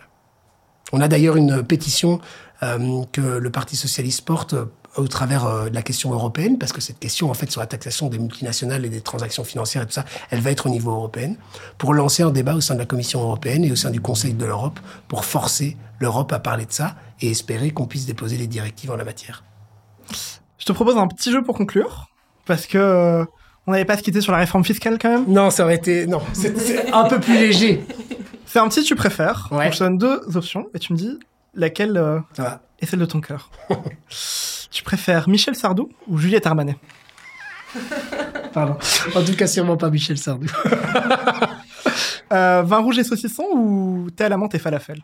On 0.95 1.01
a 1.01 1.09
d'ailleurs 1.09 1.35
une 1.35 1.65
pétition 1.65 2.21
euh, 2.63 3.03
que 3.11 3.21
le 3.21 3.51
Parti 3.51 3.75
socialiste 3.75 4.25
porte 4.25 4.55
euh, 4.55 4.67
au 4.97 5.09
travers 5.09 5.45
euh, 5.45 5.69
de 5.69 5.75
la 5.75 5.83
question 5.83 6.13
européenne, 6.13 6.57
parce 6.57 6.73
que 6.73 6.81
cette 6.81 7.01
question, 7.01 7.29
en 7.31 7.35
fait, 7.35 7.51
sur 7.51 7.61
la 7.61 7.67
taxation 7.67 8.09
des 8.09 8.21
multinationales 8.21 8.85
et 8.85 8.89
des 8.89 9.01
transactions 9.01 9.43
financières 9.43 9.83
et 9.83 9.87
tout 9.87 9.93
ça, 9.93 10.05
elle 10.31 10.39
va 10.39 10.53
être 10.53 10.67
au 10.67 10.69
niveau 10.69 10.93
européen, 10.93 11.35
pour 11.79 11.95
lancer 11.95 12.23
un 12.23 12.31
débat 12.31 12.55
au 12.55 12.61
sein 12.61 12.75
de 12.75 12.79
la 12.79 12.87
Commission 12.87 13.23
européenne 13.23 13.65
et 13.65 13.73
au 13.73 13.77
sein 13.77 13.91
du 13.91 14.01
Conseil 14.01 14.35
de 14.35 14.45
l'Europe, 14.45 14.79
pour 15.09 15.25
forcer 15.25 15.77
l'Europe 15.99 16.33
à 16.33 16.39
parler 16.39 16.65
de 16.65 16.73
ça 16.73 16.95
et 17.21 17.29
espérer 17.29 17.73
qu'on 17.73 17.87
puisse 17.87 18.07
déposer 18.07 18.37
des 18.37 18.47
directives 18.47 18.93
en 18.93 18.97
la 18.97 19.05
matière. 19.05 19.43
Je 20.59 20.65
te 20.65 20.71
propose 20.71 20.97
un 20.97 21.09
petit 21.09 21.33
jeu 21.33 21.43
pour 21.43 21.57
conclure, 21.57 22.07
parce 22.47 22.69
que 22.69 23.27
on 23.67 23.73
n'avait 23.73 23.85
pas 23.85 23.97
se 23.97 24.03
quitter 24.03 24.21
sur 24.21 24.31
la 24.31 24.39
réforme 24.39 24.63
fiscale 24.63 24.99
quand 25.01 25.09
même? 25.09 25.25
Non, 25.27 25.51
ça 25.51 25.65
aurait 25.65 25.75
été 25.75 26.07
non, 26.07 26.21
c'est 26.35 26.93
un 26.93 27.09
peu 27.09 27.19
plus 27.19 27.35
léger. 27.35 27.85
C'est 28.55 28.61
un 28.61 28.69
petit 28.69 28.85
tu 28.85 28.95
préfères. 28.95 29.49
Ouais. 29.51 29.65
Donc, 29.65 29.73
je 29.73 29.79
te 29.79 29.83
donne 29.83 29.99
deux 29.99 30.37
options 30.37 30.69
et 30.75 30.79
tu 30.79 30.93
me 30.93 30.97
dis 30.97 31.19
laquelle 31.55 31.97
euh, 31.97 32.21
est 32.79 32.87
celle 32.87 33.01
de 33.01 33.05
ton 33.05 33.21
cœur. 33.21 33.51
tu 34.71 34.85
préfères 34.85 35.29
Michel 35.29 35.57
Sardou 35.57 35.91
ou 36.07 36.19
Juliette 36.19 36.47
Armanet? 36.47 36.77
Pardon. 38.53 38.79
En 39.17 39.25
tout 39.25 39.35
cas, 39.35 39.49
sûrement 39.49 39.77
pas 39.77 39.91
Michel 39.91 40.19
Sardou. 40.19 40.47
euh, 42.33 42.63
vin 42.63 42.79
rouge 42.79 42.97
et 42.97 43.03
saucisson 43.03 43.43
ou 43.57 44.09
thé 44.13 44.23
à 44.23 44.29
la 44.29 44.37
menthe 44.37 44.55
et 44.55 44.61
falafel? 44.61 45.03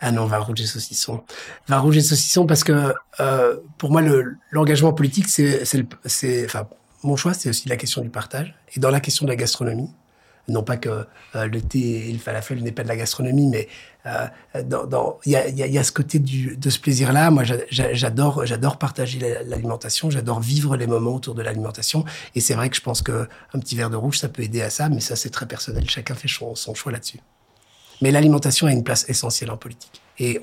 Ah 0.00 0.12
non, 0.12 0.26
vin 0.26 0.36
rouge 0.36 0.60
et 0.60 0.66
saucisson. 0.66 1.24
Vin 1.66 1.78
rouge 1.78 1.96
et 1.96 2.02
saucisson 2.02 2.44
parce 2.44 2.62
que 2.62 2.92
euh, 3.20 3.56
pour 3.78 3.90
moi, 3.90 4.02
l'engagement 4.50 4.92
politique, 4.92 5.28
c'est, 5.28 5.62
enfin, 6.44 6.68
mon 7.04 7.16
choix, 7.16 7.32
c'est 7.32 7.48
aussi 7.48 7.70
la 7.70 7.78
question 7.78 8.02
du 8.02 8.10
partage. 8.10 8.54
Et 8.76 8.80
dans 8.80 8.90
la 8.90 9.00
question 9.00 9.24
de 9.24 9.30
la 9.30 9.36
gastronomie, 9.36 9.88
non 10.48 10.62
pas 10.62 10.76
que 10.76 11.06
euh, 11.36 11.46
le 11.46 11.60
thé 11.60 12.08
et 12.08 12.12
le 12.12 12.18
falafel 12.18 12.62
n'est 12.62 12.72
pas 12.72 12.82
de 12.82 12.88
la 12.88 12.96
gastronomie, 12.96 13.46
mais 13.46 13.68
euh, 14.06 14.26
il 15.24 15.32
y 15.32 15.78
a, 15.78 15.84
ce 15.84 15.92
côté 15.92 16.18
de 16.18 16.70
ce 16.70 16.78
plaisir-là. 16.78 17.30
Moi, 17.30 17.44
j'adore, 17.70 18.44
j'adore 18.44 18.78
partager 18.78 19.18
l'alimentation, 19.46 20.10
j'adore 20.10 20.40
vivre 20.40 20.76
les 20.76 20.86
moments 20.86 21.14
autour 21.14 21.34
de 21.34 21.42
l'alimentation. 21.42 22.04
Et 22.34 22.40
c'est 22.40 22.54
vrai 22.54 22.68
que 22.68 22.76
je 22.76 22.82
pense 22.82 23.00
que 23.00 23.28
un 23.54 23.58
petit 23.58 23.76
verre 23.76 23.90
de 23.90 23.96
rouge, 23.96 24.18
ça 24.18 24.28
peut 24.28 24.42
aider 24.42 24.60
à 24.60 24.70
ça, 24.70 24.88
mais 24.90 25.00
ça, 25.00 25.16
c'est 25.16 25.30
très 25.30 25.46
personnel. 25.46 25.88
Chacun 25.88 26.14
fait 26.14 26.28
son, 26.28 26.54
choix 26.74 26.92
là-dessus. 26.92 27.20
Mais 28.02 28.10
l'alimentation 28.10 28.66
a 28.66 28.72
une 28.72 28.84
place 28.84 29.08
essentielle 29.08 29.50
en 29.50 29.56
politique. 29.56 30.02
Et 30.18 30.40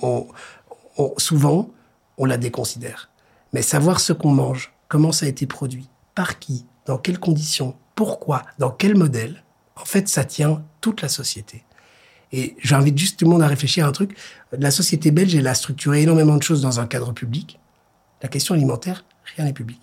souvent, 1.17 1.69
on 2.17 2.25
la 2.25 2.37
déconsidère. 2.37 3.09
Mais 3.53 3.61
savoir 3.61 3.99
ce 3.99 4.13
qu'on 4.13 4.31
mange, 4.31 4.73
comment 4.87 5.11
ça 5.11 5.25
a 5.27 5.29
été 5.29 5.45
produit, 5.45 5.87
par 6.15 6.39
qui, 6.39 6.65
dans 6.85 6.97
quelles 6.97 7.19
conditions, 7.19 7.75
pourquoi, 7.95 8.43
dans 8.57 8.71
quel 8.71 8.95
modèle, 8.95 9.43
en 9.75 9.85
fait, 9.85 10.09
ça 10.09 10.25
tient 10.25 10.63
toute 10.81 11.01
la 11.01 11.09
société. 11.09 11.63
Et 12.31 12.55
j'invite 12.59 12.97
juste 12.97 13.19
tout 13.19 13.25
le 13.25 13.31
monde 13.31 13.41
à 13.41 13.47
réfléchir 13.47 13.85
à 13.85 13.89
un 13.89 13.91
truc. 13.91 14.17
La 14.51 14.71
société 14.71 15.11
belge, 15.11 15.35
elle 15.35 15.47
a 15.47 15.53
structuré 15.53 16.01
énormément 16.01 16.37
de 16.37 16.43
choses 16.43 16.61
dans 16.61 16.79
un 16.79 16.87
cadre 16.87 17.11
public. 17.11 17.59
La 18.21 18.29
question 18.29 18.55
alimentaire, 18.55 19.05
rien 19.35 19.45
n'est 19.45 19.53
public. 19.53 19.81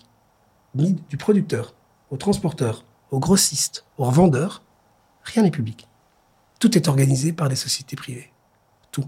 Ni 0.75 0.93
du 1.09 1.17
producteur, 1.17 1.75
au 2.09 2.17
transporteur, 2.17 2.85
au 3.11 3.19
grossiste, 3.19 3.85
au 3.97 4.05
revendeur, 4.05 4.63
rien 5.23 5.43
n'est 5.43 5.51
public. 5.51 5.87
Tout 6.59 6.77
est 6.77 6.87
organisé 6.87 7.33
par 7.33 7.49
des 7.49 7.55
sociétés 7.55 7.95
privées. 7.95 8.31
Tout. 8.91 9.05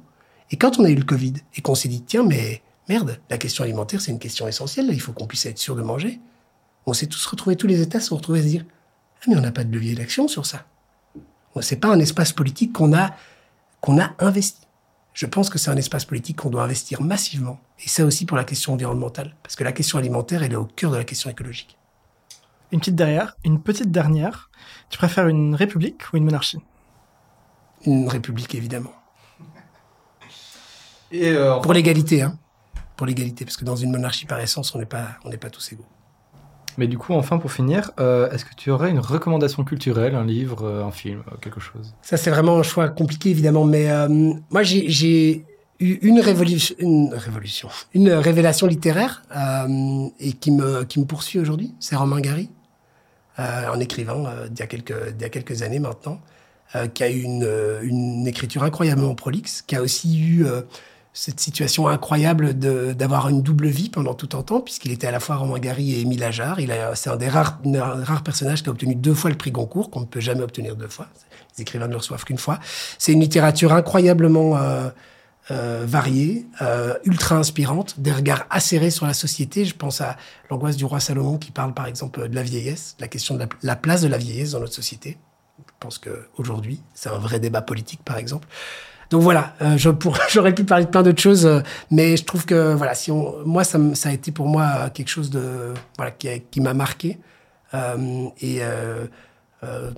Et 0.51 0.57
quand 0.57 0.79
on 0.79 0.85
a 0.85 0.89
eu 0.89 0.95
le 0.95 1.03
Covid 1.03 1.33
et 1.55 1.61
qu'on 1.61 1.75
s'est 1.75 1.89
dit, 1.89 2.03
tiens, 2.03 2.23
mais 2.23 2.61
merde, 2.89 3.19
la 3.29 3.37
question 3.37 3.63
alimentaire, 3.63 4.01
c'est 4.01 4.11
une 4.11 4.19
question 4.19 4.47
essentielle, 4.47 4.89
il 4.91 5.01
faut 5.01 5.13
qu'on 5.13 5.27
puisse 5.27 5.45
être 5.45 5.57
sûr 5.57 5.75
de 5.75 5.81
manger. 5.81 6.19
On 6.85 6.93
s'est 6.93 7.07
tous 7.07 7.25
retrouvés, 7.25 7.55
tous 7.55 7.67
les 7.67 7.81
États 7.81 7.99
se 7.99 8.07
sont 8.07 8.17
retrouvés 8.17 8.39
à 8.39 8.43
se 8.43 8.47
dire, 8.47 8.65
ah, 9.21 9.25
mais 9.27 9.35
on 9.35 9.41
n'a 9.41 9.51
pas 9.51 9.63
de 9.63 9.71
levier 9.73 9.95
d'action 9.95 10.27
sur 10.27 10.45
ça. 10.45 10.65
C'est 11.59 11.79
pas 11.79 11.89
un 11.89 11.99
espace 11.99 12.31
politique 12.31 12.71
qu'on 12.71 12.93
a, 12.93 13.11
qu'on 13.81 13.99
a 13.99 14.11
investi. 14.19 14.61
Je 15.13 15.25
pense 15.25 15.49
que 15.49 15.57
c'est 15.57 15.69
un 15.69 15.75
espace 15.75 16.05
politique 16.05 16.37
qu'on 16.37 16.49
doit 16.49 16.63
investir 16.63 17.01
massivement. 17.01 17.59
Et 17.83 17.89
ça 17.89 18.05
aussi 18.05 18.25
pour 18.25 18.37
la 18.37 18.45
question 18.45 18.73
environnementale. 18.73 19.35
Parce 19.43 19.57
que 19.57 19.63
la 19.63 19.73
question 19.73 19.97
alimentaire, 19.97 20.43
elle 20.43 20.53
est 20.53 20.57
au 20.57 20.65
cœur 20.65 20.91
de 20.91 20.97
la 20.97 21.03
question 21.03 21.29
écologique. 21.29 21.77
Une 22.71 22.79
petite 22.79 22.95
derrière, 22.95 23.35
une 23.43 23.61
petite 23.61 23.91
dernière. 23.91 24.49
Tu 24.89 24.97
préfères 24.97 25.27
une 25.27 25.55
république 25.55 26.01
ou 26.13 26.17
une 26.17 26.23
monarchie? 26.23 26.59
Une 27.85 28.07
république, 28.07 28.55
évidemment. 28.55 28.93
Et 31.11 31.31
euh, 31.31 31.59
Pour 31.59 31.73
l'égalité, 31.73 32.21
hein. 32.21 32.37
Pour 32.95 33.05
l'égalité. 33.05 33.43
Parce 33.43 33.57
que 33.57 33.65
dans 33.65 33.75
une 33.75 33.91
monarchie, 33.91 34.25
par 34.25 34.39
essence, 34.39 34.73
on 34.73 34.79
n'est 34.79 34.85
pas, 34.85 35.17
on 35.25 35.29
n'est 35.29 35.37
pas 35.37 35.49
tous 35.49 35.73
égaux. 35.73 35.85
Mais 36.77 36.87
du 36.87 36.97
coup, 36.97 37.13
enfin, 37.13 37.37
pour 37.37 37.51
finir, 37.51 37.91
euh, 37.99 38.29
est-ce 38.31 38.45
que 38.45 38.55
tu 38.55 38.71
aurais 38.71 38.89
une 38.89 38.99
recommandation 38.99 39.63
culturelle, 39.63 40.15
un 40.15 40.25
livre, 40.25 40.65
euh, 40.65 40.83
un 40.83 40.91
film, 40.91 41.23
euh, 41.27 41.35
quelque 41.41 41.59
chose? 41.59 41.93
Ça, 42.01 42.17
c'est 42.17 42.29
vraiment 42.29 42.57
un 42.57 42.63
choix 42.63 42.89
compliqué, 42.89 43.29
évidemment. 43.29 43.65
Mais 43.65 43.89
moi, 44.49 44.63
j'ai 44.63 45.45
eu 45.79 45.93
une 46.01 46.19
révolution, 46.19 46.75
une 47.93 48.11
révélation 48.13 48.67
littéraire 48.67 49.23
et 50.19 50.33
qui 50.33 50.51
me, 50.51 50.83
qui 50.83 50.99
me 50.99 51.05
poursuit 51.05 51.39
aujourd'hui. 51.39 51.73
C'est 51.79 51.95
Romain 51.95 52.21
Gary, 52.21 52.49
un 53.37 53.79
écrivain 53.79 54.47
d'il 54.49 54.59
y, 54.59 54.63
a 54.63 54.67
quelques, 54.67 54.93
y 55.19 55.23
a 55.23 55.29
quelques 55.29 55.61
années 55.63 55.79
maintenant, 55.79 56.21
qui 56.93 57.03
a 57.03 57.09
eu 57.09 57.21
une, 57.21 57.49
une 57.81 58.27
écriture 58.27 58.63
incroyablement 58.63 59.15
prolixe, 59.15 59.61
qui 59.61 59.75
a 59.75 59.81
aussi 59.81 60.19
eu 60.19 60.45
cette 61.13 61.41
situation 61.41 61.87
incroyable 61.89 62.53
d'avoir 62.53 63.27
une 63.27 63.41
double 63.41 63.67
vie 63.67 63.89
pendant 63.89 64.13
tout 64.13 64.29
un 64.37 64.43
temps, 64.43 64.61
puisqu'il 64.61 64.91
était 64.91 65.07
à 65.07 65.11
la 65.11 65.19
fois 65.19 65.35
Romain 65.35 65.59
Gary 65.59 65.93
et 65.93 66.01
Émile 66.01 66.23
Ajar. 66.23 66.57
C'est 66.95 67.09
un 67.09 67.17
des 67.17 67.27
rares, 67.27 67.59
rares 67.65 68.23
personnages 68.23 68.63
qui 68.63 68.69
a 68.69 68.71
obtenu 68.71 68.95
deux 68.95 69.13
fois 69.13 69.29
le 69.29 69.35
prix 69.35 69.51
Goncourt, 69.51 69.89
qu'on 69.89 70.01
ne 70.01 70.05
peut 70.05 70.21
jamais 70.21 70.41
obtenir 70.41 70.75
deux 70.75 70.87
fois. 70.87 71.07
Les 71.57 71.63
écrivains 71.63 71.87
ne 71.87 71.91
le 71.91 71.97
reçoivent 71.97 72.23
qu'une 72.23 72.37
fois. 72.37 72.59
C'est 72.97 73.11
une 73.11 73.19
littérature 73.19 73.73
incroyablement 73.73 74.57
euh, 74.57 74.89
euh, 75.51 75.83
variée, 75.85 76.47
euh, 76.61 76.93
ultra 77.03 77.35
inspirante, 77.35 77.99
des 77.99 78.13
regards 78.13 78.45
acérés 78.49 78.91
sur 78.91 79.05
la 79.05 79.13
société. 79.13 79.65
Je 79.65 79.75
pense 79.75 79.99
à 79.99 80.15
l'angoisse 80.49 80.77
du 80.77 80.85
roi 80.85 81.01
Salomon 81.01 81.37
qui 81.37 81.51
parle 81.51 81.73
par 81.73 81.87
exemple 81.87 82.29
de 82.29 82.35
la 82.35 82.43
vieillesse, 82.43 82.95
la 83.01 83.09
question 83.09 83.35
de 83.35 83.41
la, 83.41 83.49
la 83.63 83.75
place 83.75 84.01
de 84.01 84.07
la 84.07 84.17
vieillesse 84.17 84.51
dans 84.51 84.61
notre 84.61 84.73
société. 84.73 85.17
Je 85.59 85.73
pense 85.79 85.97
qu'aujourd'hui, 85.97 86.81
c'est 86.93 87.09
un 87.09 87.17
vrai 87.17 87.41
débat 87.41 87.61
politique 87.61 88.01
par 88.05 88.17
exemple. 88.17 88.47
Donc 89.11 89.21
voilà, 89.21 89.53
euh, 89.61 89.77
j'aurais 90.29 90.55
pu 90.55 90.63
parler 90.63 90.85
de 90.85 90.89
plein 90.89 91.03
d'autres 91.03 91.21
choses, 91.21 91.45
euh, 91.45 91.59
mais 91.91 92.15
je 92.15 92.23
trouve 92.23 92.45
que 92.45 92.73
voilà, 92.73 92.95
si 92.95 93.11
on, 93.11 93.45
moi 93.45 93.63
ça, 93.65 93.77
ça 93.93 94.09
a 94.09 94.13
été 94.13 94.31
pour 94.31 94.47
moi 94.47 94.89
quelque 94.89 95.09
chose 95.09 95.29
de 95.29 95.73
voilà 95.97 96.11
qui, 96.11 96.29
qui 96.49 96.61
m'a 96.61 96.73
marqué 96.73 97.19
euh, 97.73 98.29
et 98.39 98.59
euh, 98.61 99.05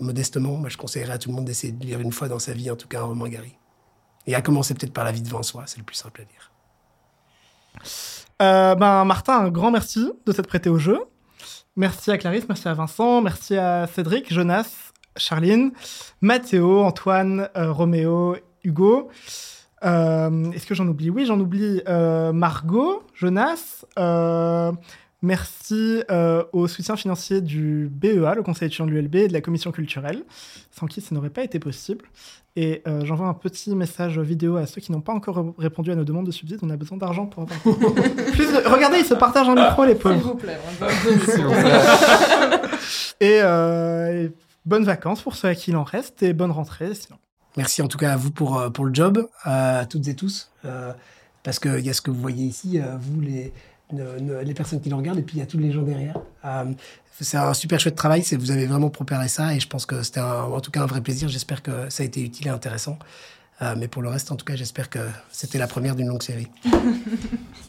modestement, 0.02 0.58
moi 0.58 0.70
je 0.70 0.78
conseillerais 0.78 1.14
à 1.14 1.18
tout 1.20 1.30
le 1.30 1.36
monde 1.36 1.46
d'essayer 1.46 1.72
de 1.72 1.86
lire 1.86 2.00
une 2.00 2.12
fois 2.12 2.28
dans 2.28 2.40
sa 2.40 2.54
vie 2.54 2.72
en 2.72 2.76
tout 2.76 2.88
cas 2.88 3.02
un 3.02 3.06
roman 3.06 3.28
Gary. 3.28 3.56
Et 4.26 4.36
à 4.36 4.42
commencer 4.42 4.74
peut-être 4.74 4.94
par 4.94 5.04
la 5.04 5.12
vie 5.12 5.22
devant 5.22 5.44
soi, 5.44 5.64
c'est 5.68 5.78
le 5.78 5.84
plus 5.84 5.96
simple 5.96 6.22
à 6.22 6.26
dire. 6.26 6.52
ben 8.40 9.06
Martin, 9.06 9.38
un 9.38 9.50
grand 9.50 9.70
merci 9.70 10.12
de 10.26 10.32
t'être 10.32 10.48
prêté 10.48 10.70
au 10.70 10.80
jeu. 10.80 11.00
Merci 11.76 12.10
à 12.10 12.18
Clarisse, 12.18 12.46
merci 12.48 12.68
à 12.68 12.74
Vincent, 12.74 13.22
merci 13.22 13.58
à 13.58 13.88
Cédric, 13.88 14.34
Jonas, 14.34 14.92
Charline, 15.18 15.72
Mathéo, 16.22 16.84
Antoine, 16.84 17.50
Roméo 17.56 18.38
Hugo. 18.64 19.10
Euh, 19.84 20.52
Est-ce 20.52 20.66
que 20.66 20.76
j'en 20.76 20.88
oublie? 20.88 21.10
Oui, 21.10 21.26
j'en 21.26 21.40
oublie 21.40 21.82
euh, 21.88 22.32
Margot, 22.32 23.04
Jonas. 23.16 23.84
Euh, 24.00 24.72
merci 25.22 26.02
au 26.54 26.68
soutien 26.68 26.96
financier 26.96 27.42
du 27.42 27.90
BEA, 27.92 28.36
le 28.36 28.44
Conseil 28.44 28.68
étudiant 28.68 28.86
de 28.86 28.92
l'ULB, 28.92 29.16
et 29.16 29.28
de 29.28 29.34
la 29.34 29.42
Commission 29.42 29.72
culturelle, 29.72 30.24
sans 30.72 30.86
qui 30.88 31.02
ça 31.02 31.14
n'aurait 31.16 31.30
pas 31.30 31.44
été 31.44 31.60
possible. 31.60 32.06
Et 32.56 32.84
euh, 32.88 33.04
j'envoie 33.04 33.28
un 33.28 33.34
petit 33.34 33.76
message 33.76 34.20
vidéo 34.20 34.58
à 34.58 34.68
ceux 34.68 34.80
qui 34.80 34.92
n'ont 34.92 35.02
pas 35.02 35.14
encore 35.14 35.56
répondu 35.58 35.92
à 35.92 35.96
nos 35.96 36.04
demandes 36.04 36.28
de 36.28 36.32
subsides. 36.32 36.60
On 36.62 36.70
a 36.70 36.78
besoin 36.78 37.00
d'argent 37.00 37.26
pour 37.26 37.44
avoir 37.44 37.60
plus 38.34 38.48
de- 38.54 38.70
Regardez, 38.70 39.00
ils 39.00 39.06
se 39.06 39.16
partagent 39.16 39.50
un 39.50 39.56
micro, 39.56 39.86
les 39.86 39.94
S'il 39.94 40.02
pauvres. 40.02 40.20
vous 40.20 40.36
plaît. 40.36 40.58
on 40.70 40.86
va 40.86 40.88
deux 41.04 41.20
S'il 41.32 41.44
vous 41.46 41.52
plaît. 41.52 42.70
Et, 43.22 43.40
euh, 43.42 44.26
et 44.26 44.32
bonnes 44.66 44.84
vacances 44.86 45.22
pour 45.24 45.36
ceux 45.36 45.48
à 45.48 45.56
qui 45.56 45.72
il 45.72 45.78
en 45.78 45.84
reste 45.84 46.22
et 46.22 46.34
bonne 46.34 46.52
rentrée 46.52 46.94
sinon. 46.94 47.18
Merci 47.58 47.82
en 47.82 47.88
tout 47.88 47.98
cas 47.98 48.14
à 48.14 48.18
vous 48.18 48.32
pour, 48.32 48.58
euh, 48.60 48.70
pour 48.70 48.86
le 48.86 48.94
job, 48.94 49.28
à 49.44 49.86
toutes 49.88 50.08
et 50.08 50.16
tous. 50.16 50.50
euh, 50.66 50.92
parce 51.44 51.60
qu'il 51.60 51.80
y 51.82 51.90
a 51.90 51.94
ce 51.94 52.02
que 52.02 52.10
vous 52.10 52.20
voyez 52.22 52.46
ici, 52.46 52.80
euh, 52.80 52.96
vous, 53.00 53.20
les, 53.20 53.52
les 53.92 54.54
personnes 54.54 54.80
qui 54.80 54.90
le 54.90 54.96
regardent, 54.96 55.20
et 55.20 55.24
puis 55.24 55.36
il 55.36 55.40
y 55.40 55.44
a 55.44 55.46
tous 55.46 55.58
les 55.58 55.72
gens 55.74 55.82
derrière. 55.82 56.18
Euh, 56.46 56.72
c'est 57.20 57.38
un 57.38 57.54
super 57.54 57.80
chouette 57.80 57.96
travail, 57.96 58.24
vous 58.40 58.50
avez 58.52 58.66
vraiment 58.66 58.90
préparé 58.90 59.28
ça, 59.28 59.54
et 59.54 59.60
je 59.60 59.68
pense 59.68 59.86
que 59.86 60.02
c'était 60.04 60.22
en 60.22 60.60
tout 60.62 60.72
cas 60.72 60.82
un 60.82 60.86
vrai 60.88 61.02
plaisir. 61.02 61.28
J'espère 61.30 61.62
que 61.62 61.90
ça 61.90 62.02
a 62.02 62.06
été 62.06 62.22
utile 62.24 62.48
et 62.48 62.50
intéressant. 62.50 62.98
Mais 63.78 63.88
pour 63.88 64.02
le 64.02 64.10
reste, 64.10 64.30
en 64.32 64.36
tout 64.36 64.44
cas, 64.44 64.56
j'espère 64.58 64.90
que 64.90 65.00
c'était 65.32 65.58
la 65.58 65.68
première 65.68 65.96
d'une 65.96 66.08
longue 66.08 66.24
série. 66.24 66.48